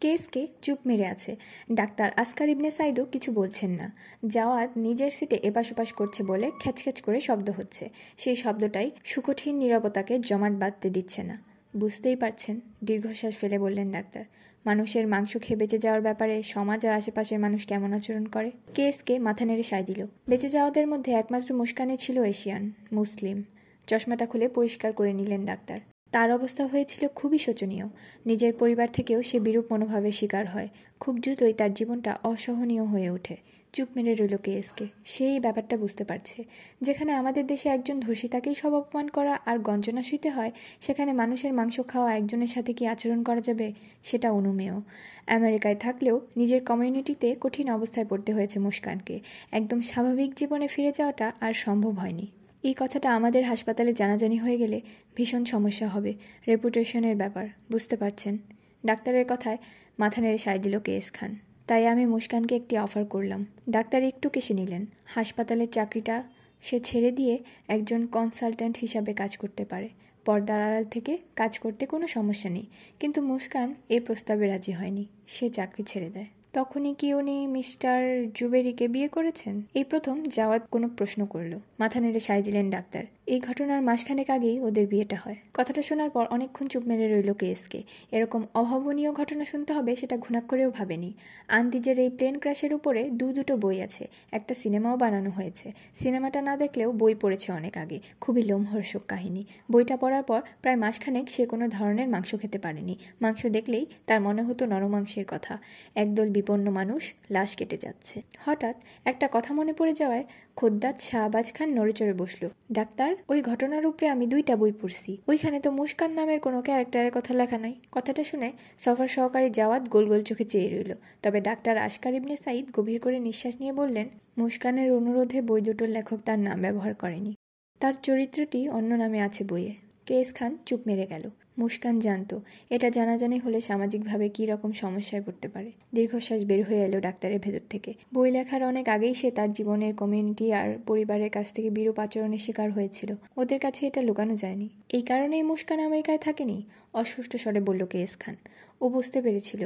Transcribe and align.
কেসকে 0.00 0.46
চুপ 0.62 0.78
মেরে 0.86 1.06
আছে। 1.06 1.36
ডাক্তার 1.72 2.10
আসকার 2.16 2.48
ইবনে 2.48 2.70
সাইদও 2.70 3.04
কিছু 3.04 3.32
বলছেন 3.32 3.70
না। 3.70 3.92
জাওয়াত 4.26 4.70
নিজের 4.76 5.10
সিটে 5.10 5.36
এপাশ 5.42 5.72
ওপাশ 5.72 5.92
করছে 5.92 6.22
বলে 6.22 6.50
খ্যাচখ্যাচ 6.60 7.02
করে 7.02 7.20
শব্দ 7.20 7.50
হচ্ছে। 7.50 7.88
সেই 8.18 8.36
শব্দটাই 8.36 8.90
সুকঠিন 9.04 9.56
নিরবতাকে 9.56 10.18
জমাট 10.18 10.52
বাঁধতে 10.52 10.90
দিচ্ছে 10.90 11.22
না। 11.22 11.42
বুঝতেই 11.76 12.16
পারছেন, 12.16 12.60
দীর্ঘশ্বাস 12.84 13.34
ফেলে 13.36 13.58
বললেন 13.58 13.92
ডাক্তার, 13.92 14.24
মানুষের 14.66 15.06
মাংস 15.06 15.36
খেয়ে 15.36 15.56
বেঁচে 15.56 15.78
যাওয়ার 15.78 16.02
ব্যাপারে 16.02 16.42
সমাজ 16.42 16.86
আর 16.86 16.92
আশেপাশের 16.92 17.38
মানুষ 17.38 17.66
কেমন 17.66 17.92
আচরণ 17.92 18.24
করে? 18.26 18.50
কেসকে 18.74 19.18
মাথা 19.18 19.44
নেড়ে 19.44 19.62
সায় 19.62 19.82
দিল। 19.82 20.06
বেঁচে 20.28 20.48
যাওয়াদের 20.48 20.86
মধ্যে 20.86 21.12
একমাত্র 21.12 21.54
মুস্কানে 21.54 21.96
ছিল 21.96 22.22
এশিয়ান, 22.24 22.70
মুসলিম। 22.92 23.44
চশমাটা 23.86 24.26
খুলে 24.26 24.48
পরিষ্কার 24.48 24.92
করে 24.92 25.12
নিলেন 25.12 25.44
ডাক্তার। 25.44 25.80
তার 26.10 26.32
অবস্থা 26.32 26.66
হয়েছিল 26.66 27.08
খুবই 27.08 27.38
শোচনীয়। 27.38 27.84
নিজের 28.26 28.52
পরিবার 28.52 28.88
থেকেও 28.92 29.22
সে 29.22 29.40
বিরূপ 29.40 29.72
মনোভাবের 29.72 30.12
শিকার 30.12 30.46
হয়। 30.48 30.68
খুব 31.00 31.18
দ্রুতই 31.18 31.52
তার 31.52 31.74
জীবনটা 31.74 32.18
অসহনীয় 32.24 32.84
হয়ে 32.84 33.10
ওঠে। 33.10 33.36
চুপ 33.72 33.88
মেরে 33.96 34.14
রইল 34.14 34.36
কেএসকে। 34.36 34.86
সেই 35.04 35.40
ব্যাপারটা 35.40 35.76
বুঝতে 35.76 36.04
পারছে। 36.04 36.44
যেখানে 36.80 37.12
আমাদের 37.12 37.46
দেশে 37.46 37.68
একজন 37.68 38.00
ধর্ষিতাকেই 38.00 38.54
সব 38.54 38.74
অপমান 38.74 39.08
করা 39.08 39.40
আর 39.46 39.58
গঞ্জনা 39.58 40.02
শুইতে 40.02 40.30
হয়, 40.30 40.50
সেখানে 40.80 41.12
মানুষের 41.12 41.52
মাংস 41.52 41.80
খাওয়া 41.88 42.16
একজনের 42.16 42.46
সাথে 42.46 42.72
কি 42.72 42.86
আচরণ 42.86 43.22
করা 43.22 43.40
যাবে, 43.40 43.72
সেটা 44.04 44.30
অনুমেয়। 44.30 44.80
আমেরিকায় 45.26 45.74
থাকলেও 45.74 46.20
নিজের 46.36 46.64
কমিউনিটিতে 46.64 47.36
কঠিন 47.40 47.70
অবস্থায় 47.70 48.06
পড়তে 48.06 48.32
হয়েছে 48.32 48.58
মুস্কানকে। 48.58 49.20
একদম 49.52 49.80
স্বাভাবিক 49.80 50.34
জীবনে 50.34 50.66
ফিরে 50.66 50.92
যাওয়াটা 50.92 51.32
আর 51.40 51.52
সম্ভব 51.52 51.90
হয়নি। 51.90 52.26
এই 52.62 52.74
কথাটা 52.78 53.14
আমাদের 53.14 53.44
হাসপাতালে 53.44 53.92
জানাজানি 53.92 54.36
হয়ে 54.36 54.56
গেলে 54.56 54.80
ভীষণ 55.16 55.44
সমস্যা 55.44 55.88
হবে 55.88 56.14
রেপুটেশনের 56.48 57.16
ব্যাপার, 57.16 57.48
বুঝতে 57.70 57.96
পারছেন? 57.96 58.38
ডাক্তারের 58.86 59.24
কথায় 59.28 59.56
মাথা 59.98 60.22
নেড়ে 60.22 60.38
সায় 60.38 60.58
দিল 60.58 60.80
কেএস 60.80 61.12
খান। 61.12 61.36
তাই 61.66 61.86
আমি 61.86 62.06
মুস্কানকে 62.06 62.56
একটি 62.56 62.78
অফার 62.78 63.04
করলাম। 63.04 63.46
ডাক্তার 63.70 64.02
একটু 64.02 64.28
কেসে 64.28 64.54
নিলেন। 64.54 64.86
হাসপাতালের 65.06 65.68
চাকরিটা 65.68 66.24
সে 66.62 66.80
ছেড়ে 66.80 67.10
দিয়ে 67.10 67.38
একজন 67.68 68.06
কনসালট্যান্ট 68.06 68.78
হিসাবে 68.78 69.14
কাজ 69.14 69.36
করতে 69.36 69.64
পারে। 69.64 69.88
পর্দার 70.24 70.62
আড়াল 70.62 70.84
থেকে 70.84 71.18
কাজ 71.36 71.58
করতে 71.58 71.86
কোনো 71.86 72.06
সমস্যা 72.06 72.50
নেই। 72.50 72.66
কিন্তু 73.00 73.22
মুস্কান 73.22 73.74
এ 73.88 74.00
প্রস্তাবে 74.00 74.48
রাজি 74.48 74.72
হয়নি। 74.72 75.06
সে 75.28 75.50
চাকরি 75.50 75.82
ছেড়ে 75.82 76.10
দেয়। 76.10 76.26
তখনই 76.52 76.94
কি 76.94 77.14
উনি 77.14 77.46
মিস্টার 77.46 78.28
জুবেরিকে 78.34 78.88
বিয়ে 78.88 79.08
করেছেন? 79.08 79.62
এই 79.74 79.84
প্রথম 79.84 80.22
যাওয়াত 80.24 80.62
কোনো 80.70 80.88
প্রশ্ন 80.88 81.26
করল। 81.26 81.58
মাথা 81.78 82.00
নেড়ে 82.00 82.20
সাই 82.20 82.42
দিলেন 82.42 82.70
ডাক্তার। 82.70 83.04
এই 83.30 83.40
ঘটনার 83.40 83.82
মাসখানেক 83.82 84.30
আগেই 84.30 84.60
ওদের 84.60 84.86
বিয়েটা 84.86 85.16
হয়। 85.24 85.36
কথাটা 85.54 85.82
শোনার 85.82 86.10
পর 86.10 86.24
অনেকক্ষণ 86.30 86.66
চুপ 86.66 86.82
মেরে 86.86 87.06
রইল 87.08 87.32
কেসকে 87.32 87.82
এরকম 88.12 88.42
অভাবনীয় 88.54 89.12
ঘটনা 89.12 89.44
শুনতে 89.44 89.72
হবে 89.72 89.96
সেটা 89.96 90.16
ঘুণাক 90.16 90.44
করেও 90.46 90.70
ভাবেনি। 90.70 91.10
আন্দিজের 91.48 91.98
এই 91.98 92.08
প্লেন 92.08 92.38
ক্র্যাশের 92.38 92.74
উপরে 92.74 93.10
দু 93.10 93.32
দুটো 93.32 93.56
বই 93.56 93.80
আছে, 93.80 94.08
একটা 94.32 94.54
সিনেমাও 94.54 94.96
বানানো 94.96 95.30
হয়েছে। 95.30 95.72
সিনেমাটা 95.98 96.42
না 96.42 96.56
দেখলেও 96.56 96.92
বই 96.92 97.14
পড়েছে 97.14 97.52
অনেক 97.52 97.76
আগে। 97.76 97.98
খুবই 98.20 98.42
লোমহর্ষক 98.42 99.02
কাহিনী। 99.08 99.42
বইটা 99.72 99.96
পড়ার 99.96 100.22
পর 100.22 100.40
প্রায় 100.62 100.76
মাসখানেক 100.76 101.30
সে 101.30 101.42
কোনো 101.46 101.68
ধরনের 101.68 102.08
মাংস 102.08 102.30
খেতে 102.34 102.58
পারেনি। 102.58 102.94
মাংস 103.20 103.46
দেখলেই 103.46 103.86
তার 104.06 104.20
মনে 104.20 104.42
হতো 104.42 104.66
নরমাংসের 104.66 105.24
কথা। 105.28 105.58
একদল 105.94 106.28
বিপন্ন 106.30 106.70
মানুষ 106.70 107.02
লাশ 107.30 107.50
কেটে 107.56 107.76
যাচ্ছে। 107.76 108.22
হঠাৎ 108.38 108.76
একটা 109.04 109.28
কথা 109.32 109.54
মনে 109.54 109.72
পড়ে 109.72 109.92
যাওয়ায় 109.92 110.24
খোদ্দার 110.56 110.94
শাহবাজ 111.00 111.52
খান 111.52 111.68
নড়েচড়ে 111.78 112.12
বসল। 112.12 112.48
ডাক্তার 112.72 113.10
ওই 113.28 113.42
ঘটনার 113.42 113.86
উপরে 113.86 114.08
আমি 114.08 114.26
দুইটা 114.26 114.56
বই 114.56 114.72
পড়ছি। 114.72 115.18
ওইখানে 115.28 115.60
তো 115.60 115.70
মুস্কান 115.70 116.10
নামের 116.10 116.40
কোনো 116.40 116.62
ক্যারেক্টারের 116.62 117.12
কথা 117.14 117.34
লেখা 117.34 117.58
নাই। 117.58 117.74
কথাটা 117.92 118.24
শুনে 118.24 118.52
সফর 118.78 119.08
সহকারী 119.08 119.50
জাওয়াত 119.50 119.88
গোল 119.88 120.06
গোল 120.06 120.22
চোখে 120.22 120.44
চেয়ে 120.44 120.68
রইল। 120.68 120.94
তবে 121.22 121.40
ডাক্তার 121.40 121.78
আশকার 121.78 122.14
ইবনে 122.14 122.36
সাঈদ 122.36 122.66
গভীর 122.72 123.00
করে 123.00 123.18
নিঃশ্বাস 123.18 123.54
নিয়ে 123.60 123.72
বললেন, 123.72 124.08
মুস্কানের 124.38 124.92
অনুরোধে 124.92 125.42
বই 125.42 125.60
দুটোর 125.60 125.88
লেখক 125.88 126.18
তার 126.24 126.38
নাম 126.38 126.60
ব্যবহার 126.60 126.94
করেনি। 126.94 127.34
তার 127.80 127.94
চরিত্রটি 128.02 128.68
অন্য 128.68 128.94
নামে 128.94 129.20
আছে 129.20 129.44
বইয়ে। 129.44 129.74
কেস 130.06 130.34
খান 130.34 130.56
চুপ 130.66 130.80
মেরে 130.86 131.06
গেল। 131.06 131.30
মুস্কান 131.60 131.96
জানতো, 131.98 132.36
এটা 132.70 132.88
জানাজানি 132.90 133.38
হলে 133.38 133.58
সামাজিকভাবে 133.60 134.26
কী 134.28 134.44
রকম 134.46 134.70
সমস্যায় 134.72 135.22
পড়তে 135.26 135.48
পারে। 135.48 135.70
দীর্ঘশ্বাস 135.94 136.40
বের 136.44 136.60
হয়ে 136.64 136.82
এলো 136.84 136.98
ডাক্তারের 137.00 137.40
ভেতর 137.42 137.64
থেকে। 137.70 137.90
বই 138.14 138.28
লেখার 138.30 138.62
অনেক 138.64 138.86
আগেই 138.88 139.14
সে 139.14 139.28
তার 139.30 139.50
জীবনের 139.52 139.92
কমিউনিটি 139.94 140.46
আর 140.52 140.68
পরিবারের 140.86 141.30
কাছ 141.30 141.46
থেকে 141.52 141.70
বিরূপ 141.70 141.98
আচরণের 141.98 142.38
শিকার 142.38 142.68
হয়েছিল। 142.70 143.10
ওদের 143.36 143.58
কাছে 143.60 143.80
এটা 143.86 144.00
লুকানো 144.02 144.34
যায়নি। 144.36 144.68
এই 144.92 145.02
কারণেই 145.02 145.42
মুস্কান 145.42 145.80
আমেরিকায় 145.80 146.18
থাকেনি, 146.18 146.56
অসুস্থ 146.94 147.32
স্বরে 147.36 147.60
বলল 147.60 147.82
কেএস 147.86 148.14
খান। 148.18 148.36
ও 148.80 148.84
বুঝতে 148.88 149.18
পেরেছিল, 149.22 149.62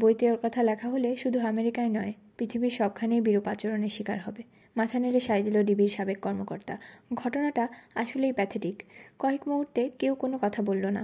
বইতে 0.00 0.24
ওর 0.30 0.38
কথা 0.42 0.60
লেখা 0.62 0.88
হলে 0.88 1.16
শুধু 1.16 1.38
আমেরিকায় 1.40 1.88
নয়, 1.88 2.12
পৃথিবীর 2.38 2.70
সবখানেই 2.70 3.20
বিরূপ 3.20 3.46
আচরণের 3.48 3.88
শিকার 3.88 4.18
হবে। 4.20 4.42
মাথা 4.76 4.98
নেড়ে 4.98 5.20
সাই 5.20 5.40
দিল 5.42 5.56
ডিবির 5.64 5.88
সাবেক 5.88 6.18
কর্মকর্তা। 6.20 6.74
ঘটনাটা 7.14 7.64
আসলেই 7.94 8.32
প্যাথেটিক। 8.32 8.76
কয়েক 9.18 9.42
মুহূর্তে 9.48 9.80
কেউ 9.98 10.12
কোনো 10.14 10.36
কথা 10.42 10.60
বলল 10.62 10.84
না। 10.86 11.02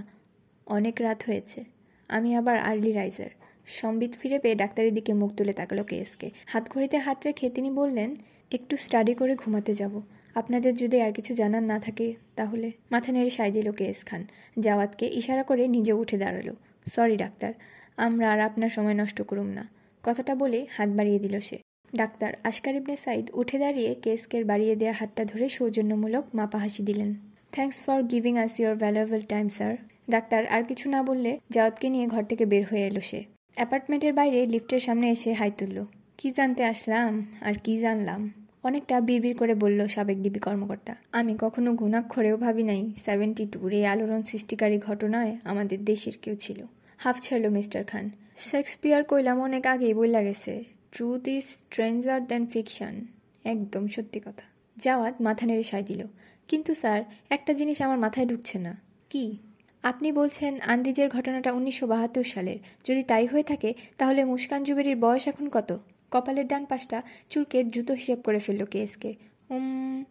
অনেক 0.66 0.94
রাত 1.00 1.22
হয়েছে। 1.26 1.64
আমি 2.08 2.36
আবার 2.36 2.58
আর্লি 2.58 2.92
রাইজার। 2.92 3.30
সম্বিত 3.66 4.12
ফিরে 4.20 4.38
পেয়ে 4.38 4.54
ডাক্তারের 4.54 4.94
দিকে 4.94 5.12
মুখ 5.14 5.32
তুলে 5.32 5.52
তাকালো 5.52 5.84
কেএসকে। 5.84 6.30
হাত 6.46 6.70
ঘড়িতে 6.70 6.98
হাত 6.98 7.18
রেখে 7.26 7.50
তিনি 7.50 7.70
বললেন, 7.70 8.16
একটু 8.52 8.76
স্টাডি 8.76 9.14
করে 9.14 9.36
ঘুমাতে 9.36 9.74
যাব। 9.74 10.02
আপনাদের 10.34 10.76
যদি 10.76 11.00
আর 11.00 11.12
কিছু 11.12 11.34
জানার 11.34 11.62
না 11.62 11.78
থাকে, 11.78 12.14
তাহলে 12.36 12.72
মাথা 12.90 13.12
নেড়ে 13.12 13.30
সাই 13.30 13.52
দিল 13.52 13.72
কেএস 13.72 14.04
খান। 14.04 14.26
জাওয়াতকে 14.60 15.06
ইশারা 15.06 15.42
করে 15.42 15.68
নিজে 15.68 15.92
উঠে 15.92 16.18
দাঁড়াল। 16.18 16.54
সরি, 16.86 17.16
ডাক্তার, 17.16 17.52
আমরা 17.96 18.32
আর 18.32 18.40
আপনার 18.40 18.68
সময় 18.68 18.94
নষ্ট 18.94 19.22
করুম 19.22 19.46
না। 19.46 19.68
কথাটা 20.02 20.34
বলে 20.34 20.66
হাত 20.70 20.88
বাড়িয়ে 20.88 21.18
দিল 21.18 21.40
সে। 21.40 21.58
ডাক্তার 21.94 22.32
আশকার 22.44 22.74
ইবনে 22.74 22.96
সাইদ 22.96 23.30
উঠে 23.34 23.58
দাঁড়িয়ে 23.58 23.94
কেসকের 23.94 24.44
বাড়িয়ে 24.44 24.76
দেওয়া 24.76 24.94
হাতটা 25.00 25.24
ধরে 25.24 25.48
সৌজন্যমূলক 25.48 26.24
মাপা 26.34 26.58
হাসি 26.58 26.82
দিলেন। 26.82 27.14
Thanks 27.52 27.76
for 27.76 28.02
giving 28.02 28.38
us 28.38 28.60
your 28.60 28.74
valuable 28.74 29.20
time 29.20 29.48
sir 29.48 29.76
doctor 30.10 30.46
আর 30.46 30.64
কিছু 30.64 30.90
না 30.90 31.02
বললে 31.02 31.38
জাওয়াতকে 31.50 31.88
নিয়ে 31.88 32.06
ঘর 32.06 32.24
থেকে 32.24 32.46
বের 32.46 32.64
হয়ে 32.64 32.86
এলো 32.86 33.00
সে। 33.00 33.24
অ্যাপার্টমেন্টের 33.54 34.12
বাইরে 34.12 34.46
লিফটের 34.46 34.80
সামনে 34.80 35.10
এসে 35.10 35.32
হাই 35.32 35.50
তুলল। 35.58 35.84
কি 36.18 36.30
জানতে 36.30 36.64
আসলাম? 36.64 37.26
আর 37.40 37.54
কি 37.64 37.80
জানলাম? 37.80 38.32
অনেকটা 38.62 39.00
বিড়বিড় 39.00 39.36
করে 39.36 39.54
বলল 39.54 39.86
সাবেক 39.86 40.22
ডিবি 40.22 40.40
কর্মকর্তা। 40.40 40.94
আমি 41.12 41.36
কখনো 41.40 41.74
ঘুণাক্ষরেও 41.74 42.36
ভাবি 42.36 42.62
নাই 42.62 42.92
সেভেন্টি 43.04 43.46
টুর 43.52 43.72
এই 43.72 43.86
আলোড়ন 43.86 44.22
সৃষ্টিকারী 44.22 44.78
ঘটনায় 44.78 45.36
আমাদের 45.44 45.84
দেশের 45.84 46.12
কেউ 46.22 46.36
ছিল। 46.36 46.62
হাফ 46.98 47.20
ছাড়ল 47.20 47.48
মিস্টার 47.48 47.84
খান। 47.84 48.10
শেক্সপিয়ার 48.36 49.04
কইলাম 49.04 49.40
অনেক 49.40 49.66
আগেই 49.66 49.94
বইলা 49.94 50.22
গেছে, 50.22 50.64
truth 50.92 51.28
is 51.28 51.44
stranger 51.44 52.26
than 52.26 52.46
fiction. 52.46 53.06
একদম 53.44 53.88
সত্যি 53.88 54.20
কথা। 54.20 54.44
জাওয়াত 54.76 55.14
মাথা 55.20 55.46
নেড়ে 55.46 55.62
সায় 55.62 55.82
দিল। 55.82 56.06
কিন্তু 56.48 56.74
স্যার, 56.74 57.02
একটা 57.30 57.52
জিনিস 57.52 57.82
আমার 57.82 57.98
মাথায় 57.98 58.26
ঢুকছে 58.26 58.58
না। 58.58 58.80
কি? 59.10 59.36
আপনি 59.84 60.12
বলছেন 60.12 60.60
আন্দিজের 60.60 61.08
ঘটনাটা 61.08 61.52
উনিশশো 61.52 61.86
বাহাত্তর 61.86 62.24
সালের। 62.24 62.58
যদি 62.84 63.02
তাই 63.02 63.26
হয়ে 63.26 63.42
থাকে, 63.42 63.74
তাহলে 63.98 64.24
মুস্কান 64.24 64.64
জুবেরির 64.64 64.96
বয়স 64.96 65.28
এখন 65.28 65.48
কত? 65.48 65.78
কপালের 66.10 66.46
ডান 66.46 66.64
পাশটা 66.64 67.02
চুলকে 67.30 67.64
দ্রুত 67.64 67.90
হিসেব 67.90 68.20
করে 68.20 68.38
ফেলল 68.38 68.64
কেএসকে। 68.64 69.14
উম, 69.50 70.04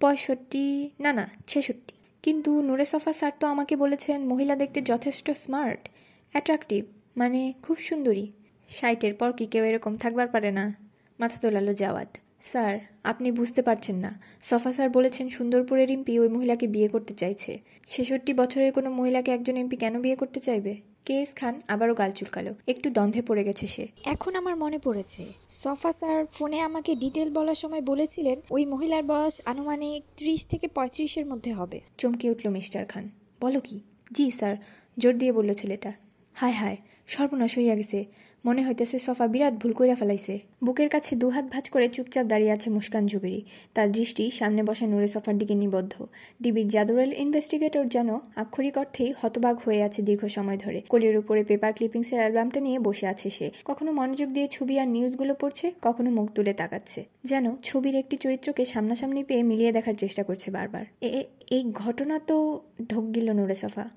পঁয়ষট্টি, 0.00 0.90
না 1.00 1.12
না, 1.12 1.30
ছেষট্টি। 1.46 1.94
কিন্তু 2.22 2.62
নুরে 2.62 2.84
সফা 2.84 3.12
স্যার 3.12 3.32
তো 3.40 3.46
আমাকে 3.46 3.76
বলেছেন 3.76 4.26
মহিলা 4.26 4.56
দেখতে 4.56 4.82
যথেষ্ট 4.82 5.30
স্মার্ট, 5.30 5.88
অ্যাট্রাকটিভ 6.32 6.84
মানে 7.16 7.54
খুব 7.62 7.76
সুন্দরী। 7.78 8.32
সাইটের 8.68 9.14
পর 9.14 9.32
কি 9.32 9.46
কেউ 9.46 9.64
এরকম 9.64 9.96
থাকবার 9.96 10.28
পারে 10.28 10.50
না? 10.50 10.74
মাথা 11.20 11.36
তোলালো 11.36 11.74
জাওয়াত। 11.74 12.16
স্যার 12.50 12.78
আপনি 13.04 13.28
বুঝতে 13.32 13.62
পারছেন 13.62 13.96
না। 13.96 14.20
সফা 14.42 14.72
স্যার 14.72 14.88
বলেছেন 14.90 15.28
সুন্দরপুরের 15.28 15.90
এমপি 15.90 16.18
ওই 16.18 16.28
মহিলাকে 16.28 16.66
বিয়ে 16.66 16.88
করতে 16.88 17.14
চাইছে। 17.14 17.60
ছেষট্টি 17.86 18.32
বছরের 18.34 18.72
কোনো 18.72 18.90
মহিলাকে 18.90 19.30
একজন 19.30 19.56
এমপি 19.56 19.76
কেন 19.76 19.94
বিয়ে 20.00 20.16
করতে 20.16 20.40
চাইবে? 20.40 20.72
কেএস 21.04 21.34
খান? 21.34 21.60
আবারও 21.68 21.94
গাল 21.94 22.10
চুলকালো। 22.10 22.54
একটু 22.68 22.90
দ্বন্দ্বে 22.90 23.22
পড়ে 23.22 23.44
গেছে 23.44 23.66
সে। 23.66 23.86
এখন 24.04 24.36
আমার 24.36 24.56
মনে 24.56 24.78
পড়েছে 24.78 25.22
সফা 25.48 25.92
স্যার 25.92 26.26
ফোনে 26.26 26.58
আমাকে 26.60 26.94
ডিটেল 26.94 27.28
বলার 27.30 27.54
সময় 27.54 27.82
বলেছিলেন 27.82 28.40
ওই 28.50 28.66
মহিলার 28.66 29.04
বয়স 29.04 29.40
আনুমানিক 29.44 30.04
ত্রিশ 30.16 30.46
থেকে 30.46 30.66
পঁয়ত্রিশের 30.68 31.26
মধ্যে 31.26 31.52
হবে। 31.52 31.80
চমকে 31.98 32.30
উঠল 32.30 32.48
মিস্টার 32.48 32.86
খান। 32.86 33.10
বলো 33.40 33.60
কি? 33.60 33.80
জি 34.12 34.30
স্যার 34.30 34.56
জোর 34.98 35.14
দিয়ে 35.18 35.32
বলল 35.32 35.52
ছেলেটা। 35.52 35.92
হায় 36.34 36.52
হায় 36.52 36.76
সর্বনাশ 37.06 37.58
হইয়া 37.58 37.74
গেছে। 37.74 38.04
মনে 38.44 38.66
হইতেছে 38.66 38.98
সফা 38.98 39.26
বিরাট 39.26 39.54
ভুল 39.54 39.72
কইরা 39.72 39.94
ফেলাইছে। 39.94 40.38
বুকের 40.64 40.88
কাছে 40.88 41.16
দুহাত 41.16 41.44
ভাঁজ 41.44 41.70
করে 41.70 41.88
চুপচাপ 41.88 42.26
দাঁড়িয়ে 42.26 42.52
আছে 42.52 42.70
মুস্কান 42.70 43.06
জুবেরি। 43.06 43.44
তার 43.74 43.92
দৃষ্টি 43.92 44.30
সামনে 44.30 44.62
বসা 44.62 44.86
নুরে 44.86 45.06
সফার 45.06 45.38
দিকে 45.38 45.54
নিবদ্ধ। 45.54 46.06
ডিবির 46.42 46.68
জাদুরাল 46.68 47.12
ইনভেস্টিগেটর 47.12 47.84
যেন 47.88 48.18
আক্ষরিক 48.36 48.78
অর্থেই 48.78 49.14
হতবাগ 49.20 49.56
হয়ে 49.64 49.82
আছে 49.82 50.02
দীর্ঘ 50.02 50.26
সময় 50.26 50.56
ধরে। 50.56 50.82
কলির 50.88 51.18
উপরে 51.18 51.44
পেপার 51.44 51.72
ক্লিপিংসের 51.72 52.18
অ্যালবামটা 52.18 52.60
নিয়ে 52.60 52.78
বসে 52.78 53.06
আছে 53.06 53.30
সে। 53.30 53.50
কখনো 53.64 53.92
মনোযোগ 53.92 54.28
দিয়ে 54.28 54.48
ছবি 54.48 54.78
আর 54.78 54.88
নিউজগুলো 54.88 55.34
পড়ছে, 55.40 55.72
কখনো 55.82 56.10
মুখ 56.10 56.30
তুলে 56.30 56.52
তাকাচ্ছে। 56.52 57.04
যেন 57.24 57.56
ছবির 57.62 57.94
একটি 57.94 58.16
চরিত্রকে 58.16 58.64
সামনাসামনি 58.64 59.24
পেয়ে 59.24 59.42
মিলিয়ে 59.42 59.72
দেখার 59.72 59.94
চেষ্টা 59.94 60.22
করছে 60.22 60.50
বারবার। 60.50 60.84
এই 61.50 61.70
ঘটনা 61.72 62.18
তো 62.18 62.60
ঢোক 62.88 63.04
গিল 63.14 63.32
নুরে 63.32 63.54
সফা। 63.54 63.88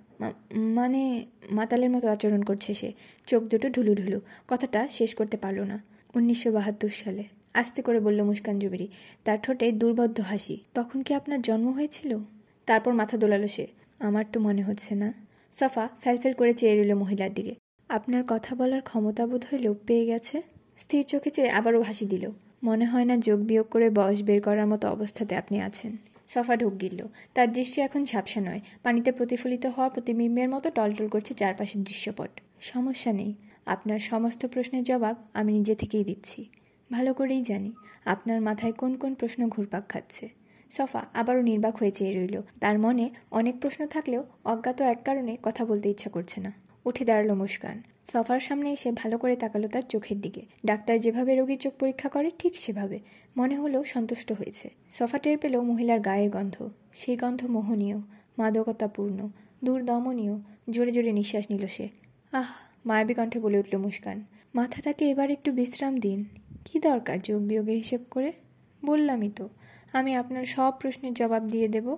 মানে 0.55 1.25
মাতালের 1.51 1.89
মতো 1.89 2.07
আচরণ 2.07 2.41
করছে 2.41 2.73
সে। 2.73 2.93
চোখ 3.27 3.43
দুটো 3.43 3.69
ঢুলু 3.69 3.95
ঢুলু। 3.95 4.19
কথাটা 4.47 4.87
শেষ 4.87 5.15
করতে 5.15 5.37
পারল 5.37 5.59
না। 5.59 5.83
উনিশশো 6.15 6.51
বাহাত্তর 6.51 6.89
সালে। 6.89 7.23
আস্তে 7.53 7.81
করে 7.81 7.99
বলল 7.99 8.23
মুস্কান 8.23 8.59
জুবেরি, 8.59 8.87
তার 9.23 9.37
ঠোঁটে 9.43 9.71
দুর্বদ্ধ 9.71 10.19
হাসি। 10.19 10.57
তখন 10.73 11.01
কি 11.01 11.13
আপনার 11.13 11.41
জন্ম 11.41 11.71
হয়েছিল? 11.71 12.17
তারপর 12.65 12.93
মাথা 12.93 13.17
দোলালো 13.17 13.47
সে। 13.47 13.67
আমার 13.99 14.25
তো 14.33 14.39
মনে 14.39 14.61
হচ্ছে 14.61 14.95
না। 14.95 15.13
সফা 15.51 15.89
ফ্যালফেল 16.01 16.33
করে 16.33 16.53
চেয়ে 16.53 16.75
রইল 16.75 16.93
মহিলার 16.93 17.33
দিকে। 17.33 17.55
আপনার 17.89 18.23
কথা 18.27 18.55
বলার 18.55 18.81
ক্ষমতা 18.81 19.27
বোধ 19.27 19.45
হয় 19.51 19.59
লোপ 19.59 19.77
পেয়ে 19.87 20.05
গেছে? 20.05 20.41
স্থির 20.77 21.05
চোখে 21.05 21.29
চেয়ে 21.29 21.49
আবারও 21.49 21.81
হাসি 21.81 22.05
দিল। 22.05 22.29
মনে 22.63 22.85
হয় 22.85 23.05
না 23.05 23.17
যোগ 23.17 23.39
বিয়োগ 23.39 23.67
করে 23.67 23.89
বয়স 23.89 24.21
বের 24.21 24.41
করার 24.41 24.67
মতো 24.67 24.87
অবস্থাতে 24.87 25.35
আপনি 25.35 25.61
আছেন। 25.61 25.97
সফা 26.27 26.55
ঢোক 26.55 26.81
গিলল। 26.81 27.07
তার 27.33 27.53
দৃষ্টি 27.53 27.81
এখন 27.81 28.05
ঝাপসা 28.05 28.41
নয়। 28.41 28.61
পানিতে 28.83 29.11
প্রতিফলিত 29.11 29.65
হওয়া 29.65 29.89
প্রতিবিম্বের 29.89 30.49
মতো 30.49 30.69
টলটল 30.69 31.07
করছে 31.07 31.33
চারপাশের 31.33 31.83
দৃশ্যপট। 31.83 32.29
সমস্যা 32.61 33.13
নেই। 33.13 33.35
আপনার 33.65 33.99
সমস্ত 33.99 34.45
প্রশ্নের 34.45 34.83
জবাব 34.83 35.15
আমি 35.33 35.53
নিজে 35.53 35.75
থেকেই 35.75 36.03
দিচ্ছি। 36.03 36.49
ভালো 36.91 37.13
করেই 37.13 37.41
জানি 37.41 37.71
আপনার 38.05 38.41
মাথায় 38.41 38.73
কোন 38.73 38.95
কোন 38.95 39.15
প্রশ্ন 39.15 39.49
ঘুরপাক 39.49 39.89
খাচ্ছে। 39.89 40.29
সফা 40.69 41.05
আবারও 41.13 41.41
নির্বাক 41.41 41.77
হয়ে 41.77 41.91
চেয়ে 41.91 42.13
রইল। 42.13 42.41
তার 42.59 42.79
মনে 42.79 43.09
অনেক 43.31 43.59
প্রশ্ন 43.59 43.87
থাকলেও 43.87 44.23
অজ্ঞাত 44.45 44.81
এক 44.81 44.99
কারণে 45.05 45.37
কথা 45.43 45.65
বলতে 45.65 45.89
ইচ্ছা 45.89 46.09
করছে 46.09 46.41
না। 46.41 46.53
উঠে 46.85 47.05
দাঁড়াল 47.05 47.33
মুস্কান। 47.33 47.83
সফার 48.13 48.39
সামনে 48.39 48.71
এসে 48.71 48.91
ভালো 48.91 49.17
করে 49.17 49.35
তাকালো 49.35 49.67
তার 49.67 49.81
চোখের 49.89 50.21
দিকে। 50.21 50.41
ডাক্তার 50.65 50.99
যেভাবে 50.99 51.35
রোগীর 51.35 51.59
চোখ 51.59 51.73
পরীক্ষা 51.79 52.09
করে, 52.09 52.31
ঠিক 52.39 52.55
সেভাবে। 52.55 52.99
মনে 53.37 53.55
হলো 53.57 53.83
সন্তুষ্ট 53.83 54.31
হয়েছে। 54.31 54.69
সফা 54.89 55.17
টের 55.17 55.37
পেল 55.37 55.61
মহিলার 55.61 55.99
গায়ের 55.99 56.29
গন্ধ। 56.29 56.69
সেই 56.93 57.17
গন্ধ 57.17 57.45
মোহনীয়, 57.45 58.01
মাদকতাপূর্ণ, 58.37 59.29
দুর্দমনীয়, 59.63 60.39
জোরে 60.69 60.91
জোরে 60.91 61.11
নিঃশ্বাস 61.11 61.45
নিল 61.49 61.67
সে। 61.67 61.89
আহ 62.31 62.47
মায়াবী 62.85 63.13
কণ্ঠে 63.13 63.39
বলে 63.39 63.59
উঠল 63.59 63.77
মুস্কান, 63.77 64.23
মাথাটাকে 64.55 65.09
এবার 65.09 65.31
একটু 65.31 65.51
বিশ্রাম 65.51 65.97
দিন। 65.97 66.25
কি 66.65 66.79
দরকার 66.79 67.19
যোগ 67.19 67.41
বিয়োগের 67.41 67.75
হিসেব 67.75 68.01
করে? 68.11 68.31
বললামই 68.85 69.31
তো, 69.35 69.49
আমি 69.93 70.15
আপনার 70.15 70.45
সব 70.45 70.73
প্রশ্নের 70.79 71.13
জবাব 71.13 71.47
দিয়ে 71.47 71.67
দেব। 71.67 71.95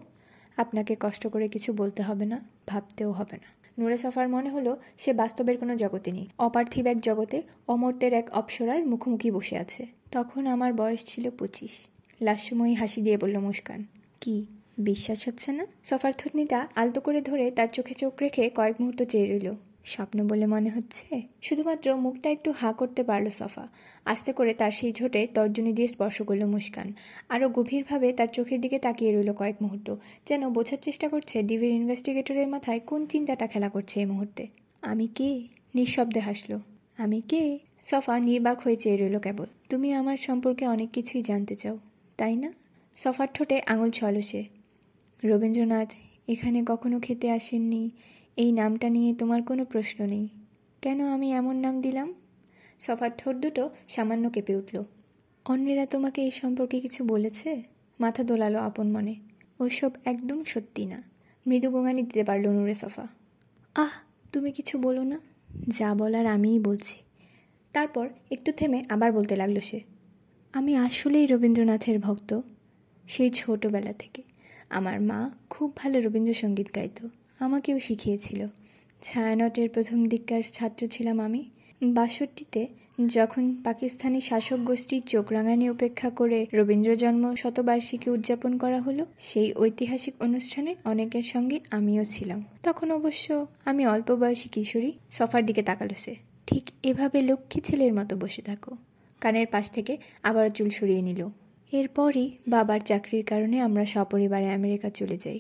আপনাকে 0.58 0.96
কষ্ট 1.00 1.28
করে 1.28 1.48
কিছু 1.48 1.74
বলতে 1.74 2.04
হবে 2.04 2.26
না, 2.26 2.42
ভাবতেও 2.68 3.12
হবে 3.12 3.38
না। 3.38 3.48
নুরে 3.80 3.98
সফার 3.98 4.30
মনে 4.30 4.50
হলো 4.50 4.82
সে 4.98 5.14
বাস্তবের 5.14 5.58
কোনো 5.58 5.76
জগতে 5.76 6.12
নেই। 6.12 6.28
অপার্থিব 6.38 6.88
এক 6.88 7.00
জগতে 7.00 7.42
অমর্তের 7.68 8.14
এক 8.14 8.30
অপসরার 8.32 8.86
মুখোমুখি 8.86 9.32
বসে 9.32 9.58
আছে। 9.58 9.86
তখন 10.12 10.48
আমার 10.48 10.74
বয়স 10.74 11.06
ছিল 11.06 11.30
পঁচিশ। 11.30 11.72
লাস্যময়ী 12.22 12.74
হাসি 12.74 13.02
দিয়ে 13.02 13.18
বলল 13.18 13.40
মুস্কান, 13.40 13.84
কি, 14.22 14.46
বিশ্বাস 14.78 15.28
হচ্ছে 15.28 15.52
না? 15.52 15.66
সফার 15.84 16.14
থুতনিটা 16.18 16.68
আলতো 16.76 17.02
করে 17.02 17.22
ধরে 17.22 17.52
তার 17.52 17.68
চোখে 17.68 17.94
চোখ 17.94 18.14
রেখে 18.22 18.50
কয়েক 18.56 18.76
মুহূর্ত 18.80 19.04
চেয়ে 19.04 19.38
রইল। 19.38 19.54
স্বপ্ন 19.86 20.28
বলে 20.28 20.46
মনে 20.46 20.70
হচ্ছে? 20.70 21.22
শুধুমাত্র 21.42 21.96
মুখটা 21.96 22.30
একটু 22.30 22.50
হাঁ 22.52 22.74
করতে 22.74 23.04
পারল 23.04 23.30
সফা। 23.30 23.68
আস্তে 24.06 24.34
করে 24.34 24.54
তার 24.54 24.72
সেই 24.72 24.94
ঝোটে 24.94 25.28
তর্জনী 25.34 25.74
দিয়ে 25.74 25.88
স্পর্শ 25.88 26.22
করল 26.22 26.46
মুস্কান। 26.46 26.94
আরও 27.30 27.50
গভীরভাবে 27.50 28.14
তার 28.14 28.28
চোখের 28.28 28.62
দিকে 28.62 28.80
তাকিয়ে 28.80 29.12
রইল 29.12 29.34
কয়েক 29.34 29.56
মুহূর্ত, 29.62 29.96
যেন 30.26 30.50
বোঝার 30.50 30.78
চেষ্টা 30.82 31.10
করছে 31.10 31.44
ডিভির 31.44 31.70
ইনভেস্টিগেটরের 31.70 32.48
মাথায় 32.48 32.80
কোন 32.80 33.06
চিন্তাটা 33.06 33.48
খেলা 33.48 33.70
করছে 33.70 34.00
এই 34.00 34.06
মুহূর্তে। 34.06 34.48
আমি 34.82 35.08
কে? 35.08 35.48
নিঃশব্দে 35.76 36.20
হাসলো। 36.20 36.60
আমি 36.98 37.22
কে? 37.22 37.60
সফা 37.84 38.20
নির্বাক 38.20 38.62
হয়ে 38.62 38.76
চেয়ে 38.76 38.98
রইল 38.98 39.20
কেবল। 39.20 39.46
তুমি 39.70 39.94
আমার 39.94 40.18
সম্পর্কে 40.18 40.68
অনেক 40.68 40.90
কিছুই 40.92 41.22
জানতে 41.22 41.56
চাও, 41.56 41.78
তাই 42.18 42.36
না? 42.36 42.54
সফার 42.96 43.28
ঠোঁটে 43.34 43.62
আঙুল 43.66 43.92
ছল 43.92 44.22
সে। 44.22 44.44
রবীন্দ্রনাথ, 45.24 45.94
এখানে 46.28 46.64
কখনো 46.68 47.00
খেতে 47.00 47.32
আসেননি? 47.32 47.90
এই 48.36 48.52
নামটা 48.52 48.90
নিয়ে 48.90 49.14
তোমার 49.14 49.44
কোনো 49.44 49.66
প্রশ্ন 49.66 50.06
নেই। 50.06 50.30
কেন 50.82 51.02
আমি 51.02 51.34
এমন 51.34 51.56
নাম 51.56 51.82
দিলাম? 51.82 52.14
সফার 52.80 53.10
ঠোঁট 53.18 53.36
দুটো 53.36 53.70
সামান্য 53.88 54.30
কেঁপে 54.30 54.56
উঠল। 54.56 54.84
অন্যেরা 55.46 55.86
তোমাকে 55.86 56.22
এই 56.22 56.32
সম্পর্কে 56.32 56.80
কিছু 56.80 57.04
বলেছে? 57.04 57.64
মাথা 58.00 58.24
দোলালো 58.24 58.60
আপন 58.60 58.92
মনে। 58.92 59.16
ওইসব 59.60 59.92
একদম 60.06 60.44
সত্যি 60.44 60.86
না। 60.86 61.04
মৃদু 61.48 61.70
গোঙানি 61.70 62.02
দিতে 62.02 62.24
পারল 62.24 62.48
নুরে 62.48 62.74
সফা। 62.74 63.08
আহ, 63.76 63.90
তুমি 64.32 64.52
কিছু 64.52 64.78
বলো 64.78 65.04
না? 65.04 65.20
যা 65.68 65.96
বলার 65.96 66.26
আমিই 66.26 66.60
বলছি। 66.60 67.00
তারপর 67.74 68.10
একটু 68.32 68.52
থেমে 68.52 68.84
আবার 68.90 69.12
বলতে 69.12 69.36
লাগল 69.36 69.60
সে। 69.60 69.80
আমি 70.54 70.76
আসলেই 70.76 71.26
রবীন্দ্রনাথের 71.26 72.00
ভক্ত। 72.00 72.42
সেই 73.08 73.30
ছোটোবেলা 73.30 73.94
থেকে। 73.94 74.24
আমার 74.70 75.02
মা 75.02 75.32
খুব 75.50 75.76
ভালো 75.76 76.02
রবীন্দ্রসঙ্গীত 76.02 76.68
গাইতো। 76.76 77.10
আমাকেও 77.42 77.80
শিখিয়েছিল। 77.80 78.48
ছায়ানটের 79.02 79.70
প্রথম 79.70 80.06
দিককার 80.06 80.42
ছাত্র 80.54 80.88
ছিলাম 80.88 81.20
আমি। 81.20 81.50
বাষট্টিতে 81.84 82.68
যখন 83.08 83.56
পাকিস্তানি 83.64 84.22
শাসক 84.22 84.56
গোষ্ঠীর 84.56 85.02
চোখ 85.02 85.32
রাঙানি 85.32 85.70
উপেক্ষা 85.70 86.10
করে 86.10 86.48
রবীন্দ্র 86.54 86.96
জন্ম 86.96 87.36
শতবার্ষিকী 87.36 88.10
উদযাপন 88.10 88.58
করা 88.58 88.82
হলো, 88.82 89.06
সেই 89.20 89.54
ঐতিহাসিক 89.54 90.14
অনুষ্ঠানে 90.20 90.76
অনেকের 90.86 91.22
সঙ্গে 91.22 91.60
আমিও 91.72 92.04
ছিলাম। 92.06 92.44
তখন 92.64 92.92
অবশ্য 92.92 93.48
আমি 93.66 93.88
অল্প 93.88 94.12
বয়সী 94.12 94.50
কিশোরী, 94.50 94.92
সফার 95.10 95.46
দিকে 95.46 95.62
তাকালো 95.64 95.96
সে। 95.98 96.16
ঠিক 96.48 96.64
এভাবে 96.84 97.22
লক্ষ্মী 97.22 97.62
ছেলের 97.62 97.94
মতো 97.94 98.16
বসে 98.16 98.42
থাকো। 98.42 98.78
কানের 99.22 99.48
পাশ 99.48 99.72
থেকে 99.72 99.98
আবার 100.24 100.50
চুল 100.50 100.70
সরিয়ে 100.70 101.02
নিল। 101.02 101.28
এরপরই 101.72 102.32
বাবার 102.48 102.80
চাকরির 102.80 103.26
কারণে 103.26 103.60
আমরা 103.60 103.86
সপরিবারে 103.86 104.50
আমেরিকা 104.50 104.90
চলে 104.90 105.18
যাই। 105.18 105.40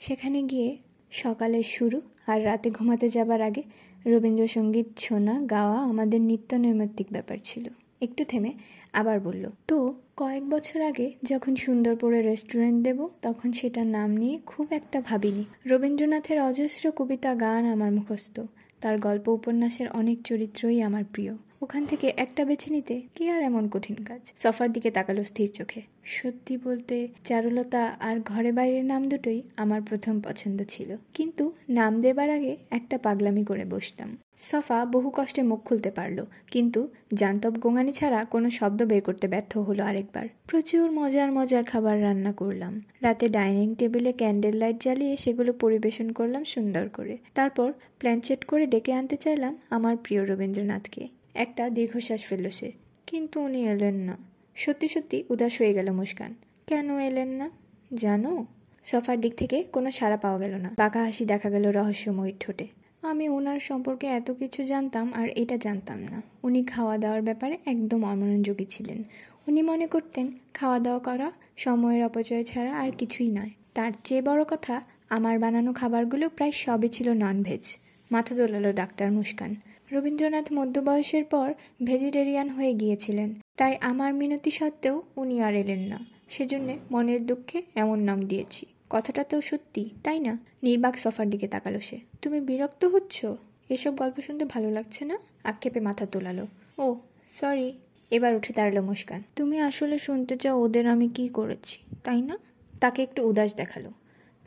সেখানে 0.00 0.42
গিয়ে 0.42 0.76
সকালের 1.10 1.62
শুরু 1.62 2.00
আর 2.26 2.44
রাতে 2.44 2.70
ঘুমাতে 2.70 3.08
যাবার 3.08 3.42
আগে 3.42 3.62
রবীন্দ্রসঙ্গীত 4.06 4.86
শোনা, 4.98 5.40
গাওয়া 5.40 5.78
আমাদের 5.78 6.20
নিত্য 6.20 6.56
নৈমিত্তিক 6.56 7.06
ব্যাপার 7.12 7.36
ছিল। 7.44 7.68
একটু 8.00 8.24
থেমে 8.24 8.52
আবার 8.92 9.20
বলল, 9.20 9.50
তো 9.68 9.94
কয়েক 10.16 10.50
বছর 10.50 10.80
আগে 10.80 11.12
যখন 11.22 11.56
সুন্দরপুরে 11.56 12.22
রেস্টুরেন্ট 12.22 12.84
দেব, 12.84 13.08
তখন 13.22 13.52
সেটার 13.52 13.86
নাম 13.86 14.16
নিয়ে 14.16 14.40
খুব 14.46 14.66
একটা 14.70 15.00
ভাবিনি। 15.00 15.44
রবীন্দ্রনাথের 15.66 16.42
অজস্র 16.42 16.90
কবিতা 16.90 17.34
গান 17.34 17.64
আমার 17.64 17.92
মুখস্থ। 17.92 18.40
তার 18.80 18.98
গল্প 18.98 19.28
উপন্যাসের 19.28 19.88
অনেক 19.88 20.22
চরিত্রই 20.22 20.82
আমার 20.82 21.04
প্রিয়। 21.12 21.36
ওখান 21.62 21.86
থেকে 21.86 22.12
একটা 22.16 22.44
বেছে 22.44 22.70
নিতে 22.70 23.02
কি 23.14 23.28
আর 23.28 23.42
এমন 23.42 23.68
কঠিন 23.68 23.96
কাজ? 24.04 24.32
সফার 24.36 24.72
দিকে 24.72 24.90
তাকালো 24.90 25.24
স্থির 25.24 25.50
চোখে। 25.52 25.80
সত্যি 26.04 26.56
বলতে, 26.56 27.08
চারুলতা 27.24 27.82
আর 28.00 28.20
ঘরে 28.20 28.52
বাইরের 28.52 28.84
নাম 28.84 29.08
দুটোই 29.08 29.42
আমার 29.56 29.82
প্রথম 29.82 30.20
পছন্দ 30.20 30.62
ছিল। 30.68 30.96
কিন্তু 31.14 31.52
নাম 31.68 32.00
দেবার 32.00 32.30
আগে 32.30 32.56
একটা 32.70 32.98
পাগলামি 32.98 33.44
করে 33.44 33.64
বসলাম। 33.64 34.16
সফা 34.36 34.84
বহু 34.84 35.10
কষ্টে 35.16 35.42
মুখ 35.42 35.60
খুলতে 35.64 35.90
পারল, 35.90 36.24
কিন্তু 36.50 36.88
জান্তব 37.14 37.54
গোঙানি 37.58 37.92
ছাড়া 37.92 38.24
কোনো 38.24 38.50
শব্দ 38.50 38.82
বের 38.82 39.02
করতে 39.02 39.28
ব্যর্থ 39.28 39.58
হলো 39.58 39.84
আরেকবার। 39.84 40.26
প্রচুর 40.46 40.90
মজার 40.90 41.32
মজার 41.32 41.64
খাবার 41.64 42.02
রান্না 42.02 42.32
করলাম। 42.32 42.80
রাতে 43.02 43.28
ডাইনিং 43.28 43.74
টেবিলে 43.74 44.12
ক্যান্ডেল 44.12 44.56
লাইট 44.56 44.76
জ্বালিয়ে 44.80 45.16
সেগুলো 45.16 45.52
পরিবেশন 45.52 46.12
করলাম 46.12 46.44
সুন্দর 46.44 46.88
করে। 46.88 47.18
তারপর 47.34 47.72
প্ল্যানচেট 47.98 48.44
করে 48.44 48.66
ডেকে 48.66 48.92
আনতে 48.92 49.16
চাইলাম 49.16 49.56
আমার 49.70 49.96
প্রিয় 49.96 50.22
রবীন্দ্রনাথকে। 50.24 51.17
একটা 51.38 51.70
দীর্ঘশ্বাস 51.70 52.24
ফেলল 52.24 52.48
সে। 52.48 52.72
কিন্তু 53.06 53.40
উনি 53.40 53.66
এলেন 53.66 53.94
না। 53.94 54.16
সত্যি 54.54 54.88
সত্যি 54.88 55.24
উদাস 55.28 55.60
হয়ে 55.60 55.74
গেল 55.74 55.92
মুস্কান। 55.92 56.34
কেন 56.66 56.98
এলেন 56.98 57.28
না? 57.28 57.50
জানো? 57.94 58.46
সফার 58.84 59.20
দিক 59.20 59.34
থেকে 59.34 59.62
কোনো 59.62 59.90
সাড়া 59.90 60.16
পাওয়া 60.16 60.38
গেল 60.38 60.54
না। 60.54 60.70
বাঁকা 60.76 61.04
হাসি 61.04 61.24
দেখা 61.24 61.50
গেল 61.50 61.70
রহস্যময়ীর 61.70 62.34
ঠোঁটে। 62.40 62.66
আমি 63.02 63.28
ওনার 63.28 63.60
সম্পর্কে 63.60 64.06
এত 64.06 64.30
কিছু 64.30 64.64
জানতাম 64.64 65.12
আর 65.14 65.28
এটা 65.28 65.56
জানতাম 65.56 65.98
না। 65.98 66.22
উনি 66.42 66.64
খাওয়া 66.64 66.98
দাওয়ার 66.98 67.22
ব্যাপারে 67.22 67.58
একদম 67.66 68.04
অমনোযোগী 68.04 68.64
ছিলেন। 68.64 69.02
উনি 69.48 69.62
মনে 69.62 69.86
করতেন 69.86 70.32
খাওয়া 70.54 70.78
দাওয়া 70.78 71.00
করা, 71.00 71.32
সময়ের 71.56 72.04
অপচয় 72.04 72.44
ছাড়া 72.44 72.78
আর 72.78 72.90
কিছুই 72.90 73.30
নয়। 73.30 73.50
তার 73.74 73.92
চেয়ে 74.04 74.22
বড় 74.22 74.44
কথা, 74.44 74.82
আমার 75.08 75.38
বানানো 75.38 75.72
খাবারগুলো 75.72 76.28
প্রায় 76.28 76.52
সবই 76.52 76.88
ছিল 76.88 77.08
ননভেজ 77.12 77.76
মাথা 78.10 78.34
দোলালো 78.34 78.72
ডাক্তার 78.72 79.12
মুস্কান। 79.12 79.54
রবীন্দ্রনাথ 79.92 80.52
মধ্যবয়সের 80.52 81.24
পর 81.24 81.54
ভেজিটেরিয়ান 81.84 82.48
হয়ে 82.48 82.74
গিয়েছিলেন। 82.74 83.34
তাই 83.56 83.76
আমার 83.80 84.14
মিনতি 84.14 84.50
সত্ত্বেও 84.50 85.02
উনি 85.16 85.42
আর 85.42 85.54
এলেন 85.54 85.78
না। 85.78 85.98
সেজন্যে 86.28 86.78
মনের 86.90 87.26
দুঃখে 87.26 87.62
এমন 87.74 87.98
নাম 87.98 88.22
দিয়েছি। 88.22 88.66
কথাটা 88.90 89.24
তো 89.24 89.40
সত্যি, 89.40 89.90
তাই 90.04 90.20
না? 90.20 90.38
নির্বাক 90.62 90.98
সফার 90.98 91.30
দিকে 91.30 91.48
তাকালো 91.48 91.80
সে। 91.80 91.98
তুমি 92.22 92.40
বিরক্ত 92.40 92.84
হচ্ছ? 92.84 93.26
এসব 93.68 93.96
গল্প 93.96 94.20
শুনতে 94.20 94.44
ভালো 94.44 94.70
লাগছে 94.70 95.04
না? 95.04 95.18
আক্ষেপে 95.44 95.80
মাথা 95.80 96.06
তোলালো। 96.06 96.46
ও, 96.78 96.94
সরি, 97.26 97.72
এবার 98.10 98.34
উঠে 98.34 98.52
দাঁড়াল 98.52 98.80
মুস্কান। 98.80 99.22
তুমি 99.36 99.58
আসলে 99.58 99.98
শুনতে 99.98 100.36
চাও 100.36 100.60
ওদের 100.60 100.86
আমি 100.86 101.08
কি 101.08 101.28
করেছি, 101.28 101.78
তাই 102.04 102.22
না? 102.22 102.38
তাকে 102.80 103.02
একটু 103.02 103.28
উদাস 103.28 103.54
দেখাল। 103.54 103.84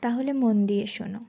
তাহলে 0.02 0.34
মন 0.34 0.66
দিয়ে 0.66 0.86
শোনো। 0.86 1.20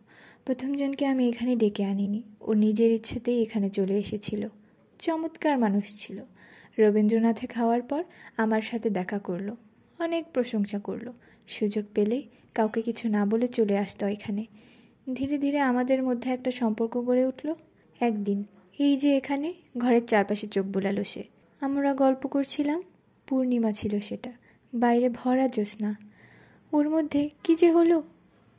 প্রথমজনকে 0.44 1.06
আমি 1.06 1.28
এখানে 1.28 1.56
ডেকে 1.56 1.84
আনিনি। 1.84 2.22
ও 2.40 2.52
নিজের 2.52 2.92
ইচ্ছেতেই 2.92 3.42
এখানে 3.42 3.70
চলে 3.70 3.94
এসেছিল। 3.98 4.48
চমৎকার 4.98 5.58
মানুষ 5.58 6.06
ছিল। 6.06 6.22
রবীন্দ্রনাথে 6.78 7.46
খাওয়ার 7.46 7.82
পর 7.82 8.04
আমার 8.36 8.60
সাথে 8.60 8.90
দেখা 8.90 9.18
করল। 9.18 9.54
অনেক 9.98 10.24
প্রশংসা 10.32 10.78
করল। 10.78 11.12
সুযোগ 11.48 11.84
পেলেই 11.94 12.22
কাউকে 12.54 12.82
কিছু 12.82 13.08
না 13.08 13.26
বলে 13.26 13.48
চলে 13.48 13.78
আসতো 13.78 14.06
এখানে। 14.06 14.46
ধীরে 15.14 15.38
ধীরে 15.38 15.58
আমাদের 15.60 16.02
মধ্যে 16.02 16.30
একটা 16.30 16.50
সম্পর্ক 16.50 16.96
গড়ে 16.98 17.26
উঠল। 17.26 17.54
একদিন 18.00 18.44
এই 18.78 18.96
যে 18.96 19.16
এখানে, 19.16 19.54
ঘরের 19.78 20.06
চারপাশে 20.06 20.46
চোখ 20.46 20.66
বোলালো 20.66 21.04
সে। 21.04 21.24
আমরা 21.60 21.94
গল্প 21.94 22.26
করছিলাম। 22.26 22.82
পূর্ণিমা 23.26 23.72
ছিল 23.72 24.00
সেটা। 24.00 24.32
বাইরে 24.74 25.08
ভরা 25.08 25.48
জ্যোৎস্না। 25.48 25.98
ওর 26.72 26.90
মধ্যে 26.90 27.30
কি 27.44 27.54
যে 27.54 27.72
হলো? 27.72 28.02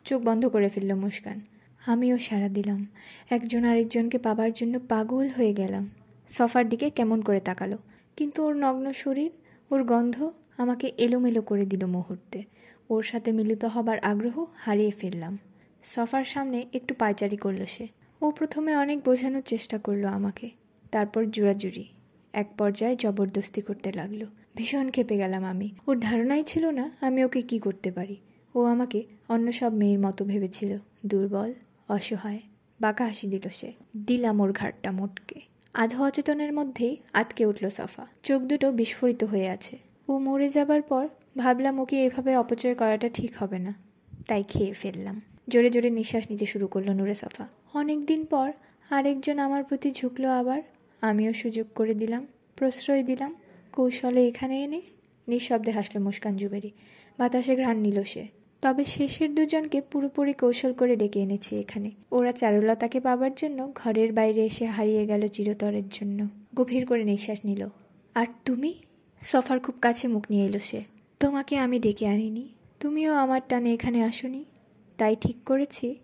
চোখ 0.04 0.22
বন্ধ 0.22 0.46
করে 0.46 0.70
ফেলল 0.70 0.96
মুস্কান। 0.96 1.42
আমিও 1.86 2.18
সাড়া 2.18 2.50
দিলাম। 2.50 2.88
একজন 3.30 3.64
আরেকজনকে 3.66 4.18
পাবার 4.18 4.54
জন্য 4.54 4.80
পাগল 4.90 5.30
হয়ে 5.30 5.54
গেলাম। 5.54 5.90
সফার 6.30 6.70
দিকে 6.70 6.90
কেমন 6.90 7.22
করে 7.22 7.40
তাকালো। 7.40 7.78
কিন্তু 8.18 8.44
ওর 8.44 8.56
নগ্ন 8.56 8.92
শরীর, 8.92 9.32
ওর 9.72 9.84
গন্ধ 9.84 10.32
আমাকে 10.58 10.92
এলোমেলো 10.98 11.42
করে 11.42 11.66
দিল 11.66 11.86
মুহূর্তে। 11.86 12.44
ওর 12.90 13.04
সাথে 13.04 13.32
মিলিত 13.32 13.66
হবার 13.66 14.00
আগ্রহ 14.00 14.46
হারিয়ে 14.56 14.92
ফেললাম। 14.92 15.40
সফার 15.84 16.24
সামনে 16.24 16.66
একটু 16.74 16.94
পায়চারি 16.94 17.38
করল 17.38 17.66
সে। 17.66 17.88
ও 18.22 18.32
প্রথমে 18.32 18.76
অনেক 18.76 19.04
বোঝানোর 19.04 19.42
চেষ্টা 19.42 19.78
করল 19.78 20.06
আমাকে। 20.06 20.50
তারপর 20.92 21.26
জোড়াজুড়ি। 21.26 21.86
এক 22.34 22.50
পর্যায়ে 22.58 22.96
জবরদস্তি 22.96 23.62
করতে 23.62 23.92
লাগল। 23.92 24.26
ভীষণ 24.56 24.90
খেপে 24.90 25.18
গেলাম 25.18 25.44
আমি। 25.44 25.70
ওর 25.88 26.00
ধারণাই 26.00 26.44
ছিল 26.44 26.70
না 26.70 26.92
আমি 27.02 27.24
ওকে 27.24 27.42
কি 27.42 27.60
করতে 27.60 27.92
পারি। 27.92 28.18
ও 28.56 28.64
আমাকে 28.64 29.04
অন্য 29.30 29.52
সব 29.52 29.74
মেয়ের 29.74 30.00
মতো 30.00 30.26
ভেবেছিল। 30.26 30.78
দুর্বল। 31.06 31.54
অসহায়, 31.94 32.40
বাঁকা 32.82 33.06
হাসি 33.06 33.28
দিল 33.28 33.50
সে। 33.52 33.74
দিলাম 34.06 34.40
ওর 34.42 34.52
ঘাটটা 34.52 34.92
মোটকে। 34.92 35.40
আধো 35.74 36.04
অচেতনের 36.04 36.54
মধ্যেই 36.54 36.98
আটকে 37.14 37.46
উঠল 37.46 37.70
সফা। 37.70 38.08
চোখ 38.24 38.42
দুটো 38.42 38.72
বিস্ফোরিত 38.72 39.24
হয়ে 39.24 39.48
আছে। 39.50 39.78
ও 40.08 40.18
মরে 40.18 40.50
যাবার 40.50 40.82
পর 40.82 41.08
ভাবলাম 41.38 41.80
ওকে 41.80 42.06
এভাবে 42.06 42.36
অপচয় 42.36 42.76
করাটা 42.76 43.10
ঠিক 43.10 43.38
হবে 43.38 43.60
না। 43.60 43.74
তাই 44.28 44.44
খেয়ে 44.44 44.74
ফেললাম। 44.74 45.22
জোরে 45.50 45.70
জোরে 45.70 45.90
নিঃশ্বাস 45.90 46.24
নিতে 46.32 46.46
শুরু 46.46 46.68
করল 46.68 46.90
নূরে 46.90 47.16
সফা। 47.16 47.48
অনেক 47.74 48.06
দিন 48.06 48.26
পর 48.26 48.52
আরেকজন 48.90 49.40
আমার 49.40 49.64
প্রতি 49.64 49.92
ঝুঁকলো 49.92 50.32
আবার। 50.32 50.62
আমিও 51.02 51.34
সুযোগ 51.34 51.68
করে 51.76 51.94
দিলাম, 51.94 52.28
প্রশ্রয় 52.56 53.04
দিলাম, 53.04 53.36
কৌশলে 53.72 54.28
এখানে 54.28 54.64
এনে 54.64 54.82
নিঃশব্দে 55.28 55.72
হাসলো 55.72 56.04
মুস্কান 56.04 56.36
জুবেরি। 56.36 56.72
বাতাসে 57.18 57.56
ঘ্রাণ 57.56 57.78
নিল 57.78 58.04
সে। 58.04 58.28
তবে 58.64 58.86
শেষের 58.86 59.36
দুজনকে 59.36 59.82
পুরোপুরি 59.82 60.34
কৌশল 60.34 60.74
করে 60.74 60.96
ডেকে 60.96 61.20
এনেছি 61.20 61.60
এখানে। 61.60 61.92
ওরা 62.12 62.32
চারুলতাকে 62.32 63.00
পাবার 63.00 63.36
জন্য 63.36 63.72
ঘরের 63.76 64.14
বাইরে 64.14 64.46
এসে 64.46 64.66
হারিয়ে 64.66 65.06
গেল 65.06 65.28
চিরতরের 65.28 65.84
জন্য। 65.92 66.28
গভীর 66.56 66.86
করে 66.86 67.04
নিঃশ্বাস 67.04 67.40
নিল। 67.46 67.68
আর 68.16 68.26
তুমি? 68.46 68.74
সফার 69.22 69.60
খুব 69.60 69.76
কাছে 69.82 70.08
মুখ 70.08 70.26
নিয়ে 70.30 70.46
এলো 70.46 70.60
সে। 70.60 70.84
তোমাকে 71.20 71.58
আমি 71.58 71.80
ডেকে 71.80 72.08
আনিনি। 72.08 72.50
তুমিও 72.80 73.14
আমার 73.14 73.42
টানে 73.50 73.74
এখানে 73.74 74.04
আসনি। 74.04 74.46
তাই 74.98 75.16
ঠিক 75.22 75.36
করেছি। 75.46 75.96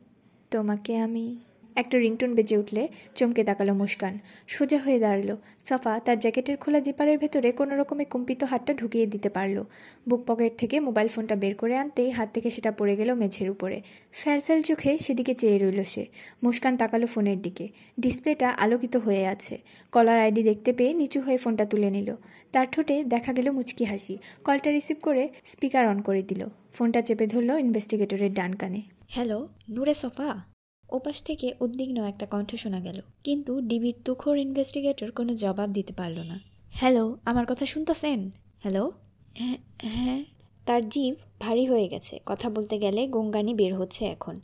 তোমাকে 0.52 0.98
আমি 0.98 1.38
একটা 1.76 1.98
রিংটোন 1.98 2.36
বেজে 2.36 2.58
উঠলে 2.58 2.88
চমকে 3.16 3.44
তাকালো 3.44 3.74
মুস্কান। 3.74 4.20
সোজা 4.48 4.78
হয়ে 4.78 5.00
দাঁড়াল। 5.00 5.38
সাফা 5.64 6.00
তার 6.00 6.20
জ্যাকেটের 6.20 6.58
খোলা 6.58 6.80
জিপারের 6.80 7.18
ভেতরে 7.18 7.52
কোনো 7.52 7.78
রকমে 7.78 8.06
কম্পিত 8.06 8.44
হাতটা 8.44 8.74
ঢুকিয়ে 8.74 9.06
দিতে 9.06 9.30
পারল। 9.30 9.64
বুক 10.10 10.24
পকেট 10.28 10.58
থেকে 10.58 10.80
মোবাইল 10.80 11.08
ফোনটা 11.08 11.36
বের 11.36 11.56
করে 11.56 11.78
আনতেই 11.78 12.10
হাত 12.10 12.30
থেকে 12.34 12.50
সেটা 12.50 12.72
পড়ে 12.72 12.96
গেল 12.96 13.14
মেঝের 13.14 13.50
উপরে। 13.50 13.82
ফ্যাল 14.12 14.42
ফ্যাল 14.42 14.62
চোখে 14.62 14.98
সেদিকে 14.98 15.36
চেয়ে 15.36 15.58
রইল 15.58 15.84
সে। 15.84 16.06
মুস্কান 16.44 16.78
তাকালো 16.78 17.08
ফোনের 17.08 17.42
দিকে। 17.42 17.68
ডিসপ্লেটা 18.00 18.50
আলোকিত 18.50 18.98
হয়ে 18.98 19.26
আছে। 19.26 19.58
কলার 19.92 20.20
আইডি 20.20 20.44
দেখতে 20.44 20.74
পেয়ে 20.74 20.94
নিচু 20.94 21.22
হয়ে 21.22 21.38
ফোনটা 21.38 21.66
তুলে 21.66 21.90
নিল। 21.90 22.16
তার 22.52 22.68
ঠোঁটে 22.72 23.04
দেখা 23.04 23.34
গেল 23.34 23.52
মুচকি 23.52 23.84
হাসি। 23.84 24.18
কলটা 24.44 24.72
রিসিভ 24.72 24.98
করে 25.02 25.30
স্পিকার 25.46 25.88
অন 25.88 26.02
করে 26.02 26.22
দিল। 26.22 26.46
ফোনটা 26.74 27.02
চেপে 27.02 27.28
ধরল 27.28 27.50
ইনভেস্টিগেটরের 27.50 28.34
ডান 28.34 28.54
কানে। 28.54 28.82
হ্যালো, 29.10 29.48
নূরে 29.70 29.94
সফা? 29.94 30.59
ওপাশ 30.90 31.24
থেকে 31.24 31.54
উদ্বিগ্ন 31.60 32.04
একটা 32.04 32.26
কণ্ঠ 32.26 32.56
শোনা 32.56 32.80
গেল। 32.80 33.02
কিন্তু 33.24 33.62
ডিবির 33.62 33.96
তুখোর 34.06 34.38
ইনভেস্টিগেটর 34.38 35.12
কোনো 35.12 35.36
জবাব 35.36 35.72
দিতে 35.72 35.94
পারল 35.94 36.20
না। 36.20 36.40
হ্যালো, 36.72 37.18
আমার 37.26 37.46
কথা 37.46 37.66
শুনতেছেন? 37.66 38.32
হ্যালো? 38.60 38.92
হ্যাঁ 39.34 39.58
হ্যাঁ। 39.82 40.24
তার 40.66 40.90
জিভ 40.90 41.16
ভারী 41.40 41.66
হয়ে 41.66 41.88
গেছে। 41.88 42.20
কথা 42.26 42.50
বলতে 42.50 42.78
গেলে 42.78 43.08
গঙ্গানি 43.08 43.54
বের 43.54 43.76
হচ্ছে 43.76 44.06
এখন। 44.06 44.36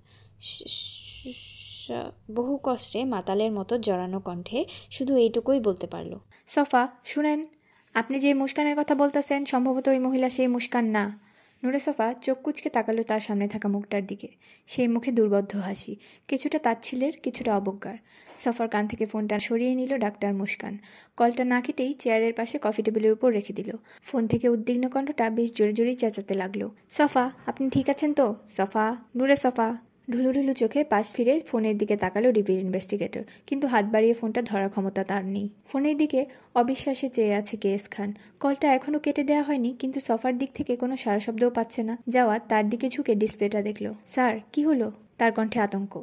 বহু 2.32 2.60
কষ্টে 2.64 3.06
মাতালের 3.06 3.52
মতো 3.52 3.78
জড়ানো 3.78 4.20
কণ্ঠে 4.20 4.66
শুধু 4.92 5.18
এইটুকুই 5.18 5.60
বলতে 5.60 5.88
পারল। 5.88 6.20
সফা, 6.48 6.88
শুনেন, 7.06 7.48
আপনি 7.94 8.20
যে 8.20 8.34
মুস্কানের 8.34 8.76
কথা 8.80 8.96
বলতেছেন, 8.96 9.46
সম্ভবত 9.46 9.88
ওই 9.88 10.00
মহিলা 10.00 10.30
সেই 10.30 10.48
মুস্কান 10.48 10.86
না। 10.86 11.25
নুরে 11.64 11.80
সফা 11.80 12.14
চোখ 12.14 12.38
কুচকে 12.42 12.70
তাকালো 12.70 13.04
তার 13.04 13.20
সামনে 13.20 13.48
থাকা 13.48 13.68
মুখটার 13.68 14.08
দিকে। 14.08 14.28
সেই 14.68 14.88
মুখে 14.88 15.12
দুর্বদ্ধ 15.12 15.56
হাসি, 15.56 15.96
কিছুটা 16.28 16.60
তাচ্ছিলের 16.60 17.14
কিছুটা 17.24 17.58
অবজ্ঞার। 17.58 17.98
সফার 18.38 18.68
কান 18.68 18.88
থেকে 18.88 19.06
ফোনটা 19.06 19.40
সরিয়ে 19.40 19.76
নিল 19.76 19.98
ডাক্তার 19.98 20.34
মুস্কান। 20.34 20.78
কলটা 21.18 21.44
না 21.44 21.62
খেতেই 21.62 21.94
চেয়ারের 21.94 22.34
পাশে 22.34 22.60
কফি 22.62 22.84
টেবিলের 22.84 23.12
উপর 23.12 23.32
রেখে 23.32 23.54
দিল। 23.54 23.72
ফোন 24.04 24.28
থেকে 24.28 24.50
উদ্বিগ্ন 24.50 24.90
কণ্ঠটা 24.90 25.30
বেশ 25.30 25.52
জোরে 25.52 25.74
জোরেই 25.74 25.96
চেঁচাতে 25.96 26.34
লাগল। 26.34 26.70
সফা, 26.92 27.32
আপনি 27.46 27.70
ঠিক 27.70 27.90
আছেন 27.90 28.14
তো? 28.14 28.36
সফা, 28.58 28.96
নুরে 29.16 29.36
সফা। 29.36 29.85
ঢুলু 30.08 30.30
ঢুলু 30.36 30.54
চোখে 30.62 30.82
পাশ 30.94 31.08
ফিরে 31.16 31.34
ফোনের 31.50 31.76
দিকে 31.82 31.96
তাকালো 32.04 32.28
ডিবির 32.38 32.60
ইনভেস্টিগেটর, 32.66 33.24
কিন্তু 33.48 33.66
হাত 33.74 33.86
বাড়িয়ে 33.94 34.16
ফোনটা 34.20 34.42
ধরার 34.50 34.70
ক্ষমতা 34.74 35.02
তার 35.12 35.24
নেই। 35.36 35.48
ফোনের 35.70 35.96
দিকে 36.02 36.22
অবিশ্বাসে 36.62 37.08
চেয়ে 37.16 37.34
আছে 37.40 37.56
কেএস 37.64 37.86
খান। 37.94 38.10
কলটা 38.44 38.68
এখনও 38.78 39.00
কেটে 39.06 39.24
দেওয়া 39.30 39.44
হয়নি, 39.48 39.70
কিন্তু 39.82 40.00
সফার 40.08 40.34
দিক 40.42 40.50
থেকে 40.58 40.74
কোনো 40.82 40.96
সারা 41.04 41.22
শব্দও 41.26 41.52
পাচ্ছে 41.58 41.82
না। 41.90 41.94
যাওয়া 42.16 42.36
তার 42.52 42.64
দিকে 42.72 42.88
ঝুঁকে 42.94 43.14
ডিসপ্লেটা 43.22 43.60
দেখল। 43.68 43.86
স্যার, 44.14 44.34
কি 44.54 44.62
হলো? 44.70 44.88
তার 45.20 45.32
কণ্ঠে 45.38 45.60
আতঙ্ক। 45.66 45.94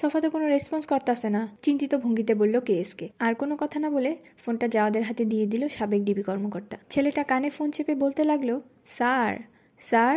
সফা 0.00 0.18
তো 0.24 0.28
কোনো 0.34 0.46
রেসপন্স 0.54 0.84
করতেছে 0.92 1.28
না। 1.36 1.42
চিন্তিত 1.64 1.92
ভঙ্গিতে 2.04 2.32
বলল 2.40 2.54
কেএসকে, 2.68 3.06
আর 3.26 3.32
কোনো 3.40 3.54
কথা 3.62 3.78
না 3.84 3.88
বলে 3.96 4.10
ফোনটা 4.42 4.66
যাওয়াদের 4.74 5.02
হাতে 5.08 5.24
দিয়ে 5.32 5.46
দিল 5.52 5.62
সাবেক 5.76 6.00
ডিবি 6.08 6.22
কর্মকর্তা। 6.28 6.76
ছেলেটা 6.92 7.22
কানে 7.30 7.48
ফোন 7.56 7.68
চেপে 7.74 7.94
বলতে 8.04 8.22
লাগল, 8.30 8.50
স্যার 8.96 9.32
স্যার, 9.82 10.16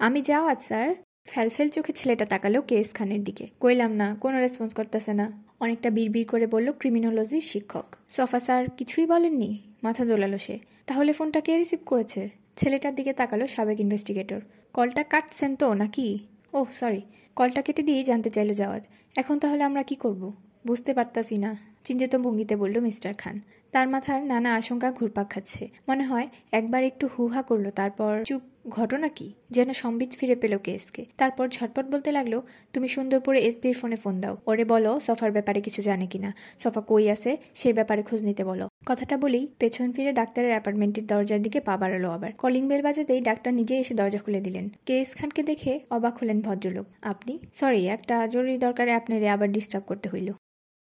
আমি 0.00 0.20
যাওয়াত 0.30 0.60
স্যার। 0.68 0.88
ফ্যালফেল 1.28 1.68
চোখে 1.68 1.92
ছেলেটা 1.92 2.26
তাকালো 2.26 2.62
কেএস 2.62 2.92
খানের 2.94 3.24
দিকে। 3.24 3.48
কইলাম, 3.60 3.92
না, 3.92 4.14
কোনো 4.20 4.40
রেসপন্স 4.40 4.74
করতেছে 4.74 5.12
না। 5.12 5.42
অনেকটা 5.60 5.90
বিড়বিড় 5.90 6.28
করে 6.28 6.46
বলল 6.46 6.72
ক্রিমিনোলজির 6.72 7.40
শিক্ষক। 7.40 7.96
সফা 8.08 8.40
স্যার 8.40 8.70
কিছুই 8.70 9.06
বলেননি, 9.06 9.58
মাথা 9.82 10.04
দোলালো 10.04 10.38
সে। 10.38 10.58
তাহলে 10.86 11.12
ফোনটা 11.12 11.40
কে 11.40 11.58
রিসিভ 11.58 11.78
করেছে? 11.86 12.28
ছেলেটার 12.56 12.94
দিকে 12.94 13.12
তাকালো 13.12 13.46
সাবেক 13.46 13.80
ইনভেস্টিগেটর। 13.80 14.40
কলটা 14.72 15.02
কাটছেন 15.02 15.56
তো, 15.56 15.74
নাকি? 15.74 16.18
ওহ, 16.52 16.70
সরি, 16.70 17.02
কলটা 17.36 17.62
কেটে 17.62 17.82
দিয়ে 17.82 18.04
জানতে 18.04 18.30
চাইলো 18.30 18.52
জাওয়াদ 18.52 18.82
এখন 19.16 19.38
তাহলে 19.38 19.64
আমরা 19.64 19.82
কি 19.82 19.94
করব? 19.94 20.32
বুঝতে 20.66 20.94
পারতাছি 20.94 21.38
না। 21.38 21.73
চিন্তিত 21.84 22.16
ভঙ্গিতে 22.16 22.56
বলল, 22.56 22.80
মিস্টার 22.80 23.14
খান, 23.14 23.40
তার 23.72 23.88
মাথার 23.88 24.26
নানা 24.26 24.54
আশঙ্কা 24.54 24.92
ঘুরপাক 24.92 25.30
খাচ্ছে। 25.30 25.68
মনে 25.88 26.04
হয় 26.04 26.28
একবার 26.52 26.84
একটু 26.84 27.08
হুহা 27.18 27.42
করল, 27.42 27.70
তারপর 27.70 28.24
চুপ, 28.24 28.42
ঘটনা 28.68 29.08
কি? 29.08 29.32
যেন 29.50 29.72
সম্বিত 29.72 30.12
ফিরে 30.12 30.36
পেল 30.36 30.58
কেসকে। 30.58 31.04
তারপর 31.16 31.48
ঝটপট 31.48 31.86
বলতে 31.86 32.12
লাগল, 32.12 32.40
তুমি 32.72 32.88
সুন্দরপুরে 32.88 33.40
এসপির 33.40 33.74
ফোনে 33.74 33.96
ফোন 33.96 34.20
দাও। 34.20 34.36
ওরে 34.46 34.64
বলো, 34.64 35.00
সফার 35.00 35.32
ব্যাপারে 35.32 35.60
কিছু 35.60 35.82
জানে 35.82 36.06
কিনা? 36.06 36.34
সফা 36.58 36.80
কই 36.80 37.10
আছে? 37.10 37.36
সে 37.54 37.72
ব্যাপারে 37.72 38.02
খোঁজ 38.02 38.22
নিতে 38.22 38.44
বলো। 38.44 38.68
কথাটা 38.86 39.16
বলেই 39.16 39.48
পেছন 39.58 39.92
ফিরে 39.92 40.12
ডাক্তারের 40.12 40.50
অ্যাপার্টমেন্টের 40.50 41.06
দরজার 41.06 41.42
দিকে 41.42 41.60
পা 41.60 41.76
বাড়ালো 41.76 42.10
আবার। 42.10 42.32
কলিং 42.32 42.68
বেল 42.68 42.82
বাজাতেই 42.82 43.20
ডাক্তার 43.20 43.54
নিজে 43.54 43.78
এসে 43.78 43.94
দরজা 43.94 44.18
খুলে 44.18 44.40
দিলেন। 44.40 44.68
কেএস 44.86 45.14
খানকে 45.14 45.42
দেখে 45.42 45.80
অবাক 45.90 46.18
হলেন 46.18 46.40
ভদ্রলোক। 46.40 46.86
আপনি? 47.02 47.38
সরি, 47.52 47.88
একটা 47.88 48.26
জরুরি 48.26 48.58
দরকারে 48.58 48.92
আপনারে 48.92 49.28
আবার 49.28 49.52
ডিস্টার্ব 49.52 49.84
করতে 49.84 50.08
হইল। 50.08 50.32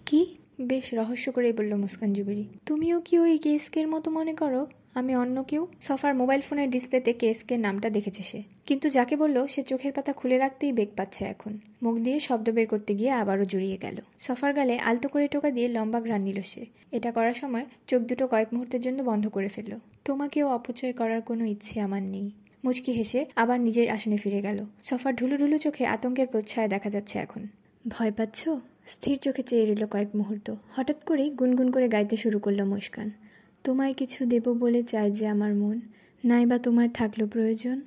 কি? 0.06 0.37
বেশ 0.62 0.94
রহস্য 0.94 1.32
করেই 1.32 1.54
বলল 1.54 1.76
মুস্কান 1.76 2.14
জুবেরি। 2.14 2.48
তুমিও 2.66 3.02
কি 3.02 3.20
ওই 3.20 3.38
কেসকের 3.38 3.88
মতো 3.88 4.12
মনে 4.12 4.34
করো? 4.34 4.68
আমি 4.94 5.16
অন্য 5.16 5.44
কেউ? 5.44 5.68
সফার 5.82 6.16
মোবাইল 6.16 6.42
ফোনের 6.42 6.70
ডিসপ্লেতে 6.70 7.14
কেসকের 7.14 7.60
নামটা 7.60 7.90
দেখেছে 7.90 8.24
সে। 8.24 8.44
কিন্তু 8.66 8.90
যাকে 8.90 9.16
বলল, 9.16 9.48
সে 9.48 9.62
চোখের 9.62 9.92
পাতা 9.92 10.14
খুলে 10.14 10.38
রাখতেই 10.38 10.72
বেগ 10.72 10.88
পাচ্ছে 10.98 11.26
এখন। 11.26 11.60
মুখ 11.84 11.98
দিয়ে 11.98 12.20
শব্দ 12.20 12.50
বের 12.50 12.68
করতে 12.68 12.96
গিয়ে 12.96 13.12
আবারও 13.12 13.46
জড়িয়ে 13.46 13.78
গেল। 13.78 13.96
সফার 14.20 14.54
গালে 14.54 14.80
আলতো 14.80 15.10
করে 15.10 15.28
টোকা 15.28 15.52
দিয়ে 15.52 15.68
লম্বা 15.68 16.02
ঘ্রাণ 16.02 16.22
নিল 16.22 16.42
সে। 16.42 16.66
এটা 16.92 17.12
করার 17.12 17.34
সময় 17.34 17.66
চোখ 17.88 18.02
দুটো 18.02 18.28
কয়েক 18.28 18.48
মুহূর্তের 18.54 18.82
জন্য 18.82 19.04
বন্ধ 19.04 19.28
করে 19.28 19.48
ফেলল। 19.48 19.80
তোমাকেও 20.06 20.48
অপচয় 20.48 20.94
করার 20.94 21.22
কোনো 21.22 21.46
ইচ্ছে 21.46 21.80
আমার 21.80 22.04
নেই। 22.04 22.32
মুচকি 22.64 22.92
হেসে 22.92 23.26
আবার 23.36 23.60
নিজের 23.60 23.90
আসনে 23.90 24.18
ফিরে 24.18 24.42
গেল। 24.42 24.66
সফার 24.84 25.16
ঢুলু 25.16 25.38
ঢুলু 25.38 25.58
চোখে 25.58 25.86
আতঙ্কের 25.86 26.28
প্রচ্ছায়া 26.28 26.68
দেখা 26.68 26.90
যাচ্ছে 26.90 27.20
এখন। 27.20 27.48
ভয় 27.88 28.12
পাচ্ছ? 28.12 28.50
স্থির 28.88 29.18
চোখে 29.18 29.44
চেয়ে 29.44 29.66
রইল 29.66 29.86
কয়েক 29.86 30.16
মুহূর্ত। 30.16 30.56
হঠাৎ 30.76 31.04
করেই 31.04 31.30
গুনগুন 31.30 31.72
করে 31.72 31.88
গাইতে 31.90 32.18
শুরু 32.18 32.40
করল 32.40 32.64
মুস্কান। 32.64 33.12
তোমায় 33.64 33.94
কিছু 33.94 34.26
দেব 34.26 34.46
বলে 34.54 34.84
চাই 34.84 35.12
যে 35.12 35.28
আমার 35.28 35.54
মন, 35.56 35.82
নাইবা 36.24 36.58
তোমার 36.58 36.90
থাকল 36.94 37.28
প্রয়োজন। 37.28 37.82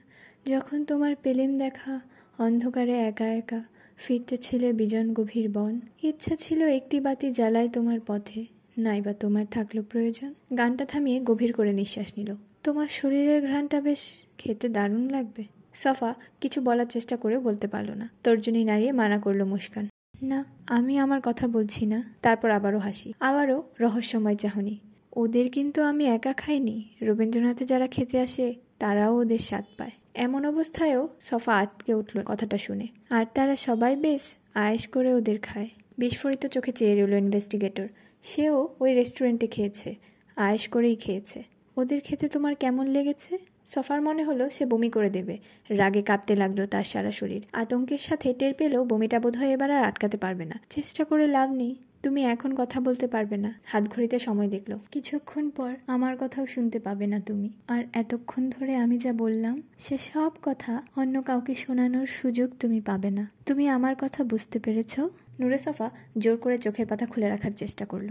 যখন 0.46 0.84
তোমার 0.84 1.16
পেলেম 1.22 1.58
দেখা, 1.58 2.00
অন্ধকারে 2.38 2.94
একা 2.98 3.26
একা 3.26 3.64
ফিরতে 3.96 4.36
ছিলে 4.36 4.72
বিজন 4.72 5.12
গভীর 5.12 5.50
বন। 5.50 5.80
ইচ্ছা 6.02 6.36
ছিল 6.36 6.62
একটি 6.62 7.00
বাতি 7.00 7.30
জ্বালায় 7.30 7.68
তোমার 7.68 8.00
পথে, 8.06 8.44
নাইবা 8.78 9.12
তোমার 9.12 9.46
থাকল 9.50 9.82
প্রয়োজন। 9.82 10.34
গানটা 10.58 10.84
থামিয়ে 10.84 11.20
গভীর 11.20 11.52
করে 11.52 11.72
নিঃশ্বাস 11.72 12.12
নিল। 12.16 12.34
তোমার 12.62 12.88
শরীরের 12.88 13.46
ঘ্রাণটা 13.46 13.80
বেশ 13.80 14.02
খেতে 14.38 14.68
দারুণ 14.68 15.08
লাগবে। 15.08 15.44
সফা 15.74 16.14
কিছু 16.40 16.60
বলার 16.60 16.86
চেষ্টা 16.86 17.16
করে 17.16 17.38
বলতে 17.38 17.66
পারল 17.66 17.90
না। 17.90 18.08
তর্জনী 18.24 18.64
নাড়িয়ে 18.64 18.92
মানা 18.92 19.18
করল 19.18 19.44
মুস্কান। 19.44 19.88
না, 20.22 20.44
আমি 20.66 20.98
আমার 20.98 21.20
কথা 21.24 21.48
বলছি 21.48 21.86
না। 21.86 22.14
তারপর 22.22 22.50
আবারও 22.50 22.78
হাসি। 22.78 23.12
আবারও 23.20 23.62
রহস্যময় 23.80 24.36
চাহনি। 24.36 24.78
ওদের 25.16 25.50
কিন্তু 25.50 25.82
আমি 25.82 26.06
একা 26.06 26.32
খাইনি। 26.32 26.88
রবীন্দ্রনাথে 27.02 27.64
যারা 27.64 27.86
খেতে 27.86 28.20
আসে, 28.20 28.54
তারাও 28.78 29.16
ওদের 29.16 29.38
স্বাদ 29.38 29.64
পায়। 29.76 29.90
এমন 30.14 30.46
অবস্থায়ও 30.46 31.08
সফা 31.20 31.58
আটকে 31.58 31.94
উঠল 31.94 32.22
কথাটা 32.26 32.58
শুনে। 32.58 32.86
আর 33.10 33.26
তারা 33.34 33.56
সবাই 33.56 33.96
বেশ 33.96 34.34
আয়েস 34.54 34.88
করে 34.88 35.14
ওদের 35.14 35.38
খায়। 35.38 35.68
বিস্ফোরিত 35.98 36.46
চোখে 36.46 36.72
চেয়ে 36.72 37.06
রইল 37.06 37.24
ইনভেস্টিগেটর। 37.24 37.88
সেও 38.22 38.68
ওই 38.80 38.94
রেস্টুরেন্টে 38.94 39.46
খেয়েছে। 39.46 39.94
আয়েস 40.36 40.68
করেই 40.68 40.96
খেয়েছে। 40.96 41.42
ওদের 41.76 42.00
খেতে 42.00 42.28
তোমার 42.28 42.54
কেমন 42.54 42.86
লেগেছে? 42.86 43.38
সফার 43.70 44.02
মনে 44.02 44.24
হলো 44.24 44.50
সে 44.50 44.66
বমি 44.66 44.90
করে 44.90 45.10
দেবে। 45.10 45.38
রাগে 45.70 46.02
কাঁপতে 46.02 46.36
লাগল 46.36 46.66
তার 46.66 46.84
সারা 46.84 47.12
শরীর। 47.12 47.42
আতঙ্কের 47.52 47.98
সাথে 47.98 48.34
টের 48.38 48.54
পেলেও 48.54 48.84
বমিটা 48.84 49.18
বোধহয় 49.20 49.50
এবার 49.50 49.70
আর 49.70 49.84
আটকাতে 49.84 50.16
পারবে 50.16 50.44
না। 50.44 50.60
চেষ্টা 50.70 51.04
করে 51.04 51.26
লাভ 51.26 51.50
নেই। 51.52 51.74
তুমি 52.02 52.24
এখন 52.24 52.54
কথা 52.54 52.80
বলতে 52.80 53.06
পারবে 53.06 53.36
না। 53.36 53.60
হাত 53.64 53.84
ঘড়িতে 53.84 54.18
সময় 54.18 54.48
দেখল। 54.48 54.78
কিছুক্ষণ 54.90 55.50
পর 55.50 55.74
আমার 55.86 56.16
কথাও 56.20 56.46
শুনতে 56.46 56.78
পাবে 56.78 57.06
না 57.06 57.20
তুমি। 57.20 57.50
আর 57.68 57.84
এতক্ষণ 57.92 58.50
ধরে 58.50 58.76
আমি 58.76 58.98
যা 58.98 59.12
বললাম, 59.12 59.62
সে 59.78 59.98
সব 59.98 60.30
কথা 60.42 60.82
অন্য 60.96 61.22
কাউকে 61.22 61.54
শোনানোর 61.54 62.06
সুযোগ 62.06 62.50
তুমি 62.60 62.80
পাবে 62.80 63.10
না। 63.10 63.30
তুমি 63.46 63.68
আমার 63.68 63.94
কথা 63.98 64.24
বুঝতে 64.24 64.58
পেরেছ? 64.58 65.00
নুরে 65.40 65.58
সাফা 65.58 65.90
জোর 66.18 66.36
করে 66.36 66.58
চোখের 66.58 66.86
পাতা 66.86 67.06
খুলে 67.06 67.28
রাখার 67.28 67.50
চেষ্টা 67.50 67.84
করল। 67.84 68.08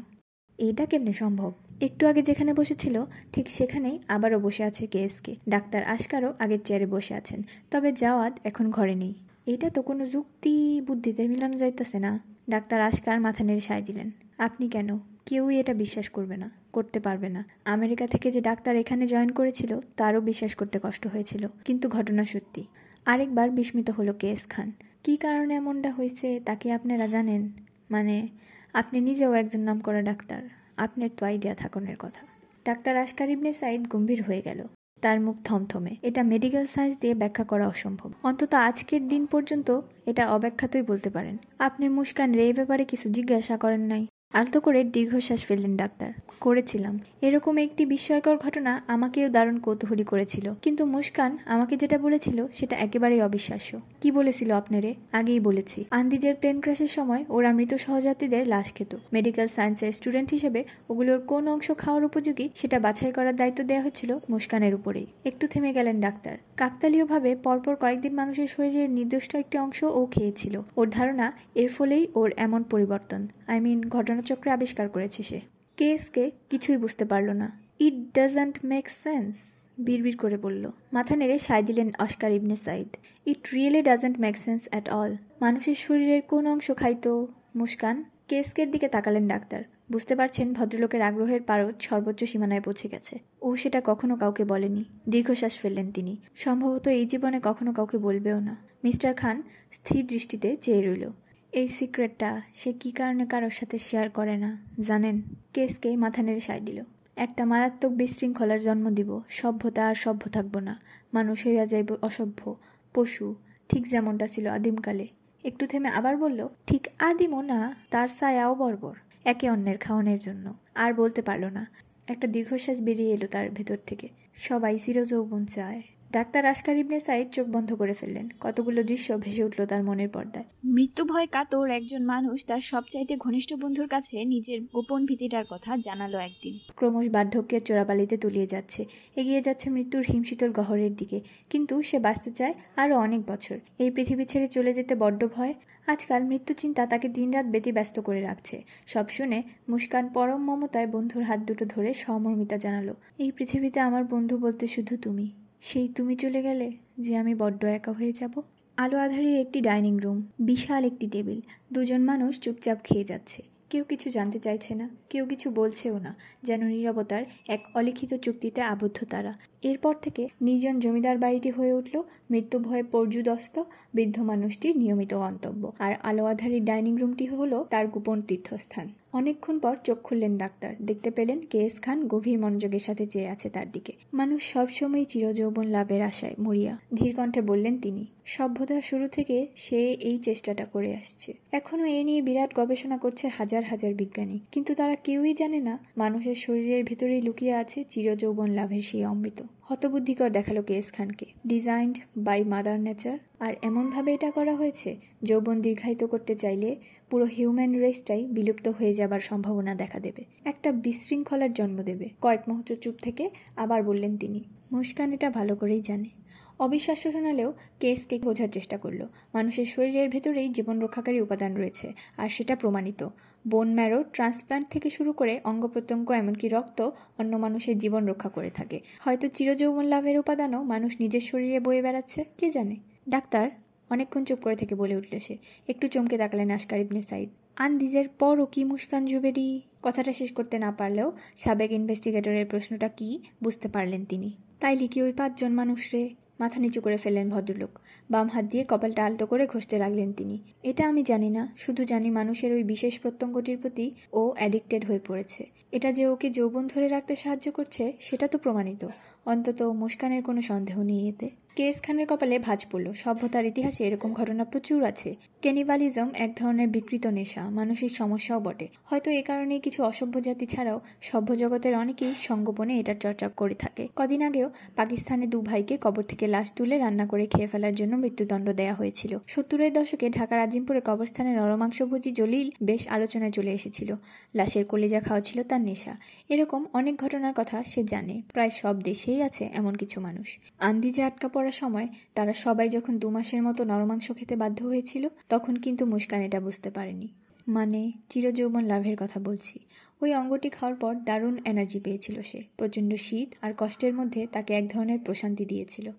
এইটা 0.58 0.86
কেমনে 0.86 1.14
সম্ভব? 1.14 1.54
একটু 1.82 2.08
আগে 2.08 2.22
যেখানে 2.22 2.54
বসেছিল, 2.54 3.06
ঠিক 3.34 3.50
সেখানেই 3.50 4.00
আবারও 4.08 4.40
বসে 4.40 4.64
আছে 4.64 4.88
কেএসকে। 4.88 5.36
ডাক্তার 5.50 5.84
আশকারও 5.84 6.34
আগের 6.40 6.60
চেয়ারে 6.66 6.86
বসে 6.86 7.14
আছেন। 7.16 7.44
তবে 7.72 7.92
জাওয়াদ 7.92 8.40
এখন 8.44 8.72
ঘরে 8.72 8.96
নেই। 8.96 9.14
এটা 9.46 9.70
তো 9.70 9.82
কোনো 9.82 10.06
যুক্তি 10.06 10.82
বুদ্ধিতে 10.82 11.28
মিলানো 11.28 11.58
যাইতেছে 11.58 12.00
না। 12.00 12.20
ডাক্তার 12.50 12.82
আশকার 12.82 13.22
মাথা 13.22 13.44
নেড়ে 13.44 13.60
সায় 13.60 13.82
দিলেন। 13.82 14.12
আপনি 14.38 14.70
কেন? 14.70 15.00
কেউই 15.26 15.60
এটা 15.60 15.74
বিশ্বাস 15.74 16.10
করবে 16.10 16.38
না, 16.38 16.52
করতে 16.74 17.00
পারবে 17.00 17.30
না। 17.30 17.46
আমেরিকা 17.66 18.08
থেকে 18.08 18.32
যে 18.32 18.42
ডাক্তার 18.42 18.76
এখানে 18.76 19.08
জয়েন 19.08 19.30
করেছিল, 19.30 19.80
তারও 19.98 20.22
বিশ্বাস 20.22 20.56
করতে 20.56 20.80
কষ্ট 20.84 21.08
হয়েছিল। 21.08 21.48
কিন্তু 21.66 21.90
ঘটনা 21.90 22.26
সত্যি। 22.26 22.66
আরেকবার 23.06 23.50
বিস্মিত 23.50 23.90
হলো 23.90 24.14
কেএস 24.14 24.48
খান। 24.48 24.72
কী 25.04 25.18
কারণে 25.18 25.54
এমনটা 25.54 25.92
হয়েছে 25.92 26.40
তাকে 26.46 26.72
আপনারা 26.72 27.08
জানেন? 27.08 27.52
মানে 27.92 28.28
আপনি 28.74 29.02
নিজেও 29.02 29.34
একজন 29.34 29.60
নাম 29.60 29.80
করা 29.80 30.02
ডাক্তার। 30.02 30.59
আপনার 30.80 31.10
তো 31.18 31.26
আইডিয়া 31.26 31.56
থাকনের 31.56 31.98
কথা। 32.00 32.22
ডাক্তার 32.66 32.98
আশকার 32.98 33.30
ইবনে 33.30 33.54
সাইদ 33.54 33.82
গম্ভীর 33.88 34.24
হয়ে 34.24 34.42
গেল। 34.42 34.60
তার 35.02 35.18
মুখ 35.22 35.36
থমথমে। 35.44 35.94
এটা 36.02 36.24
মেডিকেল 36.24 36.66
সায়েন্স 36.66 36.98
দিয়ে 37.02 37.14
ব্যাখ্যা 37.14 37.46
করা 37.46 37.68
অসম্ভব। 37.68 38.10
অন্তত 38.24 38.54
আজকের 38.54 39.08
দিন 39.08 39.26
পর্যন্ত 39.26 39.82
এটা 40.06 40.24
অব্যাখ্যাতই 40.30 40.82
বলতে 40.82 41.10
পারেন। 41.10 41.38
আপনি 41.60 41.90
মুস্কান 41.90 42.30
রে 42.34 42.54
ব্যাপারে 42.54 42.84
কিছু 42.86 43.10
জিজ্ঞাসা 43.10 43.58
করেন 43.58 43.82
নাই। 43.82 44.04
আলতো 44.34 44.60
করে 44.62 44.84
দীর্ঘশ্বাস 44.84 45.46
ফেললেন 45.46 45.78
ডাক্তার। 45.78 46.12
করেছিলাম। 46.40 47.00
এরকম 47.22 47.58
একটি 47.58 47.86
বিস্ময়কর 47.86 48.38
ঘটনা 48.38 48.82
আমাকেও 48.88 49.30
দারুণ 49.30 49.58
কৌতূহলী 49.60 50.04
করেছিল। 50.04 50.54
কিন্তু 50.62 50.86
মুস্কান 50.86 51.38
আমাকে 51.46 51.78
যেটা 51.78 51.98
বলেছিল, 51.98 52.48
সেটা 52.54 52.76
একেবারেই 52.76 53.22
অবিশ্বাস্য। 53.22 53.80
কি 54.02 54.12
বলেছিল 54.12 54.52
আপনারে? 54.52 54.96
আগেই 55.12 55.40
বলেছি। 55.40 55.86
আন্দিজের 55.92 56.36
প্লেন 56.36 56.62
ক্র্যাশের 56.62 56.88
সময় 56.88 57.26
ওরা 57.30 57.52
মৃত 57.52 57.74
সহযাত্রীদের 57.74 58.48
লাশ 58.48 58.74
খেত। 58.74 58.96
মেডিকেল 59.14 59.48
সায়েন্সের 59.48 59.92
স্টুডেন্ট 59.92 60.30
হিসেবে 60.30 60.64
ওগুলোর 60.90 61.20
কোন 61.20 61.48
অংশ 61.48 61.72
খাওয়ার 61.78 62.06
উপযোগী, 62.06 62.50
সেটা 62.56 62.80
বাছাই 62.80 63.12
করার 63.12 63.36
দায়িত্ব 63.36 63.64
দেওয়া 63.64 63.84
হচ্ছিল 63.84 64.18
মুস্কানের 64.30 64.76
উপরেই। 64.76 65.08
একটু 65.26 65.48
থেমে 65.48 65.74
গেলেন 65.74 66.02
ডাক্তার। 66.02 66.38
কাকতালীয়ভাবে 66.58 67.36
পরপর 67.36 67.76
কয়েকদিন 67.76 68.14
মানুষের 68.14 68.48
শরীরের 68.48 68.90
নির্দিষ্ট 68.90 69.36
একটি 69.36 69.58
অংশ 69.58 69.84
ও 69.84 70.08
খেয়েছিল। 70.12 70.62
ওর 70.78 70.90
ধারণা, 70.90 71.32
এর 71.56 71.70
ফলেই 71.70 72.08
ওর 72.16 72.32
এমন 72.38 72.64
পরিবর্তন। 72.64 73.28
আই 73.48 73.60
মিন 73.60 73.90
ঘটনাচক্রে 74.20 74.52
আবিষ্কার 74.52 74.90
করেছে 74.90 75.24
সে। 75.24 75.40
কেসকে 75.78 76.32
কিছুই 76.50 76.78
বুঝতে 76.78 77.06
পারল 77.06 77.30
না। 77.30 77.60
ইট 77.80 77.94
ডাজন্ট 78.16 78.60
মেক 78.64 78.90
সেন্স 78.90 79.36
বিড়বিড় 79.78 80.18
করে 80.18 80.38
বলল। 80.38 80.72
মাথা 80.94 81.16
নেড়ে 81.16 81.40
সায় 81.40 81.64
দিলেন 81.64 81.90
Oscar 82.00 82.32
Ibne 82.32 82.56
Said 82.56 82.88
it 83.26 83.48
really 83.54 83.82
doesn't 83.82 84.20
make 84.20 84.38
sense 84.38 84.68
at 84.70 84.90
all 84.90 85.18
মানুষের 85.42 85.76
শরীরের 85.76 86.22
কোন 86.22 86.48
অংশ 86.48 86.72
খাইতো 86.72 87.28
মুস্কান? 87.56 88.04
কেসকের 88.28 88.72
দিকে 88.72 88.88
তাকালেন 88.88 89.28
ডাক্তার। 89.28 89.64
বুঝতে 89.92 90.16
পারছেন 90.16 90.54
ভদ্রলোকের 90.54 91.02
আগ্রহের 91.02 91.42
পারদ 91.42 91.76
সর্বোচ্চ 91.80 92.24
সীমানায় 92.24 92.62
পৌঁছে 92.62 92.88
গেছে। 92.88 93.20
ও 93.42 93.56
সেটা 93.56 93.82
কখনো 93.86 94.16
কাউকে 94.16 94.44
বলেনি। 94.44 94.84
দীর্ঘশ্বাস 95.10 95.60
ফেললেন 95.60 95.92
তিনি। 95.92 96.18
সম্ভবত 96.36 96.88
এই 96.88 97.06
জীবনে 97.06 97.40
কখনো 97.44 97.74
কাউকে 97.74 97.98
বলবেও 97.98 98.40
না। 98.40 98.58
মিস্টার 98.84 99.14
খান 99.14 99.44
স্থির 99.72 100.08
দৃষ্টিতে 100.08 100.56
চেয়ে 100.56 100.82
রইল। 100.82 101.10
এই 101.52 101.68
সিক্রেটটা 101.68 102.42
সে 102.54 102.74
কী 102.74 102.92
কারণে 102.92 103.26
কারোর 103.26 103.50
সাথে 103.50 103.78
শেয়ার 103.78 104.10
করে 104.10 104.38
না, 104.38 104.66
জানেন? 104.80 105.22
কেসকে 105.54 105.96
মাথা 105.96 106.22
নেড়ে 106.22 106.42
সায় 106.42 106.60
দিল। 106.60 106.84
একটা 107.16 107.46
মারাত্মক 107.46 107.92
বিশৃঙ্খলার 107.92 108.62
জন্ম 108.62 108.90
দিব, 108.90 109.22
সভ্যতা 109.30 109.88
আর 109.88 109.96
সভ্য 109.96 110.30
থাকব 110.30 110.60
না। 110.60 110.80
মানুষ 111.14 111.48
হইয়া 111.48 111.66
যাইব 111.66 111.96
অসভ্য, 112.02 112.56
পশু, 112.94 113.36
ঠিক 113.70 113.88
যেমনটা 113.88 114.28
ছিল 114.28 114.48
আদিমকালে। 114.48 115.08
একটু 115.44 115.68
থেমে 115.68 115.90
আবার 115.90 116.18
বলল, 116.18 116.48
ঠিক 116.68 116.88
আদিমও 117.00 117.42
না, 117.42 117.76
তার 117.90 118.08
ছায়াও 118.08 118.56
বর্বর, 118.56 118.96
একে 119.26 119.50
অন্যের 119.50 119.78
খাওয়ানোর 119.78 120.18
জন্য। 120.18 120.54
আর 120.76 120.94
বলতে 120.94 121.22
পারল 121.22 121.46
না। 121.46 121.68
একটা 122.08 122.28
দীর্ঘশ্বাস 122.28 122.78
বেরিয়ে 122.80 123.14
এলো 123.14 123.28
তার 123.28 123.50
ভেতর 123.50 123.78
থেকে। 123.86 124.10
সবাই 124.36 124.80
চিরযৌবন 124.80 125.46
চায়। 125.46 125.82
ডাক্তার 126.12 126.46
আশকার 126.46 126.78
ইবনে 126.78 127.00
সাইদ 127.00 127.30
চোখ 127.30 127.48
বন্ধ 127.48 127.74
করে 127.74 127.94
ফেললেন। 127.94 128.30
কতগুলো 128.40 128.84
দৃশ্য 128.84 129.18
ভেসে 129.18 129.44
উঠল 129.44 129.66
তার 129.66 129.84
মনের 129.84 130.10
পর্দায়। 130.10 130.44
মৃত্যু 130.66 131.06
ভয় 131.06 131.28
কাতর 131.28 131.70
একজন 131.70 132.04
মানুষ 132.04 132.46
তার 132.46 132.60
সবচাইতে 132.60 133.18
ঘনিষ্ঠ 133.18 133.54
বন্ধুর 133.54 133.88
কাছে 133.88 134.26
নিজের 134.26 134.62
গোপন 134.62 135.06
ভীতিটার 135.06 135.46
কথা 135.50 135.78
জানালো 135.78 136.18
একদিন। 136.18 136.60
ক্রমশ 136.76 137.10
বার্ধক্যের 137.10 137.62
চোরাবালিতে 137.62 138.18
তলিয়ে 138.18 138.48
যাচ্ছে। 138.48 138.86
এগিয়ে 139.16 139.42
যাচ্ছে 139.42 139.70
মৃত্যুর 139.70 140.04
হিমশীতল 140.14 140.52
গহরের 140.52 140.96
দিকে। 140.96 141.22
কিন্তু 141.50 141.82
সে 141.82 142.00
বাঁচতে 142.00 142.32
চায় 142.32 142.54
আরও 142.76 142.98
অনেক 142.98 143.22
বছর। 143.32 143.60
এই 143.80 143.92
পৃথিবী 143.92 144.26
ছেড়ে 144.26 144.48
চলে 144.48 144.74
যেতে 144.74 144.96
বড্ড 144.96 145.28
ভয়। 145.36 145.54
আজকাল 145.88 146.24
মৃত্যু 146.24 146.54
চিন্তা 146.54 146.86
তাকে 146.86 147.08
দিনরাত 147.08 147.46
ব্যতি 147.46 147.72
ব্যস্ত 147.72 148.00
করে 148.00 148.22
রাখছে। 148.22 148.64
সব 148.88 149.10
শুনে 149.10 149.44
মুস্কান 149.70 150.08
পরম 150.08 150.42
মমতায় 150.44 150.88
বন্ধুর 150.88 151.24
হাত 151.24 151.40
দুটো 151.40 151.66
ধরে 151.66 151.94
সমর্মিতা 151.94 152.58
জানালো 152.58 152.96
এই 153.18 153.32
পৃথিবীতে 153.32 153.80
আমার 153.80 154.04
বন্ধু 154.04 154.38
বলতে 154.38 154.68
শুধু 154.68 154.98
তুমি। 154.98 155.32
সেই 155.62 155.88
তুমি 155.88 156.16
চলে 156.16 156.42
গেলে 156.42 156.72
যে 157.00 157.16
আমি 157.16 157.36
বড্ড 157.36 157.66
একা 157.66 157.92
হয়ে 157.92 158.14
যাব? 158.14 158.42
আলো 158.78 158.98
আধারের 158.98 159.40
একটি 159.40 159.62
ডাইনিং 159.62 160.00
রুম, 160.00 160.28
বিশাল 160.40 160.86
একটি 160.86 161.08
টেবিল। 161.08 161.42
দুজন 161.74 162.02
মানুষ 162.02 162.40
চুপচাপ 162.40 162.78
খেয়ে 162.84 163.04
যাচ্ছে। 163.04 163.44
কেউ 163.70 163.84
কিছু 163.84 164.10
জানতে 164.10 164.40
চাইছে 164.40 164.76
না, 164.76 164.90
কেউ 165.10 165.26
কিছু 165.26 165.52
বলছেও 165.52 165.98
না, 165.98 166.16
যেন 166.44 166.64
নিরবতার 166.64 167.24
এক 167.48 167.60
অলিখিত 167.76 168.14
চুক্তিতে 168.14 168.62
আবদ্ধ 168.62 169.06
তারা। 169.10 169.34
এরপর 169.64 169.96
থেকে 170.02 170.28
নির্জন 170.42 170.80
জমিদার 170.80 171.18
বাড়িটি 171.18 171.50
হয়ে 171.50 171.74
উঠল। 171.74 172.02
মৃত্যু 172.32 172.60
ভয়ে 172.60 172.84
পর্যুদস্ত 172.84 173.64
বৃদ্ধ 173.94 174.20
মানুষটির 174.20 174.78
নিয়মিত 174.78 175.14
গন্তব্য। 175.14 175.72
আর 175.80 175.94
আলো 176.04 176.26
আধারের 176.26 176.66
ডাইনিং 176.66 176.98
রুমটি 176.98 177.26
হলো 177.26 177.66
তার 177.70 177.88
গোপন 177.88 178.22
তীর্থস্থান। 178.22 178.90
অনেকক্ষণ 179.14 179.60
পর 179.60 179.76
চোখ 179.84 179.98
খুললেন 180.04 180.38
ডাক্তার। 180.38 180.76
দেখতে 180.82 181.12
পেলেন 181.12 181.40
কে 181.40 181.58
এস 181.58 181.82
খান 181.82 182.08
গভীর 182.08 182.40
মনোযোগের 182.40 182.80
সাথে 182.80 183.08
চেয়ে 183.08 183.28
আছে 183.28 183.50
তার 183.50 183.72
দিকে। 183.72 183.94
মানুষ 184.14 184.52
সবসময় 184.54 185.04
চিরযৌবন 185.04 185.64
লাভের 185.64 186.02
আশায় 186.02 186.36
মরিয়া। 186.40 186.78
ধীর 186.96 187.16
কণ্ঠে 187.16 187.42
বললেন 187.42 187.78
তিনি 187.78 188.06
সভ্যতার 188.26 188.82
শুরু 188.82 189.08
থেকে 189.08 189.48
সে 189.56 189.92
এই 189.92 190.20
চেষ্টাটা 190.20 190.66
করে 190.66 190.96
আসছে। 190.96 191.34
এখনও 191.52 191.86
এ 191.86 192.04
নিয়ে 192.04 192.22
বিরাট 192.22 192.56
গবেষণা 192.56 192.98
করছে 192.98 193.28
হাজার 193.28 193.64
হাজার 193.64 193.94
বিজ্ঞানী। 193.94 194.40
কিন্তু 194.52 194.76
তারা 194.76 194.96
কেউই 194.96 195.34
জানে 195.34 195.60
না, 195.60 195.80
মানুষের 195.98 196.36
শরীরের 196.36 196.84
ভেতরেই 196.84 197.22
লুকিয়ে 197.22 197.54
আছে 197.54 197.84
চিরযৌবন 197.90 198.50
লাভের 198.52 198.82
সেই 198.82 199.06
অমৃত। 199.06 199.42
হতবুদ্ধিকর 199.62 200.30
দেখাল 200.30 200.62
কেস 200.62 200.92
খানকে। 200.92 201.26
Designed 201.48 201.98
by 202.18 202.44
mother 202.44 202.80
nature. 202.80 203.18
আর 203.40 203.54
এমনভাবে 203.62 204.14
এটা 204.14 204.32
করা 204.32 204.56
হয়েছে, 204.56 204.98
যৌবন 205.24 205.62
দীর্ঘায়িত 205.62 206.04
করতে 206.04 206.36
চাইলে 206.36 206.76
পুরো 207.10 207.26
হিউম্যান 207.26 207.80
রেসটাই 207.80 208.26
বিলুপ্ত 208.26 208.68
হয়ে 208.68 208.94
যাবার 208.94 209.20
সম্ভাবনা 209.20 209.76
দেখা 209.76 210.00
দেবে। 210.00 210.26
একটা 210.46 210.72
বিশৃঙ্খলার 210.72 211.54
জন্ম 211.54 211.76
দেবে। 211.76 212.10
কয়েক 212.22 212.40
মুহূর্ত 212.48 212.74
চুপ 212.74 212.96
থেকে 213.02 213.30
আবার 213.56 213.84
বললেন 213.84 214.18
তিনি, 214.18 214.44
মুস্কান 214.72 215.14
এটা 215.14 215.30
ভালো 215.30 215.56
করেই 215.56 215.82
জানে। 215.82 216.19
অবিশ্বাস্য 216.60 217.12
শোনালেও 217.12 217.54
কেসকে 217.80 218.20
বোঝার 218.20 218.50
চেষ্টা 218.50 218.78
করল। 218.78 219.02
মানুষের 219.34 219.66
শরীরের 219.66 220.10
ভেতরেই 220.10 220.50
জীবন 220.50 220.80
রক্ষাকারী 220.80 221.22
উপাদান 221.22 221.56
রয়েছে, 221.56 221.94
আর 222.18 222.30
সেটা 222.30 222.56
প্রমাণিত। 222.56 223.08
বোন 223.48 223.74
ম্যারো 223.74 224.04
ট্রান্সপ্লান্ট 224.14 224.70
থেকে 224.70 224.90
শুরু 224.90 225.14
করে 225.14 225.40
অঙ্গ 225.44 225.68
প্রত্যঙ্গ, 225.68 226.12
এমনকি 226.12 226.48
রক্ত 226.48 226.90
অন্য 227.18 227.38
মানুষের 227.38 227.78
জীবন 227.78 228.06
রক্ষা 228.06 228.30
করে 228.30 228.50
থাকে। 228.50 228.80
হয়তো 229.00 229.28
চিরযৌবন 229.28 229.86
লাভের 229.86 230.20
উপাদানও 230.20 230.64
মানুষ 230.64 230.96
নিজের 231.00 231.22
শরীরে 231.22 231.60
বয়ে 231.60 231.82
বেড়াচ্ছে, 231.82 232.26
কে 232.38 232.50
জানে? 232.50 232.76
ডাক্তার, 233.10 233.50
অনেকক্ষণ 233.90 234.24
চুপ 234.24 234.40
করে 234.42 234.56
থেকে 234.56 234.76
বলে 234.76 234.96
উঠল 234.96 235.20
সে। 235.20 235.38
একটু 235.68 235.88
চমকে 235.88 236.18
তাকালেন 236.18 236.52
আশকার 236.52 236.80
ইবনে 236.80 237.02
সাইদ 237.02 237.30
আন্দিজের 237.56 238.08
পরও 238.10 238.46
কি 238.46 238.64
মুস্কান 238.64 239.06
জুবেরি? 239.06 239.62
কথাটা 239.84 240.14
শেষ 240.14 240.32
করতে 240.32 240.60
না 240.60 240.72
পারলেও 240.72 241.12
সাবেক 241.38 241.72
ইনভেস্টিগেটরের 241.72 242.46
প্রশ্নটা 242.46 242.88
কি 242.88 243.20
বুঝতে 243.44 243.68
পারলেন 243.68 244.06
তিনি। 244.06 244.30
তাই 244.60 244.78
লিখি 244.78 245.02
ওই 245.02 245.14
পাঁচজন 245.14 245.52
মানুষ 245.52 245.90
রে। 245.94 246.04
মাথা 246.40 246.60
নিচু 246.60 246.82
করে 246.82 246.98
ফেললেন 246.98 247.30
ভদ্রলোক। 247.30 247.80
বাম 248.12 248.28
হাত 248.28 248.46
দিয়ে 248.46 248.66
কপালটা 248.68 249.06
আলতো 249.06 249.26
করে 249.26 249.48
ঘষতে 249.48 249.78
লাগলেন 249.78 250.14
তিনি। 250.14 250.40
এটা 250.64 250.88
আমি 250.88 251.04
জানি 251.04 251.30
না, 251.30 251.56
শুধু 251.58 251.84
জানি 251.84 252.10
মানুষের 252.10 252.54
ওই 252.54 252.64
বিশেষ 252.64 253.00
প্রত্যঙ্গটির 253.00 253.58
প্রতি 253.58 253.92
ও 254.14 254.34
অ্যাডিক্টেড 254.38 254.86
হয়ে 254.86 255.00
পড়েছে। 255.08 255.50
এটা 255.72 255.92
যে 255.92 256.08
ওকে 256.08 256.30
যৌবন 256.30 256.68
ধরে 256.68 256.88
রাখতে 256.88 257.16
সাহায্য 257.16 257.52
করছে, 257.52 257.94
সেটা 258.00 258.28
তো 258.28 258.38
প্রমাণিত। 258.38 258.88
অন্তত 259.26 259.62
মুস্কানের 259.62 260.24
কোনো 260.24 260.42
সন্দেহ 260.42 260.82
নেই 260.82 261.10
এতে। 261.10 261.30
কেস 261.56 261.82
খানের 261.82 262.08
কপালে 262.08 262.40
ভাঁজ 262.40 262.66
পড়ল। 262.72 262.94
সভ্যতার 262.94 263.46
ইতিহাসে 263.46 263.84
এরকম 263.84 264.14
ঘটনা 264.14 264.44
প্রচুর 264.44 264.84
আছে। 264.84 265.16
ক্যানিবালিজম 265.42 266.10
এক 266.14 266.36
ধরনের 266.36 266.68
বিকৃত 266.68 267.08
নেশা, 267.08 267.50
মানসিক 267.50 267.92
সমস্যাও 267.92 268.40
বটে। 268.40 268.68
হয়তো 268.84 269.12
এ 269.12 269.22
কারণেই 269.22 269.60
কিছু 269.60 269.84
অসভ্য 269.84 270.22
জাতি 270.22 270.46
ছাড়াও 270.46 270.80
সভ্য 271.02 271.38
জগতের 271.38 271.76
অনেকেই 271.76 272.14
সঙ্গোপনে 272.18 272.80
এটার 272.80 272.96
চর্চা 273.00 273.30
করে 273.30 273.56
থাকে। 273.56 273.88
কদিন 273.96 274.22
আগেও 274.22 274.50
পাকিস্তানে 274.76 275.28
দু 275.28 275.42
ভাইকে 275.42 275.78
কবর 275.82 276.04
থেকে 276.04 276.28
লাশ 276.28 276.52
তুলে 276.52 276.78
রান্না 276.78 277.08
করে 277.08 277.26
খেয়ে 277.26 277.48
ফেলার 277.48 277.76
জন্য 277.76 277.96
মৃত্যুদণ্ড 277.96 278.50
দেওয়া 278.50 278.74
হয়েছিল। 278.74 279.18
সত্তরের 279.28 279.74
দশকে 279.74 280.10
ঢাকার 280.10 280.40
আজিমপুরে 280.40 280.82
কবরস্থানে 280.86 281.36
নরমাংসভোজী 281.36 282.12
জলিল 282.12 282.50
বেশ 282.64 282.88
আলোচনায় 282.88 283.32
চলে 283.32 283.52
এসেছিল। 283.52 283.96
লাশের 284.36 284.66
কলিজা 284.66 285.00
খাওয়া 285.00 285.22
ছিল 285.22 285.44
তার 285.44 285.62
নেশা। 285.62 285.98
এরকম 286.30 286.66
অনেক 286.74 286.98
ঘটনার 286.98 287.34
কথা 287.36 287.64
সে 287.64 287.84
জানে। 287.84 288.22
প্রায় 288.34 288.50
সব 288.50 288.82
দেশেই 289.10 289.22
আছে 289.22 289.50
এমন 289.54 289.76
কিছু 289.76 290.02
মানুষ। 290.02 290.40
আন্দিজে 290.60 291.02
আটকা 291.04 291.28
পড়ার 291.28 291.52
সময় 291.52 291.88
তারা 292.16 292.34
সবাই 292.34 292.70
যখন 292.70 293.00
দু 293.00 293.10
মাসের 293.10 293.42
মতো 293.44 293.64
নরমাংস 293.64 294.12
খেতে 294.12 294.36
বাধ্য 294.36 294.66
হয়েছিল, 294.66 295.08
তখন 295.30 295.56
কিন্তু 295.56 295.86
মুস্কান 295.86 296.22
এটা 296.22 296.40
বুঝতে 296.40 296.70
পারেনি। 296.70 297.08
মানে 297.48 297.92
চিরযৌবন 298.10 298.64
লাভের 298.64 298.98
কথা 299.00 299.20
বলছি। 299.20 299.60
ওই 300.02 300.14
অঙ্গটি 300.14 300.50
খাওয়ার 300.50 300.76
পর 300.80 300.94
দারুণ 300.96 301.36
এনার্জি 301.46 301.80
পেয়েছিল 301.80 302.22
সে। 302.22 302.44
প্রচণ্ড 302.58 302.96
শীত 302.96 303.30
আর 303.42 303.52
কষ্টের 303.58 303.94
মধ্যে 303.94 304.28
তাকে 304.32 304.52
এক 304.54 304.66
ধরনের 304.70 305.00
প্রশান্তি 305.06 305.46
দিয়েছিল। 305.46 305.92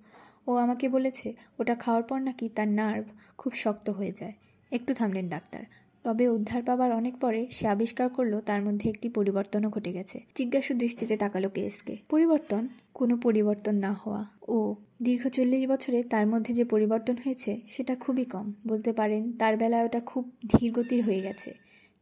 ও 0.46 0.50
আমাকে 0.54 0.88
বলেছে, 0.88 1.32
ওটা 1.58 1.74
খাওয়ার 1.74 2.02
পর 2.02 2.18
নাকি 2.18 2.48
তার 2.48 2.68
নার্ভ 2.68 3.06
খুব 3.38 3.52
শক্ত 3.54 3.90
হয়ে 3.90 4.12
যায়। 4.12 4.32
একটু 4.72 4.94
থামলেন 4.94 5.28
ডাক্তার। 5.28 5.62
তবে 6.02 6.28
উদ্ধার 6.28 6.62
পাবার 6.62 6.92
অনেক 6.92 7.16
পরে 7.16 7.46
সে 7.50 7.68
আবিষ্কার 7.68 8.08
করল 8.08 8.40
তার 8.40 8.62
মধ্যে 8.62 8.90
একটি 8.90 9.08
পরিবর্তনও 9.08 9.70
ঘটে 9.70 9.92
গেছে। 9.92 10.20
জিজ্ঞাসু 10.34 10.74
দৃষ্টিতে 10.74 11.16
তাকালো 11.16 11.48
কেসকে 11.48 11.96
পরিবর্তন? 12.08 12.68
কোনো 12.94 13.16
পরিবর্তন 13.16 13.74
না 13.74 13.92
হওয়া। 13.92 14.26
ও, 14.48 14.74
দীর্ঘ 15.02 15.28
চল্লিশ 15.28 15.68
বছরে 15.68 16.02
তার 16.02 16.26
মধ্যে 16.26 16.54
যে 16.54 16.64
পরিবর্তন 16.64 17.14
হয়েছে, 17.14 17.60
সেটা 17.66 17.94
খুবই 17.94 18.24
কম। 18.24 18.52
বলতে 18.66 18.92
পারেন, 18.92 19.32
তার 19.32 19.56
বেলায় 19.56 19.84
ওটা 19.84 20.00
খুব 20.00 20.32
ধীরগতির 20.56 21.04
হয়ে 21.04 21.20
গেছে। 21.20 21.54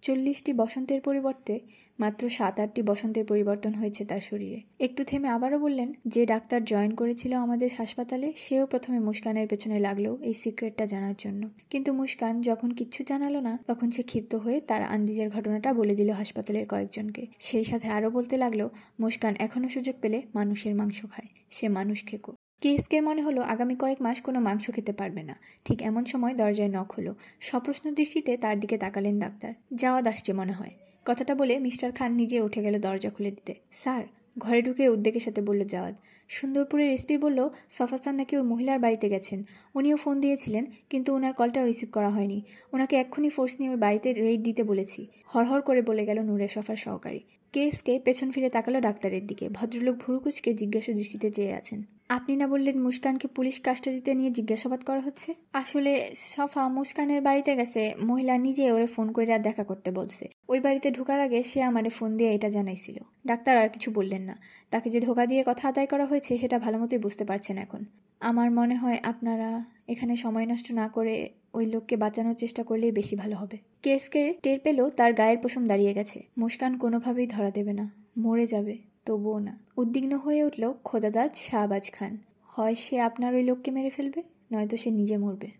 চল্লিশটি 0.02 0.52
বসন্তের 0.52 1.00
পরিবর্তে 1.00 1.60
মাত্র 2.00 2.28
সাত 2.28 2.60
আটটি 2.60 2.82
বসন্তের 2.82 3.24
পরিবর্তন 3.24 3.74
হয়েছে 3.74 4.04
তার 4.04 4.20
শরীরে। 4.20 4.60
একটু 4.80 5.04
থেমে 5.04 5.28
আবারও 5.28 5.58
বললেন, 5.58 5.92
যে 6.06 6.26
ডাক্তার 6.26 6.64
জয়েন 6.64 6.94
করেছিল 6.94 7.32
আমাদের 7.32 7.70
হাসপাতালে, 7.78 8.32
সেও 8.36 8.66
প্রথমে 8.66 8.98
মুস্কানের 9.00 9.48
পেছনে 9.48 9.78
লাগল 9.78 10.16
এই 10.22 10.34
সিক্রেটটা 10.34 10.86
জানার 10.86 11.14
জন্য। 11.18 11.48
কিন্তু 11.70 11.92
মুস্কান 11.92 12.40
যখন 12.40 12.70
কিচ্ছু 12.70 13.04
জানালো 13.06 13.40
না, 13.40 13.58
তখন 13.66 13.90
সে 13.90 14.02
ক্ষিপ্ত 14.02 14.34
হয়ে 14.34 14.60
তার 14.60 14.82
আন্দিজের 14.82 15.30
ঘটনাটা 15.30 15.72
বলে 15.72 15.94
দিল 15.94 16.10
হাসপাতালের 16.10 16.66
কয়েকজনকে। 16.66 17.26
সেই 17.38 17.64
সাথে 17.64 17.88
আরও 17.88 18.10
বলতে 18.10 18.36
লাগল, 18.36 18.68
মুস্কান 19.00 19.34
এখনও 19.38 19.68
সুযোগ 19.68 19.94
পেলে 20.00 20.22
মানুষের 20.34 20.74
মাংস 20.74 21.02
খায়। 21.02 21.28
সে 21.50 21.68
মানুষ 21.68 22.04
খেকো। 22.04 22.32
কেসকের 22.60 23.02
মনে 23.02 23.22
হলো 23.22 23.42
আগামী 23.42 23.74
কয়েক 23.74 24.02
মাস 24.02 24.22
কোনো 24.22 24.40
মাংস 24.40 24.70
খেতে 24.70 24.92
পারবে 24.92 25.22
না। 25.22 25.36
ঠিক 25.64 25.82
এমন 25.82 26.04
সময় 26.04 26.34
দরজায় 26.34 26.68
নখ 26.68 26.92
হলো। 26.92 27.14
সপ্রশ্ন 27.40 27.94
দৃষ্টিতে 27.94 28.36
তার 28.36 28.60
দিকে 28.60 28.78
তাকালেন 28.78 29.18
ডাক্তার। 29.18 29.54
যাওয়াদ 29.74 30.06
আসছে 30.06 30.32
মনে 30.32 30.52
হয়। 30.52 30.70
কথাটা 31.04 31.34
বলে 31.34 31.58
মিস্টার 31.58 31.92
খান 31.92 32.14
নিজে 32.14 32.40
উঠে 32.40 32.62
গেল 32.62 32.80
দরজা 32.80 33.10
খুলে 33.10 33.30
দিতে। 33.30 33.54
স্যার, 33.72 34.04
ঘরে 34.38 34.62
ঢুকে 34.62 34.88
উদ্বেগের 34.88 35.20
সাথে 35.20 35.40
বলল, 35.42 35.64
জাওয়াদ। 35.64 35.94
সুন্দরপুরের 36.28 36.90
এসপি 36.90 37.18
বলল 37.18 37.48
সফাসান 37.70 38.14
নাকি 38.14 38.36
ওই 38.36 38.42
মহিলার 38.42 38.78
বাড়িতে 38.78 39.08
গেছেন। 39.08 39.44
উনিও 39.74 39.96
ফোন 39.96 40.20
দিয়েছিলেন, 40.20 40.66
কিন্তু 40.90 41.14
ওনার 41.14 41.32
কলটাও 41.32 41.66
রিসিভ 41.66 41.88
করা 41.92 42.10
হয়নি। 42.10 42.42
ওনাকে 42.72 42.96
এক্ষুনি 42.96 43.28
ফোর্স 43.28 43.54
নিয়ে 43.58 43.70
ওই 43.70 43.76
বাড়িতে 43.76 44.12
রেড 44.12 44.42
দিতে 44.42 44.62
বলেছি। 44.62 45.06
হরহর 45.26 45.60
করে 45.60 45.82
বলে 45.82 46.04
গেল 46.06 46.18
নূরে 46.22 46.48
সফার 46.48 46.76
সহকারী। 46.76 47.20
কেসকে 47.52 48.00
পেছন 48.04 48.30
ফিরে 48.30 48.48
তাকালো 48.50 48.80
ডাক্তারের 48.80 49.26
দিকে। 49.26 49.48
ভদ্রলোক 49.48 49.96
ভুরুকুচকে 49.96 50.54
জিজ্ঞাসা 50.54 50.92
দৃষ্টিতে 50.92 51.30
চেয়ে 51.30 51.52
আছেন 51.52 51.82
আপনি 52.08 52.36
না 52.36 52.46
বললেন 52.46 52.82
মুস্কানকে 52.82 53.28
পুলিশ 53.28 53.60
কাস্টাডিতে 53.60 54.14
নিয়ে 54.14 54.30
জিজ্ঞাসাবাদ 54.30 54.84
করা 54.84 55.00
হচ্ছে? 55.00 55.34
আসলে 55.52 56.10
সফা 56.14 56.68
মুস্কানের 56.68 57.22
বাড়িতে 57.22 57.56
গেছে, 57.56 57.94
মহিলা 58.02 58.38
নিজে 58.38 58.72
ওরে 58.72 58.86
ফোন 58.86 59.12
করে 59.12 59.34
আর 59.34 59.38
দেখা 59.38 59.64
করতে 59.64 59.90
বলছে। 59.90 60.28
ওই 60.48 60.60
বাড়িতে 60.60 60.90
ঢোকার 60.90 61.20
আগে 61.20 61.42
সে 61.42 61.62
আমারে 61.62 61.88
ফোন 61.88 62.16
দিয়ে 62.16 62.34
এটা 62.34 62.50
জানাইছিল। 62.50 62.96
ডাক্তার 63.26 63.58
আর 63.58 63.68
কিছু 63.68 63.90
বললেন 63.90 64.22
না। 64.22 64.38
তাকে 64.70 64.90
যে 64.90 65.00
ধোকা 65.00 65.26
দিয়ে 65.26 65.44
কথা 65.46 65.68
আদায় 65.68 65.86
করা 65.86 66.04
হয়েছে 66.04 66.38
সেটা 66.38 66.58
ভালো 66.58 66.78
মতোই 66.78 66.98
বুঝতে 66.98 67.24
পারছেন 67.24 67.58
এখন। 67.58 67.84
আমার 68.20 68.50
মনে 68.50 68.74
হয় 68.74 68.98
আপনারা 69.02 69.64
এখানে 69.88 70.16
সময় 70.16 70.46
নষ্ট 70.46 70.72
না 70.72 70.88
করে 70.88 71.28
ওই 71.54 71.66
লোককে 71.66 71.96
বাঁচানোর 71.96 72.34
চেষ্টা 72.34 72.62
করলেই 72.62 72.92
বেশি 72.92 73.16
ভালো 73.16 73.36
হবে। 73.36 73.58
কেসকে 73.82 74.34
টের 74.42 74.58
পেলেও 74.58 74.90
তার 74.90 75.12
গায়ের 75.12 75.38
পশম 75.42 75.66
দাঁড়িয়ে 75.66 75.94
গেছে। 75.94 76.22
মুস্কান 76.38 76.78
কোনোভাবেই 76.78 77.26
ধরা 77.26 77.50
দেবে 77.50 77.72
না। 77.72 77.90
মরে 78.18 78.46
যাবে। 78.46 78.78
তবুও 79.04 79.38
না। 79.38 79.58
উদ্বিগ্ন 79.76 80.16
হয়ে 80.16 80.44
উঠল 80.44 80.72
খোদাদাদ 80.84 81.30
শাহবাজ 81.34 81.90
খান। 81.90 82.18
হয় 82.46 82.74
সে 82.74 83.00
আপনার 83.00 83.34
ওই 83.34 83.42
লোককে 83.42 83.70
মেরে 83.70 83.90
ফেলবে, 83.90 84.22
নয়তো 84.52 84.76
সে 84.76 84.90
নিজে 84.90 85.16
মরবে। 85.16 85.50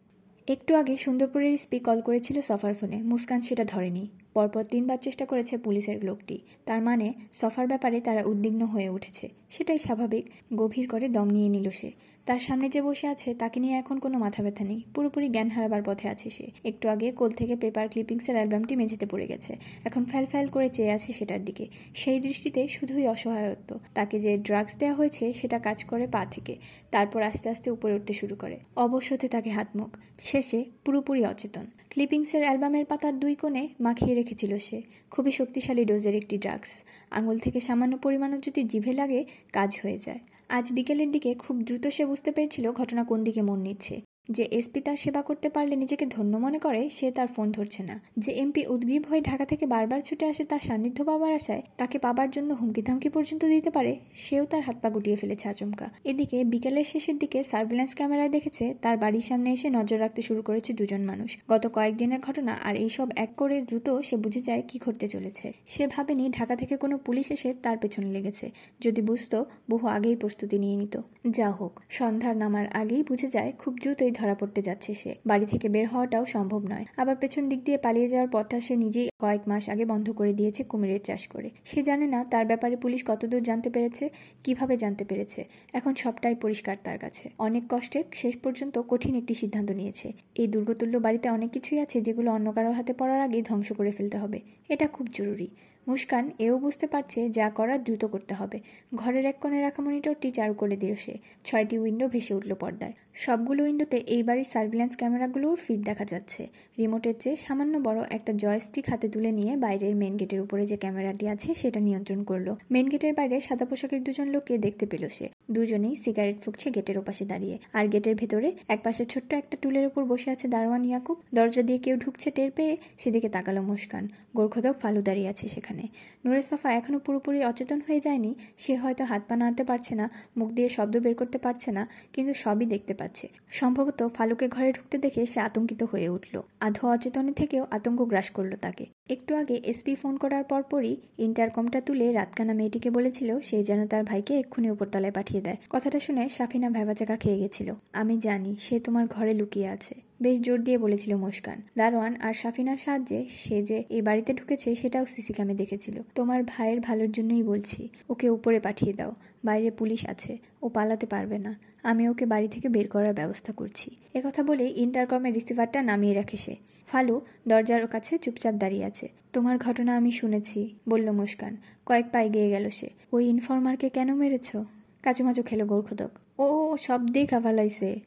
একটু 0.49 0.75
আগে 0.75 0.97
সুন্দরপুরের 0.97 1.59
স্পি 1.59 1.79
কল 1.79 2.01
করেছিল 2.01 2.41
সফার 2.43 2.75
ফোনে। 2.75 3.03
মুস্কান 3.03 3.43
সেটা 3.43 3.65
ধরেনি। 3.65 4.09
পরপর 4.35 4.65
তিনবার 4.65 4.99
চেষ্টা 5.01 5.27
করেছে 5.27 5.59
পুলিশের 5.59 6.05
লোকটি। 6.05 6.39
তার 6.67 6.83
মানে 6.83 7.15
সফার 7.33 7.67
ব্যাপারে 7.67 8.01
তারা 8.01 8.23
উদ্বিগ্ন 8.23 8.67
হয়ে 8.67 8.89
উঠেছে। 8.89 9.29
সেটাই 9.51 9.79
স্বাভাবিক। 9.79 10.31
গভীর 10.55 10.89
করে 10.89 11.09
দম 11.09 11.25
নিয়ে 11.25 11.49
নিল 11.49 11.71
সে। 11.71 11.93
তার 12.29 12.39
সামনে 12.39 12.69
যে 12.69 12.83
বসে 12.83 13.07
আছে, 13.07 13.35
তাকে 13.35 13.61
নিয়ে 13.61 13.75
এখন 13.75 13.99
কোনো 13.99 14.19
মাথা 14.19 14.43
ব্যথা 14.43 14.65
নেই। 14.65 14.83
পুরোপুরি 14.95 15.29
জ্ঞান 15.29 15.49
হারাবার 15.49 15.83
পথে 15.83 16.09
আছে 16.09 16.31
সে। 16.31 16.51
একটু 16.65 16.89
আগে 16.89 17.13
কোল 17.13 17.31
থেকে 17.31 17.57
পেপার 17.57 17.89
ক্লিপিংসের 17.89 18.35
অ্যালবামটি 18.35 18.77
মেঝেতে 18.77 19.07
পড়ে 19.07 19.27
গেছে। 19.27 19.57
এখন 19.85 20.05
ফ্যাল 20.05 20.27
ফ্যাল 20.27 20.47
করে 20.47 20.69
চেয়ে 20.69 20.91
আছে 20.91 21.13
সেটার 21.13 21.45
দিকে। 21.45 21.67
সেই 21.95 22.21
দৃষ্টিতে 22.21 22.69
শুধুই 22.69 23.09
অসহায়ত্ব। 23.09 23.79
তাকে 23.95 24.21
যে 24.21 24.39
ড্রাগস 24.39 24.77
দেওয়া 24.77 24.95
হয়েছে, 24.95 25.33
সেটা 25.33 25.59
কাজ 25.59 25.85
করে 25.85 26.07
পা 26.07 26.27
থেকে। 26.31 26.57
তারপর 26.91 27.23
আস্তে 27.23 27.49
আস্তে 27.49 27.71
উপরে 27.71 27.95
উঠতে 27.95 28.13
শুরু 28.13 28.37
করে। 28.37 28.59
অবশ্যতে 28.77 29.29
তাকে 29.29 29.51
হাতমুখ। 29.51 29.97
শেষে 30.21 30.65
পুরোপুরি 30.85 31.25
অচেতন। 31.25 31.67
ক্লিপিংসের 31.91 32.43
অ্যালবামের 32.43 32.85
পাতার 32.85 33.19
দুই 33.19 33.35
কোণে 33.35 33.69
মাখিয়ে 33.81 34.15
রেখেছিল 34.15 34.59
সে। 34.59 34.83
খুবই 35.11 35.31
শক্তিশালী 35.31 35.85
ডোজের 35.85 36.15
একটি 36.15 36.39
ড্রাগস। 36.39 36.83
আঙুল 37.11 37.39
থেকে 37.39 37.61
সামান্য 37.61 37.97
পরিমাণও 37.97 38.39
যদি 38.39 38.63
জিভে 38.65 38.93
লাগে, 38.93 39.25
কাজ 39.53 39.79
হয়ে 39.83 39.99
যায়। 39.99 40.19
আজ 40.51 40.67
বিকেলের 40.73 41.11
দিকে 41.11 41.31
খুব 41.35 41.57
দ্রুত 41.63 41.85
সে 41.87 42.05
বুঝতে 42.07 42.31
পেরেছিল 42.33 42.67
ঘটনা 42.73 43.03
কোন 43.05 43.19
দিকে 43.25 43.43
মন 43.43 43.59
নিচ্ছে। 43.59 43.95
যে 44.29 44.45
এসপি 44.59 44.81
তার 44.81 44.97
সেবা 44.97 45.23
করতে 45.23 45.49
পারলে 45.49 45.75
নিজেকে 45.77 46.05
ধন্য 46.07 46.33
মনে 46.37 46.59
করে, 46.59 46.83
সে 46.89 47.07
তার 47.11 47.29
ফোন 47.29 47.47
ধরছে 47.53 47.83
না। 47.83 47.97
যে 48.19 48.31
এমপি 48.43 48.63
উদ্গ্রীব 48.75 49.03
হয়ে 49.11 49.21
ঢাকা 49.21 49.45
থেকে 49.45 49.65
বারবার 49.67 50.01
ছুটে 50.03 50.25
আসে 50.27 50.43
তার 50.45 50.63
সান্নিধ্য 50.67 50.99
পাবার 51.05 51.33
আশায় 51.35 51.63
তাকে 51.77 51.97
পাবার 51.99 52.29
জন্য 52.31 52.51
হুমকি 52.61 52.83
ধামকি 52.83 53.09
পর্যন্ত 53.09 53.43
দিতে 53.45 53.71
পারে, 53.71 53.93
সেও 54.17 54.45
তার 54.47 54.63
হাত 54.63 54.77
পা 54.83 54.89
গুটিয়ে 54.91 55.17
ফেলেছে 55.17 55.45
আচমকা। 55.49 55.87
এদিকে 56.05 56.39
বিকেলের 56.45 56.85
শেষের 56.85 57.17
দিকে 57.19 57.39
সার্ভিল্যান্স 57.43 57.93
ক্যামেরায় 57.95 58.29
দেখেছে, 58.29 58.65
তার 58.83 58.97
বাড়ির 58.97 59.25
সামনে 59.29 59.49
এসে 59.53 59.69
নজর 59.71 59.99
রাখতে 60.01 60.21
শুরু 60.23 60.43
করেছে 60.43 60.71
দুজন 60.73 61.03
মানুষ। 61.05 61.31
গত 61.49 61.65
কয়েকদিনের 61.67 62.21
ঘটনা 62.21 62.53
আর 62.69 62.75
এইসব 62.77 63.09
এক 63.17 63.31
করে 63.37 63.57
দ্রুত 63.63 63.89
সে 64.03 64.17
বুঝে 64.17 64.41
যায় 64.41 64.63
কি 64.69 64.77
ঘটতে 64.79 65.07
চলেছে। 65.09 65.47
সে 65.67 65.83
ভাবেনি 65.87 66.25
ঢাকা 66.31 66.55
থেকে 66.57 66.75
কোনো 66.77 66.97
পুলিশ 66.99 67.27
এসে 67.31 67.51
তার 67.63 67.77
পেছনে 67.79 68.09
লেগেছে, 68.13 68.47
যদি 68.81 69.01
বুঝতো 69.03 69.39
বহু 69.71 69.87
আগেই 69.87 70.17
প্রস্তুতি 70.17 70.57
নিয়ে 70.59 70.77
নিত। 70.77 70.95
যা 71.31 71.49
হোক, 71.51 71.73
সন্ধ্যার 71.89 72.37
নামার 72.37 72.67
আগেই 72.73 73.03
বুঝে 73.03 73.29
যায় 73.29 73.51
খুব 73.59 73.73
দ্রুতই 73.83 74.13
ধরা 74.19 74.35
পড়তে 74.35 74.61
যাচ্ছে 74.63 74.91
সে। 74.95 75.11
বাড়ি 75.27 75.47
থেকে 75.47 75.67
বের 75.69 75.87
হওয়াটাও 75.87 76.25
সম্ভব 76.25 76.61
নয়। 76.73 76.85
আবার 76.97 77.17
পেছন 77.17 77.45
দিক 77.49 77.61
দিয়ে 77.65 77.79
পালিয়ে 77.79 78.09
যাওয়ার 78.09 78.31
পথটা 78.33 78.57
সে 78.61 78.75
নিজেই 78.77 79.09
কয়েক 79.23 79.43
মাস 79.49 79.65
আগে 79.69 79.85
বন্ধ 79.85 80.07
করে 80.11 80.33
দিয়েছে 80.33 80.63
কুমিরের 80.65 81.03
চাষ 81.05 81.23
করে। 81.29 81.49
সে 81.65 81.81
জানে 81.83 82.07
না 82.07 82.21
তার 82.33 82.45
ব্যাপারে 82.47 82.75
পুলিশ 82.77 83.01
কতদূর 83.07 83.43
জানতে 83.43 83.69
পেরেছে, 83.71 84.05
কীভাবে 84.45 84.75
জানতে 84.77 85.05
পেরেছে। 85.05 85.41
এখন 85.73 85.93
সবটাই 85.95 86.35
পরিষ্কার 86.35 86.77
তার 86.85 86.99
কাছে। 86.99 87.25
অনেক 87.39 87.63
কষ্টে 87.71 87.99
শেষ 88.13 88.35
পর্যন্ত 88.37 88.75
কঠিন 88.89 89.15
একটি 89.17 89.35
সিদ্ধান্ত 89.35 89.71
নিয়েছে। 89.71 90.09
এই 90.35 90.47
দুর্গতুল্য 90.47 90.95
বাড়িতে 90.99 91.27
অনেক 91.29 91.51
কিছুই 91.51 91.79
আছে 91.79 91.97
যেগুলো 92.01 92.29
অন্য 92.31 92.49
কারোর 92.53 92.75
হাতে 92.79 92.93
পড়ার 92.93 93.21
আগেই 93.21 93.43
ধ্বংস 93.43 93.69
করে 93.73 93.91
ফেলতে 93.91 94.17
হবে। 94.19 94.39
এটা 94.69 94.87
খুব 94.87 95.07
জরুরি। 95.13 95.49
মুস্কান 95.87 96.25
এও 96.39 96.55
বুঝতে 96.59 96.87
পারছে 96.87 97.21
যা 97.31 97.47
করার 97.51 97.81
দ্রুত 97.85 98.03
করতে 98.05 98.33
হবে। 98.35 98.59
ঘরের 98.95 99.25
এক 99.27 99.37
কোণে 99.41 99.59
রাখা 99.63 99.81
মনিটরটি 99.83 100.29
চারু 100.31 100.55
করে 100.55 100.77
দিল 100.77 100.95
সে। 100.95 101.15
ছয়টি 101.45 101.77
উইন্ডো 101.79 102.07
ভেসে 102.09 102.33
উঠল 102.35 102.53
পর্দায়। 102.55 102.95
সবগুলো 103.25 103.61
উইন্ডোতে 103.65 103.99
এই 104.15 104.23
বাড়ির 104.23 104.49
সার্ভিল্যান্স 104.55 104.95
ক্যামেরাগুলোর 104.97 105.57
ফিট 105.65 105.81
দেখা 105.85 106.05
যাচ্ছে। 106.05 106.43
রিমোটের 106.79 107.15
চেয়ে 107.23 107.37
সামান্য 107.37 107.75
বড় 107.79 108.01
একটা 108.11 108.33
জয়স্টিক 108.43 108.85
হাতে 108.91 109.07
তুলে 109.09 109.31
নিয়ে 109.33 109.53
বাইরের 109.57 109.95
মেন 109.97 110.15
গেটের 110.17 110.41
উপরে 110.41 110.67
যে 110.67 110.77
ক্যামেরাটি 110.77 111.29
আছে 111.29 111.55
সেটা 111.55 111.81
নিয়ন্ত্রণ 111.81 112.21
করল। 112.25 112.49
মেন 112.71 112.89
গেটের 112.89 113.13
বাইরে 113.15 113.37
সাদা 113.41 113.65
পোশাকের 113.65 114.01
দুজন 114.05 114.27
লোককে 114.35 114.59
দেখতে 114.59 114.87
পেল 114.87 115.05
সে। 115.09 115.27
দুজনেই 115.51 115.97
সিগারেট 115.97 116.37
ফুকছে 116.41 116.71
গেটের 116.71 116.99
ওপাশে 116.99 117.25
দাঁড়িয়ে। 117.25 117.59
আর 117.73 117.85
গেটের 117.89 118.15
ভেতরে 118.15 118.49
এক 118.69 118.81
পাশে 118.85 119.03
ছোট্ট 119.05 119.31
একটা 119.33 119.57
টুলের 119.63 119.87
উপর 119.87 120.03
বসে 120.05 120.29
আছে 120.31 120.49
দারোয়ান 120.49 120.83
ইয়াকুব। 120.85 121.17
দরজা 121.35 121.63
দিয়ে 121.63 121.79
কেউ 121.79 121.97
ঢুকছে 121.97 122.29
টের 122.31 122.51
পেয়ে 122.51 122.77
সেদিকে 122.99 123.29
তাকালো 123.29 123.63
মুস্কান। 123.63 124.05
গোর্খদক 124.37 124.75
ফালু 124.83 125.01
দাঁড়িয়ে 125.03 125.29
আছে 125.29 125.49
সেখানে। 125.49 125.85
নূরের 126.25 126.43
সফা 126.43 126.69
এখনও 126.73 126.99
পুরোপুরি 126.99 127.39
অচেতন 127.45 127.79
হয়ে 127.87 128.01
যায়নি। 128.01 128.35
সে 128.59 128.73
হয়তো 128.77 129.03
হাত 129.05 129.23
পা 129.29 129.35
নাড়তে 129.37 129.65
পারছে 129.65 129.93
না, 129.95 130.07
মুখ 130.37 130.49
দিয়ে 130.53 130.69
শব্দ 130.69 130.95
বের 131.05 131.15
করতে 131.15 131.39
পারছে 131.39 131.69
না, 131.73 131.83
কিন্তু 132.13 132.35
সবই 132.35 132.67
দেখতে 132.67 132.93
পাচ্ছে। 132.95 133.07
সম্ভবত 133.51 134.09
ফালুকে 134.09 134.49
ঘরে 134.49 134.73
ঢুকতে 134.73 134.99
দেখে 134.99 135.27
সে 135.27 135.41
আতঙ্কিত 135.41 135.83
হয়ে 135.83 136.09
উঠল। 136.09 136.43
আধো 136.61 136.89
অচেতনে 136.89 137.33
থেকেও 137.33 137.67
আতঙ্ক 137.71 138.03
গ্রাস 138.03 138.31
করল 138.31 138.57
তাকে। 138.61 138.87
একটু 139.11 139.35
আগে 139.35 139.61
এসপি 139.65 139.95
ফোন 139.95 140.17
করার 140.17 140.45
পরপরই 140.45 140.97
ইন্টারকমটা 141.19 141.81
তুলে 141.81 142.13
রাতকানা 142.13 142.53
মেয়েটিকে 142.53 142.91
বলেছিল, 142.91 143.41
সে 143.41 143.65
যেন 143.65 143.87
তার 143.87 144.05
ভাইকে 144.05 144.39
এক্ষুনি 144.39 144.71
উপরতলায় 144.71 145.13
পাঠিয়ে 145.13 145.41
দেয়। 145.41 145.57
কথাটা 145.71 146.01
শুনে 146.01 146.29
সাফিনা 146.29 146.71
ভেবাচাকা 146.71 147.17
খেয়ে 147.17 147.39
গেছিল। 147.39 147.75
আমি 147.93 148.19
জানি, 148.19 148.57
সে 148.61 148.81
তোমার 148.81 149.07
ঘরে 149.07 149.35
লুকিয়ে 149.35 149.69
আছে। 149.69 150.08
বেশ 150.23 150.41
জোর 150.41 150.59
দিয়ে 150.63 150.79
বলেছিল 150.79 151.17
মুস্কান। 151.17 151.63
দারোয়ান 151.77 152.17
আর 152.21 152.35
সাফিনার 152.35 152.77
সাহায্যে 152.77 153.27
সে 153.31 153.63
যে 153.63 153.85
এই 153.89 154.03
বাড়িতে 154.03 154.33
ঢুকেছে 154.33 154.75
সেটাও 154.75 155.07
সিসি 155.07 155.33
ক্যামে 155.33 155.55
দেখেছিল। 155.55 156.03
তোমার 156.15 156.43
ভাইয়ের 156.43 156.81
ভালোর 156.81 157.13
জন্যই 157.13 157.43
বলছি, 157.43 157.89
ওকে 158.09 158.31
উপরে 158.31 158.61
পাঠিয়ে 158.61 158.93
দাও। 158.93 159.15
বাইরে 159.45 159.71
পুলিশ 159.71 160.07
আছে, 160.09 160.39
ও 160.63 160.69
পালাতে 160.69 161.07
পারবে 161.07 161.39
না। 161.39 161.59
আমি 161.83 162.09
ওকে 162.09 162.27
বাড়ি 162.27 162.49
থেকে 162.49 162.69
বের 162.69 162.89
করার 162.89 163.15
ব্যবস্থা 163.15 163.53
করছি। 163.53 163.91
একথা 164.15 164.43
বলে 164.43 164.73
ইন্টারকমের 164.77 165.35
রিসিভারটা 165.35 165.83
নামিয়ে 165.83 166.15
রাখে 166.15 166.37
সে। 166.37 166.57
ফালু 166.87 167.21
দরজার 167.49 167.87
কাছে 167.87 168.19
চুপচাপ 168.19 168.55
দাঁড়িয়ে 168.55 168.85
আছে। 168.85 169.09
তোমার 169.33 169.59
ঘটনা 169.59 169.97
আমি 169.97 170.11
শুনেছি, 170.11 170.75
বলল 170.89 171.11
মুস্কান। 171.11 171.57
কয়েক 171.87 172.07
পা 172.13 172.23
এগিয়ে 172.23 172.51
গেল 172.51 172.71
সে। 172.71 172.91
ওই 173.13 173.27
ইনফর্মারকে 173.27 173.89
কেন 173.89 174.15
মেরেছ? 174.15 174.57
কাচুমাচু 175.03 175.43
খেলো 175.43 175.67
গোর্খদক। 175.67 176.11
ও 176.39 176.77
সব 176.81 177.07
দেখা 177.07 177.41
ফালাইছে 177.41 178.01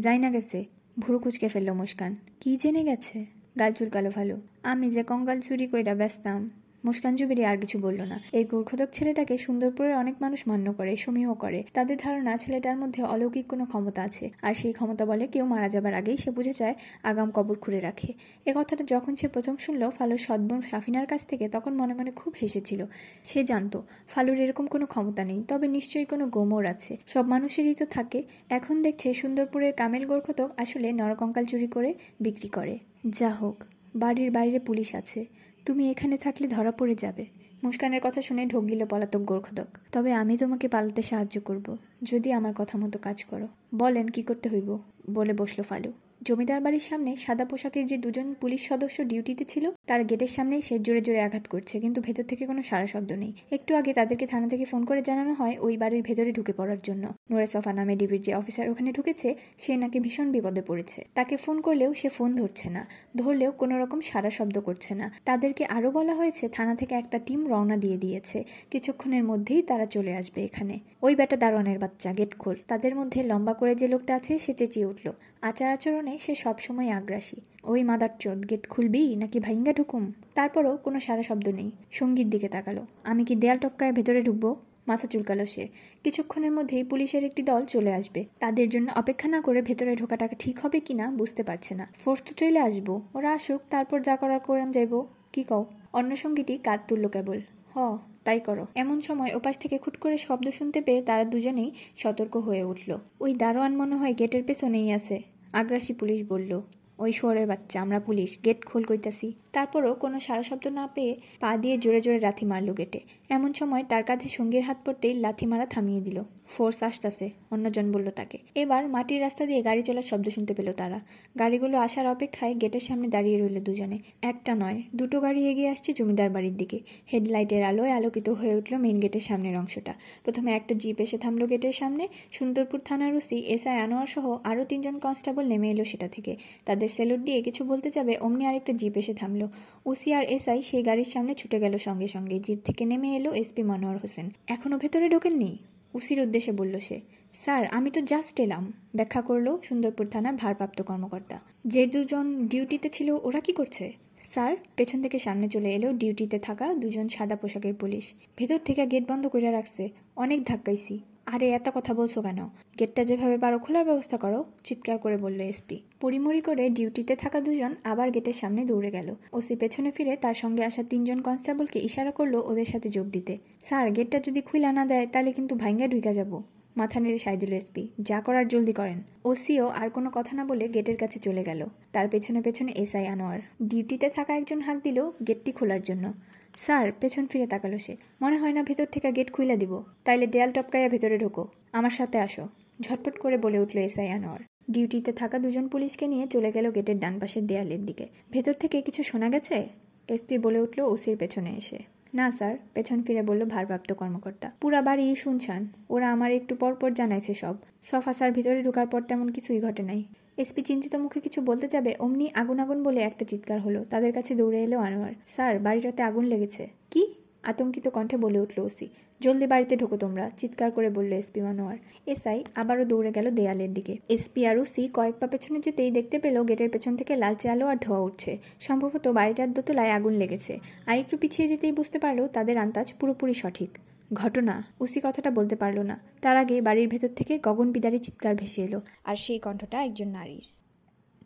যাই 0.00 0.18
না 0.18 0.30
গেছে। 0.30 0.64
ভুরু 0.98 1.18
কুচকে 1.18 1.48
ফেলল 1.48 1.72
মুস্কান। 1.72 2.16
কি 2.40 2.56
জেনে 2.56 2.84
গেছে? 2.84 3.26
গাল 3.58 3.72
চুলকালো 3.72 4.10
ভালো। 4.10 4.40
আমি 4.62 4.90
যে 4.90 5.02
কঙ্গাল 5.02 5.40
চুরি 5.40 5.66
কইরা 5.66 5.94
ব্যস্তাম। 5.94 6.50
মুস্কান 6.86 7.14
জুবিরি 7.14 7.42
আর 7.44 7.56
কিছু 7.56 7.76
বলল 7.78 8.00
না। 8.02 8.16
এই 8.32 8.44
গোর্খদক 8.44 8.88
ছেলেটাকে 8.92 9.34
সুন্দরপুরের 9.38 9.94
অনেক 9.96 10.14
মানুষ 10.20 10.40
মান্য 10.48 10.66
করে, 10.72 10.92
সমীহ 10.96 11.28
করে। 11.34 11.60
তাদের 11.74 11.96
ধারণা, 12.02 12.32
ছেলেটার 12.36 12.76
মধ্যে 12.76 13.00
অলৌকিক 13.02 13.46
কোনো 13.46 13.64
ক্ষমতা 13.64 14.00
আছে। 14.02 14.24
আর 14.42 14.54
সেই 14.54 14.72
ক্ষমতা 14.72 15.04
বলে 15.06 15.24
কেউ 15.26 15.44
মারা 15.46 15.68
যাবার 15.68 15.94
আগেই 15.94 16.16
সে 16.16 16.30
বুঝে 16.30 16.52
যায়, 16.52 16.74
আগাম 17.02 17.28
কবর 17.30 17.56
খুঁড়ে 17.58 17.80
রাখে। 17.80 18.10
এ 18.46 18.52
কথাটা 18.56 18.84
যখন 18.84 19.12
সে 19.16 19.26
প্রথম 19.28 19.54
শুনল, 19.56 19.82
ফালুর 19.90 20.18
সদ্বন 20.18 20.60
সাফিনার 20.70 21.06
কাছ 21.06 21.22
থেকে 21.26 21.44
তখন 21.48 21.72
মনে 21.74 21.94
মনে 21.94 22.10
খুব 22.10 22.32
হেসেছিল। 22.42 22.80
সে 23.24 23.40
জানতো, 23.44 23.78
ফালুর 24.08 24.38
এরকম 24.38 24.66
কোনো 24.66 24.86
ক্ষমতা 24.86 25.22
নেই, 25.24 25.40
তবে 25.48 25.66
নিশ্চয়ই 25.68 26.04
কোনো 26.04 26.24
গোমর 26.26 26.64
আছে। 26.66 26.92
সব 27.06 27.24
মানুষেরই 27.26 27.74
তো 27.74 27.86
থাকে। 27.86 28.22
এখন 28.50 28.76
দেখছে 28.82 29.14
সুন্দরপুরের 29.14 29.72
কামেল 29.72 30.06
গোর্খতক 30.06 30.50
আসলে 30.56 30.92
নরকঙ্কাল 30.92 31.44
চুরি 31.44 31.66
করে, 31.66 31.90
বিক্রি 32.20 32.48
করে। 32.48 32.74
যা 33.08 33.30
হোক 33.30 33.56
বাড়ির 33.96 34.30
বাইরে 34.30 34.58
পুলিশ 34.58 34.94
আছে। 34.94 35.20
তুমি 35.66 35.90
এখানে 35.90 36.16
থাকলে 36.16 36.48
ধরা 36.48 36.70
পড়ে 36.70 36.94
যাবে। 36.94 37.26
মুস্কানের 37.64 38.00
কথা 38.04 38.22
শুনে 38.22 38.46
ঢোক 38.46 38.68
গিল 38.68 38.86
পলাতক 38.86 39.20
গোর্খদক। 39.20 39.66
তবে 39.92 40.12
আমি 40.12 40.36
তোমাকে 40.36 40.68
পালাতে 40.68 41.02
সাহায্য 41.02 41.40
করব, 41.40 41.76
যদি 42.02 42.32
আমার 42.32 42.52
কথা 42.56 42.78
মতো 42.78 42.98
কাজ 42.98 43.24
করো। 43.24 43.48
বলেন, 43.74 44.08
কি 44.08 44.22
করতে 44.22 44.48
হইব? 44.48 44.78
বলে 45.10 45.32
বসল 45.32 45.62
ফালু। 45.62 45.92
জমিদার 46.20 46.60
বাড়ির 46.66 46.84
সামনে 46.90 47.10
সাদা 47.24 47.44
পোশাকের 47.50 47.84
যে 47.90 47.96
দুজন 48.04 48.26
পুলিশ 48.42 48.60
সদস্য 48.70 48.96
ডিউটিতে 49.10 49.44
ছিল, 49.52 49.64
তার 49.88 50.00
গেটের 50.08 50.32
সামনেই 50.36 50.62
সে 50.68 50.74
জোরে 50.86 51.00
জোরে 51.06 51.20
আঘাত 51.26 51.44
করছে, 51.52 51.74
কিন্তু 51.84 51.98
ভেতর 52.06 52.24
থেকে 52.30 52.44
কোনো 52.50 52.62
সারা 52.70 52.86
শব্দ 52.86 53.10
নেই। 53.22 53.32
একটু 53.56 53.72
আগে 53.80 53.92
তাদেরকে 53.98 54.26
থানা 54.32 54.46
থেকে 54.52 54.64
ফোন 54.64 54.82
করে 54.84 55.00
জানানো 55.08 55.32
হয় 55.40 55.54
ওই 55.66 55.74
বাড়ির 55.82 56.02
ভেতরে 56.08 56.30
ঢুকে 56.32 56.52
পড়ার 56.58 56.80
জন্য। 56.82 57.04
নোরে 57.30 57.48
সফা 57.54 57.72
নামে 57.72 57.94
ডিবির 58.00 58.22
যে 58.26 58.32
অফিসার 58.34 58.66
ওখানে 58.72 58.90
ঢুকেছে, 58.92 59.28
সে 59.62 59.72
নাকি 59.76 59.98
ভীষণ 60.00 60.26
বিপদে 60.34 60.62
পড়েছে। 60.68 61.00
তাকে 61.14 61.34
ফোন 61.36 61.56
করলেও 61.60 61.90
সে 62.00 62.08
ফোন 62.08 62.30
ধরছে 62.40 62.68
না, 62.76 62.82
ধরলেও 63.16 63.50
কোনো 63.60 63.74
রকম 63.82 63.98
সারা 64.10 64.30
শব্দ 64.38 64.56
করছে 64.68 64.92
না। 65.00 65.06
তাদেরকে 65.24 65.62
আরও 65.76 65.88
বলা 65.90 66.14
হয়েছে, 66.14 66.44
থানা 66.56 66.74
থেকে 66.80 66.94
একটা 66.94 67.18
টিম 67.26 67.40
রওনা 67.52 67.76
দিয়ে 67.76 67.98
দিয়েছে। 68.04 68.38
কিছুক্ষণের 68.72 69.24
মধ্যেই 69.30 69.60
তারা 69.62 69.86
চলে 69.94 70.12
আসবে 70.20 70.40
এখানে। 70.44 70.74
ওই 71.02 71.12
বেটা 71.14 71.36
দারোয়ানের 71.42 71.78
বাচ্চা, 71.78 72.08
গেট 72.18 72.32
খোল। 72.38 72.56
তাদের 72.70 72.92
মধ্যে 72.98 73.18
লম্বা 73.30 73.54
করে 73.60 73.72
যে 73.80 73.86
লোকটা 73.92 74.12
আছে, 74.18 74.32
সে 74.44 74.52
চেঁচিয়ে 74.60 74.86
উঠল। 74.92 75.06
আচার 75.46 75.72
আচরণে 75.72 76.18
সে 76.20 76.34
সবসময় 76.34 76.90
আগ্রাসী। 76.90 77.36
ওই 77.64 77.82
মাদার 77.82 78.08
চোদ, 78.18 78.50
গেট 78.50 78.68
খুলবি 78.68 79.16
নাকি 79.16 79.40
ভাইঙ্গা 79.40 79.72
ঢুকুম? 79.72 80.12
তারপরও 80.34 80.76
কোনো 80.76 81.00
সারা 81.00 81.22
শব্দ 81.22 81.48
নেই। 81.48 81.70
সঙ্গীর 81.90 82.30
দিকে 82.30 82.48
তাকালো। 82.48 82.86
আমি 83.04 83.24
কি 83.24 83.34
দেয়াল 83.34 83.58
টপকায় 83.58 83.92
ভেতরে 83.92 84.22
ঢুকবো? 84.22 84.56
মাথা 84.88 85.06
চুলকালো 85.08 85.46
সে। 85.46 85.68
কিছুক্ষণের 86.04 86.52
মধ্যেই 86.52 86.84
পুলিশের 86.84 87.24
একটি 87.24 87.42
দল 87.42 87.64
চলে 87.64 87.94
আসবে। 87.94 88.24
তাদের 88.38 88.68
জন্য 88.68 88.92
অপেক্ষা 88.96 89.28
না 89.28 89.40
করে 89.40 89.62
ভেতরে 89.62 89.96
ঢোকাটা 89.96 90.28
ঠিক 90.38 90.58
হবে 90.58 90.80
কিনা 90.80 91.10
বুঝতে 91.10 91.42
পারছে 91.42 91.74
না। 91.74 91.88
ফোর্স 91.94 92.22
তো 92.22 92.34
চলে 92.34 92.58
আসব। 92.58 93.02
ওরা 93.14 93.32
আসুক, 93.32 93.60
তারপর 93.70 94.00
যা 94.00 94.16
করার 94.16 94.40
করান 94.40 94.72
যাইব। 94.72 95.02
কি 95.32 95.42
কও? 95.42 95.64
অন্য 95.92 96.16
সঙ্গীটি 96.16 96.58
কাঁদ 96.58 96.80
তুলল 96.88 97.08
কেবল। 97.08 97.40
হ, 97.74 97.98
তাই 98.24 98.40
করো। 98.40 98.66
এমন 98.74 99.00
সময় 99.00 99.34
ওপাশ 99.34 99.58
থেকে 99.58 99.78
খুট 99.78 99.96
করে 99.96 100.18
শব্দ 100.18 100.50
শুনতে 100.50 100.80
পেয়ে 100.80 101.02
তারা 101.02 101.24
দুজনেই 101.24 101.70
সতর্ক 101.96 102.36
হয়ে 102.36 102.64
উঠল। 102.64 102.98
ওই 103.20 103.34
দারোয়ান 103.34 103.76
মনে 103.76 103.96
হয় 103.96 104.14
গেটের 104.18 104.44
পেছনেই 104.44 104.92
আছে। 104.92 105.35
আগ্রাসী 105.52 105.92
পুলিশ 105.92 106.20
বলল 106.28 106.52
ওই 106.98 107.12
শহরের 107.12 107.46
বাচ্চা 107.46 107.76
আমরা 107.80 107.98
পুলিশ 108.00 108.30
গেট 108.44 108.60
খোল 108.64 108.82
কইতাছি। 108.84 109.28
তারপরও 109.56 109.92
কোনো 110.04 110.16
সারা 110.26 110.44
শব্দ 110.48 110.64
না 110.78 110.84
পেয়ে 110.94 111.12
পা 111.42 111.50
দিয়ে 111.62 111.74
জোরে 111.82 112.00
জোরে 112.04 112.20
লাথি 112.26 112.44
মারল 112.52 112.68
গেটে। 112.78 113.00
এমন 113.36 113.50
সময় 113.60 113.82
তার 113.90 114.02
কাঁধে 114.08 114.28
সঙ্গীর 114.28 114.62
হাত 114.68 114.78
পড়তেই 114.84 115.14
লাথি 115.24 115.46
মারা 115.46 115.66
থামিয়ে 115.74 116.00
দিল। 116.00 116.18
ফোর্স 116.52 116.78
আসতাছে, 116.88 117.26
অন্যজন 117.50 117.86
বলল 117.92 118.08
তাকে। 118.10 118.38
এবার 118.62 118.82
মাটির 118.88 119.18
রাস্তা 119.20 119.42
দিয়ে 119.46 119.60
গাড়ি 119.62 119.82
চলার 119.82 120.06
শব্দ 120.10 120.26
শুনতে 120.28 120.52
পেল 120.54 120.68
তারা। 120.80 120.98
গাড়িগুলো 121.38 121.76
আসার 121.86 122.06
অপেক্ষায় 122.06 122.54
গেটের 122.62 122.84
সামনে 122.88 123.06
দাঁড়িয়ে 123.08 123.36
রইল 123.38 123.56
দুজনে। 123.66 123.98
একটা 124.22 124.52
নয়, 124.62 124.78
দুটো 124.94 125.16
গাড়ি 125.20 125.40
এগিয়ে 125.50 125.68
আসছে 125.68 125.90
জমিদার 125.92 126.30
বাড়ির 126.30 126.56
দিকে। 126.56 126.78
হেডলাইটের 127.12 127.62
আলোয় 127.70 127.92
আলোকিত 127.98 128.28
হয়ে 128.40 128.54
উঠল 128.56 128.72
মেইন 128.84 128.98
গেটের 129.00 129.24
সামনের 129.28 129.54
অংশটা। 129.62 129.92
প্রথমে 130.24 130.50
একটা 130.58 130.74
জিপ 130.74 130.98
এসে 131.00 131.16
থামল 131.18 131.42
গেটের 131.46 131.74
সামনে। 131.80 132.04
সুন্দরপুর 132.32 132.78
থানার 132.84 133.12
ওসি 133.14 133.36
এসআই 133.54 133.76
আনোয়ার 133.84 134.08
সহ 134.14 134.24
আরও 134.44 134.62
তিনজন 134.70 134.96
কনস্টেবল 135.04 135.44
নেমে 135.52 135.68
এলো 135.70 135.84
সেটা 135.84 136.08
থেকে। 136.08 136.32
তাদের 136.68 136.88
সেলুট 136.96 137.20
দিয়ে 137.26 137.38
কিছু 137.46 137.62
বলতে 137.64 137.88
যাবে, 137.90 138.12
অমনি 138.26 138.44
আরেকটা 138.46 138.72
জিপ 138.72 138.94
এসে 138.96 139.14
থামলো। 139.14 139.45
ওসি 139.86 140.14
আর 140.14 140.24
এসআই 140.24 140.62
সেই 140.62 140.82
গাড়ির 140.82 141.04
সামনে 141.04 141.34
ছুটে 141.34 141.60
গেল 141.60 141.78
সঙ্গে 141.78 142.08
সঙ্গে। 142.08 142.38
জিপ 142.38 142.58
থেকে 142.64 142.84
নেমে 142.84 143.16
এলো 143.16 143.34
এসপি 143.34 143.62
মনোয়ার 143.62 143.98
হোসেন। 143.98 144.30
এখনও 144.46 144.78
ভেতরে 144.78 145.08
ঢোকেননি? 145.08 145.58
উসির 145.94 146.20
উদ্দেশ্যে 146.20 146.52
বলল 146.52 146.78
সে। 146.78 147.00
স্যার, 147.32 147.66
আমি 147.66 147.90
তো 147.90 148.00
জাস্ট 148.00 148.40
এলাম। 148.40 148.72
ব্যাখ্যা 148.96 149.22
করল 149.22 149.58
সুন্দরপুর 149.62 150.06
থানার 150.06 150.34
ভারপ্রাপ্ত 150.34 150.82
কর্মকর্তা। 150.82 151.40
যে 151.66 151.86
দুজন 151.86 152.46
ডিউটিতে 152.46 152.88
ছিল, 152.88 153.10
ওরা 153.22 153.40
কি 153.40 153.52
করছে? 153.52 153.92
স্যার, 154.22 154.56
পেছন 154.76 155.02
থেকে 155.02 155.18
সামনে 155.18 155.48
চলে 155.48 155.74
এলো 155.74 155.92
ডিউটিতে 155.92 156.38
থাকা 156.38 156.74
দুজন 156.74 157.08
সাদা 157.08 157.36
পোশাকের 157.36 157.74
পুলিশ। 157.74 158.12
ভেতর 158.36 158.58
থেকে 158.58 158.86
গেট 158.86 159.10
বন্ধ 159.10 159.26
করে 159.26 159.50
রাখছে। 159.50 159.88
অনেক 160.16 160.44
ধাক্কাইছি। 160.44 160.98
আরে, 161.26 161.50
এত 161.50 161.68
কথা 161.74 161.94
বলছো 161.94 162.22
কেন? 162.22 162.48
গেটটা 162.78 163.04
যেভাবে 163.04 163.38
পারো 163.38 163.58
খোলার 163.58 163.84
ব্যবস্থা 163.84 164.16
করো, 164.16 164.44
চিৎকার 164.64 164.98
করে 164.98 165.16
বলল 165.16 165.40
এসপি 165.40 165.80
পরিমরি 166.00 166.40
করে 166.40 166.70
ডিউটিতে 166.70 167.16
থাকা 167.16 167.40
দুজন 167.40 167.74
আবার 167.84 168.10
গেটের 168.10 168.32
সামনে 168.32 168.64
দৌড়ে 168.64 168.90
গেল। 168.90 169.14
ওসি 169.32 169.56
পেছনে 169.56 169.90
ফিরে 169.90 170.16
তার 170.16 170.34
সঙ্গে 170.34 170.64
আসা 170.64 170.82
তিনজন 170.82 171.22
কনস্টেবলকে 171.22 171.78
ইশারা 171.78 172.10
করল 172.10 172.34
ওদের 172.34 172.64
সাথে 172.64 172.88
যোগ 172.88 173.06
দিতে। 173.06 173.38
স্যার, 173.60 173.92
গেটটা 173.92 174.18
যদি 174.18 174.40
খুলে 174.40 174.72
না 174.72 174.86
দেয়, 174.86 175.06
তাহলে 175.06 175.32
কিন্তু 175.32 175.54
ভাঙ্গা 175.54 175.86
ঢুকা 175.88 176.12
যাব। 176.12 176.42
মাথা 176.76 177.00
নেড়ে 177.00 177.18
সাই 177.18 177.36
দিল 177.36 177.52
এসপি 177.52 177.88
যা 178.00 178.20
করার 178.20 178.48
জলদি 178.48 178.72
করেন। 178.72 179.02
ওসিও 179.24 179.68
আর 179.68 179.90
কোনো 179.90 180.10
কথা 180.14 180.36
না 180.36 180.44
বলে 180.44 180.68
গেটের 180.68 180.96
কাছে 180.96 181.18
চলে 181.18 181.44
গেল। 181.44 181.66
তার 181.92 182.08
পেছনে 182.08 182.42
পেছনে 182.42 182.72
এসআই 182.72 183.06
আনোয়ার। 183.06 183.40
ডিউটিতে 183.62 184.08
থাকা 184.08 184.36
একজন 184.36 184.60
হাঁক 184.60 184.78
দিল 184.82 185.10
গেটটি 185.26 185.52
খোলার 185.52 185.82
জন্য। 185.82 186.12
স্যার, 186.56 186.92
পেছন 187.00 187.26
ফিরে 187.26 187.46
তাকালো 187.46 187.78
সে। 187.78 187.96
মনে 188.22 188.38
হয় 188.38 188.52
না 188.52 188.62
ভেতর 188.62 188.86
থেকে 188.92 189.12
গেট 189.12 189.32
খুলে 189.32 189.56
দিব। 189.56 189.82
তাইলে 190.04 190.26
দেয়াল 190.26 190.52
টপকাইয়া 190.52 190.88
ভেতরে 190.88 191.18
ঢোকো। 191.18 191.48
আমার 191.72 191.90
সাথে 191.90 192.18
আসো। 192.18 192.48
ঝটপট 192.80 193.18
করে 193.18 193.38
বলে 193.38 193.58
উঠল 193.58 193.78
এসআই 193.78 194.08
আনোয়ার। 194.08 194.40
ডিউটিতে 194.70 195.12
থাকা 195.12 195.38
দুজন 195.38 195.68
পুলিশকে 195.68 196.06
নিয়ে 196.06 196.26
চলে 196.26 196.52
গেল 196.52 196.70
গেটের 196.70 196.98
ডান 196.98 197.20
পাশের 197.20 197.46
দেয়ালের 197.46 197.86
দিকে। 197.86 198.08
ভেতর 198.30 198.52
থেকে 198.52 198.82
কিছু 198.82 199.02
শোনা 199.02 199.28
গেছে? 199.28 199.68
এসপি 200.08 200.38
বলে 200.38 200.60
উঠল 200.60 200.80
ওসির 200.80 201.16
পেছনে 201.16 201.56
এসে। 201.56 201.78
না, 202.14 202.30
স্যার, 202.30 202.56
পেছন 202.74 203.02
ফিরে 203.02 203.22
বলল 203.22 203.44
ভারপ্রাপ্ত 203.44 203.92
কর্মকর্তা। 203.92 204.50
পুরা 204.60 204.82
বাড়ি 204.82 205.16
শুনছান 205.16 205.66
ওরা 205.90 206.12
আমার 206.12 206.32
একটু 206.32 206.56
পর 206.56 206.74
পর 206.74 206.90
জানাইছে 206.90 207.34
সব। 207.34 207.54
সফা 207.82 208.12
স্যার 208.12 208.32
ভিতরে 208.32 208.62
ঢোকার 208.62 208.86
পর 208.86 209.02
তেমন 209.02 209.28
কিছুই 209.28 209.60
ঘটে 209.60 209.82
নাই। 209.82 210.04
এসপি 210.38 210.62
চিন্তিত 210.62 210.94
মুখে 210.94 211.20
কিছু 211.20 211.40
বলতে 211.40 211.68
যাবে, 211.68 211.94
অমনি 211.98 212.30
আগুন 212.34 212.58
আগুন 212.58 212.82
বলে 212.82 213.00
একটা 213.00 213.24
চিৎকার 213.24 213.60
হলো। 213.60 213.84
তাদের 213.90 214.12
কাছে 214.12 214.34
দৌড়ে 214.34 214.62
এলো 214.62 214.78
আনোয়ার। 214.78 215.12
স্যার 215.26 215.58
বাড়িটাতে 215.58 216.02
আগুন 216.02 216.24
লেগেছে। 216.24 216.68
কি? 216.90 217.14
আতঙ্কিত 217.42 217.88
কণ্ঠে 217.88 218.16
বলে 218.16 218.40
উঠল 218.40 218.60
ওসি। 218.60 218.88
জলদি 219.20 219.46
বাড়িতে 219.46 219.76
ঢোকো 219.76 219.96
তোমরা, 219.96 220.30
চিৎকার 220.36 220.70
করে 220.70 220.90
বলল 220.90 221.12
এসপি 221.12 221.40
মানোয়ার 221.40 221.76
এসআই 222.06 222.44
আবারও 222.54 222.84
দৌড়ে 222.84 223.10
গেল 223.10 223.30
দেয়ালের 223.30 223.74
দিকে। 223.74 223.96
এসপি 224.08 224.46
আর 224.46 224.58
ওসি 224.58 224.88
কয়েক 224.94 225.14
পা 225.20 225.26
পেছনে 225.26 225.60
যেতেই 225.60 225.90
দেখতে 225.90 226.18
পেল 226.18 226.44
গেটের 226.44 226.70
পেছন 226.70 226.96
থেকে 226.96 227.16
লালচে 227.16 227.48
আলো 227.48 227.66
আর 227.66 227.76
ধোয়া 227.80 228.00
উঠছে। 228.00 228.38
সম্ভবত 228.60 229.08
বাড়িটার 229.08 229.52
দোতলায় 229.52 229.90
আগুন 229.90 230.12
লেগেছে। 230.12 230.58
আর 230.86 230.98
একটু 230.98 231.16
পিছিয়ে 231.16 231.48
যেতেই 231.48 231.72
বুঝতে 231.72 231.98
পারল 231.98 232.28
তাদের 232.28 232.58
আন্দাজ 232.58 232.94
পুরোপুরি 233.00 233.34
সঠিক। 233.34 233.70
ঘটনা। 234.12 234.62
উসি 234.80 235.00
কথাটা 235.02 235.30
বলতে 235.30 235.56
পারল 235.56 235.78
না। 235.78 236.00
তার 236.20 236.36
আগে 236.36 236.60
বাড়ির 236.60 236.88
ভেতর 236.88 237.08
থেকে 237.16 237.38
গগন 237.38 237.72
বিদারি 237.72 237.98
চিৎকার 237.98 238.34
ভেসে 238.34 238.62
এলো, 238.62 238.80
আর 239.04 239.16
সেই 239.16 239.38
কণ্ঠটা 239.38 239.84
একজন 239.84 240.08
নারীর। 240.08 240.46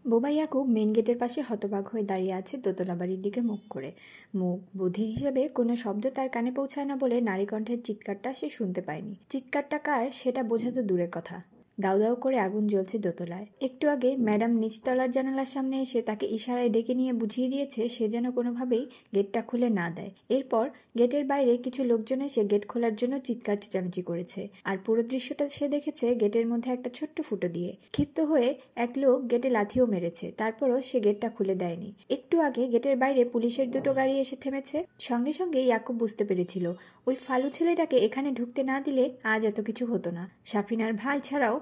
বোবা 0.09 0.29
ইয়াকুব 0.29 0.66
মেন 0.66 0.93
গেটের 0.93 1.19
পাশে 1.19 1.43
হতবাগ 1.43 1.88
হয়ে 1.88 2.03
দাঁড়িয়ে 2.03 2.33
আছে 2.33 2.57
দোতলা 2.57 2.95
বাড়ির 2.95 3.23
দিকে 3.23 3.40
মুখ 3.40 3.61
করে। 3.71 3.93
মুখ 4.35 4.61
বুদ্ধির 4.77 5.09
হিসেবে 5.09 5.49
কোনো 5.49 5.77
শব্দ 5.77 6.07
তার 6.14 6.29
কানে 6.29 6.53
পৌঁছায় 6.53 6.87
না 6.87 6.97
বলে 6.97 7.21
নারী 7.21 7.47
কণ্ঠের 7.47 7.83
চিৎকারটা 7.83 8.35
সে 8.35 8.49
শুনতে 8.49 8.81
পায়নি। 8.81 9.14
চিৎকারটা 9.31 9.79
কার 9.79 10.11
সেটা 10.12 10.43
বোঝা 10.43 10.71
তো 10.71 10.83
দূরের 10.83 11.09
কথা। 11.12 11.43
দাউ 11.85 11.97
দাউ 12.03 12.14
করে 12.25 12.37
আগুন 12.47 12.64
জ্বলছে 12.73 12.97
দোতলায়। 13.05 13.47
একটু 13.66 13.85
আগে 13.95 14.11
ম্যাডাম 14.29 14.53
নিচতলার 14.62 15.11
জানালার 15.16 15.51
সামনে 15.55 15.77
এসে 15.85 16.01
তাকে 16.09 16.25
ইশারায় 16.37 16.71
ডেকে 16.75 16.95
নিয়ে 17.01 17.12
বুঝিয়ে 17.21 17.49
দিয়েছে 17.53 17.83
সে 17.95 18.05
যেন 18.14 18.27
কোনোভাবেই 18.38 18.85
গেটটা 19.14 19.40
খুলে 19.49 19.69
না 19.81 19.87
দেয়। 19.97 20.11
এরপর 20.37 20.64
গেটের 20.99 21.25
বাইরে 21.31 21.53
কিছু 21.64 21.81
লোকজন 21.90 22.21
এসে 22.29 22.43
গেট 22.53 22.64
খোলার 22.71 22.95
জন্য 23.01 23.14
চিৎকার 23.27 23.57
চেঁচামেচি 23.62 24.03
করেছে। 24.03 24.40
আর 24.71 24.77
পুরো 24.85 25.03
দৃশ্যটা 25.12 25.45
সে 25.57 25.66
দেখেছে 25.75 26.07
গেটের 26.23 26.47
মধ্যে 26.53 26.69
একটা 26.77 26.90
ছোট্ট 26.99 27.16
ফুটো 27.29 27.49
দিয়ে। 27.57 27.73
ক্ষিপ্ত 27.95 28.19
হয়ে 28.21 28.49
এক 28.85 28.93
লোক 29.03 29.19
গেটে 29.31 29.49
লাথিও 29.57 29.85
মেরেছে, 29.87 30.27
তারপরও 30.40 30.79
সে 30.88 30.99
গেটটা 31.07 31.29
খুলে 31.37 31.55
দেয়নি। 31.62 31.90
একটু 32.16 32.37
আগে 32.40 32.62
গেটের 32.73 32.97
বাইরে 33.03 33.23
পুলিশের 33.25 33.66
দুটো 33.75 33.90
গাড়ি 33.99 34.14
এসে 34.19 34.37
থেমেছে। 34.37 34.79
সঙ্গে 35.09 35.33
সঙ্গে 35.33 35.61
ইয়াকুব 35.69 35.97
বুঝতে 36.03 36.23
পেরেছিল, 36.25 36.66
ওই 37.09 37.14
ফালু 37.25 37.49
ছেলেটাকে 37.57 37.97
এখানে 38.07 38.29
ঢুকতে 38.38 38.61
না 38.71 38.77
দিলে 38.87 39.05
আজ 39.33 39.43
এত 39.51 39.59
কিছু 39.69 39.85
হতো 39.87 40.11
না। 40.19 40.25
সাফিনার 40.51 40.93
ভাই 41.03 41.19
ছাড়াও 41.29 41.57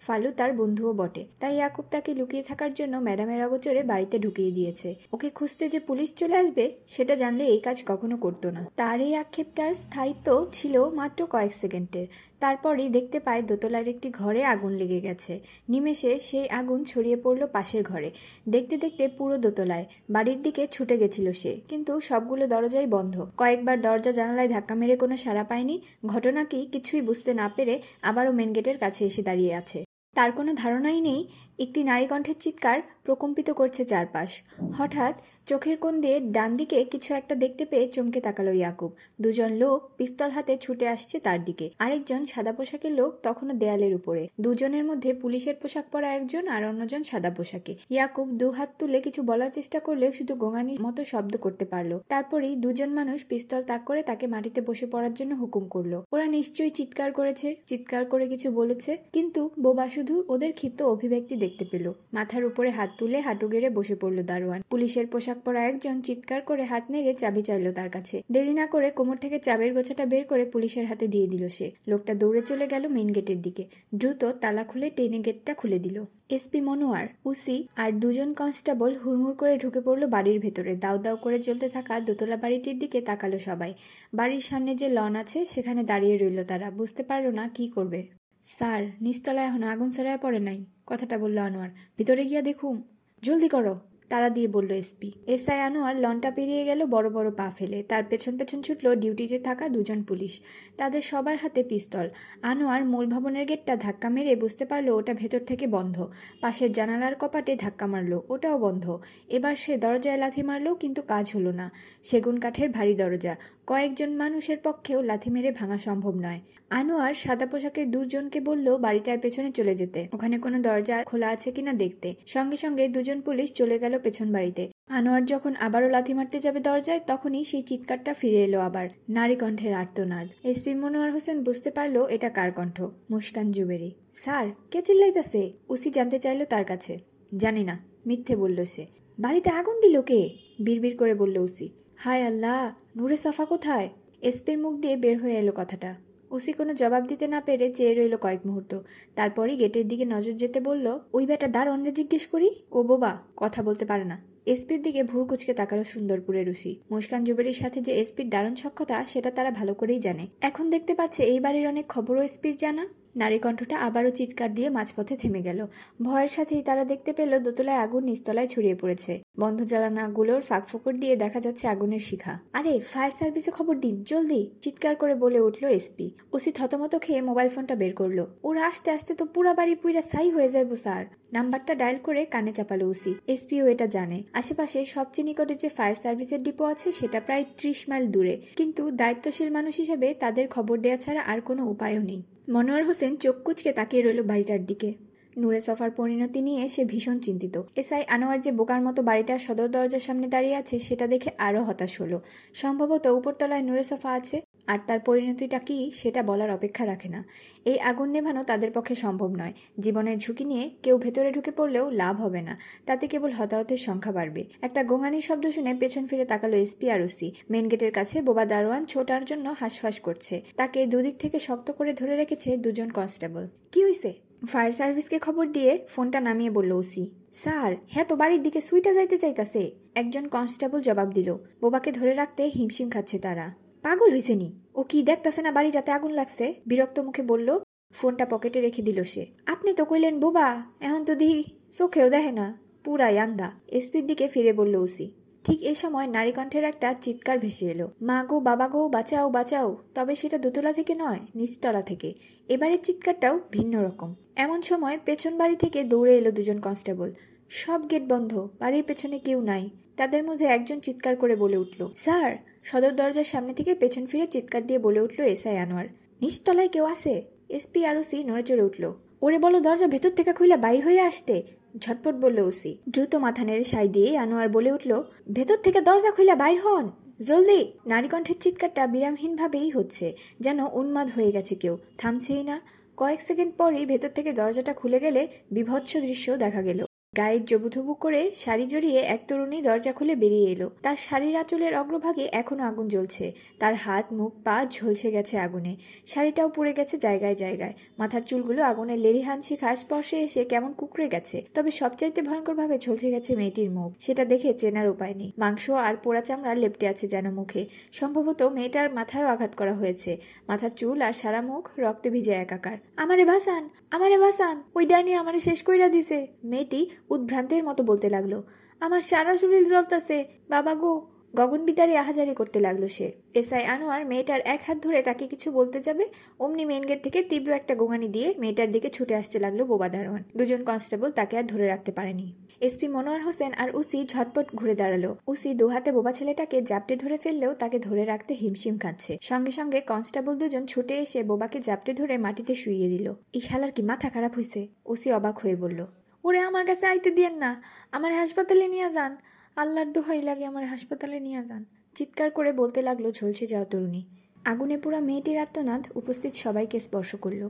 ফালু 0.00 0.30
তার 0.30 0.52
বন্ধুও 0.52 0.92
বটে। 0.92 1.26
তাই 1.40 1.54
ইয়াকুব 1.54 1.84
তাকে 1.90 2.14
লুকিয়ে 2.14 2.42
থাকার 2.42 2.74
জন্য 2.74 2.96
ম্যাডামের 2.96 3.40
অগোচরে 3.44 3.82
বাড়িতে 3.82 4.18
ঢুকিয়ে 4.18 4.50
দিয়েছে। 4.50 4.94
ওকে 5.12 5.30
খুঁজতে 5.30 5.68
যে 5.68 5.80
পুলিশ 5.80 6.14
চলে 6.14 6.36
আসবে, 6.36 6.64
সেটা 6.86 7.16
জানলে 7.16 7.44
এই 7.44 7.60
কাজ 7.60 7.84
কখনো 7.86 8.16
করতো 8.16 8.50
না। 8.50 8.66
তার 8.76 9.00
এই 9.00 9.14
আক্ষেপটার 9.14 9.74
স্থায়িত্ব 9.74 10.46
ছিল 10.52 10.90
মাত্র 10.90 11.26
কয়েক 11.26 11.52
সেকেন্ডের। 11.52 12.06
তারপরই 12.40 12.88
দেখতে 12.88 13.20
পায় 13.20 13.42
দোতলার 13.42 13.88
একটি 13.88 14.10
ঘরে 14.10 14.44
আগুন 14.44 14.72
লেগে 14.72 15.00
গেছে। 15.00 15.40
নিমেষে 15.68 16.18
সেই 16.18 16.48
আগুন 16.48 16.84
ছড়িয়ে 16.84 17.16
পড়ল 17.16 17.46
পাশের 17.46 17.82
ঘরে। 17.82 18.10
দেখতে 18.48 18.76
দেখতে 18.76 19.08
পুরো 19.08 19.38
দোতলায়, 19.38 19.84
বাড়ির 20.10 20.42
দিকে 20.42 20.66
ছুটে 20.66 20.98
গেছিল 20.98 21.32
সে। 21.32 21.60
কিন্তু 21.68 22.00
সবগুলো 22.00 22.46
দরজাই 22.46 22.86
বন্ধ। 22.86 23.14
কয়েকবার 23.36 23.80
দরজা 23.80 24.12
জানালায় 24.12 24.48
ধাক্কা 24.48 24.74
মেরে 24.74 24.96
কোনো 24.96 25.16
সাড়া 25.16 25.44
পায়নি। 25.44 25.80
ঘটনা 26.06 26.44
কি 26.44 26.66
কিছুই 26.72 27.00
বুঝতে 27.00 27.34
না 27.34 27.48
পেরে 27.48 27.80
আবারও 28.02 28.32
মেন 28.32 28.52
গেটের 28.52 28.78
কাছে 28.78 29.04
এসে 29.04 29.22
দাঁড়িয়ে 29.22 29.54
আছে। 29.54 29.78
তার 30.16 30.30
কোনো 30.32 30.50
ধারণাই 30.54 31.00
নেই 31.00 31.20
একটি 31.58 31.80
নারী 31.82 32.06
কণ্ঠের 32.06 32.38
চিৎকার 32.40 32.78
প্রকম্পিত 33.04 33.48
করছে 33.50 33.82
চারপাশ। 33.84 34.30
হঠাৎ 34.76 35.14
চোখের 35.46 35.76
কোণ 35.76 36.00
দিয়ে 36.00 36.20
ডান 36.20 36.56
দিকে 36.56 36.84
কিছু 36.84 37.14
একটা 37.14 37.34
দেখতে 37.34 37.64
পেয়ে 37.64 37.88
চমকে 37.88 38.20
তাকালো 38.20 38.52
ইয়াকুব। 38.52 38.90
দুজন 39.20 39.50
লোক 39.52 39.78
পিস্তল 39.96 40.30
হাতে 40.30 40.52
ছুটে 40.60 40.88
আসছে 40.88 41.16
তার 41.20 41.44
দিকে। 41.44 41.70
আরেকজন 41.78 42.24
সাদা 42.24 42.52
পোশাকের 42.52 42.92
লোক 42.92 43.10
তখনও 43.22 43.54
দেয়ালের 43.54 43.94
উপরে। 43.94 44.28
দুজনের 44.40 44.84
মধ্যে 44.84 45.14
পুলিশের 45.14 45.54
পোশাক 45.54 45.84
পরা 45.92 46.08
একজন 46.14 46.48
আর 46.48 46.62
অন্যজন 46.64 47.02
সাদা 47.02 47.30
পোশাকে। 47.30 47.72
ইয়াকুব 47.90 48.28
দু 48.30 48.50
হাত 48.50 48.70
তুলে 48.78 49.00
কিছু 49.00 49.22
বলার 49.22 49.50
চেষ্টা 49.50 49.78
করলেও 49.80 50.12
শুধু 50.12 50.34
গোঙানির 50.34 50.82
মতো 50.82 51.04
শব্দ 51.04 51.36
করতে 51.36 51.64
পারল। 51.64 51.98
তারপরেই 52.08 52.54
দুজন 52.56 52.90
মানুষ 52.90 53.18
পিস্তল 53.24 53.62
তাক 53.62 53.80
করে 53.84 54.02
তাকে 54.02 54.26
মাটিতে 54.26 54.60
বসে 54.60 54.86
পড়ার 54.86 55.14
জন্য 55.14 55.34
হুকুম 55.34 55.64
করল। 55.68 56.02
ওরা 56.12 56.26
নিশ্চয়ই 56.26 56.70
চিৎকার 56.70 57.12
করেছে, 57.12 57.56
চিৎকার 57.66 58.04
করে 58.04 58.24
কিছু 58.28 58.48
বলেছে, 58.50 58.96
কিন্তু 59.12 59.50
বোবা 59.60 59.86
শুধু 59.88 60.24
ওদের 60.28 60.52
ক্ষিপ্ত 60.52 60.82
অভিব্যক্তি 60.82 61.34
দেখতে 61.36 61.64
পেল। 61.64 61.92
মাথার 62.12 62.44
উপরে 62.44 62.70
হাত 62.70 62.90
তুলে 62.98 63.20
হাঁটু 63.20 63.48
গেড়ে 63.48 63.70
বসে 63.70 63.94
পড়ল 63.94 64.18
দারোয়ান। 64.22 64.62
পুলিশের 64.70 65.06
পোশাক 65.06 65.35
পরা 65.44 65.60
একজন 65.70 65.96
চিৎকার 66.00 66.40
করে 66.40 66.64
হাত 66.64 66.84
নেড়ে 66.90 67.12
চাবি 67.14 67.42
চাইল 67.42 67.66
তার 67.72 67.90
কাছে। 67.90 68.16
দেরি 68.30 68.54
না 68.54 68.66
করে 68.66 68.88
কোমর 68.90 69.16
থেকে 69.16 69.36
চাবির 69.38 69.72
গোছাটা 69.74 70.04
বের 70.06 70.24
করে 70.24 70.44
পুলিশের 70.44 70.86
হাতে 70.86 71.06
দিয়ে 71.08 71.26
দিল 71.26 71.44
সে। 71.48 71.66
লোকটা 71.88 72.12
দৌড়ে 72.14 72.42
চলে 72.42 72.66
গেল 72.66 72.84
মেইন 72.88 73.12
গেটের 73.12 73.40
দিকে। 73.42 73.64
দ্রুত 73.94 74.22
তালা 74.42 74.64
খুলে 74.64 74.90
টেনে 74.90 75.18
গেটটা 75.18 75.52
খুলে 75.54 75.78
দিল। 75.78 75.96
এসপি 76.28 76.60
মনোয়ার, 76.60 77.06
উসি 77.24 77.56
আর 77.76 77.90
দুজন 77.92 78.30
কনস্টেবল 78.32 78.92
হুড়মুড় 78.96 79.34
করে 79.34 79.54
ঢুকে 79.58 79.80
পড়ল 79.80 80.02
বাড়ির 80.06 80.38
ভেতরে। 80.40 80.72
দাউ 80.76 80.96
দাউ 80.98 81.16
করে 81.16 81.38
চলতে 81.38 81.66
থাকা 81.68 81.94
দোতলা 82.00 82.36
বাড়িটির 82.36 82.78
দিকে 82.78 82.98
তাকালো 83.00 83.38
সবাই। 83.38 83.72
বাড়ির 84.14 84.40
সামনে 84.40 84.72
যে 84.74 84.88
লন 84.88 85.12
আছে, 85.16 85.38
সেখানে 85.46 85.82
দাঁড়িয়ে 85.84 86.16
রইল 86.18 86.38
তারা। 86.44 86.70
বুঝতে 86.70 87.02
পারল 87.02 87.26
না 87.34 87.44
কি 87.48 87.64
করবে। 87.68 88.00
স্যার, 88.44 88.82
নিচতলায় 89.00 89.46
এখনও 89.46 89.66
আগুন 89.66 89.88
ছড়ায় 89.90 90.18
পড়ে 90.18 90.38
নাই, 90.38 90.58
কথাটা 90.86 91.18
বলল 91.18 91.38
আনোয়ার। 91.38 91.70
ভিতরে 91.98 92.24
গিয়া 92.24 92.42
দেখুম। 92.42 92.82
জলদি 93.22 93.48
করো। 93.48 93.74
তারা 94.08 94.30
দিয়ে 94.30 94.48
বলল 94.48 94.70
এসপি। 94.70 95.12
এসআই 95.26 95.60
আনোয়ার 95.60 95.96
লনটা 96.00 96.30
পেরিয়ে 96.30 96.64
গেল 96.64 96.86
বড় 96.86 97.10
বড় 97.10 97.30
পা 97.30 97.52
ফেলে। 97.58 97.82
তার 97.82 98.04
পেছন 98.10 98.38
পেছন 98.38 98.62
ছুটল 98.62 98.94
ডিউটিতে 98.94 99.38
থাকা 99.38 99.68
দুজন 99.68 100.02
পুলিশ। 100.02 100.40
তাদের 100.76 101.02
সবার 101.02 101.36
হাতে 101.36 101.62
পিস্তল। 101.62 102.08
আনোয়ার 102.42 102.84
মূল 102.84 103.06
ভবনের 103.06 103.46
গেটটা 103.46 103.76
ধাক্কা 103.76 104.08
মেরে 104.08 104.36
বুঝতে 104.36 104.64
পারল 104.64 104.88
ওটা 104.88 105.14
ভেতর 105.14 105.38
থেকে 105.38 105.66
বন্ধ। 105.66 106.08
পাশের 106.40 106.72
জানালার 106.72 107.14
কপাটে 107.14 107.56
ধাক্কা 107.56 107.86
মারলো, 107.86 108.22
ওটাও 108.28 108.58
বন্ধ। 108.58 108.98
এবার 109.28 109.56
সে 109.56 109.76
দরজায় 109.76 110.16
লাথি 110.16 110.42
মারলো 110.42 110.74
কিন্তু 110.74 111.02
কাজ 111.02 111.32
হলো 111.34 111.52
না। 111.52 111.72
সেগুন 112.02 112.40
কাঠের 112.40 112.70
ভারী 112.70 112.94
দরজা। 112.94 113.36
কয়েকজন 113.66 114.10
মানুষের 114.10 114.56
পক্ষেও 114.62 115.02
লাথি 115.02 115.30
মেরে 115.30 115.50
ভাঙা 115.50 115.78
সম্ভব 115.78 116.14
নয়। 116.14 116.40
আনোয়ার 116.70 117.14
সাদা 117.14 117.46
পোশাকের 117.46 117.90
দুজনকে 117.90 118.40
বলল, 118.40 118.76
বাড়িটার 118.76 119.18
পেছনে 119.18 119.50
চলে 119.50 119.74
যেতে। 119.74 120.08
ওখানে 120.12 120.38
কোনো 120.38 120.58
দরজা 120.58 121.04
খোলা 121.04 121.28
আছে 121.28 121.52
কিনা 121.52 121.72
দেখতে। 121.72 122.14
সঙ্গে 122.26 122.56
সঙ্গে 122.56 122.88
দুজন 122.88 123.20
পুলিশ 123.20 123.52
চলে 123.52 123.78
গেল 123.78 123.98
পেছন 123.98 124.32
বাড়িতে। 124.32 124.68
আনোয়ার 124.88 125.24
যখন 125.24 125.54
আবারও 125.60 125.88
লাথি 125.88 126.14
মারতে 126.14 126.38
যাবে 126.38 126.60
দরজায়, 126.60 127.00
তখনই 127.06 127.44
সেই 127.44 127.62
চিৎকারটা 127.62 128.14
ফিরে 128.14 128.44
এলো 128.44 128.60
আবার। 128.60 128.88
নারী 129.08 129.36
কণ্ঠের 129.36 129.74
আর্তনাদ। 129.74 130.28
এসপি 130.44 130.74
মনোয়ার 130.74 131.12
হোসেন 131.12 131.44
বুঝতে 131.44 131.70
পারল, 131.70 132.06
এটা 132.06 132.28
কার 132.28 132.52
কণ্ঠ? 132.52 132.82
মুস্কান 132.82 133.50
জুবেরি। 133.50 133.94
স্যার, 134.14 134.46
কে 134.70 134.82
চিল্লাইতাছে? 134.82 135.52
উসি 135.68 135.90
জানতে 135.90 136.18
চাইলো 136.18 136.44
তার 136.44 136.64
কাছে। 136.64 136.98
জানি 137.36 137.64
না। 137.64 137.84
মিথ্যে 138.06 138.36
বলল 138.36 138.64
সে। 138.64 138.86
বাড়িতে 139.18 139.50
আগুন 139.50 139.80
দিল 139.80 140.02
কে? 140.02 140.30
বিড়বিড় 140.60 140.96
করে 140.96 141.14
বলল 141.14 141.38
উসি 141.38 141.68
হায় 141.98 142.22
আল্লাহ 142.26 142.74
নূরে 142.96 143.16
সফা 143.16 143.44
কোথায়? 143.44 143.88
এসপির 144.22 144.58
মুখ 144.58 144.74
দিয়ে 144.74 144.96
বের 144.96 145.22
হয়ে 145.22 145.36
এলো 145.36 145.52
কথাটা। 145.56 145.94
ওসি 146.30 146.52
কোনো 146.52 146.74
জবাব 146.74 147.06
দিতে 147.06 147.26
না 147.26 147.40
পেরে 147.40 147.74
চেয়ে 147.74 147.94
রইল 147.94 148.16
কয়েক 148.16 148.40
মুহূর্ত। 148.46 148.78
তারপরই 149.14 149.56
গেটের 149.56 149.88
দিকে 149.88 150.04
নজর 150.04 150.32
যেতে 150.32 150.60
বলল, 150.60 150.98
ওই 151.12 151.26
বেটা 151.26 151.48
দারোয়ানরে 151.48 151.92
জিজ্ঞেস 151.92 152.26
করি? 152.26 152.50
ও 152.72 152.82
বোবা, 152.82 153.18
কথা 153.36 153.62
বলতে 153.62 153.84
পারে 153.84 154.04
না। 154.04 154.22
এসপির 154.46 154.82
দিকে 154.82 155.02
ভুর 155.02 155.28
কুচকে 155.28 155.54
তাকালো 155.54 155.84
সুন্দরপুরের 155.84 156.46
রুসি 156.46 156.76
মুস্কান 156.90 157.24
জুবেরির 157.24 157.52
সাথে 157.52 157.80
যে 157.80 157.92
এসপির 158.00 158.28
দারুণ 158.28 158.54
সক্ষতা 158.54 159.04
সেটা 159.04 159.30
তারা 159.30 159.50
ভালো 159.50 159.74
করেই 159.74 160.00
জানে। 160.00 160.26
এখন 160.40 160.70
দেখতে 160.70 160.94
পাচ্ছে 160.94 161.22
এই 161.22 161.40
বাড়ির 161.40 161.68
অনেক 161.68 161.86
খবরও 161.88 162.22
এসপির 162.22 162.56
জানা। 162.56 162.88
নারী 163.16 163.38
কণ্ঠটা 163.38 163.76
আবারও 163.78 164.10
চিৎকার 164.10 164.54
দিয়ে 164.54 164.70
মাঝপথে 164.70 165.16
থেমে 165.16 165.42
গেল। 165.42 165.66
ভয়ের 166.02 166.28
সাথেই 166.28 166.62
তারা 166.62 166.84
দেখতে 166.84 167.12
পেল 167.12 167.38
দোতলায় 167.38 167.78
আগুন 167.78 168.04
নিস্তলায় 168.04 168.48
ছড়িয়ে 168.48 168.74
পড়েছে। 168.74 169.22
বন্ধ 169.38 169.62
জ্বালানাগুলোর 169.62 170.40
ফাঁক 170.40 170.66
ফোকর 170.66 170.92
দিয়ে 170.92 171.16
দেখা 171.16 171.40
যাচ্ছে 171.40 171.68
আগুনের 171.68 172.00
শিখা। 172.00 172.38
আরে, 172.52 172.80
ফায়ার 172.80 173.10
সার্ভিসে 173.10 173.50
খবর 173.50 173.76
দিন, 173.76 174.02
জলদি! 174.02 174.50
চিৎকার 174.60 174.96
করে 174.96 175.14
বলে 175.14 175.40
উঠল 175.40 175.66
এসপি। 175.66 176.10
ওসি 176.32 176.52
থতমত 176.52 176.96
খেয়ে 177.02 177.20
মোবাইল 177.20 177.48
ফোনটা 177.48 177.74
বের 177.74 177.94
করল। 177.94 178.26
ওরা 178.42 178.66
আসতে 178.66 178.90
আসতে 178.90 179.14
তো 179.14 179.24
পুরা 179.24 179.54
বাড়ি 179.54 179.74
পুইরা 179.74 180.02
সাই 180.02 180.30
হয়ে 180.30 180.48
যাইব 180.48 180.74
স্যার। 180.74 181.04
নাম্বারটা 181.32 181.74
ডায়াল 181.74 181.98
করে 182.02 182.24
কানে 182.24 182.52
চাপালো 182.52 182.88
ওসি। 182.88 183.14
এসপিও 183.26 183.66
এটা 183.66 183.86
জানে। 183.86 184.22
আশেপাশে 184.32 184.86
সবচেয়ে 184.86 185.26
নিকটে 185.26 185.54
যে 185.54 185.68
ফায়ার 185.68 185.94
সার্ভিসের 185.94 186.42
ডিপো 186.42 186.64
আছে 186.64 186.92
সেটা 186.92 187.20
প্রায় 187.20 187.44
ত্রিশ 187.58 187.88
মাইল 187.88 188.06
দূরে। 188.06 188.40
কিন্তু 188.56 188.90
দায়িত্বশীল 188.90 189.50
মানুষ 189.50 189.76
হিসেবে 189.76 190.14
তাদের 190.14 190.48
খবর 190.48 190.78
দেওয়া 190.78 190.96
ছাড়া 190.96 191.20
আর 191.20 191.40
কোনো 191.40 191.64
উপায়ও 191.66 192.02
নেই। 192.02 192.22
মনোয়ার 192.48 192.84
হোসেন 192.84 193.16
চোখ 193.16 193.36
কুচকে 193.44 193.72
তাকিয়ে 193.72 194.02
রইল 194.02 194.22
বাড়িটার 194.22 194.66
দিকে। 194.66 194.94
নূরে 195.36 195.60
সফার 195.60 195.90
পরিণতি 195.90 196.40
নিয়ে 196.40 196.68
সে 196.68 196.84
ভীষণ 196.84 197.18
চিন্তিত। 197.18 197.62
এসআই 197.76 198.02
আনোয়ার 198.04 198.40
যে 198.40 198.50
বোকার 198.52 198.80
মতো 198.82 199.02
বাড়িটার 199.02 199.38
সদর 199.38 199.68
দরজার 199.68 200.00
সামনে 200.00 200.26
দাঁড়িয়ে 200.26 200.56
আছে, 200.56 200.78
সেটা 200.78 201.06
দেখে 201.06 201.30
আরও 201.38 201.62
হতাশ 201.62 202.00
হলো। 202.00 202.18
সম্ভবত 202.54 203.06
উপরতলায় 203.06 203.62
নূরে 203.62 203.84
সফা 203.84 204.10
আছে। 204.12 204.36
আর 204.66 204.78
তার 204.86 205.00
পরিণতিটা 205.00 205.58
কি 205.58 205.90
সেটা 205.94 206.22
বলার 206.22 206.50
অপেক্ষা 206.50 206.86
রাখে 206.86 207.08
না। 207.08 207.24
এই 207.64 207.78
আগুন 207.80 208.10
নেভানো 208.10 208.44
তাদের 208.44 208.70
পক্ষে 208.70 208.94
সম্ভব 208.94 209.30
নয়। 209.30 209.52
জীবনের 209.78 210.18
ঝুঁকি 210.18 210.44
নিয়ে 210.44 210.70
কেউ 210.82 210.98
ভেতরে 210.98 211.32
ঢুকে 211.32 211.50
পড়লেও 211.50 211.90
লাভ 211.90 212.20
হবে 212.20 212.42
না। 212.42 212.58
তাতে 212.86 213.06
কেবল 213.06 213.30
হতাহতের 213.32 213.76
সংখ্যা 213.76 214.12
বাড়বে। 214.12 214.44
একটা 214.62 214.84
গোঙানির 214.84 215.20
শব্দ 215.20 215.50
শুনে 215.50 215.74
পেছন 215.74 216.06
ফিরে 216.06 216.24
তাকালো 216.24 216.56
এসপি 216.56 216.90
আর 216.90 217.02
ওসি 217.02 217.32
মেন 217.50 217.68
গেটের 217.68 217.92
কাছে 217.92 218.22
বোবা 218.22 218.44
দারোয়ান 218.44 218.86
ছোটার 218.86 219.24
জন্য 219.24 219.54
হাঁসফাঁস 219.60 220.00
করছে। 220.00 220.42
তাকে 220.56 220.86
দুদিক 220.86 221.16
থেকে 221.18 221.38
শক্ত 221.38 221.70
করে 221.70 221.92
ধরে 221.92 222.16
রেখেছে 222.16 222.56
দুজন 222.56 222.88
কনস্টেবল। 222.90 223.44
কি 223.72 223.82
হয়েছে 223.82 224.10
ফায়ার 224.46 224.72
সার্ভিসকে 224.72 225.18
খবর 225.18 225.46
দিয়ে 225.46 225.86
ফোনটা 225.88 226.20
নামিয়ে 226.20 226.50
বলল 226.50 226.72
ওসি। 226.72 227.10
স্যার 227.34 227.76
হ্যাঁ 227.88 228.04
তো 228.04 228.16
বাড়ির 228.16 228.42
দিকে 228.42 228.60
সুইটা 228.60 228.90
যাইতে 228.94 229.18
চাইতাছে। 229.18 229.70
একজন 229.94 230.28
কনস্টেবল 230.28 230.80
জবাব 230.80 231.08
দিল। 231.12 231.36
বোবাকে 231.60 231.92
ধরে 231.92 232.14
রাখতে 232.14 232.42
হিমশিম 232.56 232.90
খাচ্ছে 232.90 233.18
তারা। 233.18 233.65
পাগল 233.86 234.10
হয়েছে 234.10 234.34
নি? 234.34 234.48
ও 234.74 234.82
কি 234.82 235.02
দেখতাছে 235.02 235.42
না 235.42 235.50
বাড়িটাতে 235.52 235.90
আগুন 235.92 236.12
লাগছে? 236.12 236.54
বিরক্ত 236.66 236.98
মুখে 236.98 237.22
বলল, 237.22 237.58
ফোনটা 237.92 238.26
পকেটে 238.26 238.60
রেখে 238.60 238.82
দিল 238.82 239.02
সে। 239.02 239.26
আপনি 239.46 239.72
তো 239.72 239.84
কইলেন, 239.84 240.20
বোবা, 240.20 240.62
এখন 240.80 241.04
তো 241.04 241.14
দিহি 241.14 241.44
চোখেও 241.72 242.10
দেখে 242.10 242.32
না, 242.32 242.58
পুরাই 242.84 243.18
আন্দা। 243.18 243.52
এসপির 243.68 244.06
দিকে 244.06 244.28
ফিরে 244.28 244.52
বলল 244.52 244.74
ওসি। 244.76 245.10
ঠিক 245.44 245.62
এ 245.62 245.74
সময় 245.74 246.06
নারীকণ্ঠের 246.06 246.64
একটা 246.64 246.94
চিৎকার 247.00 247.38
ভেসে 247.38 247.66
এলো। 247.66 247.90
মা 248.02 248.24
গো, 248.24 248.40
বাবা 248.40 248.68
গো, 248.68 248.88
বাঁচাও 248.88 249.30
বাঁচাও। 249.30 249.76
তবে 249.94 250.14
সেটা 250.14 250.38
দোতলা 250.38 250.72
থেকে 250.72 250.94
নয়, 250.94 251.20
নিচতলা 251.34 251.82
থেকে। 251.82 252.14
এবারের 252.48 252.78
চিৎকারটাও 252.82 253.40
ভিন্ন 253.50 253.84
রকম। 253.84 254.14
এমন 254.36 254.62
সময় 254.62 254.98
পেছন 255.04 255.38
বাড়ি 255.38 255.56
থেকে 255.56 255.84
দৌড়ে 255.84 256.18
এলো 256.18 256.30
দুজন 256.30 256.60
কনস্টেবল। 256.60 257.12
সব 257.48 257.90
গেট 257.90 258.02
বন্ধ, 258.02 258.48
বাড়ির 258.58 258.82
পেছনে 258.82 259.18
কেউ 259.18 259.40
নাই। 259.40 259.70
তাদের 259.98 260.22
মধ্যে 260.24 260.46
একজন 260.46 260.78
চিৎকার 260.80 261.14
করে 261.16 261.34
বলে 261.36 261.56
উঠল, 261.56 261.80
স্যার! 261.96 262.30
সদর 262.62 262.92
দরজার 263.00 263.28
সামনে 263.32 263.52
থেকে 263.54 263.72
পেছন 263.74 264.04
ফিরে 264.06 264.26
চিৎকার 264.26 264.62
দিয়ে 264.66 264.78
বলে 264.78 265.00
উঠল 265.00 265.20
এসআই 265.34 265.56
আনোয়ার, 265.56 265.86
নিচতলায় 266.22 266.68
কেউ 266.68 266.84
আছে? 266.84 267.14
এসপি 267.48 267.80
আর 267.84 267.96
ওসি 267.96 268.18
নড়ে 268.24 268.42
চড়ে 268.42 268.62
উঠল, 268.62 268.84
ওরে 269.24 269.38
বলো, 269.38 269.58
দরজা 269.60 269.86
ভেতর 269.86 270.10
থেকে 270.10 270.32
খুইলা 270.32 270.56
বাইর 270.56 270.82
হয়ে 270.84 271.00
আসতে? 271.00 271.34
ঝটপট 271.78 272.14
বলল 272.14 272.38
ওসি, 272.40 272.72
দ্রুত 272.88 273.12
মাথা 273.16 273.42
নেড়ে 273.44 273.64
সাই 273.64 273.88
দিয়ে 273.88 274.10
আনোয়ার 274.18 274.48
বলে 274.48 274.70
উঠল, 274.72 274.92
ভেতর 275.28 275.56
থেকে 275.56 275.80
দরজা 275.80 276.10
খুইলা 276.10 276.34
বাইর 276.34 276.58
হন, 276.60 276.84
জলদি! 277.20 277.60
নারী 277.86 278.08
কণ্ঠের 278.08 278.38
চিৎকারটা 278.40 278.82
বিরামহীনভাবেই 278.86 279.70
হচ্ছে, 279.70 280.06
যেন 280.40 280.58
উন্মাদ 280.72 281.08
হয়ে 281.10 281.30
গেছে 281.32 281.54
কেউ, 281.54 281.74
থামছেই 281.98 282.42
না। 282.42 282.56
কয়েক 282.98 283.20
সেকেন্ড 283.22 283.52
পরই 283.58 283.84
ভেতর 283.86 284.08
থেকে 284.08 284.30
দরজাটা 284.32 284.72
খুলে 284.72 284.98
গেলে 285.00 285.22
বিভৎস 285.50 285.92
দৃশ্য 285.96 286.26
দেখা 286.36 286.62
গেল। 286.62 286.80
গায়ের 287.18 287.44
জবুথবু 287.44 287.92
করে 287.94 288.20
শাড়ি 288.34 288.66
জড়িয়ে 288.66 289.00
এক 289.14 289.20
তরুণী 289.28 289.58
দরজা 289.62 289.92
খুলে 289.92 290.14
বেরিয়ে 290.14 290.48
এলো। 290.50 290.68
তার 290.82 290.96
শাড়ির 290.96 291.36
আঁচলের 291.36 291.72
অগ্রভাগে 291.76 292.24
এখনও 292.32 292.64
আগুন 292.64 292.86
জ্বলছে। 292.88 293.24
তার 293.58 293.74
হাত, 293.74 294.06
মুখ, 294.12 294.32
পা 294.44 294.56
ঝলসে 294.70 295.08
গেছে 295.10 295.34
আগুনে। 295.38 295.72
শাড়িটাও 296.06 296.48
পুড়ে 296.48 296.72
গেছে 296.72 296.94
জায়গায় 296.98 297.34
জায়গায়। 297.34 297.74
মাথার 297.98 298.22
চুলগুলো 298.22 298.60
আগুনের 298.62 298.98
লেলিহান 298.98 299.42
শিখা 299.42 299.70
স্পর্শে 299.76 300.16
এসে 300.22 300.42
কেমন 300.44 300.70
কুকড়ে 300.72 301.06
গেছে। 301.08 301.36
তবে 301.54 301.70
সবচাইতে 301.70 302.20
ভয়ঙ্করভাবে 302.22 302.76
ঝলসে 302.78 303.08
গেছে 303.10 303.30
মেয়েটির 303.36 303.70
মুখ। 303.70 303.90
সেটা 303.98 304.24
দেখে 304.24 304.50
চেনার 304.54 304.86
উপায় 304.88 305.14
নেই। 305.14 305.30
মাংস 305.38 305.64
আর 305.70 305.94
পোড়া 305.96 306.20
চামড়া 306.20 306.54
লেপটে 306.54 306.86
আছে 306.88 307.06
যেন 307.08 307.26
মুখে। 307.30 307.62
সম্ভবত 307.92 308.40
মেয়েটার 308.56 308.86
মাথায়ও 308.94 309.28
আঘাত 309.28 309.52
করা 309.54 309.74
হয়েছে। 309.74 310.10
মাথার 310.48 310.70
চুল 310.70 311.02
আর 311.02 311.12
সারা 311.12 311.40
মুখ 311.42 311.64
রক্তে 311.78 312.08
ভিজে 312.10 312.34
একাকার। 312.44 312.76
আমারে 312.96 313.24
ভাসান 313.24 313.68
আমারে 313.90 314.18
ভাসান 314.18 314.56
ওই 314.74 314.84
ডাইনি 314.86 315.12
আমারে 315.14 315.40
শেষ 315.40 315.58
কইরা 315.62 315.88
দিছে। 315.88 316.18
মেয়েটি 316.44 316.80
উদ্ভ্রান্তের 317.10 317.64
মতো 317.64 317.82
বলতে 317.82 318.08
লাগল। 318.10 318.42
আমার 318.80 319.00
সারা 319.00 319.36
শরীর 319.36 319.68
জ্বলতাছে। 319.68 320.24
বাবা 320.48 320.74
গো। 320.74 321.06
গগন 321.36 321.64
বিদারে 321.64 321.96
আহাজারি 321.96 322.34
করতে 322.34 322.60
লাগল 322.60 322.88
সে। 322.88 323.12
এসআই 323.34 323.64
আনোয়ার 323.64 324.06
মেয়েটার 324.06 324.40
এক 324.40 324.60
হাত 324.66 324.78
ধরে 324.82 325.02
তাকে 325.02 325.26
কিছু 325.26 325.52
বলতে 325.52 325.80
যাবে, 325.80 326.04
অমনি 326.38 326.64
মেন 326.64 326.86
গেট 326.86 327.02
থেকে 327.02 327.22
তীব্র 327.22 327.50
একটা 327.52 327.74
গোঙানি 327.74 328.08
দিয়ে 328.08 328.34
মেয়েটার 328.38 328.72
দিকে 328.72 328.90
ছুটে 328.90 329.14
আসতে 329.14 329.38
লাগল 329.38 329.64
বোবা 329.64 329.88
দারোয়ান। 329.88 330.22
দুজন 330.36 330.64
কনস্টেবল 330.64 331.10
তাকে 331.10 331.38
আর 331.38 331.44
ধরে 331.44 331.66
রাখতে 331.66 331.92
পারেনি। 331.92 332.34
এসপি 332.60 332.88
মনোয়ার 332.88 333.22
হোসেন 333.22 333.52
আর 333.52 333.76
উসি 333.76 334.06
ঝটপট 334.06 334.46
ঘুরে 334.54 334.74
দাঁড়াল। 334.74 335.14
উসি 335.26 335.54
দুহাতে 335.54 335.92
বোবা 335.92 336.12
ছেলেটাকে 336.12 336.62
জাপটে 336.62 336.96
ধরে 336.96 337.18
ফেললেও 337.18 337.54
তাকে 337.54 337.78
ধরে 337.78 338.04
রাখতে 338.04 338.34
হিমশিম 338.34 338.78
খাচ্ছে। 338.78 339.18
সঙ্গে 339.22 339.50
সঙ্গে 339.50 339.80
কনস্টেবল 339.80 340.38
দুজন 340.38 340.66
ছুটে 340.66 340.94
এসে 340.98 341.22
বোবাকে 341.22 341.60
জাপটে 341.60 341.92
ধরে 341.94 342.18
মাটিতে 342.18 342.54
শুইয়ে 342.54 342.88
দিল। 342.88 343.14
ইশালার 343.32 343.70
কি 343.70 343.82
মাথা 343.82 344.08
খারাপ 344.08 344.34
হয়েছে 344.34 344.68
উসি 344.86 345.12
অবাক 345.12 345.38
হয়ে 345.38 345.56
বলল। 345.56 345.86
ওরে 346.26 346.40
আমার 346.40 346.64
কাছে 346.66 346.84
আইতে 346.86 347.10
দিয়েন 347.10 347.34
না। 347.34 347.50
আমার 347.92 348.12
হাসপাতালে 348.14 348.66
নিয়ে 348.68 348.88
যান। 348.92 349.12
আল্লাহর 349.56 349.92
দোহাই 349.92 350.22
লাগে 350.22 350.44
আমার 350.44 350.64
হাসপাতালে 350.66 351.20
নিয়ে 351.20 351.42
যান। 351.44 351.64
চিৎকার 351.94 352.30
করে 352.30 352.50
বলতে 352.52 352.82
লাগল 352.82 353.04
ঝলসে 353.12 353.46
যাওয়া 353.46 353.66
তরুণী। 353.66 354.02
আগুনে 354.44 354.76
পোড়া 354.78 355.00
মেয়েটির 355.00 355.38
আর্তনাদ 355.38 355.82
উপস্থিত 355.94 356.32
সবাইকে 356.34 356.80
স্পর্শ 356.80 357.10
করল। 357.16 357.42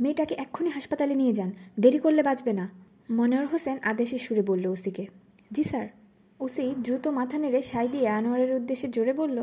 মেয়েটাকে 0.00 0.34
এক্ষুনি 0.34 0.70
হাসপাতালে 0.70 1.14
নিয়ে 1.14 1.32
যান। 1.32 1.50
দেরি 1.80 1.98
করলে 1.98 2.22
বাঁচবে 2.22 2.52
না। 2.52 2.66
মনোয়ার 3.10 3.46
হোসেন 3.46 3.76
আদেশের 3.82 4.18
সুরে 4.18 4.42
বলল 4.42 4.66
ওসিকে, 4.66 5.04
জি 5.50 5.64
স্যার। 5.64 5.86
ওসি 6.40 6.74
দ্রুত 6.78 7.04
মাথা 7.08 7.36
নেড়ে 7.38 7.62
সাই 7.62 7.86
দিয়ে 7.88 8.08
আনোয়ারের 8.08 8.52
উদ্দেশ্যে 8.54 8.88
জোরে 8.88 9.12
বলল, 9.12 9.38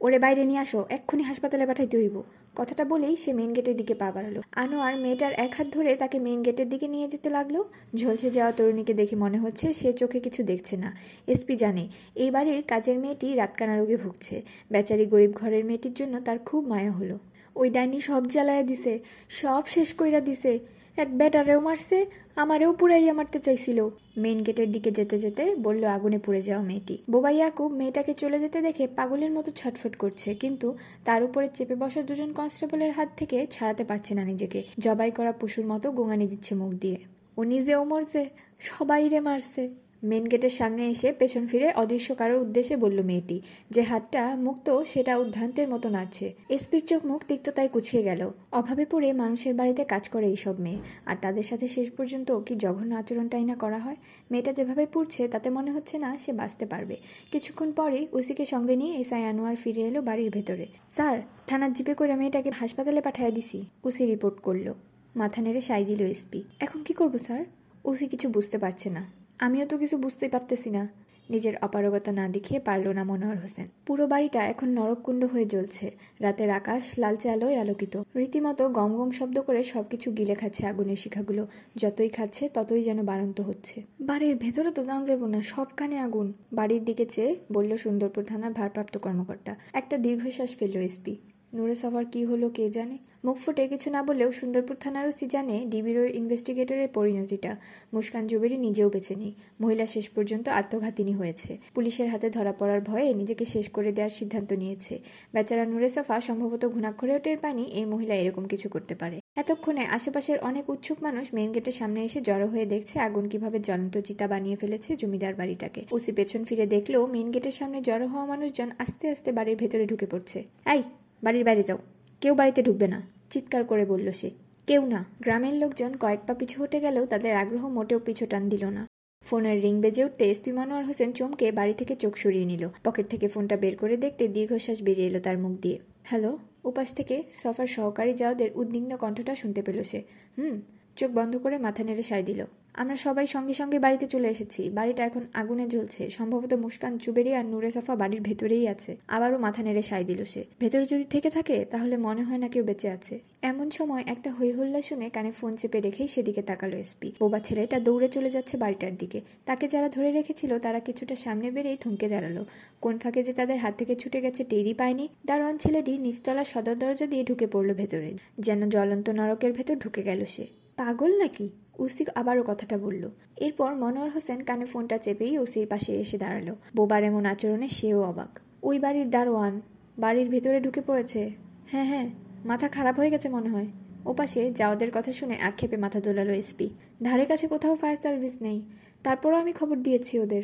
ওরে 0.00 0.18
বাইরে 0.18 0.44
নিয়ে 0.44 0.60
আসো, 0.60 0.80
এক্ষুনি 0.90 1.22
হাসপাতালে 1.22 1.64
পাঠাইতে 1.66 1.96
হইব। 1.96 2.16
কথাটা 2.56 2.84
বলেই 2.84 3.16
সে 3.16 3.32
মেন 3.32 3.50
গেটের 3.52 3.76
দিকে 3.76 3.94
পা 3.94 4.08
বাড়ালো। 4.12 4.40
আনোয়ার 4.52 4.94
মেয়েটার 4.96 5.32
এক 5.32 5.52
হাত 5.54 5.66
ধরে 5.72 5.90
তাকে 5.96 6.18
মেন 6.18 6.42
গেটের 6.42 6.68
দিকে 6.68 6.86
নিয়ে 6.88 7.08
যেতে 7.08 7.30
লাগল। 7.30 7.56
ঝলসে 7.96 8.30
যাওয়া 8.30 8.52
তরুণীকে 8.52 8.94
দেখে 8.94 9.16
মনে 9.16 9.38
হচ্ছে 9.38 9.72
সে 9.72 9.92
চোখে 9.92 10.20
কিছু 10.20 10.40
দেখছে 10.42 10.76
না। 10.76 10.96
এসপি 11.26 11.54
জানে, 11.56 11.88
এই 12.14 12.30
বাড়ির 12.30 12.62
কাজের 12.62 12.98
মেয়েটি 12.98 13.28
রাতকানা 13.34 13.74
রোগে 13.78 13.96
ভুগছে। 13.96 14.42
বেচারি 14.72 15.06
গরিব 15.06 15.32
ঘরের 15.32 15.64
মেয়েটির 15.64 15.94
জন্য 15.94 16.20
তার 16.20 16.38
খুব 16.38 16.62
মায়া 16.66 16.92
হলো। 16.92 17.18
ওই 17.56 17.70
ডাইনি 17.70 18.00
সব 18.00 18.22
জ্বালায়া 18.28 18.62
দিছে, 18.62 18.92
সব 19.28 19.62
শেষ 19.66 19.94
কইরা 19.94 20.20
দিছে। 20.20 20.58
এক 20.96 21.08
ব্যাটারেও 21.18 21.60
মারছে, 21.60 22.06
আমারেও 22.36 22.72
পুরাইয়া 22.72 23.12
মারতে 23.12 23.38
চাইছিল। 23.38 23.78
মেন 24.16 24.38
গেটের 24.42 24.72
দিকে 24.72 24.90
যেতে 24.90 25.16
যেতে 25.18 25.42
বলল, 25.66 25.82
আগুনে 25.84 26.18
পুড়ে 26.18 26.40
যাওয়া 26.42 26.62
মেয়েটি। 26.62 26.96
বোবা 27.10 27.30
ইয়াকুব 27.30 27.70
মেয়েটাকে 27.72 28.12
চলে 28.14 28.38
যেতে 28.38 28.58
দেখে 28.60 28.84
পাগলের 28.86 29.32
মতো 29.32 29.50
ছটফট 29.60 29.96
করছে, 29.96 30.34
কিন্তু 30.34 30.68
তার 31.04 31.20
উপরে 31.24 31.46
চেপে 31.54 31.74
বসা 31.74 32.02
দুজন 32.02 32.32
কনস্টেবলের 32.32 32.92
হাত 32.92 33.08
থেকে 33.16 33.46
ছাড়াতে 33.50 33.82
পারছে 33.84 34.12
না 34.14 34.24
নিজেকে। 34.24 34.60
জবাই 34.78 35.10
করা 35.10 35.32
পশুর 35.32 35.66
মতো 35.66 35.86
গোঙানি 35.92 36.26
দিচ্ছে 36.26 36.54
মুখ 36.54 36.72
দিয়ে। 36.82 36.98
ও 37.36 37.40
নিজেও 37.42 37.84
মরছে 37.84 38.22
সবাই 38.60 39.08
রে 39.08 39.20
মারছে। 39.20 39.81
মেন 40.04 40.28
গেটের 40.28 40.50
সামনে 40.50 40.88
এসে 40.88 41.12
পেছন 41.12 41.46
ফিরে 41.46 41.72
অদৃশ্য 41.72 42.14
কারোর 42.14 42.42
উদ্দেশ্যে 42.42 42.76
বলল 42.76 43.02
মেয়েটি। 43.02 43.40
যে 43.70 43.82
হাতটা 43.82 44.36
মুক্ত, 44.36 44.82
সেটা 44.82 45.18
উদ্ভ্রান্তের 45.18 45.68
মতো 45.68 45.88
নাড়ছে। 45.88 46.34
এসপির 46.48 46.86
চোখ 46.86 47.06
মুখ 47.06 47.24
তিক্ততায় 47.28 47.68
কুছিয়ে 47.68 48.02
গেল। 48.02 48.30
অভাবে 48.52 48.84
পড়ে 48.84 49.12
মানুষের 49.12 49.54
বাড়িতে 49.54 49.84
কাজ 49.84 50.08
করে 50.08 50.26
এইসব 50.26 50.60
মেয়ে। 50.60 50.78
আর 51.06 51.16
তাদের 51.20 51.42
সাথে 51.42 51.68
শেষ 51.68 51.90
পর্যন্ত 51.90 52.40
কি 52.40 52.54
জঘন্য 52.54 52.94
আচরণটাই 52.94 53.44
না 53.44 53.54
করা 53.54 53.78
হয়? 53.78 53.96
মেয়েটা 54.30 54.52
যেভাবে 54.52 54.86
পুড়ছে, 54.86 55.28
তাতে 55.28 55.50
মনে 55.50 55.70
হচ্ছে 55.72 55.98
না 55.98 56.18
সে 56.18 56.32
বাঁচতে 56.32 56.66
পারবে। 56.66 56.96
কিছুক্ষণ 57.32 57.72
পরেই 57.72 58.08
উসিকে 58.12 58.44
সঙ্গে 58.44 58.76
নিয়ে 58.76 58.96
এসআই 58.96 59.24
আনোয়ার 59.24 59.56
ফিরে 59.56 59.82
এলো 59.82 60.02
বাড়ির 60.02 60.30
ভেতরে। 60.30 60.66
স্যার, 60.90 61.22
থানার 61.46 61.72
জিপে 61.72 61.94
করে 61.94 62.16
মেয়েটাকে 62.16 62.50
হাসপাতালে 62.50 63.00
পাঠিয়ে 63.00 63.30
দিছি 63.30 63.64
উসি 63.84 64.06
রিপোর্ট 64.06 64.40
করল। 64.40 64.74
মাথা 65.16 65.42
নেড়ে 65.42 65.60
সাই 65.60 65.84
দিল 65.84 66.02
এসপি। 66.06 66.42
এখন 66.60 66.82
কি 66.82 66.92
করব, 66.92 67.18
স্যার? 67.18 67.44
ওসি 67.84 68.06
কিছু 68.06 68.28
বুঝতে 68.28 68.58
পারছে 68.58 68.90
না। 68.90 69.21
আমিও 69.42 69.66
তো 69.66 69.78
কিছু 69.78 69.96
বুঝতেই 69.98 70.28
পারতেছি 70.28 70.70
না। 70.70 70.88
নিজের 71.30 71.52
অপারগতা 71.62 72.12
না 72.12 72.28
দেখিয়ে 72.28 72.60
পারল 72.60 72.88
না 72.88 73.04
মনোহর 73.04 73.36
হোসেন। 73.36 73.66
পুরো 73.86 74.06
বাড়িটা 74.06 74.40
এখন 74.46 74.68
নরককুণ্ড 74.68 75.24
হয়ে 75.24 75.44
জ্বলছে। 75.44 75.90
রাতের 76.20 76.50
আকাশ 76.50 76.82
লালচে 76.98 77.30
আলোয় 77.30 77.56
আলোকিত। 77.60 77.94
রীতিমতো 78.16 78.68
গম 78.68 78.96
গম 78.96 79.10
শব্দ 79.10 79.40
করে 79.40 79.64
সবকিছু 79.64 80.12
গিলে 80.12 80.34
খাচ্ছে 80.34 80.66
আগুনের 80.66 80.96
শিখাগুলো। 80.96 81.46
যতই 81.76 82.08
খাচ্ছে, 82.08 82.48
ততই 82.48 82.82
যেন 82.82 83.02
বাড়ন্ত 83.02 83.40
হচ্ছে। 83.40 83.82
বাড়ির 84.00 84.36
ভেতরে 84.36 84.70
তো 84.70 84.84
জান 84.84 85.04
যাব 85.04 85.26
না 85.26 85.42
সবখানে 85.42 85.98
আগুন। 85.98 86.32
বাড়ির 86.52 86.84
দিকে 86.84 87.04
চেয়ে 87.06 87.36
বলল 87.52 87.76
সুন্দরপুর 87.76 88.24
থানার 88.24 88.52
ভারপ্রাপ্ত 88.52 88.98
কর্মকর্তা। 88.98 89.56
একটা 89.72 89.98
দীর্ঘশ্বাস 89.98 90.50
ফেলল 90.56 90.80
এসপি। 90.80 91.16
নুরে 91.52 91.74
সফার 91.74 92.04
কি 92.12 92.20
হলো 92.24 92.48
কে 92.48 92.70
জানে? 92.70 92.96
মুখ 93.24 93.36
ফুটে 93.36 93.68
কিছু 93.68 93.90
না 93.90 94.02
বলেও 94.02 94.32
সুন্দরপুর 94.32 94.76
থানার 94.80 95.06
ওসি 95.08 95.26
জানে 95.26 95.56
ডিবির 95.70 95.98
ওই 95.98 96.10
ইনভেস্টিগেটরের 96.20 96.88
পরিণতিটা। 96.88 97.56
মুস্কান 97.94 98.26
জুবেরি 98.26 98.56
নিজেও 98.58 98.88
বেছে 98.90 99.14
নেই। 99.14 99.32
মহিলা 99.60 99.86
শেষ 99.86 100.06
পর্যন্ত 100.08 100.46
আত্মঘাতিনী 100.48 101.12
হয়েছে। 101.12 101.58
পুলিশের 101.74 102.08
হাতে 102.08 102.30
ধরা 102.30 102.52
পড়ার 102.52 102.80
ভয়ে 102.80 103.14
নিজেকে 103.14 103.44
শেষ 103.44 103.66
করে 103.68 103.92
দেওয়ার 103.92 104.10
সিদ্ধান্ত 104.10 104.52
নিয়েছে। 104.52 104.94
বেচারা 105.34 105.64
নুরে 105.66 105.88
সফা 105.88 106.20
সম্ভবত 106.20 106.62
ঘুণাক্ষরেও 106.64 107.18
টের 107.18 107.38
পানি 107.38 107.62
এই 107.78 107.84
মহিলা 107.84 108.14
এরকম 108.14 108.44
কিছু 108.44 108.68
করতে 108.68 108.94
পারে। 108.94 109.16
এতক্ষণে 109.36 109.82
আশেপাশের 109.86 110.38
অনেক 110.40 110.64
উৎসুক 110.70 110.98
মানুষ 111.02 111.34
মেন 111.34 111.52
গেটের 111.52 111.72
সামনে 111.72 112.00
এসে 112.04 112.20
জড়ো 112.20 112.46
হয়ে 112.46 112.66
দেখছে 112.66 112.98
আগুন 112.98 113.28
কীভাবে 113.28 113.58
জ্বলন্ত 113.60 113.94
চিতা 113.98 114.26
বানিয়ে 114.28 114.56
ফেলেছে 114.56 114.90
জমিদার 114.96 115.34
বাড়িটাকে। 115.34 115.80
ওসি 115.90 116.12
পেছন 116.12 116.44
ফিরে 116.44 116.66
দেখলেও 116.66 117.06
মেন 117.06 117.28
গেটের 117.30 117.52
সামনে 117.52 117.78
জড়ো 117.82 118.06
হওয়া 118.06 118.26
মানুষজন 118.26 118.68
আস্তে 118.78 119.04
আস্তে 119.08 119.30
বাড়ির 119.32 119.56
ভেতরে 119.56 119.84
ঢুকে 119.86 120.06
পড়ছে। 120.06 120.38
এই 120.74 120.82
বাড়ির 121.22 121.44
বাইরে 121.44 121.62
যাও। 121.62 121.78
কেউ 122.20 122.34
বাড়িতে 122.34 122.62
ঢুকবে 122.62 122.86
না, 122.88 123.02
চিৎকার 123.30 123.64
করে 123.64 123.84
বলল 123.84 124.12
সে। 124.12 124.30
কেউ 124.66 124.86
না, 124.86 125.04
গ্রামের 125.20 125.54
লোকজন 125.54 125.96
কয়েক 125.96 126.20
পা 126.26 126.34
পিছু 126.34 126.62
হটে 126.62 126.80
গেলেও 126.80 127.06
তাদের 127.06 127.36
আগ্রহ 127.36 127.68
মোটেও 127.68 127.98
পিছু 127.98 128.26
টান 128.26 128.48
দিল 128.48 128.64
না। 128.64 128.86
ফোনের 129.24 129.62
রিং 129.62 129.80
বেজে 129.80 130.04
উঠতে 130.04 130.30
এসপি 130.30 130.52
মনোয়ার 130.52 130.86
হোসেন 130.86 131.12
চমকে 131.12 131.52
বাড়ি 131.52 131.74
থেকে 131.74 131.96
চোখ 131.96 132.16
সরিয়ে 132.16 132.44
নিল। 132.44 132.68
পকেট 132.84 133.06
থেকে 133.06 133.28
ফোনটা 133.28 133.56
বের 133.56 133.76
করে 133.76 133.96
দেখতে 133.96 134.28
দীর্ঘশ্বাস 134.28 134.82
বেরিয়ে 134.82 135.06
এলো 135.06 135.20
তার 135.20 135.38
মুখ 135.38 135.60
দিয়ে। 135.60 135.78
হ্যালো? 136.04 136.38
উপাস 136.64 136.94
থেকে 136.94 137.22
সফার 137.30 137.66
সহকারী 137.66 138.12
যাওয়াদের 138.14 138.50
উদ্বিগ্ন 138.54 138.96
কণ্ঠটা 138.96 139.34
শুনতে 139.34 139.62
পেল 139.62 139.82
সে। 139.82 140.02
হুম? 140.38 140.60
চোখ 140.96 141.10
বন্ধ 141.10 141.36
করে 141.36 141.58
মাথা 141.58 141.84
নেড়ে 141.84 142.02
সায় 142.02 142.22
দিল। 142.22 142.44
আমরা 142.74 142.96
সবাই 142.96 143.26
সঙ্গে 143.26 143.52
সঙ্গে 143.52 143.78
বাড়িতে 143.78 144.06
চলে 144.06 144.28
এসেছি। 144.28 144.70
বাড়িটা 144.70 145.04
এখন 145.04 145.26
আগুনে 145.34 145.68
জ্বলছে। 145.68 146.10
সম্ভবত 146.10 146.54
মুস্কান, 146.54 146.98
চুবেরি 146.98 147.34
আর 147.34 147.44
নুরে 147.44 147.70
সফা 147.70 147.96
বাড়ির 147.96 148.20
ভেতরেই 148.20 148.68
আছে। 148.68 148.96
আবারও 149.08 149.38
মাথা 149.38 149.62
নেড়ে 149.62 149.82
সায় 149.82 150.04
দিল 150.04 150.24
সে। 150.24 150.44
ভেতরে 150.60 150.84
যদি 150.84 151.04
থেকে 151.04 151.30
থাকে, 151.30 151.64
তাহলে 151.64 151.96
মনে 151.96 152.22
হয় 152.22 152.38
না 152.38 152.48
কেউ 152.48 152.64
বেঁচে 152.64 152.88
আছে। 152.88 153.18
এমন 153.42 153.70
সময় 153.70 154.04
একটা 154.06 154.32
হইহল্লা 154.32 154.82
শুনে 154.82 155.10
কানে 155.10 155.30
ফোন 155.30 155.56
চেপে 155.56 155.80
রেখেই 155.80 156.08
সেদিকে 156.08 156.42
তাকালো 156.42 156.76
এসপি। 156.76 157.12
বোবা 157.20 157.38
ছেলেটা 157.38 157.80
দৌড়ে 157.80 158.08
চলে 158.08 158.30
যাচ্ছে 158.30 158.56
বাড়িটার 158.56 158.96
দিকে। 158.96 159.20
তাকে 159.46 159.68
যারা 159.68 159.88
ধরে 159.88 160.12
রেখেছিল, 160.12 160.58
তারা 160.58 160.80
কিছুটা 160.80 161.16
সামনে 161.16 161.50
বেড়েই 161.50 161.76
থমকে 161.76 162.08
দাঁড়াল। 162.08 162.44
কোন 162.80 162.98
ফাঁকে 162.98 163.22
যে 163.22 163.32
তাদের 163.32 163.58
হাত 163.58 163.74
থেকে 163.78 163.96
ছুটে 163.96 164.20
গেছে 164.20 164.44
টেরি 164.44 164.74
পায়নি, 164.74 165.08
দারোয়ান 165.26 165.58
ছেলেটি 165.58 165.98
নিচতলা 165.98 166.44
সদর 166.44 166.74
দরজা 166.74 167.06
দিয়ে 167.06 167.24
ঢুকে 167.24 167.46
পড়ল 167.46 167.74
ভেতরে। 167.74 168.14
যেন 168.38 168.68
জ্বলন্ত 168.68 169.10
নরকের 169.10 169.52
ভেতর 169.52 169.76
ঢুকে 169.76 170.02
গেল 170.02 170.24
সে। 170.24 170.46
পাগল 170.76 171.18
নাকি? 171.18 171.48
উসি 171.82 172.04
আবারও 172.14 172.42
কথাটা 172.46 172.78
বলল। 172.78 173.10
এরপর 173.36 173.74
মনোয়ার 173.74 174.10
হোসেন 174.10 174.44
কানে 174.44 174.66
ফোনটা 174.66 174.98
চেপেই 174.98 175.38
ওসির 175.38 175.66
পাশে 175.66 175.92
এসে 176.00 176.18
দাঁড়াল। 176.18 176.54
বোবার 176.76 177.04
এমন 177.04 177.26
আচরণে 177.26 177.68
সেও 177.68 178.02
অবাক। 178.02 178.38
ওই 178.62 178.78
বাড়ির 178.78 179.10
দারোয়ান, 179.10 179.60
বাড়ির 179.98 180.28
ভেতরে 180.28 180.60
ঢুকে 180.60 180.80
পড়েছে। 180.80 181.30
হ্যাঁ 181.66 181.84
হ্যাঁ 181.84 182.10
মাথা 182.44 182.68
খারাপ 182.68 182.98
হয়ে 182.98 183.10
গেছে 183.10 183.28
মনে 183.28 183.50
হয়। 183.50 183.66
ওপাশে 184.06 184.52
যাওদের 184.52 184.90
কথা 184.94 185.12
শুনে 185.12 185.36
আক্ষেপে 185.40 185.76
মাথা 185.76 186.00
দোলালো 186.00 186.32
এসপি। 186.32 186.70
ধারে 187.02 187.24
কাছে 187.24 187.48
কোথাও 187.48 187.76
ফায়ার 187.76 187.96
সার্ভিস 188.02 188.36
নেই। 188.42 188.62
তারপরও 189.02 189.36
আমি 189.36 189.52
খবর 189.52 189.76
দিয়েছি 189.76 190.18
ওদের। 190.18 190.42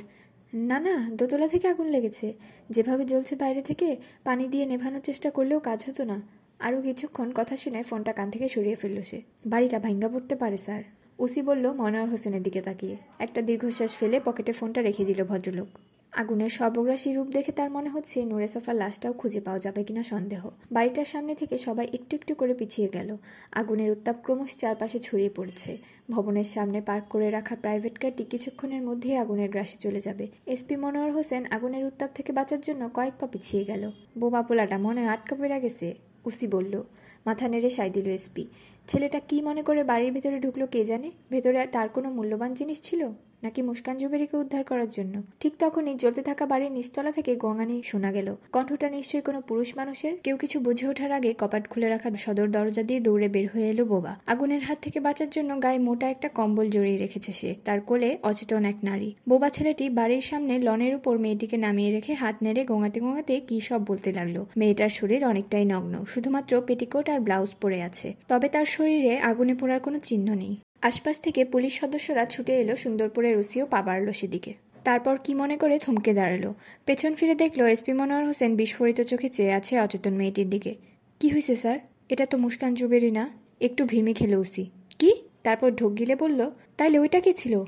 না 0.54 0.80
না, 0.80 1.10
দোতলা 1.12 1.48
থেকে 1.48 1.68
আগুন 1.68 1.86
লেগেছে। 1.86 2.34
যেভাবে 2.70 3.04
জ্বলছে 3.04 3.36
বাইরে 3.36 3.62
থেকে, 3.62 3.96
পানি 4.24 4.48
দিয়ে 4.48 4.66
নেভানোর 4.66 5.00
চেষ্টা 5.00 5.30
করলেও 5.30 5.60
কাজ 5.60 5.84
হতো 5.88 6.04
না। 6.04 6.22
আরও 6.58 6.82
কিছুক্ষণ 6.82 7.32
কথা 7.34 7.56
শুনে 7.56 7.82
ফোনটা 7.82 8.12
কান 8.12 8.30
থেকে 8.30 8.48
সরিয়ে 8.48 8.74
ফেলল 8.74 9.02
সে। 9.02 9.22
বাড়িটা 9.46 9.78
ভাঙ্গা 9.78 10.08
পড়তে 10.08 10.34
পারে, 10.36 10.56
স্যার। 10.56 10.82
ওসি 11.18 11.42
বলল, 11.42 11.72
মনোয়ার 11.72 12.10
হোসেনের 12.10 12.42
দিকে 12.42 12.60
তাকিয়ে। 12.60 12.96
একটা 13.18 13.42
দীর্ঘশ্বাস 13.42 13.96
ফেলে 13.96 14.20
পকেটে 14.24 14.52
ফোনটা 14.52 14.82
রেখে 14.82 15.04
দিল 15.04 15.24
ভদ্রলোক। 15.24 15.68
আগুনের 16.12 16.48
সর্বগ্রাসী 16.48 17.12
রূপ 17.12 17.28
দেখে 17.28 17.52
তার 17.52 17.70
মনে 17.70 17.88
হচ্ছে 17.88 18.24
নুরে 18.24 18.48
লাশটাও 18.72 19.12
খুঁজে 19.12 19.40
পাওয়া 19.40 19.58
যাবে 19.58 19.84
কিনা 19.84 20.02
সন্দেহ। 20.02 20.50
বাড়িটার 20.72 21.04
সামনে 21.04 21.34
থেকে 21.34 21.58
সবাই 21.58 21.88
একটু 21.92 22.16
একটু 22.16 22.34
করে 22.34 22.54
পিছিয়ে 22.54 22.88
গেল। 22.88 23.16
আগুনের 23.52 23.90
উত্তাপ 23.90 24.16
ক্রমশ 24.22 24.56
চারপাশে 24.56 24.98
ছড়িয়ে 24.98 25.30
পড়ছে। 25.36 25.78
ভবনের 26.10 26.44
সামনে 26.44 26.80
পার্ক 26.80 27.04
করে 27.08 27.30
রাখা 27.30 27.56
প্রাইভেট 27.56 27.98
কারটি 27.98 28.24
কিছুক্ষণের 28.24 28.82
মধ্যেই 28.82 29.16
আগুনের 29.16 29.50
গ্রাসে 29.50 29.76
চলে 29.78 30.00
যাবে। 30.00 30.28
এসপি 30.46 30.76
মনোয়ার 30.76 31.12
হোসেন 31.12 31.44
আগুনের 31.50 31.84
উত্তাপ 31.84 32.10
থেকে 32.14 32.32
বাঁচার 32.32 32.60
জন্য 32.60 32.90
কয়েক 32.94 33.12
পা 33.18 33.26
পিছিয়ে 33.26 33.64
গেল। 33.64 33.90
বোবা 34.18 34.42
পোলাটা 34.42 34.78
মনে 34.78 35.08
আটকা 35.08 35.36
পেরা 35.36 35.58
গেছে। 35.58 35.94
উসি 36.24 36.46
বলল, 36.46 36.82
মাথা 37.26 37.48
নেড়ে 37.48 37.70
সাই 37.70 37.90
দিল 37.90 38.06
এসপি 38.06 38.46
ছেলেটা 38.88 39.20
কি 39.20 39.42
মনে 39.42 39.62
করে 39.62 39.84
বাড়ির 39.84 40.12
ভেতরে 40.12 40.40
ঢুকলো 40.40 40.66
কে 40.66 40.84
জানে? 40.84 41.10
ভেতরে 41.30 41.66
তার 41.66 41.88
কোনো 41.88 42.10
মূল্যবান 42.10 42.54
জিনিস 42.54 42.80
ছিল? 42.82 43.08
নাকি 43.42 43.62
মুস্কান 43.62 43.98
জুবেরিকে 43.98 44.36
উদ্ধার 44.36 44.64
করার 44.64 44.88
জন্য? 44.88 45.22
ঠিক 45.40 45.52
তখনই 45.58 45.94
জ্বলতে 45.94 46.22
থাকা 46.22 46.46
বাড়ির 46.46 46.72
নিচতলা 46.72 47.12
থেকে 47.12 47.36
গঙ্গানি 47.36 47.82
শোনা 47.84 48.12
গেল। 48.12 48.36
কণ্ঠটা 48.52 48.90
নিশ্চয়ই 48.90 49.22
কোনো 49.22 49.40
পুরুষ 49.40 49.76
মানুষের? 49.76 50.16
কেউ 50.22 50.36
কিছু 50.36 50.60
বুঝে 50.60 50.88
ওঠার 50.88 51.12
আগে 51.12 51.34
কপাট 51.38 51.68
খুলে 51.68 51.88
রাখা 51.88 52.16
সদর 52.16 52.48
দরজা 52.48 52.82
দিয়ে 52.82 53.00
দৌড়ে 53.00 53.28
বের 53.28 53.48
হয়ে 53.54 53.68
এলো 53.68 53.84
বোবা। 53.84 54.20
আগুনের 54.26 54.60
হাত 54.60 54.78
থেকে 54.82 55.00
বাঁচার 55.00 55.30
জন্য 55.30 55.62
গায়ে 55.62 55.78
মোটা 55.78 56.10
একটা 56.10 56.28
কম্বল 56.28 56.70
জড়িয়ে 56.70 56.98
রেখেছে 56.98 57.32
সে। 57.32 57.54
তার 57.64 57.80
কোলে 57.80 58.18
অচেতন 58.22 58.64
এক 58.64 58.76
নারী। 58.82 59.14
বোবা 59.28 59.48
ছেলেটি 59.48 59.90
বাড়ির 59.90 60.20
সামনে 60.20 60.58
লনের 60.58 60.94
উপর 60.94 61.18
মেয়েটিকে 61.18 61.56
নামিয়ে 61.56 61.90
রেখে 61.90 62.14
হাত 62.14 62.36
নেড়ে 62.42 62.64
গোঙাতে 62.64 63.00
গোঙাতে 63.00 63.40
কি 63.40 63.60
সব 63.60 63.86
বলতে 63.86 64.12
লাগল। 64.12 64.44
মেয়েটার 64.56 64.88
শরীর 64.88 65.24
অনেকটাই 65.24 65.64
নগ্ন, 65.64 66.04
শুধুমাত্র 66.04 66.62
পেটিকোট 66.66 67.10
আর 67.10 67.20
ব্লাউজ 67.20 67.48
পরে 67.60 67.82
আছে। 67.82 68.14
তবে 68.28 68.48
তার 68.48 68.64
শরীরে 68.64 69.18
আগুনে 69.18 69.54
পোড়ার 69.54 69.80
কোনো 69.80 69.98
চিহ্ন 69.98 70.34
নেই। 70.34 70.56
আশপাশ 70.82 71.20
থেকে 71.20 71.44
পুলিশ 71.44 71.80
সদস্যরা 71.80 72.24
ছুটে 72.24 72.52
এলো 72.58 72.76
সুন্দরপুরের 72.76 73.38
ওসিও 73.38 73.66
পা 73.66 73.82
বাড়ল 73.82 74.12
সেদিকে। 74.12 74.52
তারপর 74.84 75.18
কি 75.24 75.34
মনে 75.34 75.56
করে 75.56 75.78
থমকে 75.78 76.14
দাঁড়াল। 76.14 76.52
পেছন 76.86 77.14
ফিরে 77.14 77.34
দেখল 77.34 77.60
এসপি 77.66 77.92
মনোয়ার 77.92 78.26
হোসেন 78.26 78.56
বিস্ফোরিত 78.56 79.00
চোখে 79.00 79.28
চেয়ে 79.28 79.52
আছে 79.52 79.80
অচেতন 79.80 80.14
মেয়েটির 80.14 80.50
দিকে। 80.50 80.74
কি 81.20 81.28
হয়েছে 81.28 81.56
স্যার? 81.56 81.78
এটা 82.08 82.26
তো 82.26 82.38
মুস্কান 82.38 82.74
জুবেরি 82.74 83.10
না? 83.10 83.30
একটু 83.60 83.84
ভিমি 83.84 84.14
খেলো 84.14 84.40
ওসি। 84.40 84.70
কি? 84.98 85.14
তারপর 85.42 85.70
ঢোক 85.70 85.98
গিলে 85.98 86.16
বলল, 86.16 86.50
তাইলে 86.76 86.98
ওইটা 86.98 87.20
কি 87.20 87.32
ছিল? 87.32 87.64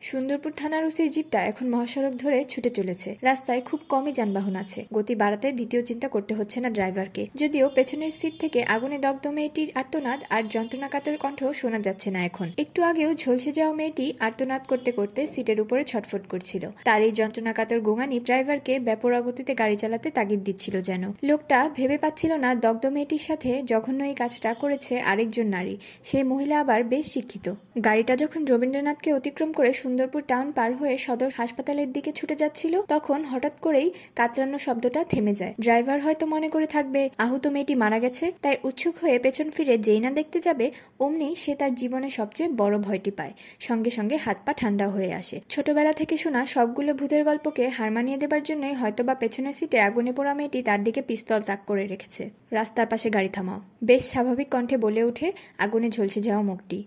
সুন্দরপুর 0.00 0.52
থানার 0.56 0.84
ওসির 0.84 1.10
জিপটা 1.10 1.44
এখন 1.44 1.68
মহাসড়ক 1.68 2.14
ধরে 2.16 2.44
ছুটে 2.44 2.70
চলেছে। 2.70 3.16
রাস্তায় 3.22 3.60
খুব 3.60 3.80
কমই 3.88 4.12
যানবাহন 4.12 4.56
আছে। 4.56 4.86
গতি 4.94 5.14
বাড়াতে 5.14 5.52
দ্বিতীয় 5.52 5.82
চিন্তা 5.82 6.08
করতে 6.08 6.34
হচ্ছে 6.34 6.60
না 6.60 6.70
ড্রাইভারকে। 6.70 7.28
যদিও 7.34 7.70
পেছনের 7.74 8.10
সিট 8.10 8.34
থেকে 8.40 8.62
আগুনে 8.64 8.98
দগ্ধ 8.98 9.26
মেয়েটির 9.26 9.72
আর্তনাদ 9.74 10.20
আর 10.30 10.42
যন্ত্রণাকাতর 10.50 11.16
কণ্ঠ 11.16 11.44
শোনা 11.44 11.78
যাচ্ছে 11.78 12.10
না 12.10 12.24
এখন। 12.24 12.52
একটু 12.58 12.82
আগেও 12.82 13.14
ঝলসে 13.14 13.52
যাওয়া 13.52 13.74
মেয়েটি 13.74 14.14
আর্তনাদ 14.20 14.62
করতে 14.68 14.92
করতে 14.92 15.26
সিটের 15.26 15.60
উপরে 15.60 15.84
ছটফট 15.84 16.26
করছিল। 16.28 16.66
তার 16.84 17.02
এই 17.02 17.12
যন্ত্রণাকাতর 17.12 17.80
গোঙানি 17.80 18.20
ড্রাইভারকে 18.20 18.78
ব্যাপরা 18.78 19.20
গতিতে 19.20 19.54
গাড়ি 19.54 19.76
চালাতে 19.76 20.10
তাগিদ 20.10 20.40
দিচ্ছিল 20.44 20.80
যেন। 20.80 21.12
লোকটা 21.24 21.70
ভেবে 21.74 21.98
পাচ্ছিল 21.98 22.32
না 22.32 22.54
দগ্ধ 22.54 22.86
মেয়েটির 22.86 23.18
সাথে 23.18 23.62
জঘন্য 23.62 24.04
এই 24.04 24.14
কাজটা 24.14 24.54
করেছে 24.54 25.00
আরেকজন 25.00 25.46
নারী। 25.46 25.76
সেই 26.02 26.22
মহিলা 26.22 26.60
আবার 26.60 26.84
বেশ 26.84 27.06
শিক্ষিত। 27.06 27.54
গাড়িটা 27.84 28.16
যখন 28.16 28.44
রবীন্দ্রনাথকে 28.44 29.12
অতিক্রম 29.12 29.52
করে 29.52 29.72
সুন্দরপুর 29.88 30.22
টাউন 30.26 30.52
পার 30.52 30.70
হয়ে 30.74 30.98
সদর 30.98 31.30
হাসপাতালের 31.36 31.92
দিকে 31.92 32.12
ছুটে 32.12 32.34
যাচ্ছিল, 32.34 32.82
তখন 32.88 33.24
হঠাৎ 33.24 33.54
করেই 33.60 33.90
কাতরানো 34.16 34.58
শব্দটা 34.58 35.04
থেমে 35.04 35.34
যায়। 35.34 35.54
ড্রাইভার 35.60 35.98
হয়তো 36.00 36.26
মনে 36.26 36.48
করে 36.48 36.66
থাকবে, 36.66 37.02
আহত 37.18 37.46
মেয়েটি 37.46 37.74
মারা 37.74 37.98
গেছে, 37.98 38.32
তাই 38.42 38.56
উৎসুক 38.64 38.94
হয়ে 39.02 39.18
পেছন 39.18 39.50
ফিরে 39.50 39.78
যেই 39.78 40.00
না 40.00 40.10
দেখতে 40.10 40.38
যাবে, 40.40 40.70
অমনি 41.00 41.28
সে 41.34 41.54
তার 41.54 41.74
জীবনে 41.74 42.10
সবচেয়ে 42.10 42.48
বড় 42.56 42.78
ভয়টি 42.78 43.10
পায়। 43.10 43.32
সঙ্গে 43.60 43.90
সঙ্গে 43.90 44.16
হাত 44.16 44.38
পা 44.46 44.52
ঠান্ডা 44.52 44.88
হয়ে 44.88 45.12
আসে। 45.12 45.40
ছোটবেলা 45.48 45.92
থেকে 45.92 46.16
শোনা 46.16 46.46
সবগুলো 46.46 46.94
ভূতের 46.94 47.24
গল্পকে 47.24 47.68
হার 47.68 47.90
মানিয়ে 47.90 48.18
দেবার 48.18 48.42
জন্যই 48.42 48.74
হয়তোবা 48.74 49.14
পেছনের 49.14 49.52
সিটে 49.52 49.80
আগুনে 49.80 50.12
পোড়া 50.12 50.34
মেয়েটি 50.34 50.62
তার 50.62 50.84
দিকে 50.84 51.00
পিস্তল 51.02 51.40
তাক 51.40 51.60
করে 51.66 51.86
রেখেছে। 51.86 52.30
রাস্তার 52.50 52.86
পাশে 52.86 53.10
গাড়ি 53.10 53.28
থামাও। 53.28 53.60
বেশ 53.84 54.02
স্বাভাবিক 54.10 54.48
কণ্ঠে 54.50 54.76
বলে 54.76 55.02
ওঠে, 55.02 55.32
আগুনে 55.58 55.88
ঝলসে 55.88 56.20
যাওয়া 56.20 56.42
মুখটি। 56.42 56.78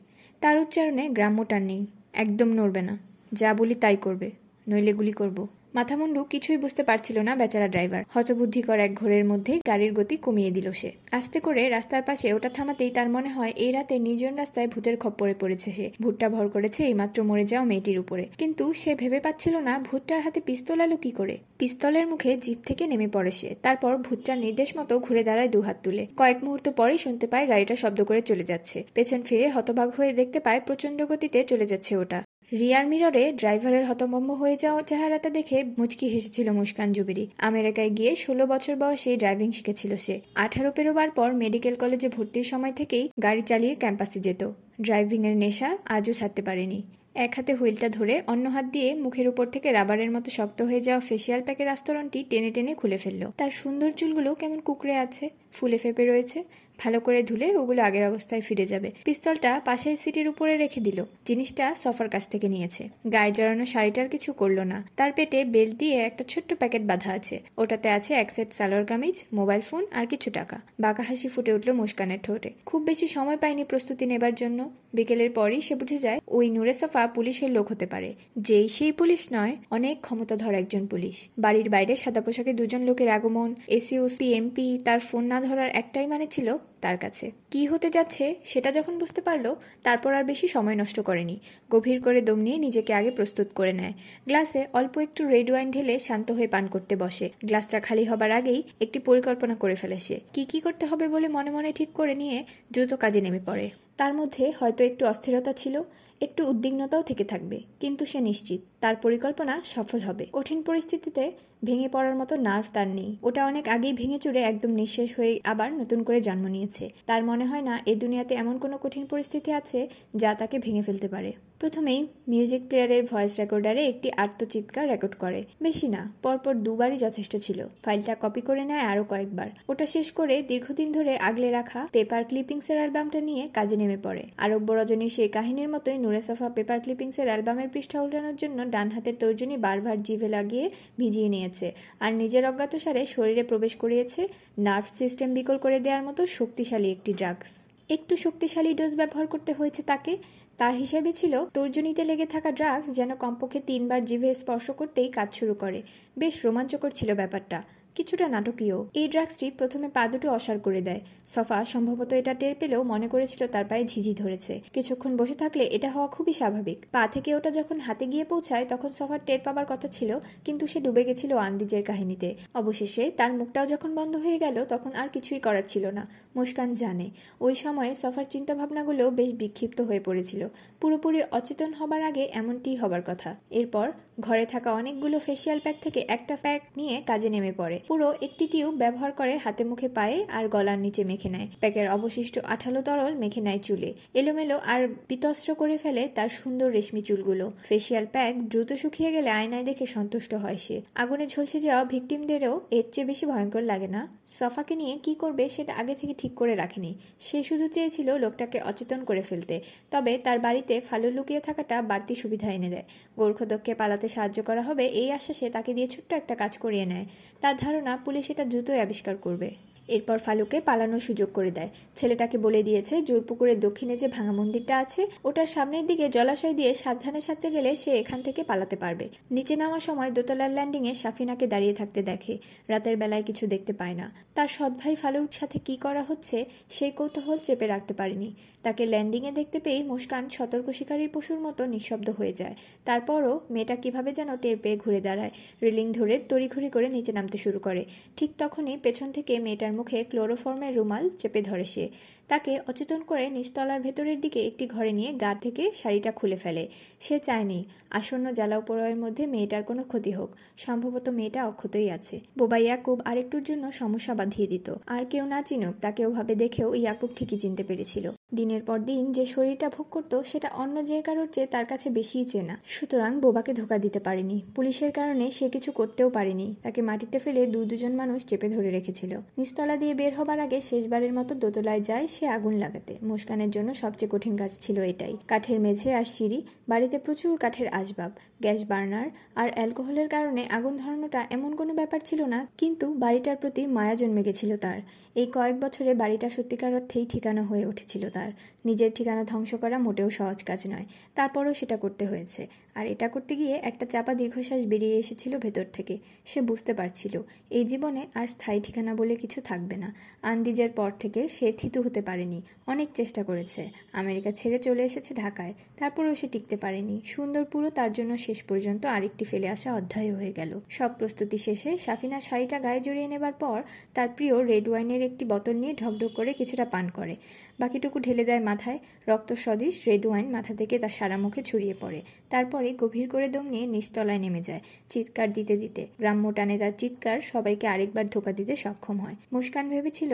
তার 0.41 0.55
উচ্চারণে 0.59 1.03
গ্রাম্যটার 1.09 1.61
নেই। 1.61 1.85
একদম 2.13 2.49
নড়বে 2.53 2.81
না। 2.81 2.97
যা 3.33 3.53
বলি 3.53 3.75
তাই 3.75 3.97
করবে 3.97 4.31
নইলে 4.67 4.93
গুলি 4.93 5.11
করব। 5.11 5.47
মাথামুন্ডু 5.73 6.21
কিছুই 6.23 6.57
বুঝতে 6.57 6.83
পারছিল 6.83 7.17
না 7.19 7.33
বেচারা 7.35 7.67
ড্রাইভার। 7.67 8.03
হতবুদ্ধিকর 8.09 8.79
এক 8.79 8.95
ঘোরের 8.95 9.25
মধ্যেই 9.25 9.59
গাড়ির 9.67 9.93
গতি 9.93 10.17
কমিয়ে 10.17 10.51
দিল 10.51 10.71
সে। 10.71 10.91
আস্তে 11.11 11.39
করে 11.39 11.69
রাস্তার 11.69 12.01
পাশে 12.01 12.33
ওটা 12.33 12.49
থামাতেই 12.49 12.89
তার 12.89 13.09
মনে 13.09 13.29
হয় 13.29 13.53
এই 13.55 13.71
রাতে 13.71 13.99
নির্জন 13.99 14.35
রাস্তায় 14.35 14.67
ভূতের 14.67 14.97
খপ্পরে 14.97 15.33
পড়েছে 15.33 15.71
সে। 15.71 15.91
ভূতটা 16.01 16.29
ভর 16.29 16.49
করেছে 16.49 16.83
এইমাত্র 16.83 17.23
মরে 17.23 17.45
যাওয়া 17.45 17.65
মেয়েটির 17.65 17.99
উপরে। 17.99 18.23
কিন্তু 18.37 18.73
সে 18.73 18.95
ভেবে 18.95 19.19
পাচ্ছিল 19.19 19.55
না 19.57 19.73
ভূতটার 19.79 20.21
হাতে 20.21 20.39
পিস্তল 20.39 20.79
এলো 20.81 20.97
কি 20.97 21.11
করে। 21.11 21.37
পিস্তলের 21.57 22.07
মুখে 22.07 22.37
জিপ 22.37 22.59
থেকে 22.65 22.87
নেমে 22.87 23.07
পড়ে 23.07 23.31
সে। 23.31 23.49
তারপর 23.61 23.91
ভূতটার 23.97 24.37
নির্দেশ 24.37 24.69
মতো 24.77 24.93
ঘুরে 24.99 25.23
দাঁড়ায় 25.23 25.49
দুহাত 25.49 25.77
তুলে। 25.83 26.03
কয়েক 26.17 26.43
মুহূর্ত 26.43 26.69
পরেই 26.69 26.97
শুনতে 26.97 27.27
পায় 27.27 27.45
গাড়িটা 27.47 27.75
শব্দ 27.75 27.99
করে 28.03 28.21
চলে 28.21 28.43
যাচ্ছে। 28.43 28.77
পেছন 28.93 29.21
ফিরে 29.21 29.49
হতবাক 29.49 29.89
হয়ে 29.97 30.11
দেখতে 30.13 30.39
পায় 30.39 30.59
প্রচণ্ড 30.59 30.99
গতিতে 31.05 31.39
চলে 31.43 31.65
যাচ্ছে 31.65 31.93
ওটা। 31.97 32.19
রিয়ার 32.51 32.85
মিররে 32.87 33.23
ড্রাইভারের 33.31 33.85
হতভম্ব 33.85 34.29
হয়ে 34.31 34.55
যাওয়া 34.55 34.81
চেহারাটা 34.81 35.29
দেখে 35.29 35.57
মুচকি 35.77 36.07
হেসেছিল 36.07 36.47
মুস্কান 36.51 36.89
জুবিরি 36.91 37.25
আমেরিকায় 37.37 37.89
গিয়ে 37.89 38.11
ষোলো 38.15 38.43
বছর 38.47 38.75
বয়সে 38.75 39.11
ড্রাইভিং 39.17 39.49
শিখেছিল 39.51 39.91
সে। 39.95 40.15
আঠারো 40.35 40.69
পেরোবার 40.71 41.09
পর 41.11 41.29
মেডিকেল 41.33 41.75
কলেজে 41.75 42.09
ভর্তির 42.09 42.43
সময় 42.43 42.71
থেকেই 42.71 43.05
গাড়ি 43.23 43.41
চালিয়ে 43.41 43.73
ক্যাম্পাসে 43.75 44.19
যেত। 44.19 44.41
ড্রাইভিংয়ের 44.81 45.35
নেশা 45.37 45.69
আজও 45.85 46.13
ছাড়তে 46.13 46.41
পারেনি। 46.41 46.79
এক 47.15 47.31
হাতে 47.35 47.51
হুইলটা 47.53 47.87
ধরে 47.89 48.15
অন্য 48.27 48.45
হাত 48.49 48.65
দিয়ে 48.65 48.89
মুখের 48.95 49.27
উপর 49.27 49.45
থেকে 49.45 49.67
রাবারের 49.71 50.11
মতো 50.11 50.29
শক্ত 50.31 50.59
হয়ে 50.61 50.81
যাওয়া 50.81 51.01
ফেসিয়াল 51.09 51.41
প্যাকের 51.41 51.67
আস্তরণটি 51.67 52.19
টেনে 52.29 52.51
টেনে 52.51 52.73
খুলে 52.73 52.97
ফেলল। 52.97 53.23
তার 53.37 53.51
সুন্দর 53.51 53.89
চুলগুলো 53.91 54.29
কেমন 54.35 54.59
কুকড়ে 54.59 54.95
আছে, 54.95 55.25
ফুলে 55.51 55.77
ফেপে 55.77 56.03
রয়েছে 56.05 56.39
ভালো 56.83 56.99
করে 56.99 57.19
ধুলে 57.23 57.47
ওগুলো 57.57 57.81
আগের 57.83 58.05
অবস্থায় 58.07 58.41
ফিরে 58.41 58.65
যাবে। 58.65 58.91
পিস্তলটা 59.03 59.51
পাশের 59.65 59.95
সিটির 59.95 60.27
উপরে 60.27 60.53
রেখে 60.57 60.81
দিল। 60.81 60.99
জিনিসটা 61.25 61.65
সফার 61.75 62.07
কাছ 62.09 62.23
থেকে 62.27 62.47
নিয়েছে। 62.47 62.83
গায়ে 63.13 63.31
জড়ানো 63.31 63.65
শাড়িটার 63.65 64.07
কিছু 64.09 64.29
করল 64.33 64.59
না। 64.59 64.77
তার 64.97 65.11
পেটে 65.11 65.45
বেল্ট 65.45 65.75
দিয়ে 65.75 65.97
একটা 65.99 66.23
ছোট্ট 66.23 66.53
প্যাকেট 66.53 66.81
বাঁধা 66.81 67.11
আছে। 67.11 67.35
ওটাতে 67.57 67.89
আছে 67.89 68.11
এক 68.13 68.31
set 68.31 68.53
salwar 68.53 68.85
kameez, 68.85 69.15
mobile 69.33 69.61
phone 69.61 69.83
আর 69.91 70.05
কিছু 70.05 70.29
টাকা। 70.31 70.57
বাঁকা 70.79 71.03
হাসি 71.03 71.27
ফুটে 71.27 71.51
উঠল 71.53 71.69
মুস্কানের 71.71 72.21
ঠোঁটে। 72.23 72.49
খুব 72.65 72.81
বেশি 72.81 73.07
সময় 73.07 73.37
পায়নি 73.37 73.63
প্রস্তুতি 73.63 74.05
নেবার 74.05 74.35
জন্য। 74.35 74.59
বিকেলের 74.93 75.31
পরই 75.31 75.61
সে 75.61 75.73
বুঝে 75.75 75.97
যায়, 75.97 76.19
ওই 76.27 76.45
নুরে 76.49 76.73
সফা 76.73 77.01
পুলিশের 77.07 77.49
লোক 77.49 77.65
হতে 77.71 77.85
পারে। 77.85 78.09
যেই 78.37 78.67
সেই 78.67 78.91
পুলিশ 78.91 79.21
নয়, 79.33 79.53
অনেক 79.71 79.95
ক্ষমতাধর 80.01 80.53
একজন 80.53 80.83
পুলিশ। 80.87 81.17
বাড়ির 81.37 81.69
বাইরে 81.69 81.93
সাদা 81.95 82.21
পোশাকে 82.21 82.51
দুজন 82.53 82.81
লোকের 82.81 83.09
আগমন 83.09 83.49
এসিওসপি 83.67 84.27
এমপি 84.33 84.67
তার 84.85 84.99
ফোন 84.99 85.23
না 85.23 85.37
ধরার 85.41 85.69
একটাই 85.73 86.07
মানে 86.07 86.27
ছিল 86.27 86.47
তার 86.81 86.97
কাছে। 86.97 87.31
কি 87.51 87.65
হতে 87.65 87.89
যাচ্ছে 87.89 88.35
সেটা 88.43 88.71
যখন 88.71 88.97
বুঝতে 88.97 89.21
পারল, 89.21 89.55
তারপর 89.83 90.13
আর 90.13 90.23
বেশি 90.23 90.47
সময় 90.47 90.75
নষ্ট 90.75 90.99
করেনি। 90.99 91.39
গভীর 91.69 92.01
করে 92.01 92.21
দম 92.21 92.39
নিয়ে 92.39 92.57
নিজেকে 92.57 92.93
আগে 92.93 93.11
প্রস্তুত 93.11 93.47
করে 93.55 93.73
নেয়। 93.73 93.93
গ্লাসে 94.27 94.65
অল্প 94.73 94.97
একটু 94.97 95.27
রেড 95.27 95.51
ওয়াইন 95.51 95.71
ঢেলে 95.71 95.99
শান্ত 95.99 96.31
হয়ে 96.31 96.47
পান 96.47 96.67
করতে 96.67 96.95
বসে। 96.95 97.29
গ্লাসটা 97.45 97.79
খালি 97.79 98.03
হবার 98.03 98.31
আগেই 98.31 98.63
একটি 98.81 98.99
পরিকল্পনা 98.99 99.55
করে 99.55 99.75
ফেলে 99.75 99.97
সে। 99.97 100.19
কি 100.33 100.45
কি 100.45 100.59
করতে 100.59 100.85
হবে 100.85 101.07
বলে 101.07 101.27
মনে 101.27 101.51
মনে 101.51 101.71
ঠিক 101.71 101.89
করে 101.93 102.15
নিয়ে 102.15 102.43
দ্রুত 102.71 102.93
কাজে 102.93 103.21
নেমে 103.21 103.39
পড়ে। 103.45 103.69
তার 103.97 104.13
মধ্যে 104.13 104.53
হয়তো 104.59 104.83
একটু 104.83 105.05
অস্থিরতা 105.05 105.53
ছিল, 105.53 105.81
একটু 106.21 106.47
উদ্বিগ্নতাও 106.47 107.03
থেকে 107.03 107.23
থাকবে, 107.23 107.61
কিন্তু 107.79 108.05
সে 108.05 108.19
নিশ্চিত। 108.19 108.61
তার 108.81 108.95
পরিকল্পনা 108.95 109.61
সফল 109.65 109.99
হবে। 109.99 110.25
কঠিন 110.33 110.61
পরিস্থিতিতে 110.61 111.31
ভেঙে 111.63 111.87
পড়ার 111.87 112.15
মতো 112.15 112.35
নার্ভ 112.35 112.65
তার 112.73 112.87
নেই। 112.87 113.17
ওটা 113.23 113.45
অনেক 113.45 113.67
আগেই 113.67 113.93
ভেঙে 113.93 114.19
চুরে 114.19 114.41
একদম 114.41 114.69
নিঃশেষ 114.69 115.15
হয়ে 115.17 115.39
আবার 115.43 115.73
নতুন 115.73 116.03
করে 116.03 116.21
জন্ম 116.21 116.47
নিয়েছে। 116.47 116.89
তার 117.05 117.23
মনে 117.23 117.45
হয় 117.45 117.61
না, 117.61 117.79
এ 117.85 117.95
দুনিয়াতে 117.95 118.35
এমন 118.35 118.57
কোনো 118.57 118.77
কঠিন 118.77 119.05
পরিস্থিতি 119.05 119.51
আছে 119.51 119.87
যা 120.15 120.33
তাকে 120.33 120.59
ভেঙে 120.59 120.81
ফেলতে 120.81 121.07
পারে। 121.07 121.31
প্রথমেই 121.59 122.07
মিউজিক 122.27 122.61
প্লেয়ারের 122.67 123.03
ভয়েস 123.05 123.39
রেকর্ডারে 123.39 123.87
একটি 123.87 124.11
আত্মচিৎকার 124.17 124.89
রেকর্ড 124.89 125.15
করে। 125.15 125.43
বেশি 125.61 125.87
না, 125.87 126.13
পরপর 126.23 126.53
দুবারই 126.53 126.97
যথেষ্ট 126.97 127.35
ছিল। 127.35 127.65
ফাইলটা 127.83 128.15
কপি 128.21 128.41
করে 128.41 128.65
নেয় 128.65 128.79
আরও 128.79 129.03
কয়েকবার। 129.03 129.49
ওটা 129.69 129.85
শেষ 129.85 130.11
করে 130.11 130.41
দীর্ঘদিন 130.41 130.91
ধরে 130.91 131.17
আগলে 131.17 131.51
রাখা 131.51 131.87
পেপার 131.91 132.23
ক্লিপিংসের 132.23 132.77
অ্যালবামটা 132.77 133.21
নিয়ে 133.21 133.49
কাজে 133.53 133.75
নেমে 133.75 133.97
পড়ে। 134.03 134.23
আরব্য 134.37 134.73
রজনীর 134.73 135.09
সেই 135.09 135.29
কাহিনীর 135.29 135.69
মতোই 135.69 135.97
নুরে 135.97 136.21
সফা 136.21 136.49
পেপার 136.49 136.79
ক্লিপিংসের 136.79 137.27
অ্যালবামের 137.27 137.69
পৃষ্ঠা 137.69 138.01
উল্টানোর 138.01 138.35
জন্য 138.35 138.70
ডান 138.73 138.87
হাতের 138.95 139.15
তর্জনী 139.21 139.55
বারবার 139.65 139.97
জিভে 140.07 140.29
লাগিয়ে 140.35 140.65
ভিজিয়ে 140.99 141.29
নিয়েছে 141.35 141.67
আর 142.03 142.11
নিজের 142.21 142.43
অজ্ঞাতসারে 142.45 143.01
শরীরে 143.15 143.43
প্রবেশ 143.43 143.73
করিয়েছে 143.75 144.21
নার্ভ 144.57 144.87
সিস্টেম 144.99 145.29
বিকল 145.37 145.57
করে 145.65 145.77
দেওয়ার 145.85 146.03
মতো 146.07 146.21
শক্তিশালী 146.37 146.87
একটি 146.95 147.11
ড্রাগস। 147.13 147.51
একটু 147.95 148.13
শক্তিশালী 148.15 148.71
ডোজ 148.73 148.93
ব্যবহার 148.95 149.27
করতে 149.27 149.51
হয়েছে 149.53 149.81
তাকে। 149.91 150.13
তার 150.59 150.75
হিসেবে 150.75 151.11
ছিল 151.19 151.33
তর্জনীতে 151.55 152.03
লেগে 152.09 152.27
থাকা 152.33 152.49
ড্রাগস 152.51 152.87
যেন 152.97 153.11
কমপক্ষে 153.23 153.59
তিনবার 153.69 154.01
জিভে 154.09 154.29
স্পর্শ 154.41 154.67
করতেই 154.79 155.09
কাজ 155.17 155.29
শুরু 155.39 155.53
করে। 155.53 155.79
বেশ 156.17 156.35
রোমাঞ্চকর 156.45 156.91
ছিল 156.99 157.09
ব্যাপারটা। 157.15 157.57
কিছুটা 157.95 158.27
নাটকীয়। 158.27 158.75
এই 158.93 159.07
ড্রাগসটি 159.07 159.51
প্রথমে 159.51 159.89
পা 159.89 160.07
দুটো 160.07 160.31
অসার 160.31 160.59
করে 160.59 160.81
দেয়। 160.81 161.01
সফা 161.27 161.65
সম্ভবত 161.65 162.13
এটা 162.13 162.33
টের 162.33 162.55
পেলেও 162.59 162.83
মনে 162.83 163.07
করেছিল 163.07 163.47
তার 163.47 163.65
পায়ে 163.65 163.85
ঝিঝি 163.85 164.13
ধরেছে। 164.13 164.61
কিছুক্ষণ 164.73 165.17
বসে 165.17 165.35
থাকলে 165.35 165.63
এটা 165.63 165.89
হওয়া 165.91 166.07
খুবই 166.07 166.33
স্বাভাবিক। 166.33 166.85
পা 166.91 167.07
থেকে 167.07 167.35
ওটা 167.35 167.51
যখন 167.51 167.79
হাতে 167.79 168.05
গিয়ে 168.05 168.23
পৌঁছায়, 168.23 168.65
তখন 168.69 168.89
সফার 168.93 169.19
টের 169.25 169.39
পাবার 169.43 169.65
কথা 169.69 169.87
ছিল, 169.87 170.19
কিন্তু 170.45 170.67
সে 170.67 170.79
ডুবে 170.79 171.03
গেছিল 171.03 171.37
আন্দিজের 171.37 171.83
কাহিনীতে। 171.83 172.35
অবশেষে 172.53 173.11
তার 173.17 173.33
মুখটাও 173.33 173.65
যখন 173.65 173.95
বন্ধ 173.95 174.15
হয়ে 174.15 174.39
গেল, 174.39 174.65
তখন 174.65 174.91
আর 174.91 175.09
কিছুই 175.09 175.39
করার 175.39 175.63
ছিল 175.67 175.85
না। 175.87 176.07
মুস্কান 176.35 176.73
জানে। 176.73 177.09
ওই 177.41 177.55
সময়ে 177.55 177.95
সফার 177.95 178.25
চিন্তাভাবনাগুলো 178.29 179.11
বেশ 179.11 179.31
বিক্ষিপ্ত 179.33 179.81
হয়ে 179.81 179.99
পড়েছিল। 179.99 180.47
পুরোপুরি 180.81 181.19
অচেতন 181.31 181.71
হবার 181.73 182.01
আগে 182.03 182.23
এমনটি 182.33 182.71
হবার 182.75 183.01
কথা। 183.07 183.29
এরপর 183.51 183.87
ঘরে 184.19 184.45
থাকা 184.45 184.69
অনেকগুলো 184.73 185.17
ফেসিয়াল 185.19 185.59
প্যাক 185.59 185.75
থেকে 185.81 185.99
একটা 186.07 186.35
প্যাক 186.35 186.61
নিয়ে 186.77 186.95
কাজে 187.05 187.29
নেমে 187.29 187.51
পড়ে। 187.51 187.77
পুরো 187.87 188.07
একটি 188.21 188.47
টিউব 188.47 188.73
ব্যবহার 188.73 189.11
করে 189.11 189.33
হাতে 189.37 189.63
মুখে 189.63 189.87
পায়ে 189.87 190.17
আর 190.31 190.47
গলার 190.47 190.79
নিচে 190.79 191.03
মেখে 191.03 191.29
নেয়। 191.29 191.47
প্যাকের 191.59 191.87
অবশিষ্ট 191.89 192.35
আঠালো 192.53 192.81
তরল 192.81 193.13
মেখে 193.15 193.41
নেয় 193.41 193.59
চুলে। 193.59 193.89
এলোমেলো 194.13 194.57
আর 194.73 194.81
বিতস্ত্র 195.07 195.49
করে 195.55 195.75
ফেলে 195.77 196.03
তার 196.15 196.29
সুন্দর 196.29 196.69
রেশমি 196.71 197.01
চুলগুলো। 197.01 197.45
ফেসিয়াল 197.69 198.05
প্যাক 198.05 198.33
দ্রুত 198.51 198.69
শুকিয়ে 198.73 199.09
গেলে 199.11 199.29
আয়নায় 199.29 199.63
দেখে 199.63 199.85
সন্তুষ্ট 199.85 200.31
হয় 200.33 200.59
সে। 200.65 200.81
আগুনে 200.95 201.25
ঝলসে 201.27 201.59
যাওয়া 201.59 201.83
ভিকটিমদেরও 201.83 202.53
এর 202.71 202.85
চেয়ে 202.91 203.07
বেশি 203.07 203.25
ভয়ঙ্কর 203.25 203.63
লাগে 203.71 203.87
না। 203.87 204.01
সফাকে 204.39 204.73
নিয়ে 204.75 204.93
কি 205.03 205.13
করবে 205.15 205.43
সেটা 205.49 205.73
আগে 205.81 205.93
থেকে 205.95 206.13
ঠিক 206.17 206.33
করে 206.35 206.53
রাখেনি। 206.55 206.91
সে 207.19 207.39
শুধু 207.43 207.65
চেয়েছিল 207.67 208.07
লোকটাকে 208.23 208.57
অচেতন 208.61 208.99
করে 209.09 209.21
ফেলতে। 209.21 209.55
তবে 209.91 210.17
তার 210.17 210.39
বাড়িতে 210.39 210.70
ফালু 210.79 211.09
লুকিয়ে 211.09 211.39
থাকাটা 211.39 211.81
বাড়তি 211.81 212.15
সুবিধা 212.15 212.51
এনে 212.51 212.69
দেয়। 212.69 212.83
গোর্খদককে 213.19 213.75
পালাতে 213.75 214.09
সাহায্য 214.09 214.43
করা 214.43 214.61
হবে 214.61 214.85
এই 214.85 215.11
আশ্বাসে 215.11 215.49
তাকে 215.49 215.73
দিয়ে 215.73 215.87
ছোট্ট 215.87 216.13
একটা 216.13 216.35
কাজ 216.35 216.57
করিয়ে 216.57 216.85
নেয়। 216.85 217.05
তার 217.41 217.57
ধারণা, 217.57 217.97
পুলিশ 217.97 218.29
এটা 218.29 218.45
দ্রুতই 218.45 218.79
আবিষ্কার 218.79 219.17
করবে। 219.17 219.70
এরপর 219.95 220.17
ফালুকে 220.25 220.57
পালানোর 220.61 220.99
সুযোগ 220.99 221.29
করে 221.37 221.51
দেয়। 221.51 221.69
ছেলেটাকে 221.95 222.37
বলে 222.45 222.61
দিয়েছে 222.63 222.93
জোরপুকুরের 223.07 223.59
দক্ষিণে 223.59 223.95
যে 223.97 224.07
ভাঙা 224.07 224.33
মন্দিরটা 224.39 224.75
আছে, 224.83 225.01
ওটার 225.23 225.49
সামনের 225.55 225.85
দিকে 225.87 226.05
জলাশয় 226.09 226.53
দিয়ে 226.53 226.71
সাবধানে 226.73 227.21
সাথে 227.21 227.47
গেলে 227.51 227.71
সে 227.75 227.91
এখান 228.01 228.19
থেকে 228.21 228.41
পালাতে 228.43 228.75
পারবে। 228.75 229.05
নিচে 229.31 229.55
নামার 229.55 229.79
সময় 229.79 230.11
দোতলার 230.11 230.51
ল্যান্ডিংয়ে 230.51 230.93
সাফিনাকে 230.95 231.45
দাঁড়িয়ে 231.47 231.73
থাকতে 231.73 232.01
দেখে। 232.01 232.33
রাতের 232.71 232.95
বেলায় 232.97 233.23
কিছু 233.23 233.43
দেখতে 233.47 233.73
পায় 233.73 233.95
না। 233.95 234.07
তার 234.35 234.49
সৎ 234.55 234.73
ভাই 234.81 234.95
ফালুর 234.95 235.27
সাথে 235.31 235.57
কি 235.59 235.75
করা 235.77 236.03
হচ্ছে 236.03 236.37
সেই 236.69 236.91
কৌতূহল 236.91 237.37
চেপে 237.37 237.65
রাখতে 237.67 237.93
পারেনি। 237.93 238.29
তাকে 238.63 238.83
ল্যান্ডিংয়ে 238.85 239.31
দেখতে 239.31 239.57
পেয়ে 239.59 239.79
মুস্কান 239.83 240.23
সতর্ক 240.29 240.67
শিকারীর 240.71 241.09
পশুর 241.13 241.39
মতো 241.39 241.61
নিঃশব্দ 241.65 242.07
হয়ে 242.09 242.33
যায়। 242.33 242.55
তারপরও 242.85 243.33
মেয়েটা 243.53 243.75
কীভাবে 243.75 244.11
যেন 244.13 244.29
টের 244.37 244.57
পেয়ে 244.63 244.77
ঘুরে 244.77 245.01
দাঁড়ায়। 245.01 245.33
রেলিং 245.63 245.87
ধরে 245.91 246.15
তড়িঘড়ি 246.29 246.69
করে 246.69 246.87
নিচে 246.89 247.11
নামতে 247.11 247.37
শুরু 247.37 247.59
করে। 247.59 247.83
ঠিক 248.17 248.31
তখনই 248.37 248.77
পেছন 248.77 249.07
থেকে 249.11 249.33
মেয়েটার 249.39 249.73
মুখে 249.81 249.99
ক্লোরোফর্মের 250.03 250.73
রুমাল 250.75 251.03
চেপে 251.17 251.41
ধরে 251.41 251.65
সে। 251.65 251.85
তাকে 252.31 252.51
অচেতন 252.67 253.01
করে 253.01 253.25
নিচতলার 253.29 253.79
ভেতরের 253.81 254.17
দিকে 254.21 254.39
একটি 254.47 254.65
ঘরে 254.67 254.91
নিয়ে 254.91 255.11
গা 255.13 255.31
থেকে 255.35 255.63
শাড়িটা 255.75 256.11
খুলে 256.11 256.35
ফেলে। 256.35 256.63
সে 256.99 257.15
চায়নি 257.19 257.59
আসন্ন 257.89 258.25
জ্বালাও 258.31 258.61
পোড়াওয়ের 258.61 258.97
মধ্যে 258.97 259.23
মেয়েটার 259.27 259.63
কোনো 259.63 259.83
ক্ষতি 259.83 260.11
হোক, 260.11 260.29
সম্ভবত 260.57 261.05
মেয়েটা 261.09 261.41
অক্ষতই 261.47 261.89
আছে। 261.89 262.15
বোবা 262.37 262.57
ইয়াকুব 262.57 262.97
আরেকটুর 263.05 263.43
জন্য 263.43 263.63
সমস্যা 263.71 264.13
বাঁধিয়ে 264.13 264.47
দিত। 264.47 264.67
আর 264.87 265.03
কেউ 265.05 265.25
না 265.25 265.39
চিনুক 265.41 265.75
তাকে 265.81 266.01
ওভাবে 266.05 266.33
দেখেও 266.35 266.69
ইয়াকুব 266.75 267.09
ঠিকই 267.15 267.37
চিনতে 267.37 267.63
পেরেছিল। 267.63 268.05
দিনের 268.35 268.63
পর 268.63 268.77
দিন 268.79 269.03
যে 269.11 269.23
শরীরটা 269.25 269.67
ভোগ 269.69 269.87
করতো, 269.91 270.17
সেটা 270.23 270.49
অন্য 270.53 270.75
যে 270.85 270.97
কারোর 271.01 271.27
চেয়ে 271.31 271.47
তার 271.47 271.65
কাছে 271.65 271.87
বেশিই 271.89 272.25
চেনা। 272.25 272.55
সুতরাং 272.65 273.11
বোবাকে 273.19 273.51
ধোকা 273.53 273.77
দিতে 273.77 273.99
পারেনি। 273.99 274.37
পুলিশের 274.55 274.91
কারণে 274.91 275.25
সে 275.31 275.45
কিছু 275.49 275.69
করতেও 275.71 276.09
পারেনি। 276.09 276.47
তাকে 276.63 276.79
মাটিতে 276.81 277.17
ফেলে 277.19 277.41
দু 277.45 277.59
দুজন 277.65 277.93
মানুষ 277.95 278.19
চেপে 278.25 278.47
ধরে 278.49 278.69
রেখেছিল। 278.71 279.11
নিস্তলা 279.37 279.75
দিয়ে 279.77 279.93
বের 279.93 280.13
হবার 280.13 280.39
আগে 280.39 280.59
শেষবারের 280.61 281.13
মতো 281.13 281.31
দোতলায় 281.35 281.81
যায় 281.81 282.05
সে 282.21 282.27
আগুন 282.27 282.55
লাগাতে। 282.63 282.93
মুস্কানের 283.01 283.51
জন্য 283.51 283.69
সবচেয়ে 283.73 284.11
কঠিন 284.11 284.33
কাজ 284.37 284.51
ছিল 284.61 284.77
এটাই। 284.91 285.13
কাঠের 285.27 285.57
মেঝে 285.59 285.89
আর 285.99 286.05
সিঁড়ি, 286.05 286.39
বাড়িতে 286.69 286.97
প্রচুর 286.99 287.33
কাঠের 287.37 287.67
আসবাব। 287.67 288.11
গ্যাস 288.41 288.59
বার্নার 288.65 289.07
আর 289.35 289.49
অ্যালকোহলের 289.53 290.07
কারণে 290.09 290.41
আগুন 290.57 290.73
ধরানোটা 290.77 291.19
এমন 291.29 291.51
কোনো 291.55 291.71
ব্যাপার 291.73 291.99
ছিল 292.05 292.21
না, 292.25 292.39
কিন্তু 292.57 292.85
বাড়িটার 292.93 293.37
প্রতি 293.37 293.61
মায়া 293.67 293.95
জন্মে 293.95 294.21
গেছিল 294.23 294.51
তার। 294.57 294.79
এই 295.15 295.27
কয়েক 295.33 295.57
বছরে 295.59 295.91
বাড়িটা 295.93 296.27
সত্যিকার 296.29 296.71
অর্থেই 296.75 297.05
ঠিকানা 297.05 297.43
হয়ে 297.43 297.65
উঠেছিল 297.65 298.03
তার। 298.09 298.29
নিজের 298.65 298.91
ঠিকানা 298.95 299.23
ধ্বংস 299.23 299.51
করা 299.55 299.77
মোটেও 299.77 300.09
সহজ 300.09 300.39
কাজ 300.43 300.61
নয়। 300.67 300.85
তারপরও 301.15 301.53
সেটা 301.53 301.75
করতে 301.77 302.03
হয়েছে। 302.05 302.41
আর 302.75 302.85
এটা 302.87 303.07
করতে 303.07 303.33
গিয়ে 303.35 303.55
একটা 303.69 303.85
চাপা 303.85 304.13
দীর্ঘশ্বাস 304.13 304.61
বেরিয়ে 304.65 304.95
এসেছিল 304.97 305.33
ভেতর 305.37 305.65
থেকে। 305.73 305.95
সে 306.25 306.39
বুঝতে 306.41 306.71
পারছিল, 306.73 307.15
এই 307.49 307.63
জীবনে 307.65 308.01
আর 308.13 308.27
স্থায়ী 308.27 308.59
ঠিকানা 308.59 308.91
বলে 308.95 309.15
কিছু 309.15 309.39
থাকবে 309.41 309.75
না। 309.77 309.89
আন্দিজের 310.23 310.71
পর 310.71 310.89
থেকে 310.99 311.21
সে 311.27 311.47
থিতু 311.59 311.79
হতে 311.81 312.01
পারেনি, 312.01 312.39
অনেক 312.67 312.89
চেষ্টা 312.93 313.21
করেছে। 313.23 313.61
আমেরিকা 313.93 314.31
ছেড়ে 314.31 314.57
চলে 314.59 314.83
এসেছে 314.83 315.11
ঢাকায়, 315.13 315.53
তারপরেও 315.79 316.15
সে 316.15 316.27
টিকতে 316.27 316.55
পারেনি। 316.57 316.95
সুন্দরপুরও 317.05 317.69
তার 317.69 317.91
জন্য 317.93 318.11
শেষ 318.17 318.39
পর্যন্ত 318.43 318.83
আরেকটি 318.85 319.23
ফেলে 319.25 319.47
আসা 319.49 319.69
অধ্যায় 319.73 320.11
হয়ে 320.17 320.31
গেল। 320.31 320.51
সব 320.69 320.91
প্রস্তুতি 320.99 321.37
শেষে 321.37 321.69
সাফিনা 321.77 322.19
শাড়িটা 322.21 322.57
গায়ে 322.59 322.81
জড়িয়ে 322.81 323.07
নেবার 323.07 323.35
পর 323.43 323.57
তার 323.93 324.07
প্রিয় 324.15 324.35
রেড 324.51 324.65
ওয়াইনের 324.69 325.01
একটি 325.01 325.23
বোতল 325.25 325.55
নিয়ে 325.55 325.73
ঢকঢক 325.73 326.11
করে 326.13 326.31
কিছুটা 326.33 326.65
পান 326.65 326.85
করে। 326.89 327.15
বাকিটুকু 327.59 327.99
ঢেলে 327.99 328.23
দেয় 328.25 328.39
মাথায়। 328.39 328.79
রক্ত 329.07 329.33
সদৃশ 329.33 329.87
রেড 329.87 330.05
ওয়াইন 330.05 330.27
মাথা 330.31 330.53
থেকে 330.55 330.79
তার 330.79 330.89
সারা 330.89 331.17
মুখে 331.17 331.41
ছড়িয়ে 331.43 331.75
পড়ে। 331.79 332.01
তারপরে 332.29 332.73
গভীর 332.77 333.09
করে 333.09 333.27
দম 333.29 333.45
নিয়ে 333.45 333.65
নিচতলায় 333.67 334.19
নেমে 334.19 334.41
যায়, 334.41 334.61
চিৎকার 334.89 335.33
দিতে 335.33 335.57
দিতে। 335.57 335.87
গ্রাম্য 335.99 336.33
টানে 336.33 336.57
তার 336.57 336.71
চিৎকার 336.77 337.21
সবাইকে 337.21 337.67
আরেকবার 337.67 338.05
ধোকা 338.07 338.31
দিতে 338.31 338.55
সক্ষম 338.55 338.99
হয়। 338.99 339.15
মুস্কান 339.33 339.69
ভেবেছিল 339.69 340.11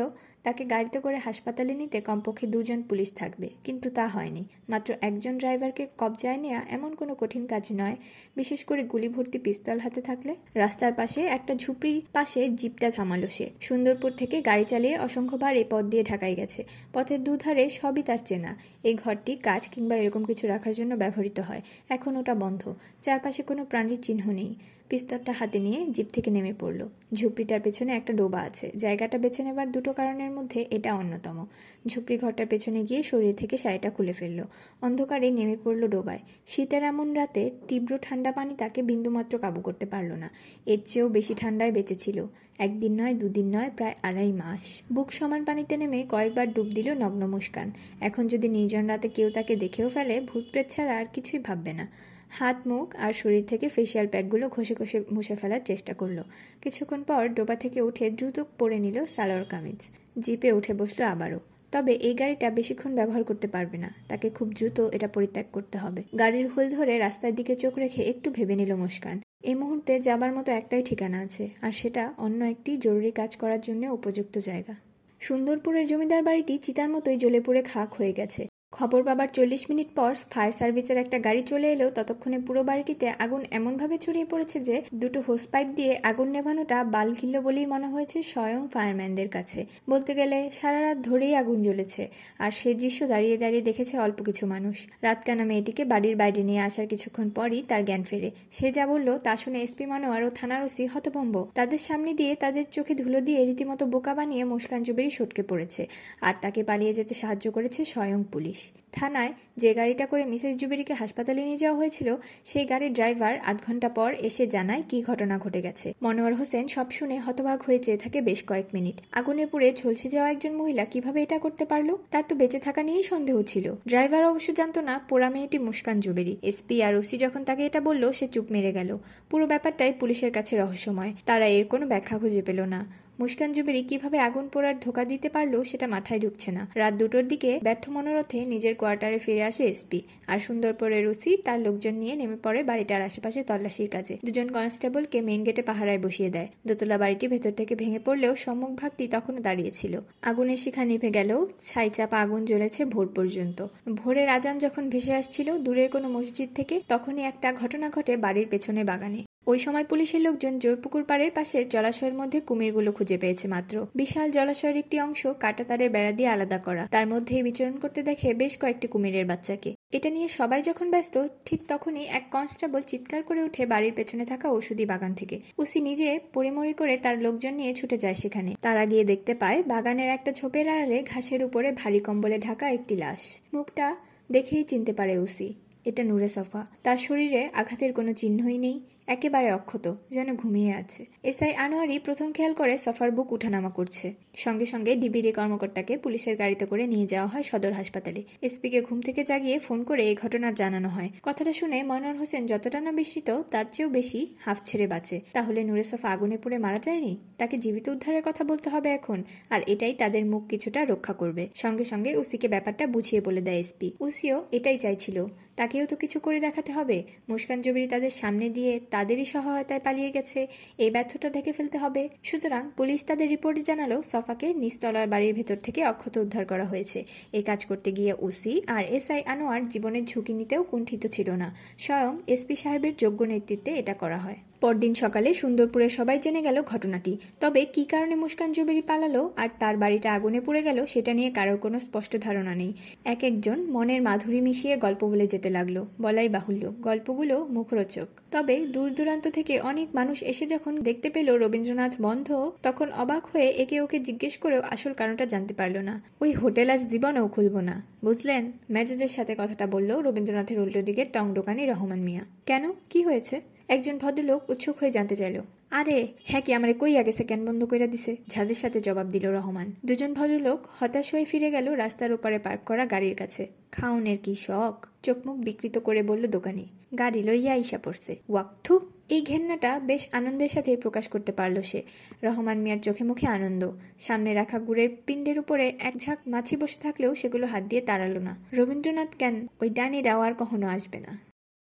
তাকে 0.48 0.64
গাড়িতে 0.66 0.98
করে 1.00 1.18
হাসপাতালে 1.18 1.74
নিতে 1.74 1.98
কমপক্ষে 2.02 2.45
দুজন 2.48 2.80
পুলিশ 2.89 3.10
থাকবে। 3.14 3.48
কিন্তু 3.64 3.88
তা 3.89 4.06
হয়নি। 4.08 4.43
মাত্র 4.70 4.89
একজন 5.02 5.34
ড্রাইভারকে 5.38 5.84
কবজায় 5.98 6.38
নেওয়া 6.38 6.62
এমন 6.70 6.91
কোনো 6.95 7.14
কঠিন 7.20 7.43
কাজ 7.48 7.66
নয়, 7.72 7.95
বিশেষ 8.36 8.62
করে 8.66 8.82
গুলি 8.84 9.10
ভর্তি 9.10 9.38
পিস্তল 9.39 9.78
হাতে 9.80 10.02
থাকলে। 10.02 10.36
রাস্তার 10.56 10.93
পাশে 10.93 11.22
একটা 11.38 11.54
ঝুপড়ির 11.56 12.02
পাশে 12.14 12.41
জিপটা 12.50 12.88
থামালো 12.91 13.28
সে। 13.28 13.45
সুন্দরপুর 13.62 14.12
থেকে 14.12 14.36
গাড়ি 14.41 14.66
চালিয়ে 14.66 14.95
অসংখ্যবার 14.98 15.54
এই 15.56 15.68
পথ 15.70 15.86
দিয়ে 15.86 16.04
ঢাকায় 16.04 16.36
গেছে। 16.36 16.62
পথের 16.93 17.20
দুধারে 17.24 17.64
সবই 17.70 18.04
তার 18.04 18.22
চেনা। 18.26 18.52
এই 18.84 18.95
ঘরটি 19.04 19.34
কাঠ 19.36 19.64
কিংবা 19.72 19.95
এরকম 19.95 20.24
কিছু 20.24 20.43
রাখার 20.48 20.74
জন্য 20.74 20.91
ব্যবহৃত 20.95 21.38
হয়। 21.39 21.62
এখন 21.89 22.12
ওটা 22.16 22.34
বন্ধ। 22.43 22.62
চারপাশে 23.02 23.41
কোনো 23.43 23.62
প্রাণীর 23.66 24.02
চিহ্ন 24.02 24.26
নেই। 24.32 24.52
পিস্তলটা 24.90 25.32
হাতে 25.32 25.60
নিয়ে 25.60 25.80
জিপ 25.86 26.08
থেকে 26.14 26.32
নেমে 26.32 26.54
পড়ল। 26.60 26.88
ঝুপড়িটার 27.14 27.62
পেছনে 27.62 27.92
একটা 27.96 28.14
ডোবা 28.14 28.40
আছে। 28.40 28.72
জায়গাটা 28.76 29.18
বেছে 29.18 29.44
নেবার 29.44 29.72
দুটো 29.72 29.94
কারণের 29.94 30.32
মধ্যে 30.32 30.66
এটা 30.72 30.96
অন্যতম। 30.96 31.46
ঝুপড়ি 31.88 32.18
ঘরটার 32.18 32.48
পেছনে 32.48 32.84
গিয়ে 32.84 33.04
শরীর 33.04 33.36
থেকে 33.36 33.58
শাড়িটা 33.58 33.90
খুলে 33.90 34.14
ফেলল। 34.14 34.44
অন্ধকারে 34.82 35.32
নেমে 35.32 35.58
পড়ল 35.64 35.88
ডোবায়। 35.88 36.20
শীতের 36.48 36.84
এমন 36.84 37.14
রাতে 37.14 37.52
তীব্র 37.68 37.98
ঠান্ডা 38.02 38.32
পানি 38.32 38.56
তাকে 38.56 38.82
বিন্দুমাত্র 38.82 39.38
কাবু 39.38 39.62
করতে 39.62 39.86
পারল 39.86 40.12
না। 40.14 40.30
এর 40.66 40.80
চেয়েও 40.86 41.10
বেশি 41.10 41.34
ঠান্ডায় 41.34 41.72
বেঁচেছিল 41.72 42.28
একদিন 42.60 43.02
নয়, 43.02 43.14
দুদিন 43.14 43.48
নয়, 43.56 43.70
প্রায় 43.76 43.96
আড়াই 44.04 44.32
মাস। 44.32 44.84
বুক 44.94 45.12
সমান 45.12 45.44
পানিতে 45.46 45.78
নেমে 45.78 46.06
কয়েকবার 46.10 46.54
ডুব 46.54 46.68
দিল 46.68 46.94
নগ্ন 46.94 47.28
মুস্কান। 47.28 47.72
এখন 48.02 48.28
যদি 48.28 48.48
নির্জন 48.50 48.86
রাতে 48.88 49.08
কেউ 49.10 49.30
তাকে 49.30 49.56
দেখেও 49.56 49.90
ফেলে 49.90 50.22
ভূতপ্রেত 50.22 50.70
ছাড়া 50.70 50.94
আর 50.98 51.06
কিছুই 51.14 51.40
ভাববে 51.40 51.74
না। 51.74 51.88
হাত, 52.30 52.67
মুখ 52.67 52.95
আর 52.95 53.13
শরীর 53.13 53.43
থেকে 53.47 53.69
ফেসিয়াল 53.69 54.07
প্যাকগুলো 54.07 54.49
ঘষে 54.49 54.75
ঘষে 54.75 55.03
মুছে 55.11 55.36
ফেলার 55.36 55.59
চেষ্টা 55.65 55.93
করল। 55.93 56.23
কিছুক্ষণ 56.61 57.03
পর 57.03 57.28
ডোবা 57.28 57.55
থেকে 57.55 57.82
উঠে 57.82 58.09
দ্রুত 58.09 58.43
পরে 58.59 58.80
নিল 58.80 59.05
সালোয়ার 59.05 59.45
কামিজ। 59.45 59.80
জিপে 60.19 60.51
উঠে 60.51 60.73
বসল 60.73 61.03
আবারও। 61.03 61.39
তবে 61.71 61.93
এই 61.93 62.13
গাড়িটা 62.13 62.49
বেশিক্ষণ 62.49 62.95
ব্যবহার 62.95 63.23
করতে 63.23 63.47
পারবে 63.47 63.78
না। 63.78 63.93
তাকে 64.07 64.30
খুব 64.30 64.53
দ্রুত 64.53 64.80
এটা 64.80 65.07
পরিত্যাগ 65.07 65.45
করতে 65.51 65.78
হবে। 65.78 66.03
গাড়ির 66.19 66.47
হুল 66.47 66.69
ধরে 66.69 66.97
রাস্তার 66.97 67.36
দিকে 67.36 67.55
চোখ 67.55 67.78
রেখে 67.78 68.01
একটু 68.01 68.32
ভেবে 68.32 68.55
নিল 68.55 68.75
মুস্কান। 68.75 69.21
এই 69.43 69.55
মুহূর্তে 69.55 69.99
যাবার 69.99 70.32
মতো 70.34 70.51
একটাই 70.51 70.84
ঠিকানা 70.84 71.19
আছে, 71.19 71.49
আর 71.61 71.71
সেটা 71.71 72.13
অন্য 72.17 72.45
একটি 72.45 72.78
জরুরি 72.78 73.11
কাজ 73.11 73.38
করার 73.38 73.61
জন্য 73.61 73.88
উপযুক্ত 73.88 74.38
জায়গা। 74.38 74.75
সুন্দরপুরের 75.21 75.88
জমিদার 75.88 76.23
বাড়িটি 76.23 76.57
চিতার 76.57 76.89
মতোই 76.89 77.17
জ্বলে 77.17 77.39
পুড়ে 77.41 77.61
খাক 77.61 77.93
হয়ে 77.93 78.13
গেছে। 78.13 78.47
খবর 78.74 79.01
পাবার 79.07 79.30
চল্লিশ 79.38 79.63
মিনিট 79.72 79.89
পর 79.97 80.11
ফায়ার 80.32 80.53
সার্ভিসের 80.59 80.97
একটা 81.03 81.18
গাড়ি 81.28 81.41
চলে 81.51 81.68
এলেও 81.74 81.89
ততক্ষণে 81.97 82.39
পুরো 82.47 82.61
বাড়িটিতে 82.70 83.07
আগুন 83.24 83.41
এমনভাবে 83.57 83.95
ছড়িয়ে 84.05 84.28
পড়েছে 84.32 84.57
যে, 84.68 84.76
দুটো 85.01 85.20
হোস 85.28 85.43
পাইপ 85.53 85.68
দিয়ে 85.78 85.93
আগুন 86.09 86.28
নেভানোটা 86.36 86.78
বাল 86.95 87.07
ঘিল্ল 87.20 87.36
বলেই 87.47 87.68
মনে 87.74 87.88
হয়েছে 87.93 88.18
স্বয়ং 88.32 88.61
ফায়ারম্যানদের 88.74 89.30
কাছে। 89.36 89.59
বলতে 89.91 90.11
গেলে, 90.20 90.38
সারা 90.59 90.80
রাত 90.82 90.97
ধরেই 91.07 91.34
আগুন 91.41 91.57
জ্বলেছে, 91.68 92.03
আর 92.43 92.51
সেই 92.59 92.76
দৃশ্য 92.82 92.99
দাঁড়িয়ে 93.11 93.38
দাঁড়িয়ে 93.43 93.63
দেখেছে 93.70 93.95
অল্প 94.05 94.18
কিছু 94.28 94.43
মানুষ। 94.53 94.78
রাতকানা 95.05 95.43
মেয়েটিকে 95.49 95.84
বাড়ির 95.93 96.15
বাইরে 96.22 96.41
নিয়ে 96.49 96.61
আসার 96.70 96.88
কিছুক্ষণ 96.93 97.28
পরই 97.38 97.59
তার 97.70 97.82
জ্ঞান 97.88 98.03
ফেরে। 98.09 98.30
সে 98.57 98.68
যা 98.78 98.84
বলল 98.91 99.07
তা 99.26 99.34
শুনে 99.41 99.59
এসপি 99.65 99.86
মানোয়ার 99.91 100.22
ও 100.28 100.30
থানার 100.39 100.61
ওসি 100.68 100.84
হতভম্ব। 100.93 101.36
তাদের 101.59 101.82
সামনে 101.88 102.11
দিয়ে 102.20 102.34
তাদের 102.43 102.65
চোখে 102.76 102.93
ধুলো 103.01 103.20
দিয়ে 103.28 103.39
রীতিমতো 103.49 103.84
বোকা 103.93 104.13
বানিয়ে 104.18 104.43
মুস্কান 104.51 104.82
জুবেরি 104.88 105.11
সটকে 105.18 105.43
পড়েছে, 105.51 105.82
আর 106.28 106.36
তাকে 106.43 106.59
পালিয়ে 106.70 106.93
যেতে 106.97 107.13
সাহায্য 107.22 107.45
করেছে 107.55 107.80
স্বয়ং 107.93 108.22
পুলিশ। 108.34 108.57
থানায় 108.91 109.34
যে 109.58 109.74
গাড়িটা 109.74 110.05
করে 110.05 110.26
মিসেস 110.26 110.55
জুবেরিকে 110.55 110.93
হাসপাতালে 110.93 111.43
নিয়ে 111.43 111.58
যাওয়া 111.58 111.78
হয়েছিল, 111.78 112.16
সেই 112.45 112.66
গাড়ির 112.66 112.93
ড্রাইভার 112.93 113.38
আধ 113.39 113.58
ঘণ্টা 113.68 113.89
পর 113.89 114.14
এসে 114.20 114.47
জানায় 114.47 114.84
কি 114.89 115.03
ঘটনা 115.03 115.38
ঘটে 115.38 115.62
গেছে। 115.62 115.93
মনোয়ার 116.01 116.34
হোসেন 116.36 116.68
সব 116.68 116.91
শুনে 116.91 117.20
হতবাক 117.20 117.64
হয়ে 117.64 117.80
চেয়ে 117.80 117.97
থাকে 117.97 118.22
বেশ 118.22 118.43
কয়েক 118.47 118.66
মিনিট। 118.74 118.95
আগুনে 119.12 119.45
পুড়ে 119.45 119.74
ঝলসে 119.74 120.10
যাওয়া 120.10 120.32
একজন 120.32 120.53
মহিলা 120.55 120.86
কীভাবে 120.86 121.22
এটা 121.22 121.39
করতে 121.39 121.66
পারল, 121.66 121.95
তার 122.12 122.24
তো 122.28 122.36
বেঁচে 122.36 122.60
থাকা 122.60 122.84
নিয়েই 122.84 123.03
সন্দেহ 123.03 123.41
ছিল। 123.41 123.76
ড্রাইভার 123.88 124.26
অবশ্য 124.26 124.53
জানতো 124.53 124.82
না, 124.82 124.99
পোড়া 125.10 125.30
মেয়েটি 125.30 125.58
মুস্কান 125.60 125.99
জুবেরি। 125.99 126.38
এসপি 126.41 126.84
আর 126.84 126.95
ওসি 126.95 127.18
যখন 127.18 127.43
তাকে 127.43 127.66
এটা 127.66 127.82
বলল, 127.82 128.12
সে 128.12 128.28
চুপ 128.28 128.45
মেরে 128.51 128.72
গেল। 128.72 128.97
পুরো 129.30 129.45
ব্যাপারটাই 129.47 129.93
পুলিশের 129.93 130.32
কাছে 130.32 130.58
রহস্যময়। 130.58 131.14
তারা 131.26 131.45
এর 131.47 131.66
কোনো 131.66 131.86
ব্যাখ্যা 131.88 132.18
খুঁজে 132.18 132.41
পেল 132.41 132.62
না। 132.62 133.07
মুস্কান 133.20 133.49
জুবেরি 133.53 133.82
কীভাবে 133.84 134.18
আগুন 134.20 134.45
পোড়ার 134.53 134.76
ধোকা 134.86 135.03
দিতে 135.05 135.28
পারল 135.30 135.53
সেটা 135.63 135.88
মাথায় 135.88 136.20
ঢুকছে 136.20 136.49
না। 136.51 136.63
রাত 136.76 136.93
দুটোর 136.93 137.26
দিকে 137.28 137.51
ব্যর্থ 137.63 137.86
মনোরথে 137.89 138.39
নিজের 138.45 138.74
কোয়ার্টারে 138.76 139.20
ফিরে 139.20 139.43
আসে 139.43 139.63
এসপি 139.65 139.99
আর 140.28 140.39
সুন্দরপুরের 140.39 141.03
রুসি 141.05 141.32
তার 141.45 141.59
লোকজন 141.59 141.93
নিয়ে 141.93 142.15
নেমে 142.15 142.38
পড়ে 142.43 142.61
বাড়িটার 142.63 143.01
আশেপাশে 143.01 143.39
তল্লাশির 143.43 143.89
কাজে। 143.89 144.15
দুজন 144.26 144.47
কনস্টেবলকে 144.47 145.18
মেইন 145.22 145.41
গেটে 145.43 145.61
পাহারায় 145.61 145.99
বসিয়ে 145.99 146.30
দেয়। 146.30 146.47
দোতলা 146.68 146.97
বাড়িটি 146.97 147.26
ভেতর 147.28 147.51
থেকে 147.51 147.74
ভেঙে 147.76 147.99
পড়লেও 147.99 148.34
সম্মুখ 148.36 148.72
ভাগটি 148.82 149.03
তখনও 149.07 149.41
দাঁড়িয়েছিল 149.41 149.93
আগুনের 150.22 150.57
শিখা 150.57 150.84
নিভে 150.86 151.09
গেলেও 151.09 151.39
ছাই 151.65 151.89
চাপা 151.89 152.18
আগুন 152.22 152.41
জ্বলেছে 152.45 152.82
ভোর 152.86 153.07
পর্যন্ত। 153.15 153.59
ভোরের 153.95 154.30
আজান 154.30 154.55
যখন 154.57 154.84
ভেসে 154.89 155.13
আসছিল, 155.13 155.47
দূরের 155.57 155.89
কোনো 155.89 156.07
মসজিদ 156.09 156.49
থেকে, 156.55 156.76
তখনই 156.88 157.24
একটা 157.24 157.47
ঘটনা 157.53 157.88
ঘটে 157.89 158.13
বাড়ির 158.18 158.47
পেছনে 158.49 158.84
বাগানে। 158.84 159.22
ওই 159.48 159.60
সময় 159.60 159.84
পুলিশের 159.84 160.22
লোকজন 160.22 160.60
জোরপুকুর 160.60 161.04
পাড়ের 161.04 161.32
পাশে 161.32 161.66
জলাশয়ের 161.66 162.14
মধ্যে 162.14 162.39
কুমিরগুলো 162.41 162.91
খুঁজে 162.91 163.18
পেয়েছে 163.18 163.48
মাত্র। 163.48 163.76
বিশাল 163.95 164.32
জলাশয়ের 164.32 164.78
একটি 164.78 165.00
অংশ 165.00 165.22
কাটা 165.39 165.64
তারের 165.64 165.89
বেড়া 165.89 166.12
দিয়ে 166.12 166.30
আলাদা 166.30 166.58
করা। 166.58 166.88
তার 166.91 167.08
মধ্যেই 167.08 167.43
বিচরণ 167.43 167.76
করতে 167.76 168.04
দেখে 168.04 168.34
বেশ 168.34 168.58
কয়েকটি 168.58 168.88
কুমিরের 168.88 169.26
বাচ্চাকে। 169.26 169.72
এটা 169.91 170.10
নিয়ে 170.10 170.28
সবাই 170.28 170.62
যখন 170.62 170.88
ব্যস্ত, 170.91 171.16
ঠিক 171.45 171.62
তখনই 171.68 172.06
এক 172.10 172.24
কনস্টেবল 172.32 172.82
চিৎকার 172.82 173.24
করে 173.24 173.41
উঠে 173.43 173.66
বাড়ির 173.66 173.93
পেছনে 173.95 174.26
থাকা 174.26 174.48
ওষুধি 174.50 174.86
বাগান 174.86 175.14
থেকে। 175.14 175.39
উসি 175.58 175.80
নিজে 175.82 176.20
পরিমরি 176.34 176.74
করে 176.74 176.98
তার 176.98 177.16
লোকজন 177.20 177.54
নিয়ে 177.54 177.74
ছুটে 177.74 177.98
যায় 177.98 178.14
সেখানে। 178.14 178.52
তারা 178.62 178.86
গিয়ে 178.86 179.04
দেখতে 179.04 179.34
পায়, 179.34 179.64
বাগানের 179.64 180.10
একটা 180.10 180.32
ছোপের 180.32 180.66
আড়ালে 180.70 180.98
ঘাসের 181.14 181.41
উপরে 181.43 181.72
ভারী 181.72 182.00
কম্বলে 182.00 182.38
ঢাকা 182.38 182.66
একটি 182.70 182.95
লাশ। 182.95 183.22
মুখটা 183.54 183.95
দেখেই 184.32 184.64
চিনতে 184.64 184.93
পারে 184.93 185.18
উসি 185.18 185.54
এটা 185.86 186.04
নূরে 186.04 186.30
সফা। 186.30 186.62
তার 186.84 186.98
শরীরে 186.98 187.41
আঘাতের 187.54 187.91
কোনো 187.93 188.12
চিহ্নই 188.14 188.58
নেই। 188.58 188.78
একেবারে 189.08 189.53
অক্ষত, 189.53 189.95
যেন 190.12 190.36
ঘুমিয়ে 190.36 190.74
আছে। 190.74 191.05
এসআই 191.24 191.53
আনোয়ারি 191.53 191.99
প্রথম 191.99 192.32
খেয়াল 192.32 192.53
করে 192.53 192.78
সফার 192.78 193.12
বুক 193.12 193.32
উঠানামা 193.32 193.70
করছে। 193.70 194.14
সঙ্গে 194.36 194.66
সঙ্গে 194.66 194.95
ডিবিডি 194.95 195.32
কর্মকর্তাকে 195.32 195.97
পুলিশের 195.97 196.36
গাড়িতে 196.38 196.66
করে 196.66 196.88
নিয়ে 196.88 197.08
যাওয়া 197.08 197.28
হয় 197.28 197.43
সদর 197.43 197.72
হাসপাতালে। 197.72 198.24
এসপিকে 198.41 198.82
ঘুম 198.82 199.01
থেকে 199.01 199.24
জাগিয়ে 199.24 199.60
ফোন 199.60 199.84
করে 199.84 200.08
এই 200.08 200.16
ঘটনার 200.16 200.53
জানানো 200.53 200.89
হয়। 200.89 201.10
কথাটা 201.24 201.53
শুনে 201.53 201.84
মনোয়ার 201.84 202.18
হোসেন 202.18 202.45
যতটা 202.45 202.82
না 202.82 202.91
বিস্মিত, 202.91 203.30
তার 203.51 203.66
চেয়েও 203.72 203.89
বেশি 203.89 204.28
হাফ 204.39 204.58
ছেড়ে 204.66 204.88
বাঁচে। 204.88 205.22
তাহলে 205.34 205.64
নূরে 205.64 205.84
সফা 205.84 206.08
আগুনে 206.10 206.38
পুড়ে 206.38 206.58
মারা 206.58 206.80
যায়নি? 206.80 207.18
তাকে 207.38 207.58
জীবিত 207.58 207.89
উদ্ধারের 207.89 208.24
কথা 208.26 208.43
বলতে 208.43 208.70
হবে 208.70 208.89
এখন, 208.89 209.24
আর 209.49 209.62
এটাই 209.68 209.93
তাদের 209.93 210.26
মুখ 210.26 210.47
কিছুটা 210.47 210.86
রক্ষা 210.86 211.14
করবে। 211.14 211.49
সঙ্গে 211.55 211.84
সঙ্গে 211.84 212.18
উসিকে 212.18 212.47
ব্যাপারটা 212.47 212.88
বুঝিয়ে 212.88 213.22
বলে 213.22 213.41
দেয় 213.41 213.58
এসপি। 213.58 213.91
উসিও 213.99 214.45
এটাই 214.51 214.78
চাইছিল। 214.78 215.26
তাকেও 215.58 215.86
তো 215.86 215.95
কিছু 215.95 216.18
করে 216.20 216.39
দেখাতে 216.39 216.72
হবে। 216.72 216.97
মুস্কান 217.30 217.60
জবিরি 217.62 217.88
তাদের 217.88 218.14
সামনে 218.22 218.47
দিয়ে 218.49 218.74
তাদেরই 218.91 219.26
সহায়তায় 219.26 219.82
পালিয়ে 219.86 220.10
গেছে। 220.12 220.39
এই 220.84 220.89
ব্যর্থটা 220.89 221.28
ঢেকে 221.30 221.51
ফেলতে 221.51 221.78
হবে। 221.78 222.10
সুতরাং 222.24 222.64
পুলিশ 222.78 222.99
তাদের 223.03 223.28
রিপোর্টে 223.30 223.62
জানালো 223.62 223.97
সফাকে 224.12 224.47
নিস্তলার 224.53 225.08
বাড়ির 225.08 225.34
ভেতর 225.34 225.55
থেকে 225.55 225.80
অক্ষত 225.86 226.16
উদ্ধার 226.18 226.45
করা 226.45 226.66
হয়েছে। 226.66 226.99
এই 227.38 227.43
কাজ 227.43 227.60
করতে 227.66 227.89
গিয়ে 227.91 228.14
ওসি 228.20 228.53
আর 228.68 228.84
এসআই 228.97 229.22
আনোয়ার 229.24 229.62
জীবনের 229.70 230.03
ঝুঁকি 230.05 230.34
নিতেও 230.34 230.64
কুণ্ঠিত 230.64 231.03
ছিল 231.08 231.30
না। 231.32 231.47
স্বয়ং 231.78 232.14
এসপি 232.28 232.55
সাহেবের 232.55 232.93
যোগ্য 232.97 233.20
নেতৃত্বে 233.24 233.72
এটা 233.82 233.93
করা 233.93 234.18
হয়। 234.18 234.39
পরদিন 234.62 234.93
সকালে 234.93 235.30
সুন্দরপুরে 235.34 235.88
সবাই 235.89 236.18
জেনে 236.20 236.41
গেল 236.41 236.58
ঘটনাটি। 236.62 237.14
তবে 237.39 237.62
কি 237.66 237.84
কারণে 237.86 238.16
মুস্কান 238.16 238.49
জুবেরি 238.51 238.82
পালালো 238.82 239.22
আর 239.36 239.49
তার 239.60 239.78
বাড়িটা 239.78 240.10
আগুনে 240.14 240.39
পুড়ে 240.41 240.62
গেল, 240.62 240.86
সেটা 240.86 241.12
নিয়ে 241.14 241.30
কারোর 241.32 241.58
কোনো 241.58 241.80
স্পষ্ট 241.80 242.14
ধারণা 242.22 242.55
নেই। 242.55 242.72
এক 243.05 243.24
একজন 243.24 243.58
মনের 243.72 244.01
মাধুরী 244.01 244.39
মিশিয়ে 244.41 244.76
গল্প 244.78 245.01
বলে 245.03 245.28
যেতে 245.28 245.47
লাগল, 245.50 245.86
বলাই 246.02 246.30
বাহুল্য। 246.30 246.74
গল্পগুলো 246.80 247.45
মুখরোচক। 247.45 248.08
তবে 248.32 248.66
দূর 248.66 248.93
দূরান্ত 248.93 249.28
থেকে 249.28 249.60
অনেক 249.60 249.88
মানুষ 249.93 250.24
এসে 250.24 250.45
যখন 250.45 250.82
দেখতে 250.82 251.10
পেল 251.10 251.38
রবীন্দ্রনাথ 251.38 251.95
বন্ধ, 252.02 252.52
তখন 252.64 252.91
অবাক 252.91 253.26
হয়ে 253.26 253.50
একে 253.50 253.82
ওকে 253.82 254.00
জিজ্ঞেস 254.00 254.38
করেও 254.38 254.62
আসল 254.62 254.93
কারণটা 254.93 255.26
জানতে 255.26 255.54
পারল 255.54 255.78
না। 255.78 256.02
ওই 256.22 256.32
হোটেল 256.32 256.70
আর 256.70 256.78
জীবনেও 256.78 257.28
খুলব 257.28 257.60
না। 257.60 257.84
বুঝলেন? 258.06 258.52
ম্যাজেজের 258.72 259.08
সাথে 259.08 259.36
কথাটা 259.38 259.68
বলল 259.68 259.91
রবীন্দ্রনাথের 259.91 260.60
উল্টো 260.60 260.82
দিকের 260.82 261.06
টং 261.14 261.34
দোকানি 261.34 261.66
রহমান 261.66 262.00
মিয়া। 262.00 262.26
কেন? 262.45 262.74
কি 262.89 263.04
হয়েছে? 263.04 263.41
একজন 263.68 263.98
ভদ্রলোক 263.98 264.50
উৎসুক 264.50 264.78
হয়ে 264.78 264.91
জানতে 264.91 265.16
চাইল। 265.16 265.41
আরে 265.78 266.07
হ্যাঁ 266.25 266.41
কি, 266.41 266.53
আমার 266.53 266.73
কই 266.73 266.97
আগে 266.97 267.11
সেকেন্ড 267.11 267.49
বন্ধ 267.49 267.65
করে 267.65 267.88
দিছে? 267.88 268.15
ঝাঁদের 268.30 268.55
সাথে 268.55 268.82
জবাব 268.82 269.07
দিল 269.07 269.32
রহমান। 269.32 269.71
দুজন 269.86 270.13
ভদ্রলোক 270.13 270.59
হতাশ 270.80 271.13
হয়ে 271.13 271.25
ফিরে 271.25 271.51
গেল 271.51 271.71
রাস্তার 271.71 272.11
ওপারে 272.11 272.39
পার্ক 272.39 272.61
করা 272.65 272.86
গাড়ির 272.86 273.15
কাছে। 273.15 273.47
খাউনের 273.71 274.17
কি 274.23 274.36
শখ? 274.36 274.86
চোখমুখ 275.03 275.38
বিকৃত 275.38 275.78
করে 275.78 276.03
বলল 276.03 276.28
দোকানি। 276.28 276.65
গাড়ি 276.97 277.23
লইয়া 277.23 277.53
আইসা 277.53 277.78
পড়ছে। 277.78 278.15
ওয়াক্থু 278.30 278.80
এই 279.09 279.21
ঘেন্নাটা 279.21 279.80
বেশ 279.80 280.07
আনন্দের 280.11 280.49
সাথে 280.49 280.78
প্রকাশ 280.78 281.07
করতে 281.07 281.32
পারল 281.32 281.61
সে। 281.61 281.84
রহমান 282.23 282.57
মিয়ার 282.57 282.78
চোখে 282.78 283.03
মুখে 283.03 283.28
আনন্দ। 283.28 283.71
সামনে 283.99 284.34
রাখা 284.34 284.59
গুড়ের 284.59 284.89
পিণ্ডের 285.05 285.39
উপরে 285.39 285.73
এক 285.80 285.93
ঝাঁক 285.97 286.19
মাছি 286.28 286.57
বসে 286.57 286.78
থাকলেও 286.82 287.15
সেগুলো 287.15 287.47
হাত 287.47 287.63
দিয়ে 287.63 287.82
তাড়ালো 287.82 288.19
না। 288.19 288.38
রবীন্দ্রনাথ 288.53 289.15
কেন, 289.15 289.47
ওই 289.61 289.69
ডানিরাও 289.69 290.21
আর 290.21 290.34
কখনো 290.39 290.67
আসবে 290.67 290.99
না। 290.99 291.17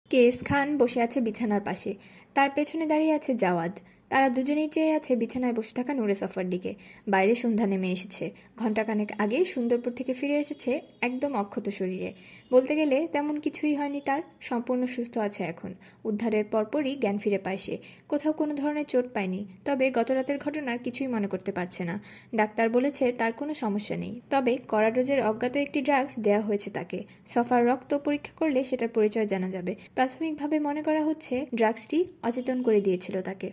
কেস 0.10 0.44
খান 0.44 0.78
বসে 0.78 1.02
আছে 1.02 1.22
বিছানার 1.22 1.62
পাশে। 1.62 1.94
তার 2.34 2.50
পেছনে 2.56 2.86
দাঁড়িয়ে 2.86 3.14
আছে 3.14 3.36
জাওয়াদ। 3.36 3.80
তারা 4.14 4.30
দুজনেই 4.30 4.68
চেয়ে 4.68 4.92
আছে 4.92 5.16
বিছানায় 5.16 5.54
বসে 5.54 5.74
থাকা 5.76 5.94
নুরে 5.94 6.16
সফার 6.16 6.50
দিকে। 6.50 6.76
বাইরে 7.08 7.36
সন্ধ্যা 7.36 7.68
নেমে 7.68 7.92
এসেছে। 7.92 8.32
ঘণ্টাখানেক 8.58 9.10
আগে 9.18 9.46
সুন্দরপুর 9.46 9.92
থেকে 9.94 10.14
ফিরে 10.14 10.36
এসেছে 10.38 10.82
একদম 11.02 11.36
অক্ষত 11.36 11.70
শরীরে। 11.70 12.14
বলতে 12.52 12.76
গেলে 12.76 13.08
তেমন 13.12 13.40
কিছুই 13.40 13.76
হয়নি 13.76 14.02
তার, 14.06 14.22
সম্পূর্ণ 14.42 14.86
সুস্থ 14.86 15.18
আছে 15.18 15.44
এখন। 15.44 15.74
উদ্ধারের 16.06 16.46
পরপরই 16.52 16.96
জ্ঞান 16.96 17.18
ফিরে 17.18 17.38
পায় 17.38 17.58
সে। 17.58 17.78
কোথাও 18.10 18.34
কোনো 18.34 18.54
ধরনের 18.54 18.86
চোট 18.86 19.06
পায়নি, 19.14 19.46
তবে 19.66 19.92
গত 19.92 20.12
রাতের 20.12 20.38
ঘটনার 20.38 20.78
কিছুই 20.78 21.08
মনে 21.08 21.28
করতে 21.28 21.52
পারছে 21.52 21.84
না। 21.84 22.04
ডাক্তার 22.36 22.70
বলেছে 22.70 23.12
তার 23.12 23.32
কোনো 23.32 23.54
সমস্যা 23.54 23.96
নেই, 23.98 24.22
তবে 24.30 24.58
করাডোজের 24.58 25.24
অজ্ঞাত 25.24 25.58
একটি 25.58 25.82
ড্রাগস 25.82 26.14
দেওয়া 26.20 26.42
হয়েছে 26.42 26.70
তাকে। 26.70 27.04
সফার 27.28 27.66
রক্ত 27.66 27.98
পরীক্ষা 27.98 28.34
করলে 28.36 28.64
সেটার 28.64 28.88
পরিচয় 28.88 29.26
জানা 29.26 29.50
যাবে। 29.50 29.76
প্রাথমিকভাবে 29.96 30.60
মনে 30.60 30.82
করা 30.84 31.02
হচ্ছে 31.04 31.46
ড্রাগসটি 31.56 32.06
অচেতন 32.24 32.62
করে 32.62 32.82
দিয়েছিল 32.82 33.22
তাকে। 33.22 33.52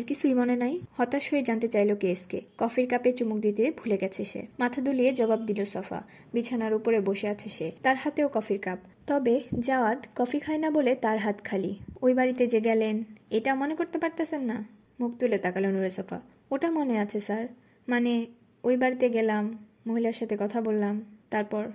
আপনার 0.00 0.08
কিছুই 0.08 0.34
মনে 0.34 0.56
নাই, 0.56 0.80
হতাশ 0.92 1.32
হয়ে 1.32 1.42
জানতে 1.42 1.68
চাইল 1.68 1.96
কেসকে 1.96 2.40
কফির 2.58 2.88
কাপে 2.88 3.12
চুমুক 3.12 3.38
দিতে 3.38 3.70
ভুলে 3.70 3.96
গেছে 3.96 4.24
সে। 4.24 4.46
মাথা 4.58 4.82
দুলিয়ে 4.82 5.12
জবাব 5.12 5.40
দিল 5.40 5.64
সফা। 5.64 6.02
বিছানার 6.32 6.74
উপরে 6.74 7.00
বসে 7.00 7.28
আছে 7.28 7.48
সে। 7.48 7.72
তার 7.82 7.96
হাতেও 7.96 8.28
কফির 8.28 8.58
কাপ। 8.58 8.78
তবে 9.06 9.40
জাওয়াদ 9.58 10.06
কফি 10.16 10.38
খায় 10.38 10.58
না 10.58 10.70
বলে 10.70 10.94
তার 10.94 11.18
হাত 11.18 11.44
খালি। 11.44 11.76
ওই 12.02 12.14
বাড়িতে 12.14 12.46
যে 12.46 12.60
গেলেন, 12.60 13.04
এটা 13.30 13.54
মনে 13.54 13.74
করতে 13.74 13.98
পারতেছেন 13.98 14.40
না? 14.40 14.64
মুখ 15.00 15.16
তুলে 15.18 15.38
তাকালো 15.38 15.70
নুরে 15.70 15.90
সফা। 15.90 16.20
ওটা 16.50 16.70
মনে 16.70 16.98
আছে, 16.98 17.20
স্যার। 17.20 17.48
মানে 17.88 18.26
ওই 18.64 18.76
বাড়িতে 18.76 19.10
গেলাম, 19.10 19.66
মহিলার 19.86 20.12
সাথে 20.12 20.36
কথা 20.40 20.60
বললাম, 20.60 21.04
তারপর 21.30 21.66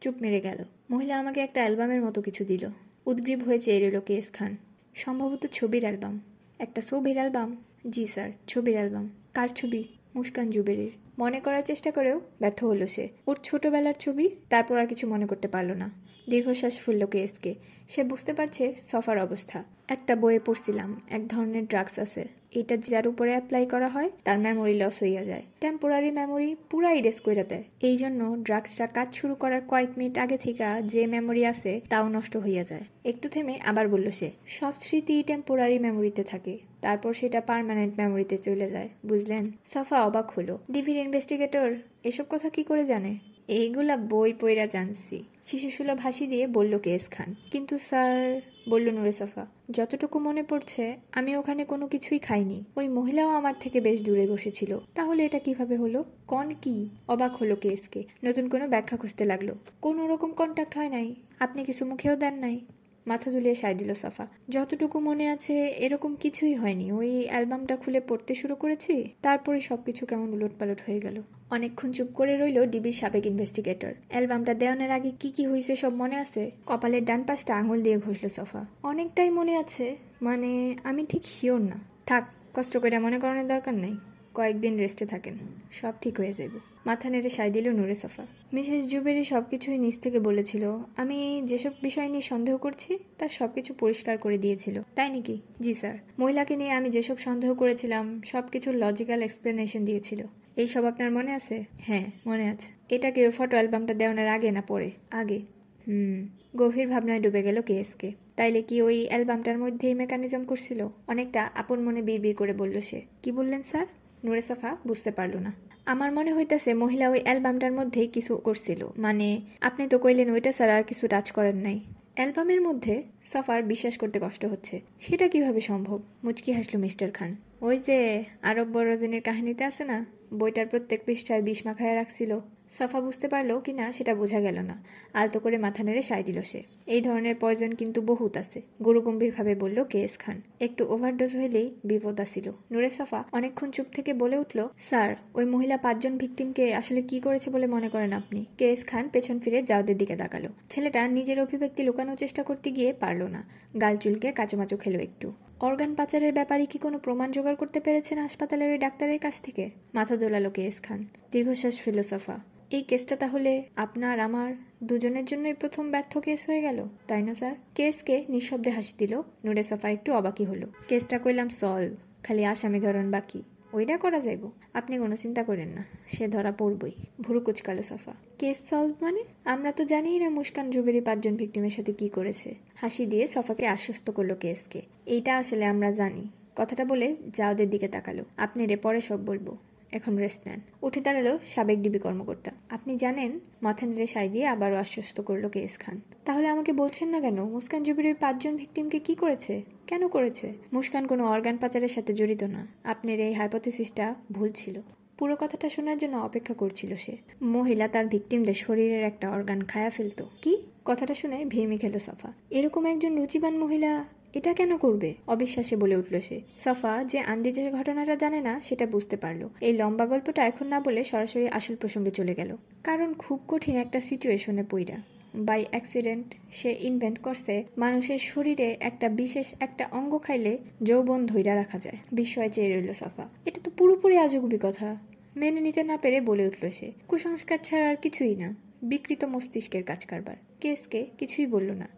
চুপ 0.00 0.14
মেরে 0.20 0.40
গেল। 0.40 0.58
মহিলা 0.90 1.18
আমাকে 1.18 1.40
একটা 1.40 1.60
অ্যালবামের 1.60 2.02
মতো 2.02 2.22
কিছু 2.22 2.44
দিল। 2.44 2.68
উদ্গ্রীব 3.06 3.44
হয়ে 3.44 3.58
চেয়ে 3.58 3.80
রইল 3.80 4.00
কেস 4.00 4.32
খান। 4.32 4.56
সম্ভবত 4.94 5.46
ছবির 5.46 5.82
অ্যালবাম। 5.82 6.20
একটা 6.58 6.80
ছবির 6.80 7.16
অ্যালবাম? 7.16 7.56
জি 7.90 8.06
স্যার, 8.06 8.30
ছবির 8.48 8.74
অ্যালবাম। 8.74 9.10
কার 9.34 9.48
ছবি? 9.48 9.84
মুস্কান 10.14 10.50
জুবেরির। 10.50 10.90
মনে 11.18 11.40
করার 11.40 11.62
চেষ্টা 11.62 11.90
করেও 11.90 12.20
ব্যর্থ 12.40 12.64
হলো 12.64 12.86
সে। 12.86 13.08
ওর 13.26 13.38
ছোটবেলার 13.44 13.94
ছবি, 14.00 14.30
তারপর 14.50 14.78
আর 14.78 14.86
কিছু 14.86 15.06
মনে 15.06 15.26
করতে 15.26 15.48
পারল 15.48 15.72
না। 15.72 16.05
দীর্ঘশ্বাস 16.30 16.80
ফুলল 16.80 17.06
কেসকে 17.06 17.54
সে 17.88 18.04
বুঝতে 18.04 18.32
পারছে 18.32 18.74
সফার 18.92 19.18
অবস্থা। 19.18 19.64
একটা 19.88 20.16
বইয়ে 20.16 20.38
পড়ছিলাম, 20.38 21.00
এক 21.10 21.28
ধরনের 21.28 21.66
ড্রাগস 21.66 21.98
আছে। 21.98 22.28
এটা 22.54 22.76
যার 22.76 23.08
উপরে 23.08 23.30
অ্যাপ্লাই 23.30 23.66
করা 23.66 23.88
হয়, 23.88 24.10
তার 24.24 24.38
মেমোরি 24.38 24.74
লস 24.74 25.02
হইয়া 25.02 25.24
যায়। 25.24 25.42
টেম্পোরারি 25.60 26.10
মেমোরি 26.10 26.56
পুরা 26.70 26.92
ইরেস 26.92 27.20
কইরা 27.20 27.44
দেয়। 27.44 27.64
এই 27.82 27.96
জন্য 27.96 28.36
ড্রাগসটা 28.42 28.86
কাজ 28.86 29.14
শুরু 29.14 29.34
করার 29.34 29.60
কয়েক 29.68 29.88
মিনিট 29.96 30.18
আগে 30.18 30.36
থেকে 30.36 30.64
যে 30.84 31.06
মেমোরি 31.06 31.44
আছে, 31.44 31.80
তাও 31.88 32.08
নষ্ট 32.08 32.36
হইয়া 32.36 32.64
যায়। 32.64 32.84
একটু 33.04 33.28
থেমে 33.28 33.60
আবার 33.64 33.88
বলল 33.88 34.10
সে, 34.10 34.30
সব 34.46 34.72
স্মৃতি 34.80 35.22
টেম্পোরারি 35.26 35.78
মেমোরিতে 35.78 36.24
থাকে। 36.24 36.58
তারপর 36.80 37.14
সেটা 37.14 37.40
পার্মানেন্ট 37.40 37.98
মেমোরিতে 37.98 38.38
চলে 38.38 38.70
যায়, 38.70 38.88
বুঝলেন? 39.06 39.50
সাফা 39.72 40.04
অবাক 40.04 40.30
হলো। 40.30 40.58
ডিভির 40.70 40.96
ইনভেস্টিগেটর 40.96 41.74
এসব 42.04 42.24
কথা 42.30 42.48
কি 42.48 42.64
করে 42.64 42.84
জানে? 42.84 43.35
এইগুলা 43.48 43.96
বই 43.96 44.32
পইরা 44.32 44.66
জানছি। 44.66 45.24
শিশুসুলভ 45.44 45.98
হাসি 45.98 46.26
দিয়ে 46.26 46.46
বলল 46.46 46.78
কেস 46.78 47.08
খান। 47.08 47.34
কিন্তু 47.50 47.78
স্যার, 47.78 48.40
বলল 48.68 48.90
নুরে 48.90 49.12
সফা, 49.12 49.46
যতটুকু 49.70 50.18
মনে 50.18 50.42
পড়ছে, 50.42 50.96
আমি 51.12 51.36
ওখানে 51.36 51.64
কোনো 51.64 51.88
কিছুই 51.88 52.18
খাইনি। 52.18 52.64
ওই 52.76 52.88
মহিলাও 52.88 53.28
আমার 53.28 53.54
থেকে 53.60 53.80
বেশ 53.80 54.02
দূরে 54.02 54.26
বসেছিল। 54.26 54.78
তাহলে 54.94 55.24
এটা 55.24 55.38
কীভাবে 55.38 55.76
হলো? 55.76 56.04
কন 56.26 56.54
কি? 56.62 56.88
অবাক 57.08 57.36
হলো 57.36 57.56
কেসকে। 57.56 58.04
নতুন 58.24 58.48
কোনো 58.48 58.68
ব্যাখ্যা 58.68 58.96
খুঁজতে 58.96 59.24
লাগল। 59.24 59.54
কোনো 59.80 60.08
রকম 60.08 60.32
কন্ট্যাক্ট 60.32 60.76
হয় 60.76 60.88
নাই। 60.88 61.14
আপনি 61.40 61.64
কিছু 61.64 61.86
মুখেও 61.86 62.16
দেন 62.16 62.34
নাই। 62.34 62.60
মাথা 63.06 63.30
দুলিয়ে 63.30 63.54
সায় 63.54 63.74
দিল 63.74 63.94
সাফা, 63.94 64.26
যতটুকু 64.48 65.00
মনে 65.00 65.28
আছে, 65.28 65.66
এরকম 65.66 66.14
কিছুই 66.14 66.54
হয়নি। 66.54 66.92
ওই 66.92 67.28
অ্যালবামটা 67.28 67.76
খুলে 67.76 68.00
পড়তে 68.00 68.34
শুরু 68.34 68.54
করেছি, 68.54 69.10
তারপরে 69.22 69.60
সবকিছু 69.60 70.06
কেমন 70.06 70.32
উলটপালট 70.32 70.80
হয়ে 70.86 71.00
গেল। 71.00 71.22
অনেকক্ষণ 71.50 71.90
চুপ 71.92 72.08
করে 72.14 72.32
রইল 72.36 72.58
ডিবির 72.70 72.92
সাবেক 72.92 73.24
ইনভেস্টিগেটর। 73.26 73.92
অ্যালবামটা 74.08 74.54
দেওয়ানোর 74.54 74.90
আগে 74.90 75.10
কি 75.20 75.28
কি 75.30 75.46
হয়েছে 75.46 75.76
সব 75.76 75.92
মনে 75.94 76.16
আছে? 76.16 76.50
কপালের 76.66 77.04
ডান 77.04 77.22
পাশটা 77.22 77.52
আঙুল 77.56 77.82
দিয়ে 77.82 77.98
ঘষল 77.98 78.28
সফা। 78.28 78.66
অনেকটাই 78.82 79.30
মনে 79.30 79.56
আছে 79.56 79.96
মানে 80.22 80.50
আমি 80.84 81.06
ঠিক 81.08 81.24
শিওর 81.24 81.60
না। 81.60 81.78
থাক, 82.06 82.24
কষ্ট 82.54 82.76
করে 82.76 82.98
মনে 82.98 83.18
করানোর 83.18 83.48
দরকার 83.48 83.74
নেই। 83.74 83.96
কয়েকদিন 84.34 84.76
রেস্টে 84.76 85.06
থাকেন, 85.06 85.34
সব 85.72 85.92
ঠিক 86.00 86.14
হয়ে 86.20 86.32
যাবে 86.32 86.58
মাথা 86.86 87.10
নেড়ে 87.10 87.30
সাই 87.30 87.50
দিল 87.50 87.66
নুরে 87.70 87.94
সাফা। 87.94 88.26
মিসেস 88.52 88.82
জুবেরি 88.86 89.24
সব 89.24 89.42
কিছুই 89.50 89.78
নিজ 89.78 89.96
থেকে 90.00 90.18
বলেছিল, 90.18 90.64
আমি 90.96 91.42
যেসব 91.44 91.70
বিষয় 91.82 92.08
নিয়ে 92.08 92.22
সন্দেহ 92.22 92.56
করছি, 92.56 92.98
তার 93.18 93.28
সব 93.28 93.48
কিছু 93.54 93.74
পরিষ্কার 93.74 94.18
করে 94.18 94.38
দিয়েছিল। 94.38 94.76
তাই 94.94 95.10
নাকি? 95.10 95.36
জি 95.60 95.74
স্যার। 95.74 95.96
মহিলাকে 96.18 96.56
নিয়ে 96.56 96.70
আমি 96.70 96.88
যেসব 96.90 97.18
সন্দেহ 97.18 97.54
করেছিলাম 97.54 98.20
সব 98.24 98.44
কিছুর 98.52 98.74
লজিক্যাল 98.74 99.22
এক্সপ্লেনেশন 99.22 99.84
দিয়েছিল। 99.84 100.20
এই 100.56 100.66
সব 100.66 100.84
আপনার 100.84 101.10
মনে 101.10 101.32
আছে? 101.32 101.64
হ্যাঁ 101.78 102.06
মনে 102.26 102.48
আছে। 102.48 102.94
এটা 102.94 103.10
কেউ 103.10 103.30
ফটো 103.30 103.56
অ্যালবামটা 103.56 103.94
দেওয়ানোর 103.94 104.26
আগে 104.26 104.50
না 104.50 104.60
পরে? 104.60 104.90
আগে। 105.10 105.38
হুম। 105.86 106.28
গভীর 106.56 106.88
ভাবনায় 106.88 107.20
ডুবে 107.20 107.42
গেল 107.42 107.62
কেএসকে 107.62 108.12
তাইলে 108.36 108.62
কি 108.62 108.82
ওই 108.82 109.06
অ্যালবামটার 109.06 109.58
মধ্যেই 109.58 109.94
মেকানিজম 109.94 110.44
করছিল? 110.44 110.88
অনেকটা 111.06 111.50
আপন 111.54 111.80
মনে 111.80 112.02
বিড়বিড় 112.02 112.34
করে 112.34 112.52
বলল 112.52 112.80
সে। 112.80 113.02
কি 113.22 113.32
বললেন 113.32 113.62
স্যার? 113.62 113.86
নুরে 114.24 114.40
সফা 114.40 114.76
বুঝতে 114.86 115.10
পারল 115.10 115.36
না। 115.36 115.52
আমার 115.86 116.12
মনে 116.12 116.34
হইতেছে 116.34 116.74
মহিলা 116.74 117.10
ওই 117.10 117.20
অ্যালবামটার 117.22 117.72
মধ্যেই 117.72 118.06
কিছু 118.06 118.36
করছিল। 118.36 118.88
মানে 118.98 119.40
আপনি 119.60 119.88
তো 119.88 119.98
কইলেন 119.98 120.30
ওইটা 120.30 120.52
স্যার 120.52 120.70
আর 120.70 120.82
কিছু 120.82 121.08
টাচ 121.08 121.32
করেন 121.32 121.56
নাই। 121.56 121.80
অ্যালবামের 122.14 122.60
মধ্যে 122.60 123.02
সফার 123.24 123.62
বিশ্বাস 123.62 123.98
করতে 123.98 124.20
কষ্ট 124.22 124.44
হচ্ছে। 124.44 124.80
সেটা 125.00 125.28
কীভাবে 125.28 125.60
সম্ভব? 125.60 126.02
মুচকি 126.24 126.52
হাসলো 126.52 126.80
মিস্টার 126.80 127.10
খান। 127.10 127.36
ওই 127.60 127.78
যে 127.78 128.24
আরব 128.42 128.68
বড়জনের 128.72 129.22
কাহিনীতে 129.22 129.64
আছে 129.64 129.84
না? 129.84 130.06
বইটার 130.34 130.66
প্রত্যেক 130.66 131.00
পৃষ্ঠায় 131.06 131.42
বিষ 131.42 131.66
মাখায় 131.66 131.94
রাখছিল। 131.94 132.40
সফা 132.78 133.00
বুঝতে 133.00 133.28
পারল 133.28 133.60
কিনা 133.60 133.92
সেটা 133.92 134.14
বোঝা 134.14 134.40
গেল 134.40 134.58
না। 134.60 134.84
আলতো 135.14 135.40
করে 135.40 135.58
মাথা 135.58 135.82
নেড়ে 135.82 136.02
সায় 136.02 136.22
দিল 136.22 136.42
সে। 136.42 136.62
এই 136.86 137.00
ধরনের 137.00 137.34
পয়জন 137.40 137.72
কিন্তু 137.72 138.02
বহুত 138.02 138.36
আছে। 138.36 138.62
গুরুগম্ভীরভাবে 138.84 139.54
বলল 139.54 139.84
কেএস 139.84 140.18
খান? 140.18 140.40
একটু 140.60 140.86
ওভারডোজ 140.88 141.36
হইলেই 141.36 141.74
বিপদ 141.84 142.20
আসিল। 142.20 142.52
নুরে 142.72 142.90
সফা 142.90 143.24
অনেকক্ষণ 143.32 143.70
চুপ 143.70 143.86
থেকে 143.94 144.12
বলে 144.12 144.38
উঠল, 144.38 144.68
স্যার, 144.78 145.16
ওই 145.34 145.44
মহিলা 145.44 145.76
পাঁচজন 145.76 146.18
ভিকটিমকে 146.18 146.74
আসলে 146.74 147.02
কি 147.02 147.20
করেছে 147.20 147.50
বলে 147.50 147.66
মনে 147.66 147.88
করেন 147.88 148.12
আপনি? 148.12 148.44
কেএস 148.58 148.86
খান 148.86 149.08
পেছন 149.08 149.38
ফিরে 149.40 149.62
জাওদের 149.62 149.98
দিকে 149.98 150.16
তাকালো। 150.16 150.48
ছেলেটা 150.70 151.08
নিজের 151.08 151.40
অভিব্যক্তি 151.40 151.82
লুকানোর 151.82 152.16
চেষ্টা 152.16 152.42
করতে 152.42 152.70
গিয়ে 152.70 152.92
পারল 152.92 153.22
না। 153.22 153.44
গাল 153.80 153.96
চুলকে 153.96 154.32
কাচুমাচু 154.32 154.76
খেলো 154.76 154.98
একটু। 154.98 155.32
অর্গান 155.60 155.94
পাচারের 155.94 156.32
ব্যাপারে 156.32 156.66
কি 156.66 156.78
কোনো 156.78 156.98
প্রমাণ 156.98 157.32
জোগাড় 157.32 157.56
করতে 157.56 157.80
পেরেছেন 157.80 158.18
হাসপাতালের 158.18 158.72
ওই 158.72 158.78
ডাক্তারের 158.78 159.18
কাছ 159.18 159.40
থেকে? 159.40 159.70
মাথা 159.94 160.16
দোলালো 160.16 160.50
কেস 160.50 160.80
খান, 160.80 161.04
দীর্ঘশ্বাস 161.32 161.80
ফিলোসফা 161.80 162.36
এই 162.70 162.82
কেসটা 162.82 163.16
তাহলে 163.16 163.64
আপনার, 163.76 164.20
আমার, 164.20 164.54
দুজনের 164.82 165.24
জন্যই 165.24 165.54
প্রথম 165.54 165.90
ব্যর্থ 165.90 166.18
কেস 166.18 166.48
হয়ে 166.48 166.62
গেল, 166.62 166.88
তাই 167.06 167.22
না, 167.22 167.34
স্যার? 167.34 167.54
কেসকে 167.74 168.24
নিঃশব্দে 168.28 168.70
হাসি 168.70 168.94
দিল 168.98 169.22
নুরে 169.44 169.62
সফা 169.62 169.88
একটু 169.90 170.12
অবাকি 170.12 170.44
হলো। 170.44 170.66
কেসটা 170.88 171.18
কইলাম 171.18 171.48
সলভ, 171.48 171.96
খালি 172.22 172.44
আসামি 172.44 172.80
ধরন 172.80 173.10
বাকি। 173.10 173.42
ওইটা 173.76 173.96
করা 173.96 174.20
যাইব? 174.20 174.50
আপনি 174.74 174.98
কোনো 174.98 175.16
চিন্তা 175.16 175.42
করেন 175.44 175.68
না, 175.68 175.84
সে 176.12 176.28
ধরা 176.28 176.52
পড়বই। 176.52 176.90
ভুরু 177.20 177.40
কুচকালো 177.40 177.82
সফা। 177.82 178.12
কেস 178.38 178.58
সলভ 178.70 178.94
মানে? 179.02 179.22
আমরা 179.44 179.72
তো 179.72 179.84
জানিই 179.84 180.18
না 180.18 180.28
মুস্কান 180.30 180.70
জুবেরি 180.70 181.00
পাঁচজন 181.00 181.34
ভিক্টিমের 181.36 181.70
সাথে 181.70 181.92
কি 181.92 182.08
করেছে। 182.08 182.54
হাসি 182.76 183.06
দিয়ে 183.06 183.26
সফাকে 183.26 183.66
আশ্বস্ত 183.66 184.10
করল 184.10 184.34
কেসকে। 184.34 184.80
এইটা 185.06 185.36
আসলে 185.36 185.64
আমরা 185.64 185.92
জানি। 185.92 186.24
কথাটা 186.56 186.84
বলে 186.84 187.16
জাওদের 187.34 187.68
দিকে 187.70 187.88
তাকালো। 187.88 188.24
আপনি 188.36 188.66
রে 188.66 188.76
পরে 188.76 189.00
সব 189.00 189.20
বলব। 189.24 189.56
এখন 189.92 190.16
রেস্ট 190.16 190.48
নেন। 190.48 190.60
উঠে 190.82 191.00
দাঁড়াল 191.00 191.38
সাবেক 191.48 191.82
ডিবি 191.82 191.98
কর্মকর্তা। 191.98 192.50
আপনি 192.70 192.96
জানেন, 192.96 193.40
মাথা 193.62 193.86
নেড়ে 193.86 194.06
সাই 194.06 194.28
দিয়ে 194.28 194.46
আবারও 194.46 194.76
আশ্বস্ত 194.76 195.20
করল 195.20 195.48
কেএস 195.48 195.78
খান। 195.78 196.00
তাহলে 196.24 196.46
আমাকে 196.48 196.72
বলছেন 196.72 197.08
না 197.08 197.20
কেন? 197.20 197.44
মুস্কান 197.44 197.82
জুবির 197.82 198.06
ওই 198.06 198.14
পাঁচজন 198.14 198.56
ভিকটিমকে 198.56 198.98
কি 198.98 199.14
করেছে? 199.14 199.62
কেন 199.86 200.08
করেছে? 200.08 200.52
মুস্কান 200.72 201.06
কোনো 201.06 201.26
অর্গান 201.26 201.56
পাচারের 201.56 201.88
সাথে 201.88 202.12
জড়িত 202.12 202.42
না। 202.42 202.66
আপনার 202.84 203.20
এই 203.20 203.32
হাইপোথিসিসটা 203.32 204.14
ভুল 204.32 204.52
ছিল। 204.54 204.80
পুরো 205.18 205.36
কথাটা 205.40 205.68
শোনার 205.68 205.98
জন্য 205.98 206.16
অপেক্ষা 206.16 206.54
করছিল 206.54 206.96
সে। 206.96 207.16
মহিলা 207.42 207.88
তার 207.88 208.06
ভিকটিমদের 208.06 208.54
শরীরের 208.54 209.04
একটা 209.04 209.30
অর্গান 209.30 209.60
খায়া 209.60 209.90
ফেলতো। 209.90 210.28
কি? 210.42 210.58
কথাটা 210.84 211.14
শুনে 211.14 211.44
ভিড়মি 211.44 211.78
খেলো 211.78 211.98
সফা। 211.98 212.32
এরকম 212.50 212.86
একজন 212.86 213.16
রুচিবান 213.16 213.58
মহিলা 213.58 214.04
এটা 214.36 214.54
কেন 214.54 214.76
করবে? 214.76 215.14
অবিশ্বাসে 215.26 215.76
বলে 215.76 215.96
উঠল 215.96 216.20
সে। 216.20 216.40
সফা 216.56 217.04
যে 217.04 217.18
আন্দিজের 217.18 217.72
ঘটনাটা 217.72 218.16
জানে 218.16 218.40
না, 218.40 218.60
সেটা 218.60 218.86
বুঝতে 218.86 219.16
পারল। 219.16 219.48
এই 219.60 219.72
লম্বা 219.72 220.06
গল্পটা 220.06 220.46
এখন 220.46 220.66
না 220.66 220.80
বলে 220.80 221.04
সরাসরি 221.04 221.48
আসল 221.48 221.76
প্রসঙ্গে 221.76 222.10
চলে 222.10 222.34
গেল। 222.34 222.56
কারণ 222.84 223.14
খুব 223.14 223.40
কঠিন 223.48 223.76
একটা 223.76 224.00
সিচুয়েশনে 224.00 224.64
পইরা। 224.70 224.96
বাই 225.34 225.64
অ্যাক্সিডেন্ট 225.70 226.34
সে 226.52 226.76
ইনভেন্ট 226.80 227.18
করছে 227.18 227.64
মানুষের 227.78 228.18
শরীরে 228.18 228.76
একটা 228.80 229.08
বিশেষ 229.08 229.52
একটা 229.60 229.88
অঙ্গ 229.90 230.22
খাইলে 230.22 230.58
যৌবন 230.82 231.26
ধৈরা 231.26 231.54
রাখা 231.54 231.78
যায়। 231.78 231.96
বিস্ময় 232.12 232.48
চেয়ে 232.48 232.80
রইল 232.80 232.92
সফা। 232.92 233.28
এটা 233.44 233.60
তো 233.64 233.70
পুরোপুরি 233.70 234.18
আজগুবি 234.18 234.58
কথা। 234.62 234.96
মেনে 235.36 235.60
নিতে 235.60 235.82
না 235.82 235.96
পেরে 235.96 236.20
বলে 236.20 236.46
উঠল 236.46 236.70
সে। 236.70 236.92
কুসংস্কার 237.08 237.58
ছাড়া 237.64 237.88
আর 237.88 237.96
কিছুই 237.96 238.36
না। 238.36 238.56
বিকৃত 238.82 239.24
মস্তিষ্কের 239.24 239.82
কাজ 239.82 240.06
কারবার 240.06 240.36
কেসকে 240.60 241.00
কিছুই 241.18 241.46
বলল 241.46 241.70
না। 241.72 241.88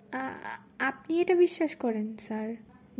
আপনি 0.78 1.20
এটা 1.20 1.34
বিশ্বাস 1.34 1.74
করেন 1.76 2.16
স্যার? 2.16 2.48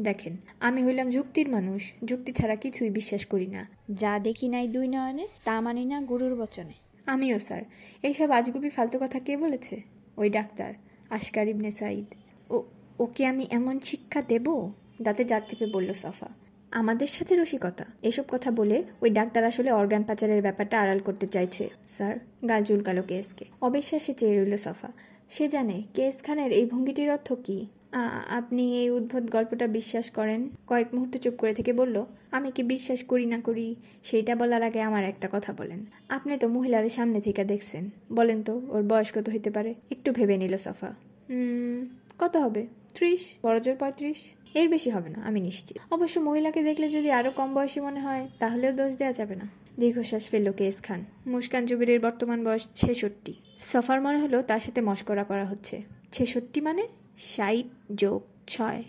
দেখেন 0.00 0.36
আমি 0.60 0.84
হইলাম 0.84 1.08
যুক্তির 1.10 1.48
মানুষ। 1.48 1.92
যুক্তি 2.04 2.32
ছাড়া 2.32 2.56
কিছুই 2.56 2.90
বিশ্বাস 2.90 3.26
করি 3.26 3.46
না। 3.46 3.68
যা 3.92 4.18
দেখি 4.18 4.48
নাই 4.48 4.68
দুই 4.68 4.88
নয়নে 4.88 5.26
তা 5.44 5.60
মানি 5.60 5.84
না 5.84 6.00
গুরুর 6.00 6.34
বচনে। 6.34 6.76
আমিও 7.06 7.38
স্যার। 7.38 7.62
এইসব 8.02 8.30
আজগুবি 8.30 8.70
ফালতু 8.70 8.98
কথা 9.02 9.18
কে 9.18 9.36
বলেছে? 9.36 9.82
ওই 10.16 10.30
ডাক্তার 10.30 10.74
আশকার 11.10 11.48
ইবনে 11.48 11.70
সাইদ 11.70 12.06
ও 12.50 12.62
ওকে 12.98 13.26
আমি 13.26 13.46
এমন 13.50 13.80
শিক্ষা 13.80 14.22
দেব? 14.22 14.46
দাঁতে 15.02 15.24
জাত 15.24 15.42
চেপে 15.48 15.66
বলল 15.66 15.92
সফা। 15.92 16.28
আমাদের 16.70 17.06
সাথে 17.06 17.32
রসিকতা। 17.36 17.84
এসব 18.02 18.24
কথা 18.28 18.50
বলে 18.50 18.76
ওই 19.02 19.10
ডাক্তার 19.10 19.44
আসলে 19.44 19.70
অর্গান 19.70 20.02
পাচারের 20.02 20.42
ব্যাপারটা 20.42 20.80
আড়াল 20.80 20.98
করতে 20.98 21.26
চাইছে 21.26 21.68
স্যার। 21.86 22.16
গাল 22.48 22.64
চুলকালো 22.64 23.02
কেসকে। 23.02 23.44
অবিশ্বাসে 23.60 24.12
চেয়ে 24.14 24.34
রইল 24.34 24.56
সফা। 24.56 24.92
সে 25.34 25.44
জানে 25.54 25.76
কেস 25.94 26.16
খানের 26.22 26.50
এই 26.58 26.64
ভঙ্গিটির 26.72 27.10
অর্থ 27.16 27.28
কি। 27.46 27.58
আপনি 28.38 28.64
এই 28.82 28.88
উদ্ভট 28.96 29.24
গল্পটা 29.34 29.66
বিশ্বাস 29.78 30.06
করেন? 30.18 30.40
কয়েক 30.70 30.88
মুহূর্ত 30.94 31.14
চুপ 31.24 31.34
করে 31.40 31.52
থেকে 31.58 31.72
বলল, 31.80 31.96
আমি 32.36 32.48
কি 32.56 32.62
বিশ্বাস 32.72 33.00
করি 33.10 33.26
না 33.34 33.38
করি? 33.48 33.66
সেইটা 34.08 34.32
বলার 34.40 34.62
আগে 34.68 34.80
আমার 34.88 35.04
একটা 35.12 35.28
কথা 35.32 35.50
বলেন। 35.60 35.80
আপনি 36.16 36.32
তো 36.42 36.46
মহিলার 36.56 36.88
সামনে 36.96 37.18
থেকে 37.26 37.42
দেখছেন। 37.52 37.84
বলেন 38.18 38.38
তো, 38.48 38.54
ওর 38.74 38.82
বয়স 38.90 39.10
কত 39.16 39.26
হইতে 39.34 39.50
পারে? 39.56 39.70
একটু 39.94 40.08
ভেবে 40.12 40.36
নিল 40.42 40.54
সফা। 40.66 40.90
কত 42.22 42.34
হবে? 42.44 42.62
ত্রিশ? 42.96 43.22
বড়জোর 43.44 43.76
পঁয়ত্রিশ? 43.82 44.20
এর 44.58 44.66
বেশি 44.74 44.90
হবে 44.96 45.08
না, 45.14 45.20
আমি 45.28 45.40
নিশ্চিত। 45.48 45.76
অবশ্য 45.96 46.16
মহিলাকে 46.28 46.60
দেখলে 46.68 46.86
যদি 46.96 47.08
আরও 47.18 47.30
কম 47.38 47.48
বয়সী 47.54 47.80
মনে 47.80 48.00
হয়, 48.06 48.22
তাহলেও 48.42 48.72
দোষ 48.80 48.92
দেওয়া 49.00 49.14
যাবে 49.20 49.34
না। 49.42 49.46
দীর্ঘশ্বাস 49.80 50.28
ফেলল 50.28 50.52
কেস 50.52 50.82
খান। 50.82 51.04
মুস্কান 51.26 51.66
জুবিরের 51.66 52.00
বর্তমান 52.00 52.44
বয়স 52.44 52.68
ছেষট্টি। 52.74 53.34
সফার 53.72 54.00
মনে 54.00 54.18
হলো 54.18 54.42
তার 54.42 54.60
সাথে 54.60 54.80
মস্করা 54.80 55.24
করা 55.24 55.44
হচ্ছে। 55.44 55.82
ছেষট্টি 56.12 56.60
মানে 56.60 56.88
ষাট 57.18 57.94
যোগ 57.94 58.22
ছয়। 58.46 58.82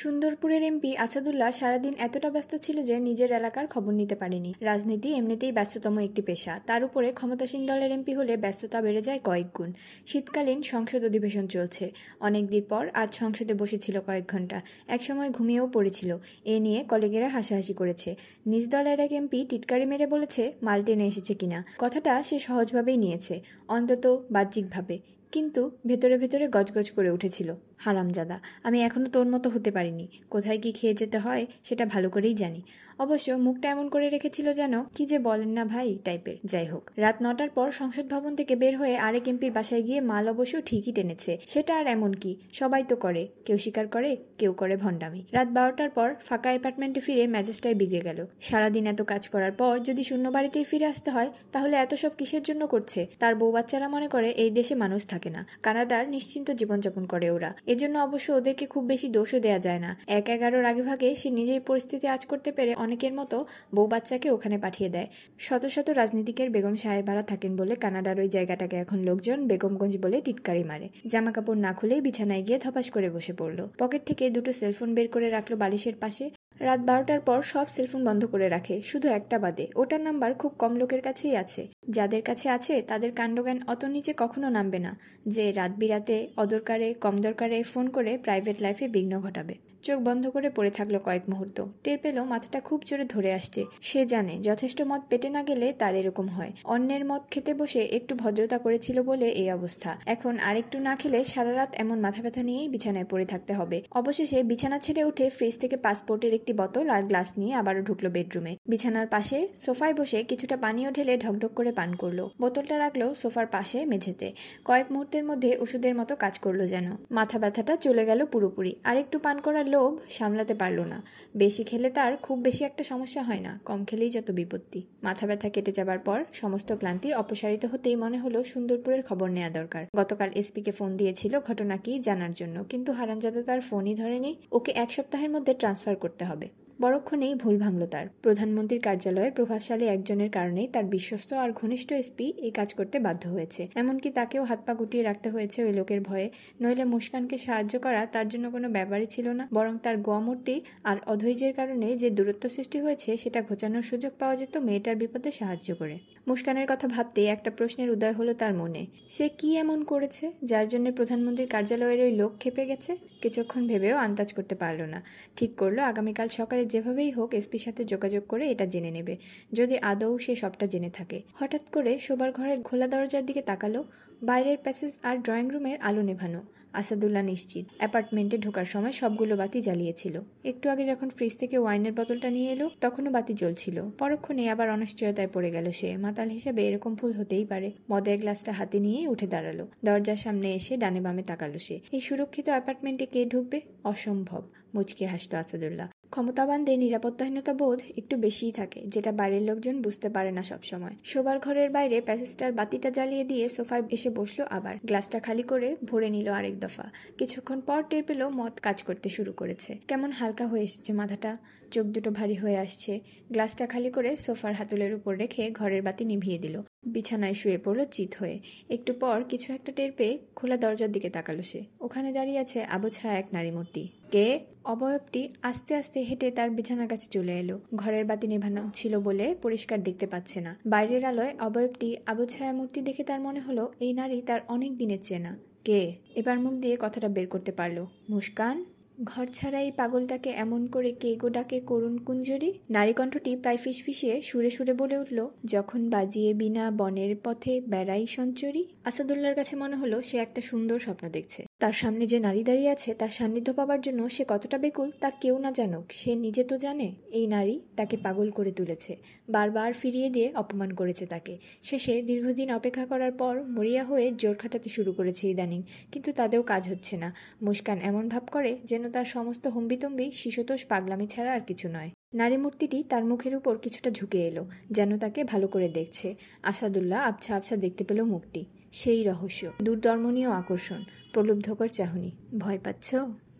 সুন্দরপুরের 0.00 0.62
এমপি 0.62 0.96
আসাদুল্লাহ 0.96 1.50
সারাদিন 1.50 1.94
এতটা 1.98 2.30
ব্যস্ত 2.30 2.54
ছিল 2.54 2.82
যে 2.82 2.98
নিজের 2.98 3.30
এলাকার 3.32 3.66
খবর 3.66 3.92
নিতে 3.92 4.14
পারেনি। 4.14 4.54
রাজনীতি 4.60 5.08
এমনিতেই 5.14 5.52
ব্যস্ততম 5.52 5.98
একটি 5.98 6.22
পেশা। 6.22 6.60
তার 6.66 6.84
উপরে 6.84 7.12
ক্ষমতাসীন 7.12 7.66
দলের 7.66 7.90
এমপি 7.90 8.12
হলে 8.14 8.36
ব্যস্ততা 8.36 8.78
বেড়ে 8.82 9.02
যায় 9.02 9.20
কয়েক 9.24 9.46
গুণ। 9.58 9.72
শীতকালীন 10.06 10.62
সংসদ 10.62 11.04
অধিবেশন 11.04 11.46
চলছে। 11.46 11.84
অনেক 12.20 12.44
দিন 12.46 12.62
পর 12.68 12.90
আজ 12.94 13.14
সংসদে 13.14 13.54
বসেছিল 13.54 14.00
কয়েক 14.00 14.24
ঘণ্টা 14.28 14.60
একসময় 14.88 15.30
ঘুমিয়েও 15.30 15.66
পড়েছিল। 15.66 16.16
এ 16.44 16.60
নিয়ে 16.60 16.84
কলেগেরা 16.84 17.28
হাসাহাসি 17.28 17.74
করেছে। 17.74 18.16
নিজ 18.46 18.68
দলের 18.68 19.00
এক 19.00 19.12
এমপি 19.12 19.46
টিটকারি 19.48 19.86
মেরে 19.86 20.06
বলেছে, 20.06 20.52
মাল 20.62 20.84
টেনে 20.84 21.06
এসেছে 21.06 21.34
কিনা। 21.34 21.64
কথাটা 21.78 22.22
সে 22.22 22.38
সহজভাবেই 22.38 22.96
নিয়েছে, 22.96 23.40
অন্তত 23.68 24.04
বাহ্যিকভাবে। 24.30 24.98
কিন্তু 25.32 25.70
ভেতরে 25.86 26.18
ভেতরে 26.18 26.48
গজগজ 26.48 26.90
করে 26.90 27.10
উঠেছিল। 27.10 27.54
হারামজাদা, 27.84 28.36
আমি 28.66 28.78
এখনও 28.82 29.08
তোর 29.14 29.26
মতো 29.34 29.48
হতে 29.54 29.70
পারিনি। 29.76 30.06
কোথায় 30.30 30.58
কি 30.62 30.70
খেয়ে 30.78 30.94
যেতে 31.00 31.18
হয়, 31.18 31.42
সেটা 31.64 31.84
ভালো 31.86 32.08
করেই 32.14 32.34
জানি। 32.42 32.62
অবশ্য 32.98 33.28
মুখটা 33.46 33.66
এমন 33.74 33.86
করে 33.88 34.06
রেখেছিল 34.08 34.46
যেন, 34.52 34.74
কি 34.96 35.02
যে 35.06 35.18
বলেন 35.18 35.50
না 35.58 35.64
ভাই 35.64 35.88
টাইপের। 36.04 36.36
যাই 36.44 36.66
হোক, 36.66 36.84
রাত 36.96 37.16
নটার 37.22 37.50
পর 37.56 37.68
সংসদ 37.80 38.06
ভবন 38.12 38.32
থেকে 38.36 38.54
বের 38.56 38.74
হয়ে 38.76 38.94
আরেক 38.96 39.26
এমপির 39.28 39.52
বাসায় 39.52 39.82
গিয়ে 39.82 40.00
মাল 40.10 40.24
অবশ্য 40.28 40.54
ঠিকই 40.66 40.92
টেনেছে। 40.92 41.32
সেটা 41.46 41.72
আর 41.80 41.86
এমন 41.86 42.12
কি, 42.22 42.32
সবাই 42.52 42.82
তো 42.90 42.94
করে, 42.96 43.22
কেউ 43.46 43.58
স্বীকার 43.58 43.86
করে, 43.86 44.10
কেউ 44.38 44.52
করে 44.60 44.74
ভণ্ডামি। 44.76 45.20
রাত 45.32 45.48
বারোটার 45.48 45.90
পর 45.90 46.08
ফাঁকা 46.28 46.50
অ্যাপার্টমেন্টে 46.54 47.00
ফিরে 47.00 47.24
মেজাজটাই 47.26 47.74
বিগড়ে 47.74 48.00
গেল। 48.00 48.18
সারাদিন 48.40 48.84
এত 48.86 49.00
কাজ 49.02 49.22
করার 49.28 49.52
পর 49.52 49.74
যদি 49.88 50.02
শূন্য 50.04 50.24
বাড়িতেই 50.36 50.64
ফিরে 50.64 50.86
আসতে 50.86 51.10
হয়, 51.10 51.30
তাহলে 51.52 51.74
এত 51.76 51.92
সব 51.94 52.12
কিসের 52.18 52.42
জন্য 52.42 52.62
করছে? 52.66 53.00
তার 53.18 53.32
বউ 53.34 53.50
বাচ্চারা 53.52 53.88
মনে 53.88 54.08
করে, 54.08 54.28
এই 54.42 54.50
দেশে 54.50 54.74
মানুষ 54.74 55.02
থাকে 55.06 55.30
না। 55.30 55.40
কানাডার 55.62 56.04
নিশ্চিন্ত 56.08 56.48
জীবনযাপন 56.50 57.04
করে 57.04 57.26
ওরা। 57.30 57.50
এজন্য 57.74 57.96
অবশ্য 57.98 58.28
ওদেরকে 58.32 58.64
খুব 58.66 58.84
বেশি 58.92 59.06
দোষও 59.16 59.38
দেয়া 59.46 59.60
যায় 59.66 59.80
না। 59.84 59.90
এক 60.18 60.26
এগারোর 60.34 60.64
আগে 60.64 60.82
ভাগে 60.82 61.08
সে 61.20 61.28
নিজেই 61.38 61.60
পরিস্থিতি 61.68 62.06
আজ 62.14 62.22
করতে 62.26 62.50
পেরে 62.56 62.72
অনেকের 62.84 63.12
মতো 63.18 63.36
বউ 63.74 63.86
বাচ্চাকে 63.92 64.28
ওখানে 64.36 64.56
পাঠিয়ে 64.58 64.90
দেয়। 64.94 65.08
শত 65.38 65.62
শত 65.66 65.88
রাজনীতিকের 66.00 66.48
বেগম 66.50 66.74
সাহেবারা 66.74 67.22
থাকেন 67.22 67.52
বলে 67.56 67.74
কানাডার 67.76 68.16
ওই 68.20 68.28
জায়গাটাকে 68.28 68.76
এখন 68.76 68.98
লোকজন 69.08 69.38
বেগমগঞ্জ 69.50 69.94
বলে 70.04 70.16
টিটকারি 70.26 70.64
মারে। 70.70 70.86
জামা 71.12 71.30
কাপড় 71.36 71.58
না 71.66 71.72
খুলেই 71.78 72.00
বিছানায় 72.00 72.42
গিয়ে 72.46 72.58
ধপাস 72.58 72.86
করে 72.90 73.08
বসে 73.10 73.32
পড়ল। 73.40 73.58
পকেট 73.78 74.02
থেকে 74.08 74.24
দুটো 74.36 74.50
সেলফোন 74.60 74.88
বের 74.96 75.08
করে 75.14 75.26
রাখল 75.36 75.52
বালিশের 75.62 75.96
পাশে। 76.02 76.24
রাত 76.60 76.80
বারোটার 76.80 77.20
পর 77.20 77.42
সব 77.42 77.66
সেলফোন 77.68 78.04
বন্ধ 78.04 78.26
করে 78.26 78.48
রাখে, 78.48 78.82
শুধু 78.82 79.08
একটা 79.08 79.38
বাদে। 79.38 79.64
ওটার 79.76 80.00
নাম্বার 80.00 80.34
খুব 80.34 80.52
কম 80.58 80.76
লোকের 80.76 81.00
কাছেই 81.00 81.36
আছে। 81.36 81.68
যাদের 81.88 82.22
কাছে 82.22 82.48
আছে, 82.48 82.82
তাদের 82.82 83.12
কাণ্ডজ্ঞান 83.12 83.58
অত 83.66 83.84
নিচে 83.84 84.14
কখনো 84.16 84.48
নামবে 84.48 84.78
না, 84.78 84.98
যে 85.26 85.52
রাত 85.52 85.72
বিরাতে, 85.78 86.16
অদরকারে 86.36 86.94
কম 86.94 87.16
দরকারে 87.16 87.62
ফোন 87.62 87.86
করে 87.90 88.18
প্রাইভেট 88.18 88.62
লাইফে 88.62 88.88
বিঘ্ন 88.88 89.20
ঘটাবে। 89.20 89.54
চোখ 89.84 89.98
বন্ধ 90.00 90.24
করে 90.28 90.50
পড়ে 90.50 90.70
থাকল 90.70 90.98
কয়েক 90.98 91.22
মুহূর্ত। 91.28 91.64
টের 91.84 91.98
পেল 91.98 92.22
মাথাটা 92.22 92.60
খুব 92.60 92.82
জোরে 92.86 93.04
ধরে 93.04 93.32
আসছে। 93.32 93.64
সে 93.80 94.06
জানে, 94.06 94.34
যথেষ্ট 94.40 94.82
মদ 94.82 95.02
পেটে 95.08 95.28
না 95.28 95.42
গেলে 95.42 95.72
তার 95.72 95.94
এরকম 95.94 96.26
হয়। 96.28 96.52
অন্যের 96.64 97.04
মদ 97.04 97.22
খেতে 97.30 97.54
বসে 97.54 97.80
একটু 97.80 98.14
ভদ্রতা 98.14 98.58
করেছিল 98.58 99.02
বলে 99.02 99.28
এই 99.28 99.50
অবস্থা। 99.50 99.96
এখন 100.06 100.38
আরেকটু 100.38 100.78
না 100.80 100.96
খেলে 100.96 101.24
সারা 101.24 101.52
রাত 101.52 101.70
এমন 101.74 102.00
মাথা 102.00 102.22
ব্যথা 102.22 102.42
নিয়েই 102.42 102.68
বিছানায় 102.68 103.04
পড়ে 103.04 103.24
থাকতে 103.24 103.52
হবে। 103.52 103.82
অবশেষে 103.90 104.42
বিছানা 104.42 104.78
ছেড়ে 104.78 105.04
উঠে 105.04 105.30
ফ্রিজ 105.30 105.58
থেকে 105.58 105.76
পাসপোর্টের 105.76 106.34
একটি 106.34 106.52
বোতল 106.52 106.88
আর 106.88 107.02
গ্লাস 107.02 107.32
নিয়ে 107.38 107.54
আবারও 107.54 107.82
ঢুকলো 107.82 108.10
বেডরুমে। 108.10 108.56
বিছানার 108.66 109.06
পাশে 109.06 109.48
সোফায় 109.56 109.94
বসে 109.94 110.22
কিছুটা 110.22 110.56
পানীয় 110.56 110.92
ঢেলে 110.92 111.18
ঢকঢক 111.18 111.52
করে 111.54 111.72
পান 111.72 111.94
করল। 111.94 112.28
বোতলটা 112.40 112.78
রাখল 112.78 113.02
সোফার 113.14 113.46
পাশে 113.46 113.84
মেঝেতে। 113.84 114.32
কয়েক 114.64 114.86
মুহূর্তের 114.92 115.24
মধ্যে 115.24 115.56
ওষুধের 115.60 115.94
মতো 115.94 116.16
কাজ 116.16 116.38
করল 116.38 116.66
যেন। 116.66 116.86
মাথা 117.10 117.38
ব্যথাটা 117.38 117.76
চলে 117.76 118.04
গেল 118.06 118.26
পুরোপুরি। 118.26 118.72
আরেকটু 118.84 119.18
পান 119.18 119.40
করার 119.40 119.66
লোভ 119.74 119.90
সামলাতে 120.10 120.54
পারল 120.54 120.78
না। 120.92 120.98
বেশি 121.36 121.62
খেলে 121.64 121.88
তার 121.90 122.12
খুব 122.16 122.36
বেশি 122.46 122.62
একটা 122.64 122.82
সমস্যা 122.92 123.22
হয় 123.28 123.42
না। 123.46 123.52
কম 123.68 123.80
খেলেই 123.84 124.10
যত 124.10 124.28
বিপত্তি। 124.30 124.80
মাথা 125.02 125.24
ব্যথা 125.26 125.48
কেটে 125.48 125.72
যাবার 125.72 126.00
পর 126.06 126.18
সমস্ত 126.32 126.70
ক্লান্তি 126.72 127.08
অপসারিত 127.14 127.64
হতেই 127.72 127.96
মনে 127.96 128.18
হলো 128.18 128.38
সুন্দরপুরের 128.44 129.02
খবর 129.02 129.28
নেওয়া 129.36 129.50
দরকার। 129.50 129.82
গতকাল 129.96 130.28
এসপিকে 130.34 130.72
ফোন 130.78 130.90
দিয়েছিল 130.96 131.32
ঘটনা 131.40 131.76
কি 131.84 131.92
জানার 131.98 132.32
জন্য, 132.32 132.56
কিন্তু 132.70 132.90
হারানজাদা 132.92 133.42
তার 133.42 133.60
ফোনই 133.60 133.94
ধরেনি। 133.94 134.32
ওকে 134.52 134.70
এক 134.84 134.90
সপ্তাহের 134.92 135.30
মধ্যে 135.30 135.52
ট্রান্সফার 135.54 135.94
করতে 135.96 136.24
হবে। 136.24 136.46
পরক্ষণেই 136.80 137.34
ভুল 137.34 137.56
ভাঙল 137.58 137.86
তার। 137.86 138.06
প্রধানমন্ত্রীর 138.22 138.80
কার্যালয়ের 138.80 139.32
প্রভাবশালী 139.32 139.84
একজনের 139.84 140.30
কারণেই 140.30 140.68
তার 140.68 140.84
বিশ্বস্ত 140.84 141.32
আর 141.32 141.52
ঘনিষ্ঠ 141.52 141.92
এসপি 141.92 142.32
এই 142.46 142.50
কাজ 142.50 142.74
করতে 142.74 142.98
বাধ্য 142.98 143.28
হয়েছে। 143.28 143.68
এমনকি 143.74 144.10
তাকেও 144.10 144.44
হাত 144.44 144.60
পা 144.66 144.74
গুটিয়ে 144.74 145.02
রাখতে 145.02 145.30
হয়েছে 145.30 145.64
ওই 145.64 145.72
লোকের 145.72 146.00
ভয়ে। 146.00 146.30
নইলে 146.60 146.84
মুস্কানকে 146.84 147.38
সাহায্য 147.38 147.80
করা 147.80 148.06
তার 148.06 148.28
জন্য 148.28 148.50
কোনো 148.50 148.68
ব্যাপারই 148.68 149.06
ছিল 149.06 149.28
না, 149.28 149.48
বরং 149.52 149.78
তার 149.78 149.96
গোয়ামূর্তি 149.96 150.60
আর 150.84 150.96
অধৈর্যের 151.06 151.54
কারণে 151.54 151.96
যে 151.96 152.10
দূরত্ব 152.10 152.48
সৃষ্টি 152.48 152.80
হয়েছে, 152.80 153.16
সেটা 153.16 153.42
ঘোচানোর 153.42 153.82
সুযোগ 153.82 154.12
পাওয়া 154.18 154.36
যেত 154.36 154.56
মেয়েটার 154.56 154.96
বিপদে 154.96 155.30
সাহায্য 155.32 155.74
করে। 155.74 155.98
মুস্কানের 156.28 156.66
কথা 156.68 156.88
ভাবতেই 156.88 157.26
একটা 157.26 157.50
প্রশ্নের 157.50 157.90
উদয় 157.90 158.12
হলো 158.12 158.34
তার 158.34 158.54
মনে। 158.54 158.86
সে 159.08 159.28
কি 159.28 159.56
এমন 159.56 159.84
করেছে, 159.84 160.32
যার 160.44 160.68
জন্য 160.68 160.92
প্রধানমন্ত্রীর 160.92 161.48
কার্যালয়ের 161.48 162.00
ওই 162.00 162.12
লোক 162.12 162.32
খেপে 162.40 162.66
গেছে? 162.66 162.96
কিছুক্ষণ 163.22 163.66
ভেবেও 163.66 163.96
আন্দাজ 163.96 164.32
করতে 164.32 164.54
পারল 164.54 164.82
না। 164.82 165.02
ঠিক 165.36 165.50
করল, 165.56 165.78
আগামীকাল 165.78 166.28
সকালে 166.28 166.63
যেভাবেই 166.64 167.10
হোক 167.10 167.34
এসপির 167.34 167.60
সাথে 167.60 167.84
যোগাযোগ 167.84 168.22
করে 168.28 168.50
এটা 168.50 168.66
জেনে 168.66 168.90
নেবে, 168.90 169.16
যদি 169.52 169.78
আদৌ 169.82 170.18
সে 170.18 170.36
সবটা 170.36 170.66
জেনে 170.66 170.90
থাকে। 170.90 171.22
হঠাৎ 171.34 171.64
করে 171.72 171.98
শোবার 171.98 172.32
ঘরের 172.32 172.62
খোলা 172.62 172.86
দরজার 172.86 173.26
দিকে 173.26 173.42
তাকালো 173.42 173.84
বাইরের 174.22 174.58
প্যাসেজ 174.62 174.98
আর 175.02 175.16
ড্রয়িং 175.18 175.50
রুমের 175.50 175.78
আলো 175.80 176.02
নেভানো। 176.02 176.42
আসাদুল্লাহ 176.72 177.22
নিশ্চিত, 177.22 177.64
অ্যাপার্টমেন্টে 177.78 178.38
ঢোকার 178.38 178.64
সময় 178.64 178.92
সবগুলো 178.92 179.36
বাতি 179.36 179.60
জ্বালিয়েছিল। 179.60 180.20
একটু 180.44 180.68
আগে 180.70 180.84
যখন 180.84 181.08
ফ্রিজ 181.08 181.38
থেকে 181.38 181.58
ওয়াইনের 181.58 181.92
বোতলটা 181.92 182.30
নিয়ে 182.30 182.52
এলো, 182.52 182.70
তখনও 182.80 183.10
বাতি 183.10 183.34
জ্বলছিল। 183.34 183.82
পরক্ষণে 183.98 184.48
আবার 184.48 184.70
অনিশ্চয়তায় 184.70 185.28
পড়ে 185.34 185.50
গেল 185.50 185.70
সে। 185.70 185.96
মাতাল 185.96 186.28
হিসেবে 186.28 186.68
এরকম 186.68 186.94
ভুল 186.94 187.12
হতেই 187.12 187.44
পারে। 187.44 187.72
মদের 187.90 188.18
গ্লাসটা 188.18 188.52
হাতে 188.52 188.80
নিয়ে 188.80 189.08
উঠে 189.08 189.26
দাঁড়াল। 189.26 189.66
দরজার 189.84 190.16
সামনে 190.16 190.54
এসে 190.54 190.76
ডানে 190.76 191.00
বামে 191.00 191.22
তাকালো 191.22 191.58
সে। 191.58 191.80
এই 191.92 192.00
সুরক্ষিত 192.00 192.48
অ্যাপার্টমেন্টে 192.48 193.06
কে 193.06 193.24
ঢুকবে? 193.24 193.60
অসম্ভব। 193.84 194.42
মুচকে 194.74 195.06
হাসলো 195.06 195.38
আসাদুল্লাহ। 195.38 195.93
ক্ষমতাবানদের 196.10 196.78
নিরাপত্তাহীনতা 196.78 197.54
বোধ 197.54 197.80
একটু 197.96 198.16
বেশিই 198.16 198.52
থাকে, 198.52 198.80
যেটা 198.86 199.12
বাইরের 199.12 199.42
লোকজন 199.42 199.82
বুঝতে 199.82 200.08
পারে 200.08 200.30
না 200.32 200.42
সবসময়। 200.42 200.94
শোবার 201.04 201.38
ঘরের 201.38 201.70
বাইরে 201.70 202.00
প্যাসেজটার 202.00 202.52
বাতিটা 202.52 202.90
জ্বালিয়ে 202.90 203.24
দিয়ে 203.24 203.48
সোফায় 203.48 203.82
এসে 203.90 204.10
বসল 204.10 204.44
আবার। 204.50 204.74
গ্লাসটা 204.84 205.20
খালি 205.20 205.42
করে 205.42 205.76
ভরে 205.84 206.10
নিল 206.10 206.28
আরেক 206.28 206.58
দফা। 206.58 206.90
কিছুক্ষণ 207.18 207.60
পর 207.60 207.82
টের 207.90 208.02
পেল 208.02 208.28
মদ 208.28 208.52
কাজ 208.62 208.82
করতে 208.82 209.08
শুরু 209.08 209.32
করেছে। 209.32 209.78
কেমন 209.88 210.10
হালকা 210.10 210.46
হয়ে 210.46 210.62
এসেছে 210.62 210.92
মাথাটা। 210.92 211.36
চোখ 211.74 211.86
দুটো 211.86 212.10
ভারী 212.10 212.34
হয়ে 212.34 212.56
আসছে। 212.56 212.92
গ্লাসটা 213.30 213.64
খালি 213.66 213.90
করে 213.90 214.10
সোফার 214.16 214.54
হাতলের 214.54 214.92
উপর 214.94 215.12
রেখে 215.16 215.42
ঘরের 215.50 215.82
বাতি 215.82 216.04
নিভিয়ে 216.04 216.38
দিল। 216.38 216.56
বিছানায় 216.86 217.34
শুয়ে 217.34 217.58
পড়ল 217.58 217.80
চিত 217.90 218.12
হয়ে। 218.18 218.36
একটু 218.70 218.90
পর 218.92 219.18
কিছু 219.28 219.48
একটা 219.52 219.70
টের 219.72 219.92
পেয়ে 219.92 220.14
খোলা 220.36 220.56
দরজার 220.56 220.92
দিকে 220.92 221.08
তাকালো 221.10 221.42
সে। 221.42 221.60
ওখানে 221.80 222.08
দাঁড়িয়ে 222.12 222.38
আছে 222.38 222.58
আবছায়া 222.76 223.14
এক 223.18 223.26
নারী 223.32 223.50
মূর্তি। 223.50 223.82
কে? 224.10 224.26
অবয়বটি 224.64 225.22
আস্তে 225.42 225.72
আস্তে 225.74 225.98
হেঁটে 226.00 226.28
তার 226.30 226.50
বিছানার 226.50 226.88
কাছে 226.88 227.06
চলে 227.10 227.34
এলো। 227.38 227.56
ঘরের 227.74 228.04
বাতি 228.04 228.26
নেভানো 228.26 228.62
ছিল 228.74 228.92
বলে 229.00 229.26
পরিষ্কার 229.42 229.78
দেখতে 229.82 230.06
পাচ্ছে 230.06 230.38
না। 230.40 230.52
বাইরের 230.66 231.02
আলোয় 231.04 231.32
অবয়বটি 231.38 231.88
আবছায়া 232.06 232.52
মূর্তি 232.52 232.80
দেখে 232.80 233.04
তার 233.04 233.20
মনে 233.20 233.40
হলো, 233.40 233.64
এই 233.80 233.92
নারী 233.92 234.18
তার 234.26 234.40
অনেক 234.48 234.72
দিনের 234.78 235.00
চেনা। 235.02 235.32
কে? 235.64 235.82
এবার 236.14 236.36
মুখ 236.40 236.52
দিয়ে 236.52 236.76
কথাটা 236.80 237.08
বের 237.08 237.26
করতে 237.26 237.52
পারল। 237.52 237.78
মুস্কান? 238.10 238.56
ঘর 239.02 239.26
ছাড়া 239.26 239.60
এই 239.60 239.70
পাগলটাকে 239.70 240.30
এমন 240.30 240.66
করে 240.66 240.92
কে 240.92 241.16
গো 241.16 241.28
ডাকে 241.28 241.60
করুণ 241.60 241.98
কুঞ্জরি? 241.98 242.60
নারীকণ্ঠটি 242.70 243.36
প্রায় 243.36 243.56
ফিসফিসিয়ে 243.56 244.22
সুরে 244.22 244.50
সুরে 244.50 244.74
বলে 244.74 244.98
উঠল, 244.98 245.28
যখন 245.44 245.90
বাজিয়ে 245.90 246.34
বিনা 246.34 246.70
বনের 246.70 247.16
পথে 247.24 247.60
বেড়াই 247.60 248.06
সঞ্চরি? 248.06 248.68
আসাদুল্লার 248.84 249.34
কাছে 249.34 249.56
মনে 249.56 249.76
হলো 249.76 250.02
সে 250.02 250.18
একটা 250.18 250.40
সুন্দর 250.40 250.78
স্বপ্ন 250.78 251.08
দেখছে। 251.08 251.46
তার 251.60 251.76
সামনে 251.82 252.04
যে 252.12 252.18
নারী 252.20 252.42
দাঁড়িয়ে 252.48 252.70
আছে, 252.70 252.90
তার 253.00 253.12
সান্নিধ্য 253.18 253.48
পাবার 253.52 253.80
জন্য 253.80 254.00
সে 254.08 254.24
কতটা 254.28 254.56
বেকুল 254.58 254.88
তা 255.02 255.08
কেউ 255.22 255.34
না 255.38 255.50
জানুক। 255.50 255.84
সে 256.00 256.10
নিজে 256.16 256.42
তো 256.44 256.54
জানে, 256.58 256.88
এই 257.18 257.26
নারী 257.26 257.54
তাকে 257.76 257.96
পাগল 257.96 258.28
করে 258.30 258.52
তুলেছে, 258.52 258.92
বারবার 259.28 259.70
ফিরিয়ে 259.72 260.08
দিয়ে 260.10 260.28
অপমান 260.42 260.70
করেছে 260.74 261.04
তাকে। 261.06 261.34
শেষে 261.62 261.94
দীর্ঘদিন 262.02 262.48
অপেক্ষা 262.50 262.84
করার 262.86 263.12
পর 263.12 263.34
মরিয়া 263.56 263.84
হয়ে 263.84 264.06
জোর 264.12 264.34
খাটাতে 264.34 264.68
শুরু 264.68 264.90
করেছে 264.92 265.24
ইদানিং, 265.28 265.60
কিন্তু 265.92 266.10
তাদেরও 266.12 266.42
কাজ 266.42 266.62
হচ্ছে 266.68 266.94
না। 266.96 267.08
মুস্কান 267.42 267.78
এমন 267.80 268.04
ভাব 268.08 268.24
করে 268.30 268.50
যেন 268.64 268.82
তার 268.90 269.04
সমস্ত 269.04 269.44
হম্বিতম্বি 269.46 270.06
শিশুতোষ 270.10 270.60
পাগলামি 270.66 271.06
ছাড়া 271.06 271.30
আর 271.32 271.42
কিছু 271.46 271.66
নয়। 271.68 271.90
নারী 272.14 272.36
মূর্তিটি 272.36 272.78
তার 272.82 273.04
মুখের 273.04 273.34
উপর 273.36 273.54
কিছুটা 273.58 273.90
ঝুঁকে 273.90 274.20
এলো, 274.28 274.42
যেন 274.70 274.90
তাকে 274.98 275.20
ভালো 275.24 275.46
করে 275.48 275.68
দেখছে। 275.68 276.06
আসাদুল্লাহ 276.42 276.98
আবছা 277.10 277.30
আবছা 277.36 277.54
দেখতে 277.56 277.82
পেল 277.84 278.00
মুখটি। 278.14 278.42
সেই 278.74 279.04
রহস্য 279.04 279.50
দূরদর্মনীয় 279.62 280.30
আকর্ষণ, 280.30 280.84
প্রলুব্ধকর 281.12 281.68
চাহনি। 281.68 282.10
ভয় 282.38 282.58
পাচ্ছ? 282.64 282.94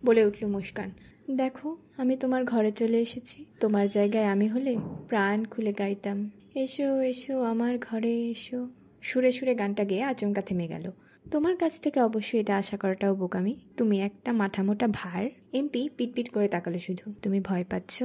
বলে 0.04 0.26
উঠল 0.26 0.46
মুস্কান। 0.46 0.90
দেখো, 1.30 1.76
আমি 1.96 2.16
তোমার 2.16 2.44
ঘরে 2.44 2.72
চলে 2.72 2.98
এসেছি। 3.00 3.44
তোমার 3.60 3.88
জায়গায় 3.88 4.24
আমি 4.24 4.48
হলে 4.48 4.76
প্রাণ 5.08 5.44
খুলে 5.44 5.72
গাইতাম। 5.72 6.30
এসো 6.54 7.00
এসো, 7.00 7.42
আমার 7.42 7.78
ঘরে 7.78 8.30
এসো। 8.30 8.68
সুরে 9.02 9.32
সুরে 9.32 9.54
গানটা 9.54 9.84
গেয়ে 9.84 10.02
আচমকা 10.02 10.40
থেমে 10.40 10.68
গেল। 10.68 10.90
তোমার 11.30 11.56
কাছ 11.56 11.80
থেকে 11.80 12.00
অবশ্যই 12.00 12.40
এটা 12.40 12.58
আশা 12.58 12.76
করাটাও 12.76 13.14
বোকামি। 13.14 13.56
তুমি 13.76 14.00
একটা 14.00 14.32
মাঠামোটা 14.32 14.88
ভার। 14.88 15.28
এমপি 15.52 15.88
পিটপিট 15.96 16.28
করে 16.28 16.48
তাকালো 16.48 16.78
শুধু। 16.78 17.14
তুমি 17.22 17.40
ভয় 17.40 17.64
পাচ্ছ? 17.70 18.02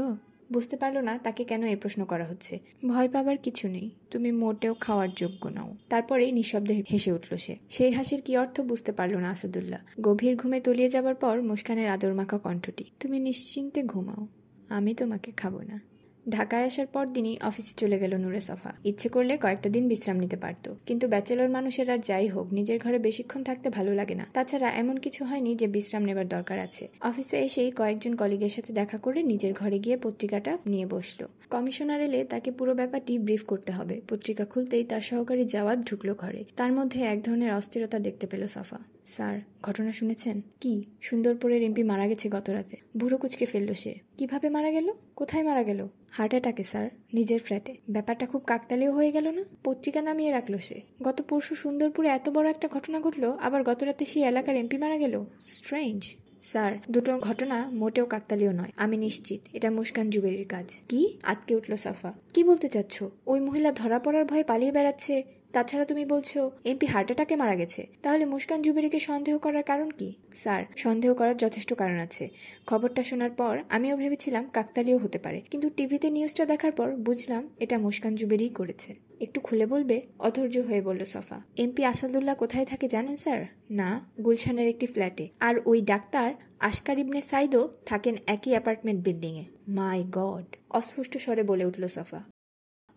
বুঝতে 0.51 0.75
পারল 0.77 0.97
না 0.97 1.13
তাকে 1.17 1.43
কেন 1.43 1.61
এই 1.63 1.75
প্রশ্ন 1.75 2.01
করা 2.05 2.25
হচ্ছে। 2.25 2.59
ভয় 2.87 3.09
পাবার 3.09 3.37
কিছু 3.37 3.67
নেই, 3.67 3.87
তুমি 4.11 4.31
মোটেও 4.31 4.73
খাওয়ার 4.73 5.09
যোগ্য 5.15 5.43
নাও। 5.47 5.69
তারপরে 5.89 6.31
নিঃশব্দে 6.31 6.83
হেসে 6.91 7.11
উঠল 7.11 7.31
সে। 7.37 7.55
সেই 7.69 7.91
হাসির 7.91 8.21
কি 8.21 8.37
অর্থ 8.37 8.61
বুঝতে 8.61 8.91
পারল 8.91 9.15
না 9.17 9.29
আসাদুল্লাহ। 9.29 9.81
গভীর 10.01 10.33
ঘুমে 10.35 10.59
তলিয়ে 10.61 10.89
যাবার 10.89 11.15
পর 11.15 11.35
মুস্কানের 11.41 11.87
আদর 11.89 12.13
মাখা 12.13 12.37
কণ্ঠটি, 12.37 12.85
তুমি 12.99 13.17
নিশ্চিন্তে 13.19 13.79
ঘুমাও, 13.83 14.27
আমি 14.69 14.91
তোমাকে 14.93 15.31
খাব 15.31 15.55
না। 15.61 15.88
ঢাকায় 16.29 16.65
আসার 16.65 16.87
পর 16.87 17.05
দিনই 17.07 17.37
অফিসে 17.41 17.73
চলে 17.77 17.99
গেল 17.99 18.17
নুরে 18.17 18.39
সফা। 18.39 18.73
ইচ্ছে 18.85 19.09
করলে 19.09 19.37
কয়েকটা 19.37 19.69
দিন 19.69 19.87
বিশ্রাম 19.87 20.17
নিতে 20.19 20.37
পারত। 20.37 20.73
কিন্তু 20.85 21.07
ব্যাচেলর 21.07 21.49
মানুষের 21.49 21.89
আর 21.89 21.97
যাই 21.97 22.27
হোক, 22.27 22.53
নিজের 22.53 22.79
ঘরে 22.79 22.99
বেশিক্ষণ 22.99 23.43
থাকতে 23.43 23.69
ভালো 23.69 23.93
লাগে 23.93 24.15
না। 24.15 24.25
তাছাড়া 24.33 24.69
এমন 24.69 24.97
কিছু 24.97 25.25
হয়নি 25.25 25.55
যে 25.55 25.67
বিশ্রাম 25.67 26.03
নেবার 26.03 26.27
দরকার 26.27 26.59
আছে। 26.59 26.87
অফিসে 27.01 27.39
এসেই 27.39 27.71
কয়েকজন 27.71 28.15
কলিগের 28.15 28.49
সাথে 28.49 28.73
দেখা 28.73 28.97
করে 28.97 29.23
নিজের 29.23 29.53
ঘরে 29.53 29.79
গিয়ে 29.79 29.97
পত্রিকাটা 29.97 30.57
নিয়ে 30.65 30.85
বসল। 30.85 31.25
কমিশনার 31.49 32.01
এলে 32.01 32.23
তাকে 32.23 32.51
পুরো 32.51 32.73
ব্যাপারটি 32.73 33.19
ব্রিফ 33.19 33.45
করতে 33.45 33.71
হবে। 33.71 34.01
পত্রিকা 34.09 34.45
খুলতেই 34.45 34.83
তার 34.83 35.01
সহকারী 35.01 35.45
জাওয়াত 35.45 35.79
ঢুকলো 35.79 36.15
ঘরে। 36.15 36.45
তার 36.55 36.71
মধ্যে 36.73 37.03
এক 37.03 37.23
ধরনের 37.23 37.53
অস্থিরতা 37.53 37.99
দেখতে 37.99 38.27
পেল 38.27 38.47
সাফা। 38.47 38.77
স্যার, 39.05 39.39
ঘটনা 39.63 39.91
শুনেছেন? 39.91 40.41
কি? 40.61 40.83
সুন্দরপুরের 41.01 41.61
এমপি 41.61 41.83
মারা 41.83 42.07
গেছে 42.07 42.29
গত 42.29 42.49
রাতে 42.49 42.77
বুড়ো 42.97 43.17
কুচকে 43.17 43.45
ফেলল 43.45 43.73
সে। 43.73 43.95
কীভাবে 44.17 44.49
মারা 44.49 44.71
গেল? 44.71 44.91
কোথায় 45.15 45.43
মারা 45.43 45.63
গেল? 45.63 45.87
হার্ট 46.11 46.31
অ্যাটাকে, 46.31 46.63
স্যার। 46.63 46.89
নিজের 47.13 47.39
ফ্ল্যাটে। 47.39 47.75
ব্যাপারটা 47.89 48.25
খুব 48.25 48.43
কাকতালীয় 48.47 48.91
হয়ে 48.91 49.11
গেল 49.11 49.31
না? 49.31 49.43
পত্রিকা 49.63 50.01
নামিয়ে 50.01 50.31
রাখল 50.31 50.57
সে। 50.57 50.81
গত 51.03 51.21
পরশু 51.21 51.55
সুন্দরপুরে 51.55 52.07
এত 52.09 52.29
বড় 52.29 52.49
একটা 52.49 52.67
ঘটনা 52.67 52.99
ঘটলো, 52.99 53.31
আবার 53.31 53.63
গত 53.63 53.83
রাতে 53.83 54.05
সেই 54.05 54.23
এলাকার 54.23 54.55
এমপি 54.55 54.77
মারা 54.77 54.97
গেল? 54.97 55.25
স্ট্রেঞ্জ। 55.41 56.15
স্যার, 56.43 56.73
দুটো 56.91 57.19
ঘটনা 57.19 57.69
মোটেও 57.73 58.05
কাকতালীয় 58.05 58.53
নয়। 58.53 58.71
আমি 58.77 58.97
নিশ্চিত, 58.97 59.39
এটা 59.53 59.71
মুস্কান 59.71 60.09
জুবেরির 60.09 60.47
কাজ। 60.47 60.75
কি? 60.89 61.17
আটকে 61.23 61.55
উঠল 61.55 61.75
সাফা। 61.75 62.13
কি 62.33 62.43
বলতে 62.43 62.69
চাচ্ছ? 62.69 63.03
ওই 63.27 63.39
মহিলা 63.39 63.71
ধরা 63.71 63.99
পড়ার 63.99 64.25
ভয়ে 64.25 64.43
পালিয়ে 64.43 64.71
বেড়াচ্ছে? 64.71 65.38
তাছাড়া 65.51 65.85
তুমি 65.85 66.05
বলছো, 66.05 66.51
এমপি 66.65 66.85
হার্ট 66.85 67.07
অ্যাটাকে 67.07 67.35
মারা 67.35 67.55
গেছে। 67.55 67.87
তাহলে 68.01 68.25
মুস্কান 68.25 68.61
জুবেরিকে 68.61 68.99
সন্দেহ 68.99 69.37
করার 69.37 69.63
কারণ 69.63 69.89
কি? 69.89 70.13
স্যার, 70.35 70.63
সন্দেহ 70.75 71.13
করার 71.13 71.37
যথেষ্ট 71.37 71.73
কারণ 71.73 71.99
আছে। 71.99 72.29
খবরটা 72.67 73.03
শোনার 73.03 73.29
পর 73.29 73.63
আমিও 73.69 73.97
ভেবেছিলাম 73.97 74.49
কাকতালিও 74.53 74.97
হতে 74.97 75.19
পারে। 75.19 75.41
কিন্তু 75.51 75.69
টিভিতে 75.69 76.09
নিউজটা 76.09 76.45
দেখার 76.45 76.71
পর 76.71 76.95
বুঝলাম 76.95 77.49
এটা 77.59 77.77
মুস্কান 77.77 78.15
জুবেরিই 78.15 78.49
করেছে। 78.49 78.95
একটু 79.21 79.39
খুলে 79.39 79.65
বলবে? 79.65 80.01
অধৈর্য 80.19 80.57
হয়ে 80.57 80.81
বলল 80.81 81.05
সফা। 81.05 81.41
এমপি 81.57 81.85
আসাদুল্লাহ 81.85 82.35
কোথায় 82.35 82.65
থাকে 82.65 82.87
জানেন, 82.87 83.15
স্যার? 83.15 83.45
না, 83.69 84.09
গুলশানের 84.21 84.67
একটি 84.67 84.85
ফ্ল্যাটে। 84.85 85.29
আর 85.39 85.55
ওই 85.65 85.81
ডাক্তার 85.81 86.33
আশকার 86.59 86.99
ইবনে 86.99 87.21
সাইদও 87.21 87.69
থাকেন 87.85 88.15
একই 88.27 88.49
অ্যাপার্টমেন্ট 88.49 89.03
বিল্ডিংয়ে। 89.03 89.45
My 89.67 90.03
God! 90.11 90.55
অস্পষ্ট 90.69 91.17
স্বরে 91.17 91.43
বলে 91.43 91.65
উঠল 91.65 91.87
সফা। 91.87 92.23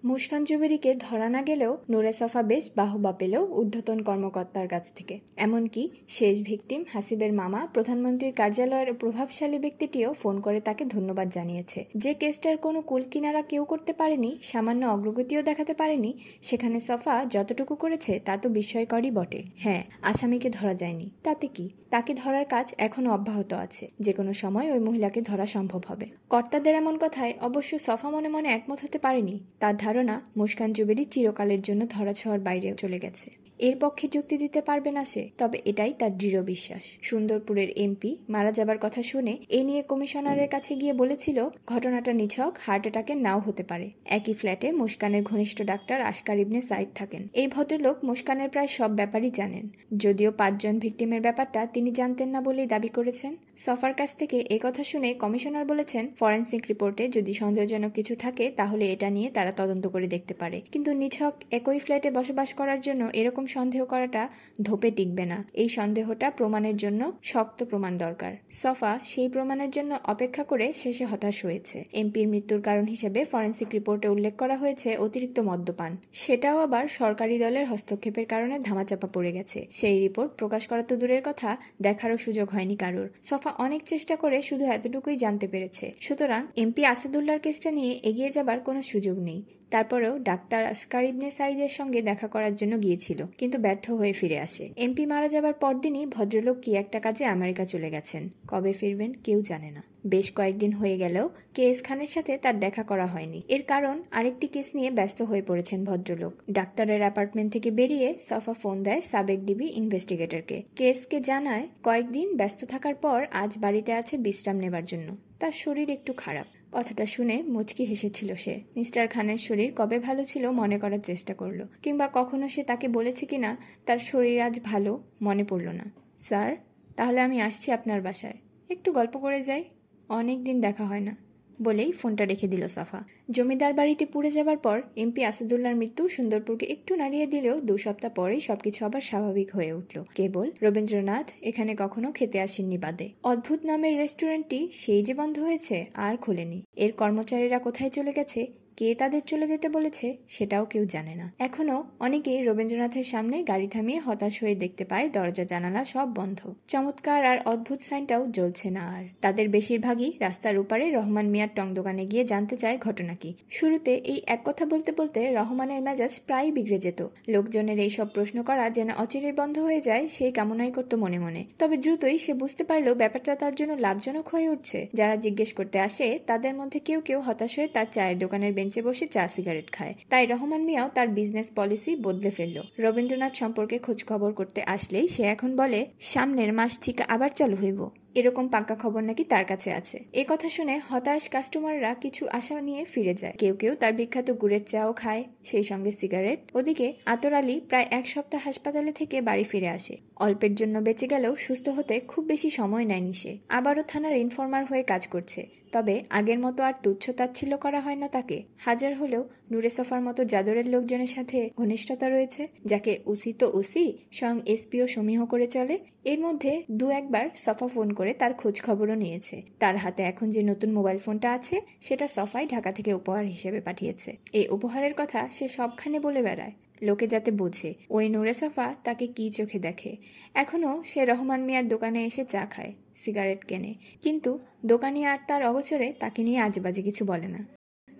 মুস্কান 0.04 0.44
জুবেরিকে 0.44 0.94
ধরা 0.94 1.28
না 1.28 1.42
গেলেও 1.42 1.78
নুরে 1.90 2.12
সফা 2.12 2.42
বেশ 2.42 2.70
বাহবা 2.76 3.12
পেলেও 3.12 3.46
ঊর্ধ্বতন 3.46 4.02
কর্মকর্তার 4.02 4.68
কাছ 4.68 4.92
থেকে। 4.92 5.20
এমনকি 5.36 5.90
শেষ 6.08 6.42
ভিকটিম 6.42 6.84
হাসিবের 6.92 7.32
মামা, 7.32 7.66
প্রধানমন্ত্রীর 7.66 8.32
কার্যালয়ের 8.32 8.94
প্রভাবশালী 8.94 9.58
ব্যক্তিটিও 9.58 10.12
ফোন 10.12 10.40
করে 10.40 10.60
তাকে 10.60 10.84
ধন্যবাদ 10.84 11.28
জানিয়েছে। 11.28 11.84
যে 11.96 12.14
কেসটার 12.14 12.56
কোনো 12.56 12.80
কুল 12.80 13.02
কিনারা 13.02 13.42
কেউ 13.42 13.64
করতে 13.64 13.92
পারেনি, 13.92 14.38
সামান্য 14.42 14.86
অগ্রগতিও 14.86 15.42
দেখাতে 15.42 15.74
পারেনি, 15.74 16.14
সেখানে 16.42 16.80
সফা 16.80 17.24
যতটুকু 17.30 17.74
করেছে 17.74 18.20
তা 18.24 18.36
তো 18.36 18.48
বিস্ময়করই 18.48 19.10
বটে। 19.10 19.42
হ্যাঁ 19.56 19.84
আসামিকে 20.02 20.50
ধরা 20.50 20.74
যায়নি। 20.74 21.10
তাতে 21.22 21.46
কি? 21.46 21.70
তাকে 21.90 22.14
ধরার 22.14 22.44
কাজ 22.44 22.74
এখনও 22.78 23.10
অব্যাহত 23.12 23.52
আছে। 23.52 23.90
যে 24.00 24.12
কোনো 24.12 24.32
সময় 24.32 24.72
ওই 24.72 24.78
মহিলাকে 24.78 25.22
ধরা 25.22 25.46
সম্ভব 25.46 25.80
হবে। 25.88 26.06
কর্তাদের 26.30 26.74
এমন 26.74 26.98
কথায় 26.98 27.34
অবশ্য 27.40 27.78
সফা 27.78 28.10
মনে 28.10 28.28
মনে 28.28 28.48
একমত 28.48 28.78
হতে 28.84 28.98
পারেনি। 28.98 29.40
তার 29.60 29.76
ধারণা 29.92 30.16
মুস্কান 30.36 30.70
জুবেরি 30.72 31.04
চিরকালের 31.04 31.60
জন্য 31.62 31.82
ধরাছোঁয়ার 31.90 32.40
বাইরে 32.40 32.68
চলে 32.76 32.98
গেছে। 32.98 33.41
এর 33.62 33.76
পক্ষে 33.80 34.06
যুক্তি 34.08 34.36
দিতে 34.38 34.60
পারবে 34.60 34.90
না 34.90 35.04
সে। 35.04 35.22
তবে 35.38 35.58
এটাই 35.64 35.92
তার 35.98 36.18
দৃঢ় 36.18 36.42
বিশ্বাস। 36.42 36.84
সুন্দরপুরের 37.02 37.68
এমপি 37.76 38.16
মারা 38.28 38.52
যাবার 38.52 38.76
কথা 38.80 39.02
শুনে 39.02 39.38
এ 39.48 39.60
নিয়ে 39.64 39.82
কমিশনারের 39.82 40.48
কাছে 40.48 40.74
গিয়ে 40.74 40.92
বলেছিল, 40.92 41.48
ঘটনাটা 41.66 42.12
নিছক, 42.12 42.52
হার্ট 42.60 42.82
অ্যাটাকের 42.82 43.16
নাও 43.16 43.38
হতে 43.38 43.62
পারে। 43.62 43.90
একই 44.04 44.34
ফ্ল্যাটে 44.34 44.72
মুস্কানের 44.72 45.22
ঘনিষ্ঠ 45.22 45.62
ডাক্তার 45.62 46.02
আশকার 46.02 46.38
ইবনে 46.38 46.60
সাইদ 46.60 46.88
থাকেন। 46.94 47.28
এই 47.32 47.46
ভদ্রলোক 47.46 48.04
মুস্কানের 48.04 48.48
প্রায় 48.48 48.66
সব 48.66 48.90
ব্যাপারই 48.90 49.30
জানেন। 49.30 49.68
যদিও 49.96 50.30
পাঁচজন 50.32 50.78
ভিকটিমের 50.78 51.20
ব্যাপারটা 51.20 51.66
তিনি 51.66 51.90
জানতেন 51.90 52.28
না 52.28 52.40
বলেই 52.40 52.66
দাবি 52.66 52.88
করেছেন। 52.88 53.36
সফার 53.56 53.94
কাছ 53.94 54.16
থেকে 54.16 54.36
এ 54.50 54.58
কথা 54.62 54.82
শুনে 54.84 55.14
কমিশনার 55.14 55.66
বলেছেন, 55.66 56.08
ফরেন্সিক 56.18 56.62
রিপোর্টে 56.68 57.08
যদি 57.08 57.32
সন্দেহজনক 57.32 57.92
কিছু 57.92 58.14
থাকে, 58.14 58.50
তাহলে 58.50 58.92
এটা 58.92 59.10
নিয়ে 59.10 59.30
তারা 59.30 59.52
তদন্ত 59.52 59.86
করে 59.86 60.06
দেখতে 60.06 60.34
পারে। 60.34 60.62
কিন্তু 60.72 60.90
নিছক 60.92 61.32
একই 61.50 61.78
ফ্ল্যাটে 61.78 62.10
বসবাস 62.10 62.54
করার 62.54 62.80
জন্য 62.80 63.02
এরকম 63.12 63.46
সন্দেহ 63.54 63.82
করাটা 63.84 64.22
ধোপে 64.62 64.90
টিকবে 64.90 65.24
না। 65.32 65.38
এই 65.62 65.68
সন্দেহটা 65.68 66.26
প্রমাণের 66.38 66.76
জন্য 66.76 67.00
শক্ত 67.22 67.58
প্রমাণ 67.64 67.92
দরকার। 68.04 68.32
সফা 68.62 68.92
সেই 69.04 69.28
প্রমাণের 69.28 69.70
জন্য 69.76 69.90
অপেক্ষা 70.04 70.44
করে 70.44 70.66
শেষে 70.82 71.04
হতাশ 71.04 71.36
হয়েছে। 71.44 71.76
এমপির 71.92 72.26
মৃত্যুর 72.28 72.60
কারণ 72.68 72.84
হিসেবে 72.86 73.20
ফরেন্সিক 73.24 73.68
রিপোর্টে 73.72 74.08
উল্লেখ 74.08 74.34
করা 74.36 74.56
হয়েছে 74.56 74.88
অতিরিক্ত 74.96 75.38
মদ্যপান। 75.48 75.92
সেটাও 76.22 76.56
আবার 76.66 76.84
সরকারি 77.00 77.36
দলের 77.38 77.64
হস্তক্ষেপের 77.66 78.26
কারণে 78.32 78.54
ধামাচাপা 78.68 79.08
পড়ে 79.14 79.30
গেছে। 79.32 79.58
সেই 79.72 79.96
রিপোর্ট 80.00 80.30
প্রকাশ 80.40 80.62
করা 80.70 80.82
তো 80.82 80.94
দূরের 80.96 81.22
কথা, 81.28 81.50
দেখারও 81.82 82.16
সুযোগ 82.16 82.46
হয়নি 82.54 82.76
কারোর। 82.76 83.08
সফা 83.22 83.50
অনেক 83.64 83.82
চেষ্টা 83.82 84.14
করে 84.16 84.38
শুধু 84.42 84.64
এতটুকুই 84.76 85.16
জানতে 85.16 85.46
পেরেছে। 85.52 85.86
সুতরাং 86.00 86.40
এমপি 86.62 86.82
আসাদুল্লাহর 86.84 87.42
কেসটা 87.46 87.70
নিয়ে 87.78 87.92
এগিয়ে 88.10 88.30
যাবার 88.30 88.58
কোনো 88.60 88.80
সুযোগ 88.82 89.16
নেই। 89.28 89.40
তারপরেও 89.72 90.14
ডাক্তার 90.30 90.62
আসকার 90.66 91.04
ইবনে 91.04 91.28
সাইদের 91.30 91.72
সঙ্গে 91.78 92.00
দেখা 92.02 92.26
করার 92.26 92.54
জন্য 92.54 92.74
গিয়েছিল, 92.82 93.20
কিন্তু 93.38 93.56
ব্যর্থ 93.58 93.86
হয়ে 93.90 94.12
ফিরে 94.12 94.38
আসে। 94.46 94.64
এমপি 94.76 95.04
মারা 95.06 95.28
যাবার 95.28 95.54
পরদিনই 95.62 96.06
ভদ্রলোক 96.06 96.56
কি 96.64 96.70
একটা 96.74 96.98
কাজে 97.00 97.24
আমেরিকা 97.24 97.64
চলে 97.64 97.88
গেছেন? 97.90 98.22
কবে 98.48 98.72
ফিরবেন 98.72 99.10
কেউ 99.24 99.38
জানে 99.42 99.70
না। 99.70 99.82
বেশ 100.06 100.26
কয়েকদিন 100.32 100.72
হয়ে 100.72 100.96
গেলেও 100.98 101.26
কে 101.54 101.64
এস 101.70 101.78
খানের 101.82 102.06
সাথে 102.06 102.32
তার 102.38 102.56
দেখা 102.60 102.82
করা 102.82 103.06
হয়নি। 103.06 103.40
এর 103.48 103.62
কারণ 103.62 103.96
আরেকটি 104.10 104.46
কেস 104.46 104.68
নিয়ে 104.74 104.90
ব্যস্ত 104.90 105.18
হয়ে 105.22 105.42
পড়েছেন 105.42 105.80
ভদ্রলোক। 105.84 106.32
ডাক্তারের 106.50 107.00
অ্যাপার্টমেন্ট 107.00 107.48
থেকে 107.52 107.68
বেরিয়ে 107.70 108.08
সফা 108.28 108.54
ফোন 108.62 108.76
দেয় 108.82 109.00
সাবেক 109.00 109.40
ডিবি 109.44 109.66
ইনভেস্টিগেটরকে। 109.80 110.56
কেসকে 110.76 111.18
জানায়, 111.20 111.64
কয়েকদিন 111.82 112.28
ব্যস্ত 112.36 112.60
থাকার 112.64 112.94
পর 112.94 113.18
আজ 113.42 113.52
বাড়িতে 113.58 113.92
আছে 113.92 114.14
বিশ্রাম 114.16 114.56
নেবার 114.56 114.84
জন্য। 114.84 115.08
তার 115.40 115.54
শরীর 115.62 115.88
একটু 115.90 116.12
খারাপ। 116.12 116.48
কথাটা 116.72 117.06
শুনে 117.06 117.42
মুচকি 117.42 117.84
হেসেছিল 117.84 118.34
সে। 118.34 118.54
মিস্টার 118.76 119.08
খানের 119.08 119.38
শরীর 119.38 119.72
কবে 119.76 119.98
ভালো 119.98 120.24
ছিল 120.24 120.50
মনে 120.50 120.78
করার 120.78 121.00
চেষ্টা 121.00 121.34
করল, 121.34 121.60
কিংবা 121.82 122.06
কখনো 122.12 122.48
সে 122.48 122.62
তাকে 122.62 122.88
বলেছে 122.88 123.26
কি 123.26 123.38
না 123.38 123.56
তার 123.86 123.98
শরীর 123.98 124.40
আজ 124.40 124.60
ভালো 124.64 125.02
মনে 125.22 125.44
পড়ল 125.44 125.68
না। 125.68 125.86
স্যার, 126.18 126.50
তাহলে 126.96 127.20
আমি 127.20 127.40
আসছি 127.40 127.72
আপনার 127.72 128.00
বাসায়। 128.02 128.38
একটু 128.70 128.92
গল্প 128.92 129.14
করে 129.16 129.42
যাই, 129.42 129.64
অনেক 130.08 130.44
দিন 130.44 130.60
দেখা 130.60 130.84
হয় 130.84 131.00
না। 131.00 131.14
বলেই 131.62 131.90
ফোনটা 131.92 132.24
রেখে 132.24 132.46
দিল 132.48 132.62
সাফা। 132.66 133.00
জমিদার 133.30 133.72
বাড়িটি 133.74 134.04
পুড়ে 134.04 134.30
যাবার 134.30 134.56
পর 134.56 134.76
এমপি 134.96 135.20
আসাদুল্লার 135.24 135.74
মৃত্যু 135.76 136.02
সুন্দরপুরকে 136.08 136.66
একটু 136.66 136.92
নাড়িয়ে 136.96 137.26
দিলেও 137.26 137.56
দু 137.60 137.74
সপ্তাহ 137.78 138.10
পরেই 138.14 138.40
সবকিছু 138.40 138.80
আবার 138.84 139.00
স্বাভাবিক 139.00 139.48
হয়ে 139.56 139.72
উঠল। 139.72 139.96
কেবল 140.14 140.46
রবীন্দ্রনাথ 140.62 141.26
এখানে 141.42 141.72
কখনো 141.78 142.08
খেতে 142.12 142.38
আসেননি 142.40 142.78
বাদে। 142.78 143.06
অদ্ভুত 143.22 143.60
নামের 143.64 143.94
রেস্টুরেন্টটি 143.98 144.60
সেই 144.72 145.02
যে 145.02 145.14
বন্ধ 145.14 145.36
হয়েছে 145.38 145.76
আর 146.06 146.14
খোলেনি। 146.16 146.58
এর 146.76 146.92
কর্মচারীরা 146.92 147.58
কোথায় 147.58 147.90
চলে 147.90 148.12
গেছে 148.12 148.40
কে 148.76 148.94
তাদের 148.94 149.22
চলে 149.26 149.46
যেতে 149.46 149.68
বলেছে 149.68 150.16
সেটাও 150.28 150.64
কেউ 150.64 150.84
জানে 150.84 151.14
না। 151.14 151.32
এখনও 151.38 151.84
অনেকেই 152.00 152.44
রবীন্দ্রনাথের 152.44 153.04
সামনে 153.04 153.42
গাড়ি 153.42 153.68
থামিয়ে 153.68 153.98
হতাশ 153.98 154.42
হয়ে 154.42 154.54
দেখতে 154.54 154.84
পায় 154.84 155.08
দরজা, 155.08 155.44
জানালা 155.44 155.84
সব 155.84 156.08
বন্ধ। 156.14 156.54
চমৎকার 156.68 157.26
আর 157.26 157.38
অদ্ভুত 157.46 157.80
সাইনটাও 157.80 158.26
জ্বলছে 158.26 158.70
না 158.70 158.80
আর। 158.96 159.04
তাদের 159.20 159.48
বেশিরভাগই 159.48 160.12
রাস্তার 160.20 160.58
উপারে 160.58 160.90
রহমান 160.90 161.26
মিয়ার 161.26 161.48
টং 161.54 161.74
দোকানে 161.74 162.06
গিয়ে 162.06 162.24
জানতে 162.24 162.56
চায় 162.56 162.78
ঘটনা 162.78 163.14
কি। 163.14 163.34
শুরুতে 163.50 163.94
এই 163.94 164.22
এক 164.26 164.40
কথা 164.44 164.66
বলতে 164.66 164.92
বলতে 164.92 165.30
রহমানের 165.34 165.82
মেজাজ 165.82 166.20
প্রায় 166.26 166.52
বিগড়ে 166.52 166.78
যেত। 166.78 167.06
লোকজনের 167.28 167.78
এই 167.78 167.90
সব 167.90 168.08
প্রশ্ন 168.08 168.42
করা 168.42 168.70
যেন 168.70 168.90
অচিরেই 168.98 169.32
বন্ধ 169.32 169.58
হয়ে 169.58 169.80
যায় 169.80 170.08
সেই 170.08 170.32
কামনাই 170.32 170.70
করতো 170.72 170.96
মনে 170.96 171.18
মনে। 171.18 171.44
তবে 171.58 171.76
দ্রুতই 171.76 172.18
সে 172.18 172.34
বুঝতে 172.34 172.64
পারল 172.64 172.94
ব্যাপারটা 172.94 173.34
তার 173.34 173.54
জন্য 173.54 173.72
লাভজনক 173.72 174.28
হয়ে 174.28 174.48
উঠছে। 174.48 174.88
যারা 174.94 175.16
জিজ্ঞেস 175.16 175.52
করতে 175.52 175.78
আসে 175.78 176.18
তাদের 176.26 176.54
মধ্যে 176.54 176.78
কেউ 176.78 177.00
কেউ 177.00 177.20
হতাশ 177.20 177.58
হয়ে 177.58 177.68
তার 177.68 177.86
চায়ের 177.90 178.18
দোকানের 178.18 178.52
বেঞ্চে 178.62 178.82
বসে 178.82 179.06
চা 179.06 179.28
সিগারেট 179.28 179.72
খায়। 179.72 179.94
তাই 180.08 180.26
রহমান 180.26 180.62
মিয়াও 180.62 180.88
তার 180.88 181.08
বিজনেস 181.08 181.50
পলিসি 181.56 181.96
বদলে 181.96 182.30
ফেলল। 182.30 182.62
রবীন্দ্রনাথ 182.78 183.34
সম্পর্কে 183.34 183.78
খোঁজখবর 183.78 184.32
করতে 184.32 184.62
আসলেই 184.62 185.08
সে 185.08 185.22
এখন 185.22 185.56
বলে, 185.56 185.86
সামনের 186.00 186.52
মাস 186.52 186.78
থেকে 186.78 187.02
আবার 187.08 187.30
চালু 187.30 187.56
হইব। 187.56 187.80
এরকম 188.14 188.48
পাক্কা 188.48 188.74
খবর 188.74 189.02
নাকি 189.02 189.24
তার 189.24 189.44
কাছে 189.44 189.72
আছে। 189.72 190.04
এ 190.12 190.24
কথা 190.28 190.48
শুনে 190.48 190.80
হতাশ 190.90 191.28
কাস্টমাররা 191.28 191.94
কিছু 191.94 192.28
আশা 192.28 192.60
নিয়ে 192.60 192.84
ফিরে 192.84 193.14
যায়। 193.14 193.34
কেউ 193.38 193.54
কেউ 193.54 193.74
তার 193.74 193.92
বিখ্যাত 193.92 194.30
গুড়ের 194.30 194.64
চাও 194.64 194.92
খায়, 194.92 195.24
সেই 195.44 195.62
সঙ্গে 195.62 195.92
সিগারেট। 195.92 196.38
ওদিকে 196.54 196.92
আতর 197.06 197.32
আলী 197.32 197.60
প্রায় 197.60 197.86
এক 197.90 198.08
সপ্তাহ 198.08 198.40
হাসপাতালে 198.44 198.92
থেকে 198.92 199.20
বাড়ি 199.20 199.44
ফিরে 199.44 199.68
আসে। 199.68 199.96
অল্পের 200.16 200.54
জন্য 200.54 200.78
বেঁচে 200.78 201.06
গেলেও 201.06 201.36
সুস্থ 201.36 201.68
হতে 201.68 202.00
খুব 202.00 202.24
বেশি 202.24 202.50
সময় 202.50 202.84
নেয়নি 202.84 203.12
সে। 203.12 203.38
আবারও 203.48 203.82
থানার 203.82 204.16
ইনফর্মার 204.16 204.64
হয়ে 204.64 204.82
কাজ 204.82 205.06
করছে। 205.06 205.62
তবে 205.72 206.04
আগের 206.10 206.38
মতো 206.38 206.62
আর 206.62 206.72
তুচ্ছ 206.82 207.10
তাচ্ছিল্য 207.10 207.56
করা 207.56 207.80
হয় 207.80 207.96
না 207.96 208.08
তাকে। 208.08 208.42
হাজার 208.58 208.96
হলেও 208.96 209.28
নুরে 209.52 209.70
সফার 209.78 210.00
মতো 210.08 210.20
জাদরের 210.24 210.66
লোকজনের 210.74 211.10
সাথে 211.16 211.38
ঘনিষ্ঠতা 211.60 212.06
রয়েছে, 212.08 212.42
যাকে 212.70 212.92
উসি 213.12 213.30
তো 213.40 213.46
উসি, 213.60 213.84
স্বয়ং 214.12 214.36
এসপিও 214.46 214.86
সমীহ 214.86 215.20
করে 215.26 215.46
চলে। 215.46 215.76
এর 216.12 216.18
মধ্যে 216.20 216.52
দু 216.70 216.86
একবার 216.90 217.24
সফা 217.44 217.66
ফোন 217.74 217.88
করে 217.98 218.12
তার 218.14 218.32
খোঁজ 218.34 218.56
খবরও 218.62 218.94
নিয়েছে। 218.94 219.36
তার 219.58 219.76
হাতে 219.76 220.02
এখন 220.02 220.26
যে 220.30 220.42
নতুন 220.42 220.70
মোবাইল 220.72 220.98
ফোনটা 220.98 221.28
আছে, 221.32 221.56
সেটা 221.80 222.06
সফাই 222.08 222.44
ঢাকা 222.46 222.70
থেকে 222.72 222.90
উপহার 222.94 223.24
হিসেবে 223.24 223.60
পাঠিয়েছে। 223.60 224.10
এই 224.32 224.46
উপহারের 224.48 224.94
কথা 225.00 225.20
সে 225.30 225.46
সবখানে 225.48 225.98
বলে 226.00 226.20
বেড়ায়। 226.22 226.54
লোকে 226.82 227.06
যাতে 227.06 227.30
বোঝে, 227.30 227.70
ওই 227.90 228.08
নুরে 228.08 228.34
সাফা 228.34 228.66
তাকে 228.84 229.06
কি 229.16 229.26
চোখে 229.30 229.58
দেখে। 229.58 229.92
এখনও 230.34 230.72
সে 230.84 231.00
রহমান 231.04 231.40
মিয়ার 231.46 231.64
দোকানে 231.68 232.00
এসে 232.04 232.22
চা 232.24 232.42
খায়, 232.46 232.72
সিগারেট 233.02 233.40
কেনে। 233.44 233.72
কিন্তু 234.02 234.30
দোকানি 234.64 235.00
আর 235.06 235.18
তার 235.28 235.42
অগোচরে 235.50 235.88
তাকে 236.02 236.20
নিয়ে 236.22 236.40
আজেবাজে 236.40 236.82
কিছু 236.82 237.02
বলে 237.04 237.28
না। 237.28 237.40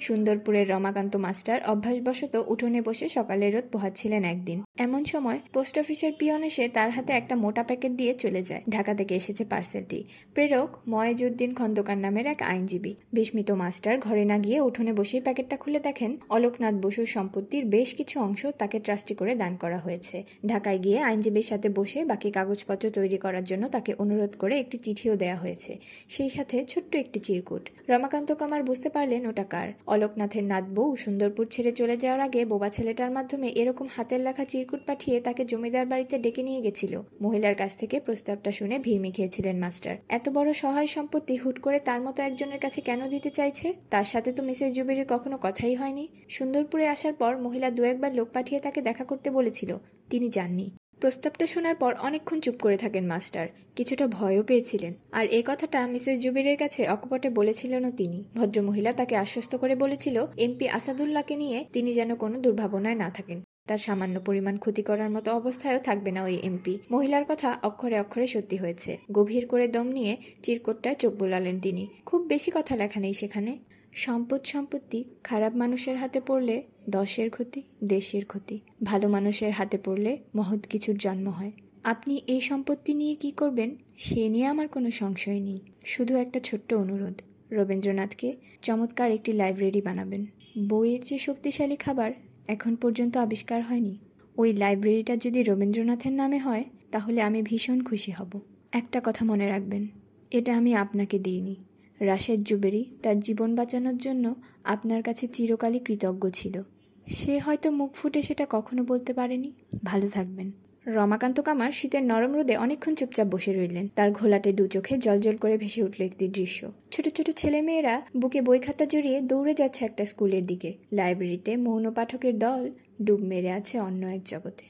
সুন্দরপুরের 0.03 0.67
রমাকান্ত 0.71 1.15
মাস্টার 1.17 1.59
অভ্যাসবশত 1.65 2.35
উঠোনে 2.47 2.81
বসে 2.83 3.07
সকালের 3.09 3.51
রোদ 3.55 3.67
পোহাচ্ছিলেন 3.73 4.23
একদিন। 4.25 4.59
এমন 4.77 5.05
সময় 5.05 5.39
পোস্ট 5.53 5.79
অফিসের 5.79 6.13
পিয়ন 6.19 6.43
এসে 6.43 6.69
তার 6.69 6.91
হাতে 6.91 7.13
একটা 7.13 7.37
মোটা 7.37 7.63
প্যাকেট 7.63 7.93
দিয়ে 7.93 8.15
চলে 8.15 8.43
যায়। 8.43 8.63
ঢাকা 8.71 8.95
থেকে 8.95 9.15
এসেছে 9.15 9.45
পার্সেলটি। 9.45 10.05
প্রেরক 10.35 10.71
ময়েজউদ্দিন 10.89 11.55
খন্দকার 11.55 11.99
নামের 11.99 12.27
এক 12.27 12.43
আইনজীবী। 12.43 12.95
বিস্মিত 13.13 13.51
মাস্টার 13.51 13.99
ঘরে 13.99 14.25
না 14.25 14.39
গিয়ে 14.39 14.61
উঠোনে 14.61 14.93
বসেই 14.93 15.21
প্যাকেটটা 15.21 15.57
খুলে 15.57 15.81
দেখেন 15.81 16.17
অলোকনাথ 16.29 16.75
বসুর 16.75 17.07
সম্পত্তির 17.07 17.65
বেশ 17.67 17.95
কিছু 17.95 18.21
অংশ 18.21 18.47
তাকে 18.59 18.81
ট্রাস্টি 18.81 19.15
করে 19.15 19.35
দান 19.35 19.57
করা 19.57 19.79
হয়েছে। 19.79 20.23
ঢাকায় 20.47 20.79
গিয়ে 20.79 20.99
আইনজীবীর 20.99 21.43
সাথে 21.43 21.69
বসে 21.69 22.05
বাকি 22.05 22.31
কাগজপত্র 22.31 22.91
তৈরি 22.91 23.17
করার 23.17 23.45
জন্য 23.45 23.69
তাকে 23.69 23.95
অনুরোধ 23.99 24.33
করে 24.39 24.55
একটি 24.61 24.79
চিঠিও 24.79 25.17
দেওয়া 25.17 25.37
হয়েছে। 25.37 25.79
সেই 26.09 26.31
সাথে 26.31 26.57
ছোট্ট 26.69 26.95
একটি 26.95 27.19
চিরকুট। 27.19 27.71
রমাকান্ত 27.89 28.33
কামার 28.33 28.63
বুঝতে 28.63 28.89
পারলেন 28.89 29.27
ওটা 29.27 29.45
কার। 29.45 29.69
অলোকনাথের 29.87 30.45
নাত 30.45 30.65
বউ 30.75 30.97
সুন্দরপুর 30.97 31.47
ছেড়ে 31.51 31.73
চলে 31.73 31.97
যাওয়ার 31.97 32.21
আগে 32.21 32.45
বোবা 32.45 32.69
ছেলেটার 32.69 33.11
মাধ্যমে 33.11 33.49
এরকম 33.49 33.87
হাতের 33.97 34.21
লেখা 34.21 34.45
চিরকুট 34.63 34.83
পাঠিয়ে 34.87 35.17
তাকে 35.21 35.43
জমিদার 35.45 35.87
বাড়িতে 35.87 36.15
ডেকে 36.19 36.43
নিয়ে 36.43 36.61
গেছিল। 36.61 36.93
মহিলার 37.21 37.55
কাছ 37.55 37.73
থেকে 37.77 38.01
প্রস্তাবটা 38.01 38.51
শুনে 38.53 38.79
ভিড়মি 38.79 39.11
খেয়েছিলেন 39.11 39.57
মাস্টার। 39.59 39.95
এত 40.09 40.29
বড় 40.29 40.53
সহায় 40.53 40.87
সম্পত্তি 40.87 41.35
হুট 41.37 41.57
করে 41.61 41.79
তার 41.79 42.01
মতো 42.01 42.23
একজনের 42.23 42.61
কাছে 42.61 42.81
কেন 42.81 43.01
দিতে 43.09 43.31
চাইছে? 43.31 43.67
তার 43.91 44.05
সাথে 44.05 44.33
তো 44.33 44.43
মিসেস 44.43 44.71
জুবিরির 44.73 45.07
কখনো 45.09 45.39
কথাই 45.43 45.75
হয়নি। 45.75 46.09
সুন্দরপুরে 46.29 46.87
আসার 46.89 47.13
পর 47.13 47.33
মহিলা 47.37 47.71
দু 47.71 47.83
একবার 47.85 48.15
লোক 48.15 48.29
পাঠিয়ে 48.33 48.61
তাকে 48.61 48.81
দেখা 48.83 49.05
করতে 49.05 49.31
বলেছিল। 49.31 49.71
তিনি 50.11 50.29
যাননি। 50.29 50.67
প্রস্তাবটা 51.01 51.47
শোনার 51.47 51.77
পর 51.77 51.93
অনেকক্ষণ 52.01 52.41
চুপ 52.41 52.57
করে 52.61 52.77
থাকেন 52.77 53.05
মাস্টার। 53.07 53.47
কিছুটা 53.77 54.07
ভয়ও 54.07 54.43
পেয়েছিলেন। 54.43 54.93
আর 55.13 55.27
এই 55.27 55.43
কথাটা 55.47 55.87
মিসেস 55.87 56.17
জুবিরের 56.19 56.57
কাছে 56.57 56.89
অকপটে 56.89 57.29
বলেছিলেনও 57.31 57.91
তিনি। 57.91 58.25
ভদ্রমহিলা 58.35 58.93
তাকে 58.93 59.17
আশ্বস্ত 59.17 59.53
করে 59.57 59.75
বলেছিল, 59.75 60.17
এমপি 60.37 60.69
আসাদুল্লাহকে 60.69 61.35
নিয়ে 61.37 61.65
তিনি 61.73 61.93
যেন 61.93 62.15
কোনো 62.15 62.37
দুর্ভাবনায় 62.39 62.95
না 62.95 63.11
থাকেন। 63.11 63.43
তার 63.73 63.79
সামান্য 63.79 64.21
পরিমাণ 64.21 64.57
ক্ষতি 64.57 64.83
করার 64.83 65.11
মতো 65.11 65.33
অবস্থায়ও 65.33 65.79
থাকবে 65.79 66.11
না 66.11 66.25
ওই 66.25 66.39
এমপি। 66.43 66.79
মহিলার 66.91 67.25
কথা 67.29 67.59
অক্ষরে 67.63 68.01
অক্ষরে 68.01 68.27
সত্যি 68.27 68.57
হয়েছে। 68.57 68.99
গভীর 69.13 69.47
করে 69.47 69.69
দম 69.69 69.87
নিয়ে 69.89 70.17
চিরকোটটায় 70.43 70.95
চোখ 70.95 71.13
বোলালেন 71.15 71.61
তিনি। 71.61 71.87
খুব 72.07 72.23
বেশি 72.23 72.51
কথা 72.55 72.77
লেখা 72.77 73.01
নেই 73.01 73.13
সেখানে। 73.13 73.59
সম্পদ 73.93 74.41
সম্পত্তি, 74.45 75.05
খারাপ 75.25 75.57
মানুষের 75.57 75.97
হাতে 75.97 76.21
পড়লে 76.21 76.63
দশের 76.91 77.31
ক্ষতি, 77.31 77.63
দেশের 77.85 78.25
ক্ষতি। 78.25 78.61
ভালো 78.85 79.09
মানুষের 79.09 79.53
হাতে 79.53 79.79
পড়লে 79.85 80.19
মহৎ 80.35 80.67
কিছুর 80.67 80.97
জন্ম 80.97 81.29
হয়। 81.29 81.53
আপনি 81.85 82.21
এই 82.27 82.41
সম্পত্তি 82.41 82.95
নিয়ে 82.95 83.15
কি 83.15 83.31
করবেন, 83.31 83.77
সে 83.99 84.29
নিয়ে 84.29 84.47
আমার 84.47 84.69
কোনো 84.69 84.91
সংশয় 84.91 85.41
নেই। 85.41 85.59
শুধু 85.85 86.17
একটা 86.17 86.41
ছোট্ট 86.41 86.75
অনুরোধ। 86.75 87.23
রবীন্দ্রনাথকে 87.53 88.37
চমৎকার 88.63 89.11
একটি 89.11 89.33
লাইব্রেরি 89.33 89.81
বানাবেন। 89.81 90.27
বইয়ের 90.69 91.01
যে 91.01 91.19
শক্তিশালী 91.19 91.77
খাবার 91.77 92.13
এখন 92.49 92.77
পর্যন্ত 92.77 93.17
আবিষ্কার 93.17 93.63
হয়নি। 93.63 93.99
ওই 94.37 94.53
লাইব্রেরিটা 94.53 95.17
যদি 95.17 95.43
রবীন্দ্রনাথের 95.43 96.13
নামে 96.13 96.39
হয়, 96.39 96.65
তাহলে 96.91 97.23
আমি 97.23 97.43
ভীষণ 97.43 97.83
খুশি 97.83 98.11
হব। 98.11 98.41
একটা 98.73 99.01
কথা 99.05 99.25
মনে 99.25 99.49
রাখবেন, 99.49 99.87
এটা 100.31 100.57
আমি 100.57 100.75
আপনাকে 100.75 101.19
দিইনি। 101.19 101.57
রাশেদ 102.01 102.43
জুবেরি 102.43 102.85
তার 103.03 103.21
জীবন 103.21 103.55
বাঁচানোর 103.55 103.97
জন্য 103.97 104.35
আপনার 104.65 105.03
কাছে 105.03 105.27
চিরকালই 105.27 105.79
কৃতজ্ঞ 105.79 106.31
ছিল। 106.31 106.63
সে 107.07 107.39
হয়তো 107.39 107.71
মুখ 107.71 107.95
ফুটে 107.95 108.23
সেটা 108.23 108.47
কখনো 108.51 108.85
বলতে 108.85 109.13
পারেনি। 109.13 109.53
ভালো 109.85 110.09
থাকবেন। 110.09 110.51
রমাকান্ত 110.87 111.41
কামার 111.41 111.73
শীতের 111.73 112.03
নরম 112.03 112.33
রোদে 112.33 112.57
অনেকক্ষণ 112.57 112.95
চুপচাপ 112.95 113.27
বসে 113.27 113.53
রইলেন। 113.53 113.89
তার 113.95 114.13
ঘোলাটে 114.13 114.53
দু 114.53 114.67
চোখে 114.67 114.99
জলজল 114.99 115.37
করে 115.37 115.57
ভেসে 115.57 115.83
উঠল 115.83 116.03
একটি 116.03 116.29
দৃশ্য। 116.29 116.73
ছোট 116.91 117.09
ছোট 117.09 117.31
ছেলেমেয়েরা 117.31 118.03
বুকে 118.17 118.43
বই 118.43 118.59
খাতা 118.59 118.87
জড়িয়ে 118.87 119.21
দৌড়ে 119.21 119.55
যাচ্ছে 119.55 119.85
একটা 119.85 120.05
স্কুলের 120.05 120.47
দিকে। 120.47 120.75
লাইব্রেরিতে 120.93 121.57
মৌন 121.57 121.93
পাঠকের 121.93 122.39
দল 122.39 122.71
ডুব 123.03 123.21
মেরে 123.21 123.51
আছে 123.53 123.81
অন্য 123.81 124.07
এক 124.07 124.21
জগতে। 124.25 124.65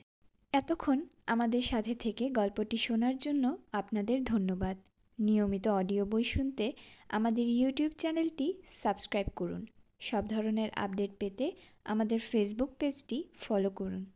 এতক্ষণ 0.53 1.07
আমাদের 1.27 1.63
সাথে 1.63 1.95
থেকে 1.95 2.31
গল্পটি 2.31 2.77
শোনার 2.77 3.17
জন্য 3.17 3.57
আপনাদের 3.73 4.25
ধন্যবাদ। 4.25 4.77
নিয়মিত 5.21 5.69
অডিও 5.69 6.05
বই 6.05 6.25
শুনতে 6.25 6.73
আমাদের 7.09 7.47
ইউটিউব 7.49 7.93
চ্যানেলটি 7.99 8.55
সাবস্ক্রাইব 8.67 9.27
করুন। 9.37 9.67
সব 10.01 10.27
ধরনের 10.29 10.71
আপডেট 10.77 11.11
পেতে 11.19 11.53
আমাদের 11.85 12.19
ফেসবুক 12.19 12.71
পেজটি 12.79 13.25
ফলো 13.39 13.71
করুন। 13.71 14.12